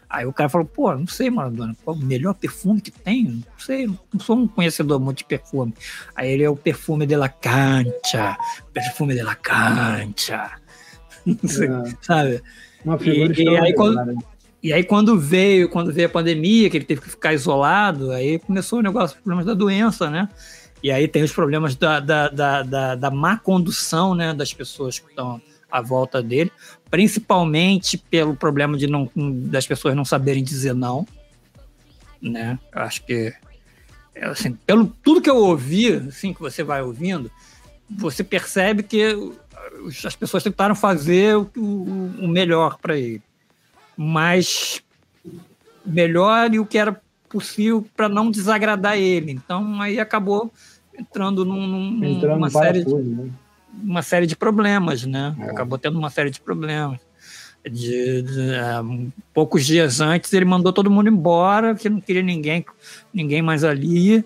Aí 0.08 0.26
o 0.26 0.32
cara 0.32 0.48
falou, 0.48 0.66
pô, 0.66 0.94
não 0.94 1.06
sei, 1.06 1.30
Maradona, 1.30 1.76
qual 1.84 1.96
é 1.96 1.98
o 1.98 2.02
melhor 2.02 2.34
perfume 2.34 2.80
que 2.80 2.90
tem? 2.90 3.24
Não 3.24 3.58
sei, 3.58 3.86
não 3.86 4.20
sou 4.20 4.36
um 4.36 4.48
conhecedor 4.48 4.98
muito 4.98 5.18
de 5.18 5.24
perfume. 5.24 5.74
Aí 6.14 6.30
ele 6.30 6.42
é 6.42 6.50
o 6.50 6.56
perfume 6.56 7.06
de 7.06 7.16
la 7.16 7.28
cancha, 7.28 8.36
perfume 8.72 9.14
de 9.14 9.22
la 9.22 9.34
cancha. 9.34 10.50
É. 11.24 11.94
Sabe? 12.02 12.42
Uma 12.84 12.98
figura 12.98 13.32
e, 13.40 13.44
e 13.44 13.56
aí, 13.56 13.72
quando, 13.74 14.18
e 14.62 14.72
aí 14.72 14.84
quando 14.84 15.18
veio, 15.18 15.68
quando 15.68 15.92
veio 15.92 16.06
a 16.06 16.10
pandemia, 16.10 16.70
que 16.70 16.76
ele 16.76 16.84
teve 16.84 17.00
que 17.00 17.10
ficar 17.10 17.34
isolado, 17.34 18.12
aí 18.12 18.38
começou 18.38 18.78
o 18.78 18.82
negócio, 18.82 19.16
os 19.16 19.22
problemas 19.22 19.44
da 19.44 19.54
doença, 19.54 20.08
né? 20.08 20.28
E 20.80 20.90
aí 20.90 21.08
tem 21.08 21.22
os 21.22 21.32
problemas 21.32 21.74
da, 21.74 21.98
da, 21.98 22.28
da, 22.28 22.62
da, 22.62 22.94
da 22.94 23.10
má 23.10 23.36
condução, 23.36 24.14
né, 24.14 24.32
das 24.32 24.52
pessoas 24.52 24.98
que 24.98 25.08
estão 25.10 25.40
à 25.70 25.80
volta 25.80 26.22
dele, 26.22 26.52
principalmente 26.90 27.98
pelo 27.98 28.36
problema 28.36 28.76
de 28.76 28.86
não, 28.86 29.10
das 29.16 29.66
pessoas 29.66 29.96
não 29.96 30.04
saberem 30.04 30.44
dizer 30.44 30.74
não, 30.74 31.06
né? 32.20 32.58
Eu 32.72 32.82
acho 32.82 33.04
que 33.04 33.32
assim, 34.20 34.52
pelo 34.66 34.86
tudo 35.02 35.22
que 35.22 35.30
eu 35.30 35.36
ouvi, 35.36 35.92
assim 35.94 36.32
que 36.32 36.40
você 36.40 36.62
vai 36.62 36.82
ouvindo, 36.82 37.30
você 37.90 38.22
percebe 38.22 38.84
que 38.84 39.16
as 40.04 40.14
pessoas 40.14 40.42
tentaram 40.42 40.74
fazer 40.74 41.36
o, 41.36 41.50
o, 41.56 42.24
o 42.24 42.28
melhor 42.28 42.78
para 42.78 42.96
ele 42.96 43.22
mas 43.96 44.82
melhor 45.84 46.52
e 46.52 46.58
o 46.58 46.66
que 46.66 46.78
era 46.78 47.00
possível 47.28 47.84
para 47.96 48.08
não 48.08 48.30
desagradar 48.30 48.96
ele. 48.96 49.32
Então 49.32 49.80
aí 49.80 49.98
acabou 49.98 50.52
entrando 50.96 51.44
num, 51.44 51.66
num, 51.66 52.04
entrando 52.04 52.34
numa 52.34 52.50
série 52.50 52.84
de, 52.84 52.94
né? 52.94 53.30
uma 53.82 54.02
série 54.02 54.26
de 54.26 54.36
problemas, 54.36 55.04
né? 55.04 55.34
É. 55.38 55.50
Acabou 55.50 55.78
tendo 55.78 55.98
uma 55.98 56.10
série 56.10 56.30
de 56.30 56.40
problemas. 56.40 57.00
De, 57.64 58.22
de 58.22 58.40
uh, 58.40 59.12
poucos 59.32 59.64
dias 59.64 60.00
antes 60.00 60.32
ele 60.32 60.44
mandou 60.44 60.72
todo 60.72 60.90
mundo 60.90 61.08
embora, 61.08 61.76
que 61.76 61.88
não 61.88 62.00
queria 62.00 62.22
ninguém, 62.22 62.64
ninguém 63.14 63.40
mais 63.40 63.62
ali. 63.62 64.24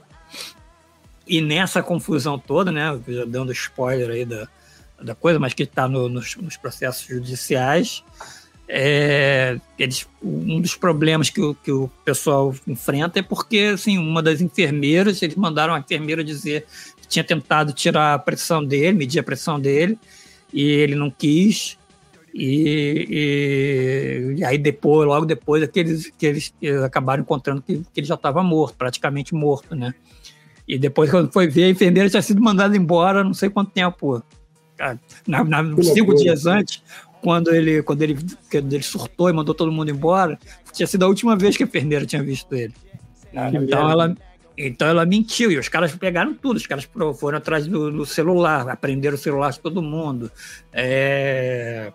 E 1.29 1.41
nessa 1.41 1.83
confusão 1.83 2.39
toda, 2.39 2.73
né? 2.73 2.99
Já 3.07 3.25
dando 3.25 3.53
spoiler 3.53 4.11
aí 4.11 4.25
da, 4.25 4.49
da 5.03 5.15
coisa, 5.15 5.39
mas 5.39 5.53
que 5.53 5.65
está 5.65 5.87
no, 5.87 6.09
nos, 6.09 6.35
nos 6.37 6.57
processos 6.57 7.07
judiciais, 7.07 8.03
é, 8.69 9.59
eles, 9.79 10.09
um 10.23 10.61
dos 10.61 10.75
problemas 10.75 11.31
que 11.31 11.41
o, 11.41 11.55
que 11.55 11.71
o 11.71 11.89
pessoal 12.05 12.55
enfrenta 12.67 13.19
é 13.19 13.23
porque 13.23 13.71
assim, 13.75 13.97
uma 13.97 14.23
das 14.23 14.41
enfermeiras, 14.41 15.23
eles 15.23 15.37
mandaram 15.37 15.75
a 15.75 15.79
enfermeira 15.79 16.25
dizer 16.25 16.67
que 17.01 17.07
tinha 17.07 17.25
tentado 17.25 17.73
tirar 17.73 18.15
a 18.15 18.19
pressão 18.19 18.65
dele, 18.65 18.97
medir 18.97 19.21
a 19.21 19.23
pressão 19.23 19.61
dele, 19.61 19.99
e 20.53 20.63
ele 20.63 20.95
não 20.95 21.11
quis. 21.11 21.79
E, 22.35 23.07
e, 23.09 24.41
e 24.41 24.45
aí 24.45 24.59
depois, 24.59 25.09
logo 25.09 25.25
depois, 25.25 25.63
é 25.63 25.67
que 25.67 25.81
eles, 25.81 26.13
que 26.19 26.27
eles, 26.27 26.55
acabaram 26.85 27.23
encontrando 27.23 27.63
que, 27.63 27.79
que 27.79 28.01
ele 28.01 28.07
já 28.07 28.15
estava 28.15 28.43
morto, 28.43 28.77
praticamente 28.77 29.35
morto, 29.35 29.75
né? 29.75 29.95
E 30.69 30.79
depois, 30.79 31.11
quando 31.11 31.33
foi 31.33 31.47
ver, 31.47 31.65
a 31.65 31.71
enfermeira 31.71 32.11
tinha 32.11 32.21
sido 32.21 32.43
mandada 32.43 32.77
embora 32.77 33.23
não 33.23 33.33
sei 33.33 33.49
quanto 33.49 33.71
tempo. 33.71 34.23
Na, 35.27 35.43
na, 35.43 35.83
cinco 35.83 36.15
dias 36.15 36.45
antes, 36.45 36.83
quando 37.23 37.55
ele, 37.55 37.83
quando 37.83 38.03
ele, 38.03 38.17
quando 38.51 38.73
ele 38.73 38.83
surtou 38.83 39.29
e 39.29 39.33
mandou 39.33 39.55
todo 39.55 39.73
mundo 39.73 39.91
embora, 39.91 40.39
tinha 40.73 40.87
sido 40.87 41.05
a 41.05 41.09
última 41.09 41.37
vez 41.37 41.57
que 41.57 41.63
a 41.63 41.67
enfermeira 41.67 42.07
tinha 42.07 42.23
visto 42.23 42.55
ele. 42.55 42.75
Ah, 43.35 43.51
então 43.53 43.91
ela, 43.91 44.17
então 44.57 44.89
ela 44.89 45.05
mentiu 45.05 45.51
e 45.51 45.59
os 45.59 45.69
caras 45.69 45.95
pegaram 45.95 46.35
tudo. 46.35 46.57
Os 46.57 46.67
caras 46.67 46.89
foram 47.19 47.39
atrás 47.39 47.67
do, 47.67 47.91
do 47.91 48.07
celular, 48.07 48.69
aprenderam 48.69 49.17
o 49.17 49.19
celular 49.19 49.51
de 49.51 49.61
todo 49.61 49.83
mundo. 49.83 50.31
É, 50.73 51.93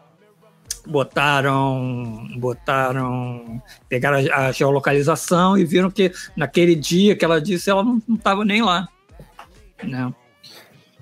botaram, 0.86 2.28
botaram, 2.38 3.62
pegaram 3.88 4.18
a, 4.32 4.48
a, 4.48 4.52
geolocalização 4.52 5.58
e 5.58 5.66
viram 5.66 5.90
que 5.90 6.12
naquele 6.36 6.76
dia 6.76 7.16
que 7.16 7.26
ela 7.26 7.42
disse 7.42 7.70
ela 7.70 7.84
não 7.84 8.02
estava 8.10 8.46
nem 8.46 8.62
lá. 8.62 8.88
Né? 9.84 10.14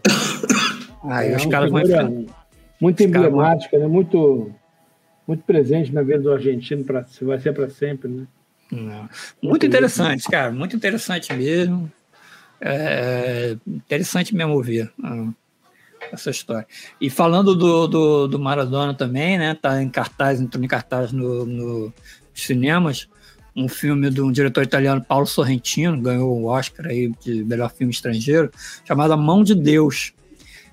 Aí 1.04 1.32
é, 1.32 1.36
os 1.36 1.46
caras 1.46 1.72
vão 1.72 1.82
enfrentar 1.82 2.39
muito 2.80 3.04
emblemática, 3.04 3.78
né? 3.78 3.88
Muito, 3.88 4.52
muito 5.28 5.44
presente 5.44 5.94
na 5.94 6.02
vida 6.02 6.20
do 6.20 6.32
argentino, 6.32 6.84
pra, 6.84 7.06
vai 7.22 7.40
ser 7.40 7.54
para 7.54 7.70
sempre, 7.70 8.10
né? 8.10 8.28
Muito, 8.72 9.10
muito 9.42 9.66
interessante, 9.66 10.24
cara, 10.30 10.52
muito 10.52 10.76
interessante 10.76 11.34
mesmo. 11.34 11.92
É, 12.62 13.56
interessante 13.66 14.36
mesmo 14.36 14.54
ouvir 14.54 14.92
uh, 15.00 15.34
essa 16.12 16.30
história. 16.30 16.68
E 17.00 17.10
falando 17.10 17.56
do, 17.56 17.88
do, 17.88 18.28
do, 18.28 18.40
Maradona 18.40 18.94
também, 18.94 19.38
né? 19.38 19.56
Tá 19.56 19.82
em 19.82 19.90
cartaz, 19.90 20.40
entrou 20.40 20.64
em 20.64 20.68
cartaz 20.68 21.12
no, 21.12 21.46
no 21.46 21.94
cinemas. 22.34 23.08
Um 23.56 23.68
filme 23.68 24.10
de 24.10 24.22
um 24.22 24.32
diretor 24.32 24.64
italiano, 24.64 25.04
Paulo 25.04 25.26
Sorrentino, 25.26 26.00
ganhou 26.00 26.32
o 26.32 26.46
Oscar 26.46 26.88
aí 26.88 27.12
de 27.22 27.44
melhor 27.44 27.72
filme 27.72 27.92
estrangeiro, 27.92 28.52
chamado 28.86 29.14
A 29.14 29.18
Mão 29.18 29.44
de 29.44 29.56
Deus. 29.56 30.14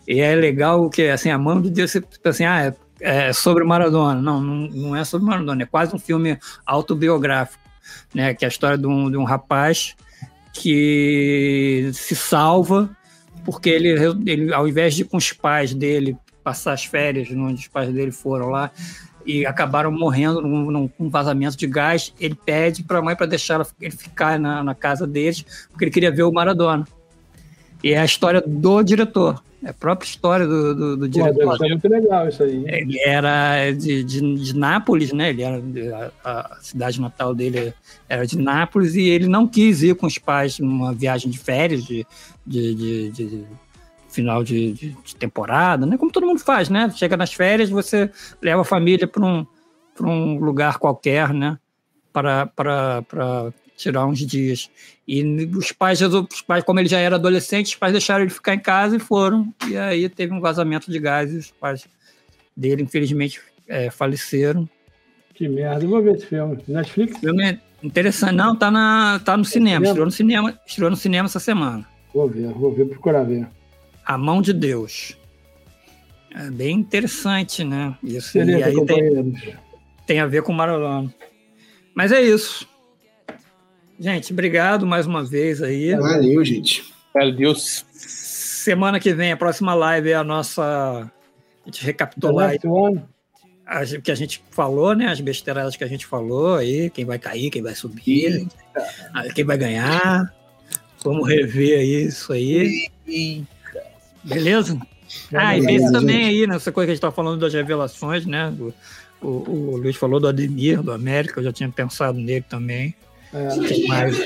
E 0.06 0.20
é 0.20 0.34
legal 0.34 0.88
que, 0.88 1.08
assim, 1.08 1.30
a 1.30 1.38
mão 1.38 1.60
de 1.60 1.70
Deus, 1.70 1.92
você 1.92 2.02
assim, 2.24 2.44
ah, 2.44 2.74
é, 3.00 3.28
é 3.28 3.32
sobre 3.32 3.64
Maradona. 3.64 4.20
Não, 4.20 4.40
não, 4.40 4.68
não 4.68 4.96
é 4.96 5.04
sobre 5.04 5.26
Maradona, 5.26 5.62
é 5.62 5.66
quase 5.66 5.94
um 5.94 5.98
filme 5.98 6.38
autobiográfico, 6.64 7.62
né? 8.14 8.34
Que 8.34 8.44
é 8.44 8.46
a 8.46 8.48
história 8.48 8.78
de 8.78 8.86
um, 8.86 9.10
de 9.10 9.16
um 9.16 9.24
rapaz 9.24 9.96
que 10.52 11.90
se 11.92 12.16
salva 12.16 12.90
porque 13.46 13.70
ele, 13.70 13.90
ele, 14.26 14.52
ao 14.52 14.66
invés 14.66 14.94
de 14.94 15.02
ir 15.02 15.04
com 15.04 15.16
os 15.16 15.32
pais 15.32 15.72
dele 15.72 16.16
passar 16.42 16.72
as 16.72 16.84
férias 16.84 17.30
onde 17.30 17.60
os 17.60 17.68
pais 17.68 17.92
dele 17.92 18.10
foram 18.10 18.48
lá 18.48 18.72
e 19.24 19.46
acabaram 19.46 19.90
morrendo 19.90 20.42
num, 20.42 20.90
num 20.98 21.10
vazamento 21.10 21.56
de 21.56 21.66
gás, 21.66 22.12
ele 22.18 22.34
pede 22.34 22.82
para 22.82 22.98
a 22.98 23.02
mãe 23.02 23.14
para 23.14 23.26
deixar 23.26 23.64
ele 23.80 23.90
ficar 23.92 24.38
na, 24.38 24.62
na 24.64 24.74
casa 24.74 25.06
deles 25.06 25.44
porque 25.70 25.84
ele 25.84 25.92
queria 25.92 26.10
ver 26.10 26.24
o 26.24 26.32
Maradona. 26.32 26.84
E 27.82 27.92
é 27.92 27.98
a 27.98 28.04
história 28.04 28.42
do 28.44 28.82
diretor. 28.82 29.42
É 29.64 29.70
a 29.70 29.74
própria 29.74 30.06
história 30.06 30.46
do, 30.46 30.74
do, 30.74 30.96
do 30.96 31.08
diretor. 31.08 31.58
é 31.64 31.68
muito 31.68 31.88
legal 31.88 32.28
isso 32.28 32.42
aí. 32.42 32.64
Ele 32.68 33.00
era 33.04 33.70
de, 33.72 34.04
de, 34.04 34.34
de 34.36 34.56
Nápoles, 34.56 35.12
né? 35.12 35.30
Ele 35.30 35.42
era, 35.42 36.12
a, 36.24 36.54
a, 36.54 36.56
cidade 36.60 37.00
natal 37.00 37.34
dele 37.34 37.74
era 38.08 38.26
de 38.26 38.38
Nápoles 38.38 38.94
e 38.94 39.02
ele 39.02 39.26
não 39.26 39.46
quis 39.46 39.82
ir 39.82 39.96
com 39.96 40.06
os 40.06 40.18
pais 40.18 40.58
numa 40.58 40.92
viagem 40.92 41.30
de 41.30 41.38
férias, 41.38 41.84
de, 41.84 42.06
de, 42.46 42.74
de, 42.74 43.10
de 43.10 43.44
final 44.08 44.44
de, 44.44 44.72
de, 44.72 45.16
temporada, 45.16 45.84
né? 45.84 45.98
Como 45.98 46.12
todo 46.12 46.26
mundo 46.26 46.40
faz, 46.40 46.68
né? 46.68 46.90
Chega 46.94 47.16
nas 47.16 47.32
férias, 47.32 47.68
você 47.68 48.10
leva 48.40 48.62
a 48.62 48.64
família 48.64 49.06
para 49.06 49.24
um, 49.24 49.46
um 50.00 50.38
lugar 50.38 50.78
qualquer, 50.78 51.34
né? 51.34 51.58
Para, 52.12 52.46
para, 52.46 53.02
para 53.02 53.52
tirar 53.76 54.06
uns 54.06 54.18
dias. 54.20 54.70
E 55.06 55.22
os 55.54 55.70
pais, 55.70 56.00
os 56.00 56.42
pais, 56.42 56.64
como 56.64 56.80
ele 56.80 56.88
já 56.88 56.98
era 56.98 57.16
adolescente, 57.16 57.66
os 57.66 57.74
pais 57.74 57.92
deixaram 57.92 58.24
ele 58.24 58.32
ficar 58.32 58.54
em 58.54 58.58
casa 58.58 58.96
e 58.96 58.98
foram. 58.98 59.52
E 59.68 59.76
aí 59.76 60.08
teve 60.08 60.32
um 60.32 60.40
vazamento 60.40 60.90
de 60.90 60.98
gás 60.98 61.32
e 61.32 61.36
os 61.36 61.50
pais 61.50 61.86
dele, 62.56 62.82
infelizmente, 62.82 63.40
é, 63.68 63.90
faleceram. 63.90 64.68
Que 65.34 65.48
merda, 65.48 65.84
eu 65.84 65.90
vou 65.90 66.02
ver 66.02 66.16
esse 66.16 66.26
filme. 66.26 66.58
Netflix? 66.66 67.18
Filme 67.18 67.60
interessante. 67.82 68.34
Não, 68.34 68.56
tá, 68.56 68.70
na, 68.70 69.20
tá 69.24 69.36
no 69.36 69.44
cinema. 69.44 69.76
cinema. 69.76 69.86
Estreou 69.86 70.06
no 70.06 70.12
cinema. 70.12 70.60
Estreou 70.66 70.90
no 70.90 70.96
cinema 70.96 71.26
essa 71.26 71.38
semana. 71.38 71.86
Vou 72.14 72.28
ver, 72.28 72.48
vou 72.54 72.72
ver, 72.72 72.86
procurar 72.86 73.24
ver. 73.24 73.46
A 74.04 74.16
Mão 74.16 74.40
de 74.40 74.54
Deus. 74.54 75.16
É 76.34 76.50
bem 76.50 76.78
interessante, 76.78 77.62
né? 77.64 77.96
Isso. 78.02 78.38
e 78.38 78.62
aí 78.62 78.86
tem, 78.86 79.34
tem 80.06 80.20
a 80.20 80.26
ver 80.26 80.42
com 80.42 80.52
o 80.52 80.54
Maradona. 80.54 81.12
Mas 81.94 82.12
é 82.12 82.20
isso. 82.20 82.66
Gente, 83.98 84.32
obrigado 84.32 84.86
mais 84.86 85.06
uma 85.06 85.24
vez 85.24 85.62
aí. 85.62 85.94
Valeu, 85.94 86.44
gente. 86.44 86.92
Valeu, 87.14 87.34
Deus. 87.34 87.84
Semana 87.92 89.00
que 89.00 89.14
vem, 89.14 89.32
a 89.32 89.36
próxima 89.36 89.74
live 89.74 90.10
é 90.10 90.14
a 90.14 90.24
nossa. 90.24 90.62
A 90.62 91.66
gente 91.66 91.84
recapitular 91.84 92.54
o 92.54 94.02
que 94.02 94.12
a 94.12 94.14
gente 94.14 94.42
falou, 94.50 94.94
né? 94.94 95.06
As 95.06 95.20
besteiradas 95.20 95.76
que 95.76 95.82
a 95.82 95.88
gente 95.88 96.06
falou 96.06 96.56
aí, 96.56 96.88
quem 96.90 97.04
vai 97.04 97.18
cair, 97.18 97.50
quem 97.50 97.62
vai 97.62 97.74
subir, 97.74 98.46
quem 99.34 99.44
vai 99.44 99.58
ganhar. 99.58 100.32
Vamos 101.02 101.28
rever 101.28 101.80
aí 101.80 102.04
isso 102.04 102.32
aí. 102.32 102.88
Beleza? 104.22 104.78
Ah, 105.32 105.56
e 105.56 105.60
vê 105.60 105.78
também 105.90 106.26
aí, 106.26 106.46
nessa 106.46 106.70
coisa 106.70 106.86
que 106.86 106.90
a 106.92 106.94
gente 106.94 107.02
tá 107.02 107.10
falando 107.10 107.40
das 107.40 107.54
revelações, 107.54 108.26
né? 108.26 108.52
O, 108.58 108.74
o, 109.20 109.28
o 109.28 109.76
Luiz 109.76 109.96
falou 109.96 110.20
do 110.20 110.28
Ademir, 110.28 110.82
do 110.82 110.92
América, 110.92 111.40
eu 111.40 111.44
já 111.44 111.52
tinha 111.52 111.68
pensado 111.68 112.18
nele 112.18 112.44
também. 112.48 112.94
É. 113.36 113.68
Quem, 113.68 113.88
mais, 113.88 114.16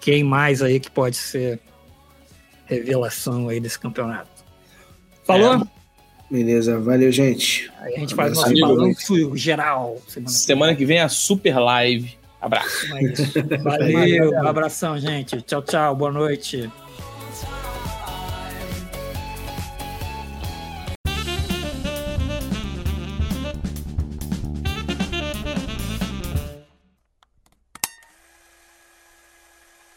quem 0.00 0.24
mais 0.24 0.62
aí 0.62 0.80
que 0.80 0.90
pode 0.90 1.16
ser 1.16 1.60
revelação 2.64 3.48
aí 3.48 3.60
desse 3.60 3.78
campeonato? 3.78 4.30
Falou? 5.24 5.54
É. 5.54 5.76
Beleza, 6.30 6.80
valeu, 6.80 7.12
gente. 7.12 7.70
Aí 7.80 7.94
a 7.94 7.98
gente 8.00 8.14
faz 8.14 8.34
nosso 8.34 8.60
balanço 8.60 9.36
geral. 9.36 9.96
Semana, 10.08 10.26
que 10.26 10.32
Semana 10.32 10.74
que 10.74 10.84
vem 10.84 10.98
é 10.98 11.02
a 11.02 11.08
super 11.08 11.56
live. 11.58 12.16
Abraço. 12.40 12.96
É 12.96 13.02
isso. 13.04 13.32
Valeu, 13.62 14.30
um 14.30 14.48
abração, 14.48 14.98
gente. 14.98 15.40
Tchau, 15.42 15.62
tchau. 15.62 15.94
Boa 15.94 16.12
noite. 16.12 16.70